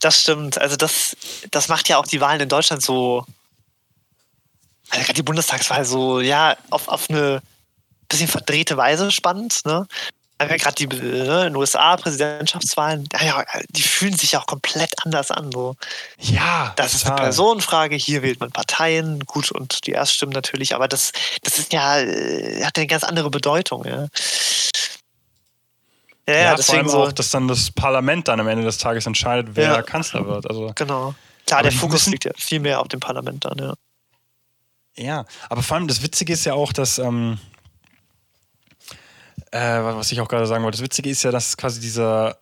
Das 0.00 0.20
stimmt. 0.20 0.60
Also 0.60 0.76
das, 0.76 1.16
das 1.50 1.68
macht 1.68 1.88
ja 1.88 1.96
auch 1.96 2.06
die 2.06 2.20
Wahlen 2.20 2.40
in 2.40 2.48
Deutschland 2.48 2.82
so 2.82 3.24
also 4.92 5.04
gerade 5.04 5.14
die 5.14 5.22
Bundestagswahl 5.22 5.84
so, 5.84 6.20
ja, 6.20 6.54
auf, 6.70 6.88
auf 6.88 7.08
eine 7.08 7.40
bisschen 8.08 8.28
verdrehte 8.28 8.76
Weise 8.76 9.10
spannend, 9.10 9.62
ne? 9.64 9.86
Ja, 10.38 10.56
gerade 10.56 10.74
die 10.74 10.86
ne, 10.88 11.46
in 11.46 11.52
den 11.52 11.56
USA 11.56 11.96
Präsidentschaftswahlen, 11.96 13.08
ja, 13.24 13.44
die 13.70 13.82
fühlen 13.82 14.16
sich 14.16 14.32
ja 14.32 14.40
auch 14.40 14.46
komplett 14.46 14.92
anders 15.04 15.30
an. 15.30 15.50
So. 15.52 15.76
Ja. 16.18 16.72
Das 16.76 16.92
total. 16.92 16.96
ist 16.96 17.06
eine 17.06 17.16
Personenfrage, 17.16 17.94
hier 17.94 18.22
wählt 18.22 18.40
man 18.40 18.50
Parteien, 18.50 19.20
gut, 19.24 19.52
und 19.52 19.86
die 19.86 19.92
Erststimmen 19.92 20.32
natürlich, 20.32 20.74
aber 20.74 20.88
das, 20.88 21.12
das 21.42 21.58
ist 21.58 21.72
ja, 21.72 22.00
äh, 22.00 22.64
hat 22.64 22.76
eine 22.76 22.86
ganz 22.86 23.04
andere 23.04 23.30
Bedeutung, 23.30 23.84
ja. 23.84 24.08
Ja, 26.28 26.34
ja, 26.34 26.54
deswegen 26.54 26.88
vor 26.88 27.00
allem 27.00 27.08
auch, 27.08 27.12
dass 27.12 27.30
dann 27.30 27.48
das 27.48 27.70
Parlament 27.70 28.28
dann 28.28 28.40
am 28.40 28.48
Ende 28.48 28.64
des 28.64 28.78
Tages 28.78 29.06
entscheidet, 29.06 29.50
wer 29.54 29.72
ja. 29.72 29.82
Kanzler 29.82 30.26
wird. 30.26 30.48
Also, 30.48 30.72
genau. 30.74 31.14
Klar, 31.46 31.62
der 31.62 31.72
Fokus 31.72 32.06
liegt 32.06 32.24
ja 32.24 32.32
viel 32.36 32.60
mehr 32.60 32.80
auf 32.80 32.88
dem 32.88 33.00
Parlament 33.00 33.44
dann, 33.44 33.58
ja. 33.58 33.74
Ja, 34.96 35.24
aber 35.48 35.62
vor 35.62 35.76
allem 35.76 35.88
das 35.88 36.02
Witzige 36.02 36.32
ist 36.32 36.44
ja 36.44 36.54
auch, 36.54 36.72
dass, 36.72 36.98
ähm, 36.98 37.38
äh, 39.50 39.58
was 39.58 40.12
ich 40.12 40.20
auch 40.20 40.28
gerade 40.28 40.46
sagen 40.46 40.64
wollte, 40.64 40.76
das 40.76 40.84
Witzige 40.84 41.10
ist 41.10 41.22
ja, 41.22 41.30
dass 41.30 41.56
quasi 41.56 41.80
dieser 41.80 42.38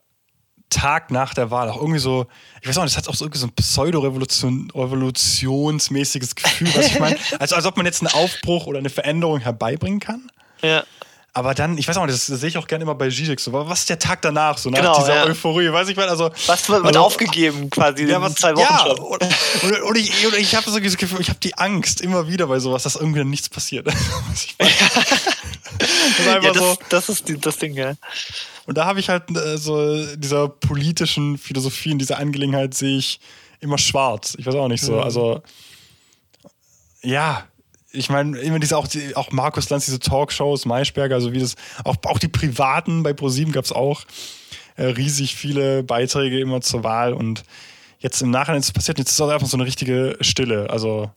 Tag 0.71 1.11
nach 1.11 1.35
der 1.35 1.51
Wahl 1.51 1.69
auch 1.69 1.77
irgendwie 1.77 1.99
so, 1.99 2.27
ich 2.63 2.69
weiß 2.69 2.79
auch 2.79 2.85
nicht, 2.85 2.97
das 2.97 3.03
hat 3.03 3.09
auch 3.09 3.15
so, 3.15 3.25
irgendwie 3.25 3.41
so 3.41 3.49
ein 3.49 3.53
pseudo-revolutionsmäßiges 3.53 6.37
Gefühl, 6.37 6.69
was 6.75 6.87
ich 6.87 7.01
meine. 7.01 7.17
Also 7.39 7.57
als 7.57 7.67
ob 7.67 7.77
man 7.77 7.85
jetzt 7.87 8.03
einen 8.03 8.13
Aufbruch 8.13 8.67
oder 8.67 8.79
eine 8.79 8.91
Veränderung 8.91 9.41
herbeibringen 9.41 10.01
kann. 10.01 10.31
Ja. 10.63 10.85
Aber 11.33 11.55
dann, 11.55 11.79
ich 11.79 11.87
weiß 11.87 11.97
auch 11.97 12.07
nicht, 12.07 12.15
das, 12.15 12.27
das 12.27 12.41
sehe 12.41 12.49
ich 12.49 12.59
auch 12.59 12.67
gerne 12.67 12.83
immer 12.83 12.97
bei 12.97 13.09
Zizek, 13.09 13.39
so, 13.39 13.53
was 13.53 13.81
ist 13.81 13.89
der 13.89 14.01
Tag 14.01 14.21
danach, 14.23 14.59
so 14.59 14.69
nach 14.69 14.79
genau, 14.79 14.99
dieser 14.99 15.15
ja. 15.15 15.25
Euphorie, 15.25 15.73
weiß 15.73 15.89
ich 15.89 15.97
mal, 15.97 16.09
also. 16.09 16.31
Was 16.47 16.69
wird 16.69 16.85
also, 16.85 17.01
aufgegeben 17.01 17.71
quasi 17.71 18.05
ja, 18.05 18.21
was, 18.21 18.35
zwei 18.35 18.55
Wochen 18.57 18.63
ja, 18.63 18.79
schon. 18.81 18.99
Und, 18.99 19.23
und, 19.63 19.83
und 19.83 19.97
ich, 19.97 20.27
und 20.27 20.37
ich 20.37 20.57
habe 20.57 20.69
so 20.69 20.81
das 20.81 20.97
Gefühl, 20.97 21.21
ich 21.21 21.29
habe 21.29 21.39
die 21.39 21.57
Angst 21.57 22.01
immer 22.01 22.27
wieder 22.27 22.49
bei 22.49 22.59
sowas, 22.59 22.83
dass 22.83 22.97
irgendwie 22.97 23.21
dann 23.21 23.31
nichts 23.31 23.49
passiert. 23.49 23.87
das 24.29 24.45
ist 24.49 26.29
einfach 26.29 26.43
ja, 26.43 26.53
das, 26.53 26.57
so. 26.57 26.79
Das 26.89 27.09
ist 27.09 27.29
die, 27.29 27.39
das 27.39 27.59
Ding, 27.59 27.75
ja. 27.75 27.95
Und 28.67 28.77
da 28.77 28.87
habe 28.87 28.99
ich 28.99 29.09
halt 29.09 29.31
äh, 29.37 29.57
so 29.57 30.05
dieser 30.17 30.49
politischen 30.49 31.39
Philosophie 31.39 31.93
in 31.93 31.99
dieser 32.01 32.19
Angelegenheit 32.19 32.75
sehe 32.75 32.99
ich 32.99 33.21
immer 33.61 33.79
schwarz. 33.79 34.35
Ich 34.37 34.47
weiß 34.47 34.55
auch 34.57 34.69
nicht 34.69 34.83
so. 34.83 34.95
Mhm. 34.95 35.03
Also 35.03 35.43
ja, 37.03 37.45
ich 37.93 38.09
meine, 38.09 38.39
immer 38.39 38.59
diese 38.59 38.77
auch, 38.77 38.87
die, 38.87 39.17
auch 39.17 39.31
Markus 39.33 39.69
Lanz, 39.71 39.87
diese 39.87 39.99
Talkshows, 39.99 40.65
Maischberger, 40.65 41.15
also 41.15 41.33
wie 41.33 41.41
das, 41.41 41.57
auch, 41.85 41.97
auch 42.05 42.19
die 42.19 42.29
privaten 42.29 43.03
bei 43.03 43.13
ProSieben 43.13 43.53
gab 43.53 43.65
es 43.65 43.73
auch 43.73 44.03
äh, 44.77 44.85
riesig 44.85 45.35
viele 45.35 45.83
Beiträge 45.83 46.41
immer 46.41 46.61
zur 46.61 46.85
Wahl 46.85 47.13
und 47.13 47.43
jetzt 47.99 48.23
im 48.23 48.31
Nachhinein 48.31 48.61
ist 48.61 48.67
es 48.67 48.73
passiert, 48.73 48.99
jetzt 48.99 49.11
ist 49.11 49.21
auch 49.21 49.29
einfach 49.29 49.47
so 49.47 49.57
eine 49.57 49.67
richtige 49.67 50.17
Stille, 50.21 50.71
also 50.71 51.11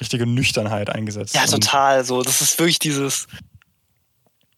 richtige 0.00 0.26
Nüchternheit 0.26 0.90
eingesetzt. 0.90 1.34
Ja, 1.34 1.46
total, 1.46 2.04
so, 2.04 2.22
das 2.22 2.40
ist 2.40 2.58
wirklich 2.58 2.78
dieses, 2.78 3.26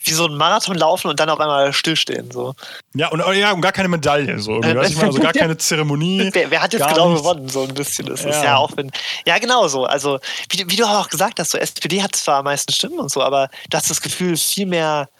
wie 0.02 0.12
so 0.12 0.27
ein 0.27 0.35
Marathon 0.35 0.77
laufen 0.77 1.09
und 1.09 1.20
dann 1.20 1.28
auf 1.28 1.39
einmal 1.40 1.72
stillstehen. 1.72 2.31
So. 2.31 2.55
Ja, 2.94 3.09
und, 3.09 3.20
ja, 3.36 3.52
und 3.52 3.60
gar 3.60 3.72
keine 3.72 3.89
Medaille. 3.89 4.39
So. 4.39 4.56
Äh, 4.56 4.74
meine, 4.74 4.81
also 4.81 5.20
gar 5.20 5.32
keine 5.35 5.56
Zeremonie. 5.59 6.31
Wer, 6.32 6.51
wer 6.51 6.62
hat 6.62 6.72
jetzt 6.72 6.89
genau 6.89 7.10
nichts. 7.10 7.22
gewonnen? 7.22 7.48
So 7.48 7.64
ein 7.64 7.74
bisschen. 7.74 8.06
Das 8.06 8.22
ja. 8.22 8.31
ist 8.31 8.43
ja 8.43 8.56
auch 8.56 8.77
wenn, 8.77 8.90
Ja, 9.27 9.39
genau 9.39 9.68
so. 9.68 9.85
Also, 9.85 10.18
wie, 10.48 10.70
wie, 10.70 10.77
du 10.77 10.85
auch 10.85 11.09
gesagt 11.09 11.39
hast, 11.39 11.51
so 11.51 11.59
SPD 11.59 12.02
hat 12.02 12.16
zwar 12.16 12.39
am 12.39 12.44
meisten 12.44 12.72
Stimmen 12.72 12.98
und 12.98 13.10
so, 13.10 13.22
aber 13.22 13.51
du 13.68 13.77
hast 13.77 13.90
das 13.90 14.01
Gefühl, 14.01 14.36
viel 14.36 14.66
mehr, 14.66 15.10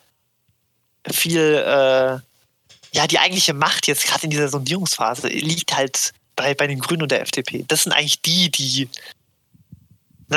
viel, 1.11 1.41
äh, 1.41 2.19
ja, 2.93 3.07
die 3.07 3.19
eigentliche 3.19 3.53
Macht 3.53 3.87
jetzt 3.87 4.07
gerade 4.07 4.25
in 4.25 4.31
dieser 4.31 4.49
Sondierungsphase 4.49 5.29
liegt 5.29 5.77
halt 5.77 6.13
bei, 6.37 6.55
bei 6.55 6.67
den 6.67 6.79
Grünen 6.79 7.03
und 7.03 7.13
der 7.13 7.21
FDP. 7.21 7.65
Das 7.69 7.83
sind 7.83 7.93
eigentlich 7.93 8.23
die, 8.23 8.51
die 8.51 8.89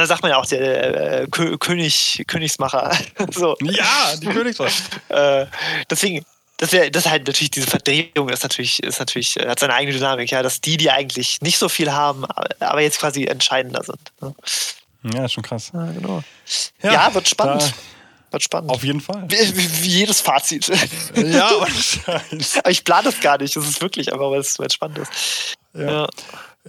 da 0.01 0.07
sagt 0.07 0.23
man 0.23 0.31
ja 0.31 0.37
auch 0.37 0.45
der 0.45 1.21
äh, 1.21 1.27
König, 1.27 2.23
Königsmacher. 2.27 2.91
so. 3.31 3.55
Ja, 3.61 4.15
die 4.17 4.27
Königsmacher. 4.27 4.71
äh, 5.41 5.45
deswegen, 5.89 6.25
das, 6.57 6.71
wär, 6.71 6.89
das 6.89 7.07
halt 7.07 7.27
natürlich, 7.27 7.51
diese 7.51 7.67
Verdrehung 7.67 8.29
ist 8.29 8.43
natürlich, 8.43 8.81
ist 8.81 8.99
natürlich, 8.99 9.39
äh, 9.39 9.47
hat 9.47 9.59
seine 9.59 9.75
eigene 9.75 9.95
Dynamik, 9.95 10.31
ja, 10.31 10.41
dass 10.41 10.61
die, 10.61 10.77
die 10.77 10.89
eigentlich 10.89 11.41
nicht 11.41 11.57
so 11.57 11.69
viel 11.69 11.91
haben, 11.91 12.25
aber 12.59 12.81
jetzt 12.81 12.99
quasi 12.99 13.25
entscheidender 13.25 13.83
sind. 13.83 14.11
Ne? 14.19 14.33
Ja, 15.13 15.25
ist 15.25 15.33
schon 15.33 15.43
krass. 15.43 15.71
Ja, 15.73 15.85
genau. 15.91 16.23
Ja, 16.81 16.93
ja 16.93 17.13
wird 17.13 17.27
spannend. 17.27 17.73
Wird 18.31 18.43
spannend. 18.43 18.71
Auf 18.71 18.83
jeden 18.83 19.01
Fall. 19.01 19.25
Wie, 19.27 19.57
wie, 19.57 19.83
wie 19.83 19.89
jedes 19.89 20.21
Fazit. 20.21 20.71
Ja, 21.15 21.49
aber 22.57 22.69
ich 22.69 22.83
plane 22.83 23.03
das 23.03 23.19
gar 23.19 23.37
nicht. 23.37 23.55
Das 23.55 23.67
ist 23.67 23.81
wirklich 23.81 24.11
einfach, 24.11 24.31
weil 24.31 24.39
es, 24.39 24.57
weil 24.57 24.67
es 24.67 24.73
spannend 24.73 24.97
ist. 24.99 25.55
Ja. 25.75 25.83
ja. 25.83 26.09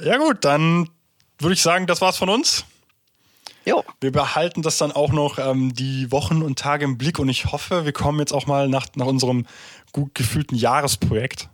ja, 0.02 0.16
gut, 0.18 0.44
dann 0.44 0.90
würde 1.38 1.54
ich 1.54 1.62
sagen, 1.62 1.86
das 1.86 2.00
war's 2.00 2.18
von 2.18 2.28
uns. 2.28 2.64
Jo. 3.66 3.82
Wir 4.00 4.12
behalten 4.12 4.62
das 4.62 4.78
dann 4.78 4.92
auch 4.92 5.12
noch 5.12 5.38
ähm, 5.38 5.74
die 5.74 6.10
Wochen 6.12 6.42
und 6.42 6.58
Tage 6.58 6.84
im 6.84 6.98
Blick 6.98 7.18
und 7.18 7.28
ich 7.28 7.46
hoffe, 7.46 7.84
wir 7.84 7.92
kommen 7.92 8.18
jetzt 8.18 8.32
auch 8.32 8.46
mal 8.46 8.68
nach, 8.68 8.86
nach 8.94 9.06
unserem 9.06 9.46
gut 9.92 10.14
gefühlten 10.14 10.56
Jahresprojekt 10.56 11.48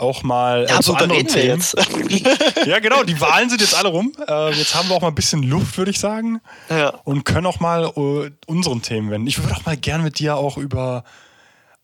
auch 0.00 0.22
mal 0.22 0.64
äh, 0.64 0.70
ja, 0.70 0.80
zu 0.80 0.94
anderen 0.94 1.26
Themen. 1.26 1.62
ja, 2.66 2.78
genau, 2.78 3.04
die 3.04 3.20
Wahlen 3.20 3.50
sind 3.50 3.60
jetzt 3.60 3.74
alle 3.74 3.88
rum. 3.90 4.12
Äh, 4.26 4.52
jetzt 4.52 4.74
haben 4.74 4.88
wir 4.88 4.96
auch 4.96 5.02
mal 5.02 5.08
ein 5.08 5.14
bisschen 5.14 5.42
Luft, 5.42 5.76
würde 5.76 5.90
ich 5.90 6.00
sagen. 6.00 6.40
Ja. 6.68 6.88
Und 7.04 7.24
können 7.24 7.46
auch 7.46 7.60
mal 7.60 7.92
uh, 7.96 8.28
unseren 8.46 8.82
Themen 8.82 9.10
wenden. 9.10 9.26
Ich 9.26 9.42
würde 9.42 9.54
auch 9.54 9.66
mal 9.66 9.76
gern 9.76 10.02
mit 10.02 10.18
dir 10.18 10.36
auch 10.36 10.56
über, 10.56 11.04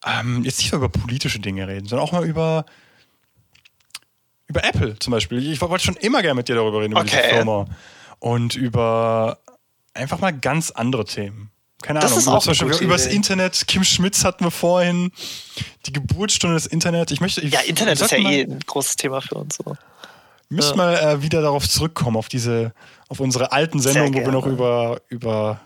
ähm, 0.05 0.45
jetzt 0.45 0.59
nicht 0.59 0.73
nur 0.73 0.83
über 0.83 0.89
politische 0.89 1.41
Dinge 1.41 1.69
reden, 1.69 1.87
sondern 1.87 2.07
auch 2.07 2.13
mal 2.13 2.25
über, 2.25 2.65
über 4.47 4.65
Apple 4.65 4.99
zum 4.99 5.11
Beispiel. 5.11 5.53
Ich 5.53 5.61
wollte 5.61 5.85
schon 5.85 5.97
immer 5.97 6.23
gern 6.23 6.37
mit 6.37 6.49
dir 6.49 6.57
darüber 6.57 6.81
reden, 6.81 6.93
über 6.93 7.03
okay. 7.03 7.21
diese 7.23 7.35
Firma 7.35 7.67
und 8.19 8.55
über 8.55 9.39
einfach 9.95 10.19
mal 10.19 10.33
ganz 10.33 10.71
andere 10.71 11.05
Themen. 11.05 11.51
Keine 11.83 12.01
das 12.01 12.13
Ahnung, 12.13 12.19
ist 12.21 12.29
auch 12.29 12.43
zum 12.43 12.51
Beispiel 12.51 12.87
über 12.87 12.95
das 12.95 13.07
Internet. 13.07 13.69
Kim 13.69 13.85
Schmitz 13.85 14.25
hatten 14.25 14.45
wir 14.45 14.51
vorhin. 14.51 15.13
Die 15.87 15.93
Geburtsstunde 15.93 16.57
des 16.57 16.67
Internet. 16.67 17.11
Ich 17.11 17.21
möchte, 17.21 17.43
ich, 17.43 17.53
ja, 17.53 17.61
Internet 17.61 18.01
ist 18.01 18.11
ja 18.11 18.19
mal, 18.19 18.33
eh 18.33 18.43
ein 18.43 18.59
großes 18.67 18.97
Thema 18.97 19.21
für 19.21 19.37
uns. 19.37 19.57
So. 19.57 19.77
Müssen 20.49 20.71
ja. 20.71 20.77
mal 20.77 20.95
äh, 20.95 21.23
wieder 21.23 21.43
darauf 21.43 21.69
zurückkommen, 21.69 22.17
auf 22.17 22.29
diese, 22.29 22.73
auf 23.09 23.21
unsere 23.21 23.53
alten 23.53 23.79
Sendungen, 23.79 24.15
wo 24.15 24.25
wir 24.25 24.33
noch 24.33 24.47
über, 24.47 25.01
über 25.09 25.61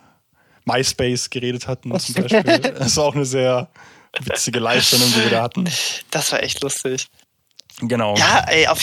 MySpace 0.64 1.30
geredet 1.30 1.68
hatten, 1.68 1.96
zum 1.98 2.14
Beispiel. 2.14 2.42
das 2.42 2.96
war 2.96 3.04
auch 3.04 3.14
eine 3.14 3.24
sehr 3.24 3.68
witzige 4.20 4.58
Live-Sendung, 4.58 5.08
die 5.12 5.22
wir 5.24 5.30
da 5.30 5.42
hatten. 5.42 5.68
Das 6.10 6.32
war 6.32 6.42
echt 6.42 6.62
lustig. 6.62 7.08
Genau. 7.80 8.16
Ja, 8.16 8.44
ey, 8.48 8.66
auf 8.66 8.82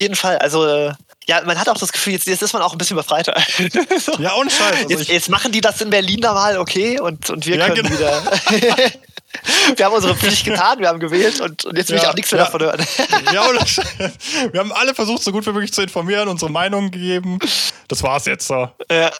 jeden 0.00 0.14
Fall. 0.14 0.38
Also, 0.38 0.66
äh, 0.66 0.92
ja, 1.28 1.42
man 1.44 1.58
hat 1.58 1.68
auch 1.68 1.78
das 1.78 1.92
Gefühl, 1.92 2.14
jetzt, 2.14 2.26
jetzt 2.26 2.42
ist 2.42 2.52
man 2.52 2.62
auch 2.62 2.72
ein 2.72 2.78
bisschen 2.78 2.96
befreiter. 2.96 3.34
so. 3.98 4.12
Ja, 4.18 4.34
ohne 4.36 4.50
Scheiß. 4.50 4.84
Also 4.84 4.88
jetzt, 4.88 5.08
jetzt, 5.08 5.28
machen 5.28 5.52
die 5.52 5.60
das 5.60 5.80
in 5.80 5.90
Berlin 5.90 6.20
da 6.20 6.32
mal, 6.32 6.58
okay, 6.58 6.98
und, 6.98 7.28
und 7.30 7.46
wir 7.46 7.56
ja, 7.56 7.68
können 7.68 7.84
genau. 7.84 7.90
wieder. 7.90 8.22
wir 9.76 9.84
haben 9.84 9.94
unsere 9.94 10.16
Pflicht 10.16 10.44
getan, 10.44 10.80
wir 10.80 10.88
haben 10.88 10.98
gewählt 10.98 11.40
und, 11.40 11.64
und 11.64 11.76
jetzt 11.76 11.90
will 11.90 11.98
ja, 11.98 12.02
ich 12.02 12.08
auch 12.08 12.14
nichts 12.14 12.32
mehr 12.32 12.40
ja. 12.40 12.44
davon 12.46 12.62
hören. 12.62 12.86
ja, 13.32 13.48
ohne 13.48 13.66
Scheiß. 13.66 14.12
Wir 14.50 14.60
haben 14.60 14.72
alle 14.72 14.94
versucht, 14.94 15.22
so 15.22 15.30
gut 15.30 15.46
wie 15.46 15.52
möglich 15.52 15.72
zu 15.72 15.82
informieren, 15.82 16.28
unsere 16.28 16.50
Meinungen 16.50 16.90
gegeben. 16.90 17.38
Das 17.88 18.02
war's 18.02 18.26
jetzt 18.26 18.48
da. 18.50 18.74
Ja. 18.90 19.12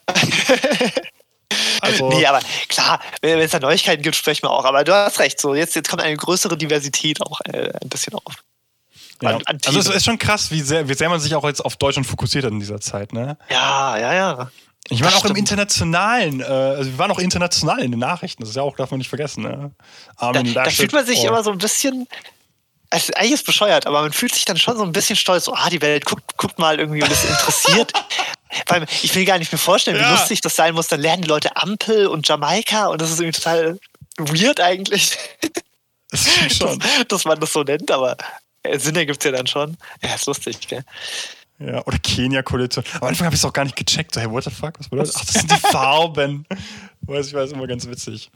Also, 1.80 2.08
nee, 2.08 2.26
aber 2.26 2.40
klar, 2.68 3.00
wenn 3.20 3.38
es 3.38 3.50
da 3.50 3.58
Neuigkeiten 3.58 4.02
gibt, 4.02 4.16
sprechen 4.16 4.44
wir 4.44 4.50
auch. 4.50 4.64
Aber 4.64 4.84
du 4.84 4.94
hast 4.94 5.18
recht, 5.18 5.40
so 5.40 5.54
jetzt, 5.54 5.74
jetzt 5.74 5.88
kommt 5.88 6.02
eine 6.02 6.16
größere 6.16 6.56
Diversität 6.56 7.20
auch 7.22 7.40
äh, 7.44 7.72
ein 7.80 7.88
bisschen 7.88 8.14
auf. 8.14 8.34
Ja. 9.22 9.30
An, 9.30 9.42
an 9.46 9.58
also 9.66 9.78
es 9.78 9.88
ist 9.88 10.04
schon 10.04 10.18
krass, 10.18 10.50
wie 10.50 10.60
sehr, 10.60 10.88
wie 10.88 10.94
sehr 10.94 11.08
man 11.08 11.20
sich 11.20 11.34
auch 11.34 11.44
jetzt 11.44 11.64
auf 11.64 11.76
Deutschland 11.76 12.06
fokussiert 12.06 12.44
hat 12.44 12.52
in 12.52 12.60
dieser 12.60 12.80
Zeit, 12.80 13.12
ne? 13.12 13.36
Ja, 13.50 13.96
ja, 13.98 14.14
ja. 14.14 14.50
Ich 14.88 15.00
meine 15.00 15.14
auch 15.14 15.20
stimmt. 15.20 15.32
im 15.32 15.36
internationalen, 15.36 16.40
äh, 16.40 16.44
also 16.44 16.90
wir 16.90 16.98
waren 16.98 17.10
auch 17.10 17.18
international 17.18 17.80
in 17.80 17.90
den 17.90 18.00
Nachrichten, 18.00 18.42
das 18.42 18.50
ist 18.50 18.56
ja 18.56 18.62
auch, 18.62 18.76
darf 18.76 18.90
man 18.90 18.98
nicht 18.98 19.08
vergessen, 19.08 19.42
ne? 19.42 19.70
Da, 20.18 20.32
da 20.32 20.70
fühlt 20.70 20.92
man 20.92 21.04
sich 21.06 21.20
oh. 21.20 21.28
immer 21.28 21.44
so 21.44 21.52
ein 21.52 21.58
bisschen, 21.58 22.08
also 22.88 23.12
eigentlich 23.14 23.32
ist 23.32 23.46
bescheuert, 23.46 23.86
aber 23.86 24.02
man 24.02 24.12
fühlt 24.12 24.34
sich 24.34 24.44
dann 24.44 24.56
schon 24.56 24.76
so 24.76 24.82
ein 24.82 24.92
bisschen 24.92 25.16
stolz, 25.16 25.44
so, 25.44 25.54
ah, 25.54 25.70
die 25.70 25.80
Welt 25.80 26.06
guckt, 26.06 26.36
guckt 26.36 26.58
mal 26.58 26.80
irgendwie 26.80 27.02
ein 27.02 27.08
bisschen 27.08 27.30
interessiert. 27.30 27.92
Weil 28.66 28.84
ich 29.02 29.14
will 29.14 29.24
gar 29.24 29.38
nicht 29.38 29.52
mir 29.52 29.58
vorstellen, 29.58 29.96
wie 29.96 30.02
ja. 30.02 30.10
lustig 30.10 30.40
das 30.40 30.56
sein 30.56 30.74
muss. 30.74 30.88
Dann 30.88 31.00
lernen 31.00 31.22
die 31.22 31.28
Leute 31.28 31.56
Ampel 31.56 32.08
und 32.08 32.26
Jamaika 32.26 32.86
und 32.88 33.00
das 33.00 33.10
ist 33.12 33.20
irgendwie 33.20 33.38
total 33.38 33.78
weird 34.18 34.60
eigentlich. 34.60 35.16
Das 36.10 36.26
schon. 36.52 36.78
Dass, 36.98 37.06
dass 37.06 37.24
man 37.24 37.38
das 37.38 37.52
so 37.52 37.62
nennt, 37.62 37.92
aber 37.92 38.16
Sinn 38.76 38.96
ergibt 38.96 39.24
ja 39.24 39.32
dann 39.32 39.46
schon. 39.46 39.76
Ja, 40.02 40.14
ist 40.14 40.26
lustig, 40.26 40.66
gell? 40.68 40.84
Ja, 41.58 41.84
oder 41.84 41.98
Kenia-Koalition. 41.98 42.82
Am 43.02 43.08
Anfang 43.08 43.26
habe 43.26 43.34
ich 43.36 43.40
es 43.42 43.44
auch 43.44 43.52
gar 43.52 43.64
nicht 43.64 43.76
gecheckt. 43.76 44.14
So, 44.14 44.20
hey, 44.20 44.30
what 44.30 44.44
the 44.44 44.50
fuck? 44.50 44.78
Was 44.78 44.88
bedeutet 44.88 45.14
das? 45.14 45.20
Ach, 45.20 45.26
das 45.26 45.34
sind 45.34 45.50
die 45.50 45.56
Farben. 45.70 46.46
weiß 47.02 47.28
ich 47.28 47.34
weiß, 47.34 47.52
immer 47.52 47.66
ganz 47.66 47.86
witzig. 47.86 48.30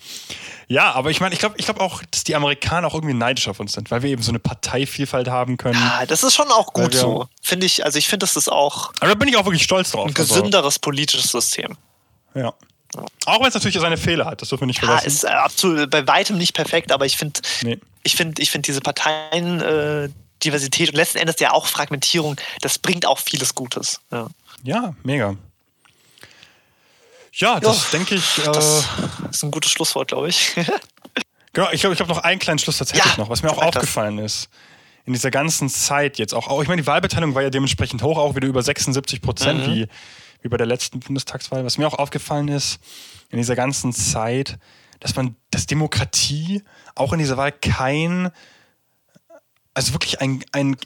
Ja, 0.68 0.92
aber 0.92 1.10
ich 1.10 1.20
meine, 1.20 1.32
ich 1.32 1.40
glaube 1.40 1.54
ich 1.56 1.64
glaub 1.64 1.80
auch, 1.80 2.02
dass 2.10 2.24
die 2.24 2.34
Amerikaner 2.36 2.86
auch 2.86 2.94
irgendwie 2.94 3.14
neidisch 3.14 3.48
auf 3.48 3.60
uns 3.60 3.72
sind, 3.72 3.90
weil 3.90 4.02
wir 4.02 4.10
eben 4.10 4.22
so 4.22 4.30
eine 4.30 4.40
Parteivielfalt 4.40 5.28
haben 5.28 5.56
können. 5.56 5.80
Ja, 5.80 6.04
das 6.04 6.22
ist 6.22 6.34
schon 6.34 6.48
auch 6.48 6.74
gut 6.74 6.92
so. 6.92 7.26
Finde 7.40 7.64
ich, 7.64 7.82
also 7.82 7.98
ich 7.98 8.08
finde, 8.08 8.24
das 8.24 8.36
ist 8.36 8.52
auch. 8.52 8.92
Aber 9.00 9.08
da 9.08 9.14
bin 9.14 9.28
ich 9.28 9.36
auch 9.38 9.46
wirklich 9.46 9.62
stolz 9.62 9.92
drauf. 9.92 10.04
Ein 10.06 10.14
also 10.14 10.34
gesünderes 10.34 10.78
politisches 10.78 11.30
System. 11.30 11.78
Ja. 12.34 12.52
Auch 13.26 13.40
wenn 13.40 13.48
es 13.48 13.54
natürlich 13.54 13.78
seine 13.78 13.96
Fehler 13.96 14.26
hat, 14.26 14.42
das 14.42 14.48
dürfen 14.48 14.62
wir 14.62 14.66
nicht 14.66 14.80
vergessen. 14.80 15.02
Ja, 15.02 15.06
ist 15.06 15.24
äh, 15.24 15.28
absolut 15.28 15.90
bei 15.90 16.06
weitem 16.06 16.38
nicht 16.38 16.54
perfekt, 16.54 16.92
aber 16.92 17.06
ich 17.06 17.16
finde, 17.16 17.40
nee. 17.62 17.78
ich 18.02 18.16
finde, 18.16 18.42
ich 18.42 18.50
finde 18.50 18.66
diese 18.66 18.80
Parteien, 18.80 19.60
äh, 19.60 20.08
Diversität 20.44 20.90
und 20.90 20.96
letzten 20.96 21.18
Endes 21.18 21.40
ja 21.40 21.52
auch 21.52 21.66
Fragmentierung, 21.66 22.36
das 22.60 22.78
bringt 22.78 23.06
auch 23.06 23.18
vieles 23.18 23.54
Gutes. 23.54 24.00
Ja, 24.10 24.28
ja 24.62 24.94
mega. 25.02 25.36
Ja, 27.32 27.58
das 27.58 27.92
jo, 27.92 27.98
denke 27.98 28.14
ich. 28.14 28.38
Äh, 28.38 28.52
das 28.52 28.84
ist 29.30 29.42
ein 29.42 29.50
gutes 29.50 29.70
Schlusswort, 29.72 30.08
glaube 30.08 30.28
ich. 30.28 30.52
genau, 31.52 31.68
ich 31.72 31.80
glaube, 31.80 31.94
ich 31.94 32.00
habe 32.00 32.08
noch 32.08 32.18
einen 32.18 32.38
kleinen 32.38 32.58
Schluss 32.58 32.78
tatsächlich 32.78 33.12
ja, 33.12 33.18
noch, 33.18 33.28
was 33.28 33.42
mir 33.42 33.50
auch 33.50 33.62
aufgefallen 33.62 34.18
das. 34.18 34.34
ist. 34.34 34.48
In 35.06 35.12
dieser 35.12 35.30
ganzen 35.30 35.68
Zeit 35.68 36.18
jetzt 36.18 36.32
auch, 36.32 36.62
ich 36.62 36.68
meine, 36.68 36.80
die 36.80 36.86
Wahlbeteiligung 36.86 37.34
war 37.34 37.42
ja 37.42 37.50
dementsprechend 37.50 38.02
hoch, 38.02 38.16
auch 38.16 38.36
wieder 38.36 38.48
über 38.48 38.62
76 38.62 39.20
Prozent, 39.20 39.66
mhm. 39.66 39.72
wie, 39.72 39.88
bei 40.48 40.56
der 40.56 40.66
letzten 40.66 41.00
Bundestagswahl. 41.00 41.64
Was 41.64 41.78
mir 41.78 41.86
auch 41.86 41.98
aufgefallen 41.98 42.48
ist, 42.48 42.78
in 43.30 43.38
dieser 43.38 43.56
ganzen 43.56 43.92
Zeit, 43.92 44.58
dass 45.00 45.16
man, 45.16 45.36
dass 45.50 45.66
Demokratie 45.66 46.62
auch 46.94 47.12
in 47.12 47.18
dieser 47.18 47.36
Wahl 47.36 47.52
kein 47.52 48.30
also 49.74 49.92
wirklich 49.92 50.20
ein, 50.20 50.42
ein 50.52 50.76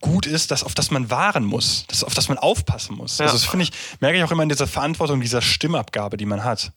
Gut 0.00 0.26
ist, 0.26 0.52
das, 0.52 0.62
auf 0.62 0.74
das 0.74 0.92
man 0.92 1.10
wahren 1.10 1.44
muss, 1.44 1.86
das, 1.88 2.04
auf 2.04 2.14
das 2.14 2.28
man 2.28 2.38
aufpassen 2.38 2.96
muss. 2.96 3.18
Ja. 3.18 3.24
Also 3.24 3.36
das 3.36 3.44
finde 3.44 3.64
ich, 3.64 3.72
merke 3.98 4.16
ich 4.16 4.22
auch 4.22 4.30
immer 4.30 4.44
in 4.44 4.48
dieser 4.48 4.68
Verantwortung 4.68 5.20
dieser 5.20 5.42
Stimmabgabe, 5.42 6.16
die 6.16 6.24
man 6.24 6.44
hat. 6.44 6.70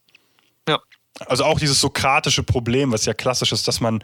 Ja. 0.68 0.80
Also 1.28 1.44
auch 1.44 1.60
dieses 1.60 1.80
sokratische 1.80 2.42
Problem, 2.42 2.92
was 2.92 3.06
ja 3.06 3.14
klassisch 3.14 3.52
ist, 3.52 3.68
dass 3.68 3.80
man, 3.80 4.04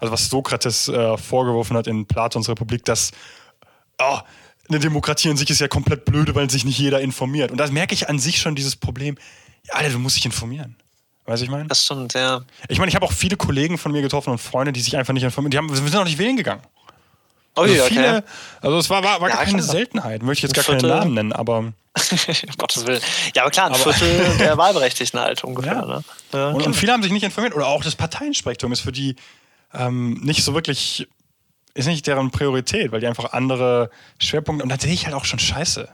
also 0.00 0.12
was 0.12 0.28
Sokrates 0.28 0.88
äh, 0.88 1.16
vorgeworfen 1.16 1.76
hat 1.76 1.86
in 1.86 2.06
Platons 2.06 2.48
Republik, 2.48 2.84
dass 2.84 3.12
oh, 4.00 4.18
eine 4.70 4.78
Demokratie 4.78 5.28
in 5.28 5.36
sich 5.36 5.50
ist 5.50 5.60
ja 5.60 5.68
komplett 5.68 6.04
blöde, 6.04 6.34
weil 6.34 6.48
sich 6.48 6.64
nicht 6.64 6.78
jeder 6.78 7.00
informiert. 7.00 7.50
Und 7.50 7.58
da 7.58 7.66
merke 7.70 7.94
ich 7.94 8.08
an 8.08 8.18
sich 8.18 8.40
schon 8.40 8.54
dieses 8.54 8.76
Problem, 8.76 9.18
ja, 9.66 9.74
Alter, 9.74 9.90
du 9.90 9.98
musst 9.98 10.16
dich 10.16 10.24
informieren. 10.24 10.76
Weißt 11.26 11.42
du, 11.42 11.44
ich 11.44 11.50
meine? 11.50 11.66
Das 11.68 11.84
stimmt, 11.84 12.14
ja. 12.14 12.40
Ich 12.68 12.78
meine, 12.78 12.88
ich 12.88 12.94
habe 12.94 13.04
auch 13.04 13.12
viele 13.12 13.36
Kollegen 13.36 13.78
von 13.78 13.92
mir 13.92 14.02
getroffen 14.02 14.30
und 14.30 14.38
Freunde, 14.38 14.72
die 14.72 14.80
sich 14.80 14.96
einfach 14.96 15.12
nicht 15.12 15.22
informieren. 15.22 15.50
Die 15.50 15.58
haben, 15.58 15.68
wir 15.68 15.76
sind 15.76 15.96
auch 15.96 16.04
nicht 16.04 16.18
wählen 16.18 16.36
gegangen. 16.36 16.62
Oh, 17.56 17.62
also, 17.62 17.84
viele, 17.84 18.18
okay. 18.18 18.26
also 18.62 18.78
es 18.78 18.88
war, 18.88 19.02
war, 19.02 19.20
war 19.20 19.28
ja, 19.28 19.34
gar 19.34 19.44
keine 19.44 19.58
klar. 19.58 19.70
Seltenheit. 19.70 20.22
Möchte 20.22 20.46
ich 20.46 20.54
jetzt 20.54 20.54
gar 20.54 20.64
keinen 20.64 20.88
Namen 20.88 21.14
nennen, 21.14 21.32
aber. 21.32 21.58
um 21.58 21.74
Gottes 22.56 22.86
Willen. 22.86 23.00
Ja, 23.34 23.42
aber 23.42 23.50
klar, 23.50 23.66
ein 23.66 23.74
aber, 23.74 23.92
Viertel 23.92 24.36
der 24.38 24.56
Wahlberechtigten 24.56 25.18
halt 25.18 25.42
ungefähr. 25.42 25.72
Ja. 25.72 25.86
Ne? 25.86 26.04
Ja, 26.32 26.48
und, 26.50 26.62
und, 26.64 26.74
viele 26.74 26.92
haben 26.92 27.02
sich 27.02 27.12
nicht 27.12 27.24
informiert. 27.24 27.54
Oder 27.54 27.66
auch 27.66 27.82
das 27.82 27.96
Parteienspektrum 27.96 28.72
ist 28.72 28.80
für 28.80 28.92
die 28.92 29.16
ähm, 29.74 30.20
nicht 30.22 30.44
so 30.44 30.54
wirklich, 30.54 31.08
ist 31.80 31.86
nicht 31.86 32.06
deren 32.06 32.30
Priorität, 32.30 32.92
weil 32.92 33.00
die 33.00 33.06
einfach 33.06 33.32
andere 33.32 33.90
Schwerpunkte. 34.18 34.62
Und 34.62 34.68
da 34.68 34.78
sehe 34.78 34.92
ich 34.92 35.06
halt 35.06 35.14
auch 35.14 35.24
schon 35.24 35.38
scheiße. 35.38 35.88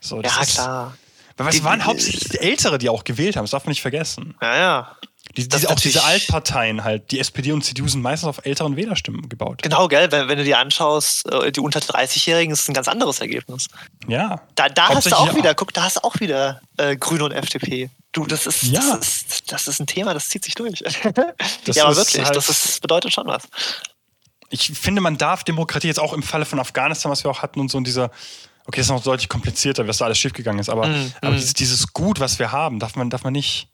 So, 0.00 0.20
ja, 0.22 0.40
ist, 0.40 0.54
klar. 0.54 0.96
Weil 1.36 1.48
es 1.48 1.62
waren 1.62 1.84
hauptsächlich 1.84 2.28
die 2.28 2.38
Ältere, 2.38 2.78
die 2.78 2.88
auch 2.88 3.04
gewählt 3.04 3.36
haben, 3.36 3.44
das 3.44 3.52
darf 3.52 3.64
man 3.64 3.70
nicht 3.70 3.82
vergessen. 3.82 4.34
Ja, 4.42 4.56
ja. 4.56 4.96
Die, 5.36 5.46
diese, 5.46 5.70
auch 5.70 5.78
diese 5.78 6.02
Altparteien 6.02 6.82
halt, 6.84 7.10
die 7.12 7.20
SPD 7.20 7.52
und 7.52 7.62
CDU 7.62 7.86
sind 7.86 8.02
meistens 8.02 8.28
auf 8.28 8.44
älteren 8.44 8.76
Wählerstimmen 8.76 9.28
gebaut. 9.28 9.62
Genau, 9.62 9.86
gell, 9.86 10.10
wenn, 10.10 10.28
wenn 10.28 10.38
du 10.38 10.44
dir 10.44 10.58
anschaust, 10.58 11.30
äh, 11.30 11.52
die 11.52 11.60
unter 11.60 11.80
30-Jährigen 11.80 12.52
ist 12.52 12.68
ein 12.68 12.74
ganz 12.74 12.88
anderes 12.88 13.20
Ergebnis. 13.20 13.68
Ja. 14.08 14.40
Da, 14.54 14.68
da 14.68 14.88
hast 14.88 15.06
du 15.06 15.16
auch 15.16 15.34
wieder, 15.36 15.54
guck, 15.54 15.72
da 15.74 15.82
hast 15.82 15.96
du 15.96 16.04
auch 16.04 16.18
wieder 16.18 16.60
äh, 16.76 16.96
Grüne 16.96 17.24
und 17.24 17.32
FDP. 17.32 17.90
Du, 18.12 18.26
das 18.26 18.46
ist, 18.46 18.62
ja. 18.64 18.80
das 18.80 19.08
ist, 19.08 19.52
das 19.52 19.68
ist 19.68 19.80
ein 19.80 19.86
Thema, 19.86 20.14
das 20.14 20.28
zieht 20.28 20.44
sich 20.44 20.54
durch. 20.54 20.80
ja, 21.66 21.84
aber 21.84 21.96
wirklich, 21.96 22.24
halt 22.24 22.34
das 22.34 22.48
ist, 22.48 22.80
bedeutet 22.80 23.12
schon 23.12 23.26
was. 23.26 23.44
Ich 24.50 24.68
finde, 24.78 25.00
man 25.00 25.18
darf 25.18 25.44
Demokratie 25.44 25.88
jetzt 25.88 26.00
auch 26.00 26.12
im 26.12 26.22
Falle 26.22 26.44
von 26.44 26.58
Afghanistan, 26.58 27.12
was 27.12 27.24
wir 27.24 27.30
auch 27.30 27.42
hatten 27.42 27.60
und 27.60 27.70
so 27.70 27.78
in 27.78 27.84
dieser 27.84 28.10
okay, 28.68 28.80
das 28.80 28.86
ist 28.86 28.90
noch 28.90 29.02
deutlich 29.02 29.30
komplizierter, 29.30 29.88
was 29.88 29.96
da 29.96 30.04
alles 30.04 30.18
schiefgegangen 30.18 30.60
ist, 30.60 30.68
aber, 30.68 30.86
mm, 30.86 31.12
aber 31.22 31.32
mm. 31.32 31.36
Dieses, 31.36 31.54
dieses, 31.54 31.92
Gut, 31.94 32.20
was 32.20 32.38
wir 32.38 32.52
haben, 32.52 32.78
darf 32.78 32.96
man, 32.96 33.08
darf 33.08 33.24
man 33.24 33.32
nicht, 33.32 33.68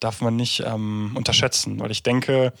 darf 0.00 0.20
man 0.20 0.34
nicht 0.34 0.60
ähm, 0.66 1.12
unterschätzen, 1.14 1.78
weil 1.78 1.92
ich 1.92 2.02
denke, 2.02 2.52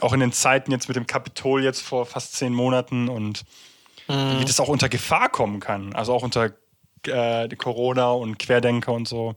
auch 0.00 0.12
in 0.12 0.20
den 0.20 0.32
Zeiten 0.32 0.70
jetzt 0.70 0.86
mit 0.86 0.96
dem 0.96 1.08
Kapitol 1.08 1.64
jetzt 1.64 1.80
vor 1.80 2.06
fast 2.06 2.34
zehn 2.34 2.54
Monaten 2.54 3.08
und 3.08 3.44
mm. 4.06 4.38
wie 4.38 4.44
das 4.44 4.60
auch 4.60 4.68
unter 4.68 4.88
Gefahr 4.88 5.28
kommen 5.28 5.58
kann, 5.58 5.92
also 5.92 6.14
auch 6.14 6.22
unter 6.22 6.52
äh, 7.04 7.48
Corona 7.56 8.12
und 8.12 8.38
Querdenker 8.38 8.92
und 8.92 9.08
so. 9.08 9.34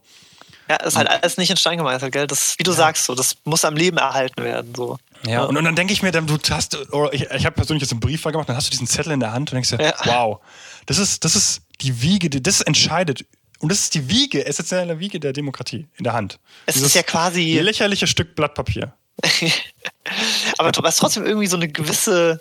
Ja, 0.68 0.76
ist 0.76 0.96
halt 0.96 1.08
alles 1.08 1.36
nicht 1.38 1.50
in 1.50 1.56
Stein 1.56 1.78
gemeißelt, 1.78 2.12
gell? 2.12 2.26
Das, 2.26 2.54
wie 2.58 2.62
du 2.62 2.72
ja. 2.72 2.76
sagst, 2.76 3.04
so, 3.04 3.14
das 3.14 3.36
muss 3.44 3.64
am 3.64 3.76
Leben 3.76 3.96
erhalten 3.96 4.42
werden. 4.42 4.74
So. 4.74 4.98
Ja, 5.26 5.44
und, 5.44 5.56
und 5.56 5.64
dann 5.64 5.76
denke 5.76 5.92
ich 5.92 6.02
mir, 6.02 6.12
du 6.12 6.38
hast, 6.50 6.78
ich, 7.12 7.22
ich 7.22 7.46
habe 7.46 7.54
persönlich 7.54 7.82
jetzt 7.82 7.92
einen 7.92 8.00
Brief 8.00 8.22
gemacht, 8.22 8.48
dann 8.48 8.56
hast 8.56 8.66
du 8.66 8.70
diesen 8.70 8.86
Zettel 8.86 9.12
in 9.12 9.20
der 9.20 9.32
Hand 9.32 9.50
und 9.50 9.54
denkst 9.54 9.70
dir, 9.70 9.82
ja. 9.82 9.94
wow, 10.04 10.40
das 10.86 10.98
ist, 10.98 11.24
das 11.24 11.36
ist 11.36 11.62
die 11.80 12.02
Wiege, 12.02 12.28
das 12.28 12.60
entscheidet. 12.60 13.24
Und 13.60 13.72
das 13.72 13.80
ist 13.80 13.94
die 13.94 14.08
Wiege, 14.08 14.46
essentielle 14.46 15.00
Wiege 15.00 15.18
der 15.18 15.32
Demokratie 15.32 15.88
in 15.96 16.04
der 16.04 16.12
Hand. 16.12 16.38
Es 16.66 16.74
Dieses 16.74 16.90
ist 16.90 16.94
ja 16.94 17.02
quasi. 17.02 17.58
lächerliche 17.58 18.06
Stück 18.06 18.36
Blatt 18.36 18.54
Papier. 18.54 18.94
Aber 20.58 20.70
was 20.82 20.96
trotzdem 20.96 21.26
irgendwie 21.26 21.48
so 21.48 21.56
eine 21.56 21.68
gewisse 21.68 22.40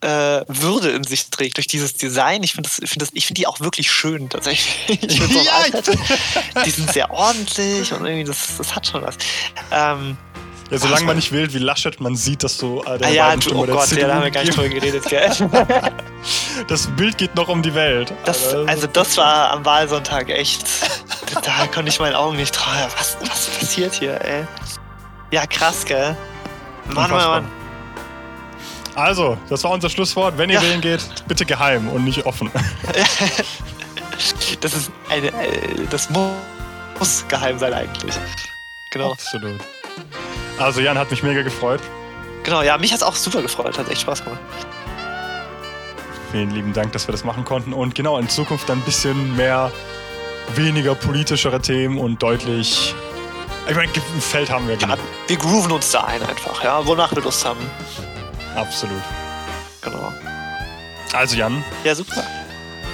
äh, 0.00 0.44
Würde 0.46 0.90
in 0.90 1.04
sich 1.04 1.28
trägt 1.30 1.56
durch 1.56 1.66
dieses 1.66 1.94
Design. 1.94 2.42
Ich 2.42 2.52
finde 2.52 2.68
find 2.68 3.02
find 3.02 3.38
die 3.38 3.46
auch 3.46 3.60
wirklich 3.60 3.90
schön 3.90 4.28
tatsächlich. 4.28 4.98
Ich 5.08 5.16
so 5.16 5.40
ja, 5.40 5.64
die 6.64 6.70
sind 6.70 6.92
sehr 6.92 7.10
ordentlich 7.10 7.92
und 7.92 8.04
irgendwie 8.04 8.24
das, 8.24 8.56
das 8.58 8.74
hat 8.74 8.86
schon 8.86 9.02
was. 9.02 9.16
Ähm, 9.70 10.16
ja, 10.70 10.78
solange 10.78 11.06
man 11.06 11.16
nicht 11.16 11.32
wählt 11.32 11.54
wie 11.54 11.58
Laschet, 11.58 11.98
man 11.98 12.14
sieht, 12.14 12.44
dass 12.44 12.58
du 12.58 12.82
äh, 12.82 12.98
der 12.98 13.08
ah, 13.08 13.10
ja, 13.10 13.36
du, 13.36 13.54
oh 13.54 13.66
Gott, 13.66 13.90
ja, 13.92 14.06
da 14.06 14.14
haben 14.16 14.24
wir 14.24 14.30
gar 14.30 14.44
nicht 14.44 14.54
drüber 14.54 14.68
geredet, 14.68 15.04
gell? 15.08 15.30
das 16.68 16.86
Bild 16.88 17.16
geht 17.16 17.34
noch 17.34 17.48
um 17.48 17.62
die 17.62 17.74
Welt. 17.74 18.12
Das, 18.26 18.54
also 18.54 18.86
das 18.86 19.16
war 19.16 19.52
am 19.52 19.64
Wahlsonntag 19.64 20.28
echt. 20.28 20.66
Da 21.42 21.66
konnte 21.68 21.88
ich 21.88 21.98
meinen 22.00 22.14
Augen 22.14 22.36
nicht 22.36 22.54
trauen. 22.54 22.76
Was, 22.98 23.16
was 23.22 23.46
passiert 23.46 23.94
hier, 23.94 24.20
ey? 24.22 24.44
Ja, 25.30 25.46
krass, 25.46 25.86
gell? 25.86 26.14
Mann, 26.92 27.10
Mann, 27.10 27.44
Mann. 27.44 27.57
Also, 28.98 29.38
das 29.48 29.62
war 29.62 29.70
unser 29.70 29.88
Schlusswort. 29.88 30.36
Wenn 30.36 30.50
ihr 30.50 30.56
ja. 30.56 30.62
wählen 30.62 30.80
geht, 30.80 31.00
bitte 31.28 31.46
geheim 31.46 31.88
und 31.88 32.04
nicht 32.04 32.26
offen. 32.26 32.50
das 34.60 34.74
ist 34.74 34.90
eine, 35.08 35.28
äh, 35.28 35.86
das 35.88 36.10
muss 36.10 37.24
geheim 37.28 37.60
sein 37.60 37.72
eigentlich. 37.72 38.14
Genau. 38.90 39.12
Absolut. 39.12 39.60
Also 40.58 40.80
Jan 40.80 40.98
hat 40.98 41.12
mich 41.12 41.22
mega 41.22 41.42
gefreut. 41.42 41.80
Genau, 42.42 42.62
ja, 42.62 42.76
mich 42.76 42.90
hat 42.90 42.98
es 42.98 43.02
auch 43.04 43.14
super 43.14 43.40
gefreut, 43.40 43.78
hat 43.78 43.88
echt 43.88 44.00
Spaß 44.00 44.24
gemacht. 44.24 44.40
Vielen 46.32 46.50
lieben 46.50 46.72
Dank, 46.72 46.90
dass 46.90 47.06
wir 47.06 47.12
das 47.12 47.22
machen 47.22 47.44
konnten. 47.44 47.72
Und 47.72 47.94
genau, 47.94 48.18
in 48.18 48.28
Zukunft 48.28 48.68
dann 48.68 48.78
ein 48.78 48.84
bisschen 48.84 49.36
mehr, 49.36 49.70
weniger 50.56 50.96
politischere 50.96 51.60
Themen 51.60 51.98
und 51.98 52.20
deutlich. 52.20 52.94
Ich 53.68 53.76
meine, 53.76 53.92
ein 53.92 54.20
Feld 54.20 54.50
haben 54.50 54.66
wir. 54.66 54.76
Ja, 54.76 54.96
wir 55.28 55.36
grooven 55.36 55.70
uns 55.70 55.92
da 55.92 56.00
ein 56.00 56.22
einfach, 56.22 56.64
ja, 56.64 56.84
wonach 56.84 57.14
wir 57.14 57.22
Lust 57.22 57.44
haben. 57.44 57.60
Absolut. 58.58 59.02
Genau. 59.80 60.12
Also 61.12 61.36
Jan. 61.36 61.64
Ja, 61.84 61.94
super. 61.94 62.24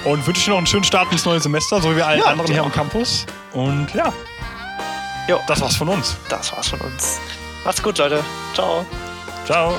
Und 0.05 0.27
wünsche 0.27 0.45
dir 0.45 0.51
noch 0.51 0.59
einen 0.59 0.67
schönen 0.67 0.85
Start 0.85 1.11
ins 1.11 1.25
neue 1.25 1.41
Semester, 1.41 1.81
so 1.81 1.91
wie 1.91 1.97
wir 1.97 2.07
allen 2.07 2.21
ja, 2.21 2.27
anderen 2.27 2.53
hier 2.53 2.63
am 2.63 2.71
Campus. 2.71 3.25
Und 3.53 3.93
ja. 3.95 4.13
Jo. 5.27 5.41
Das 5.47 5.61
war's 5.61 5.77
von 5.77 5.89
uns. 5.89 6.17
Das 6.29 6.53
war's 6.53 6.69
von 6.69 6.81
uns. 6.81 7.19
Macht's 7.65 7.83
gut, 7.83 7.97
Leute. 7.97 8.23
Ciao. 8.53 8.85
Ciao. 9.47 9.75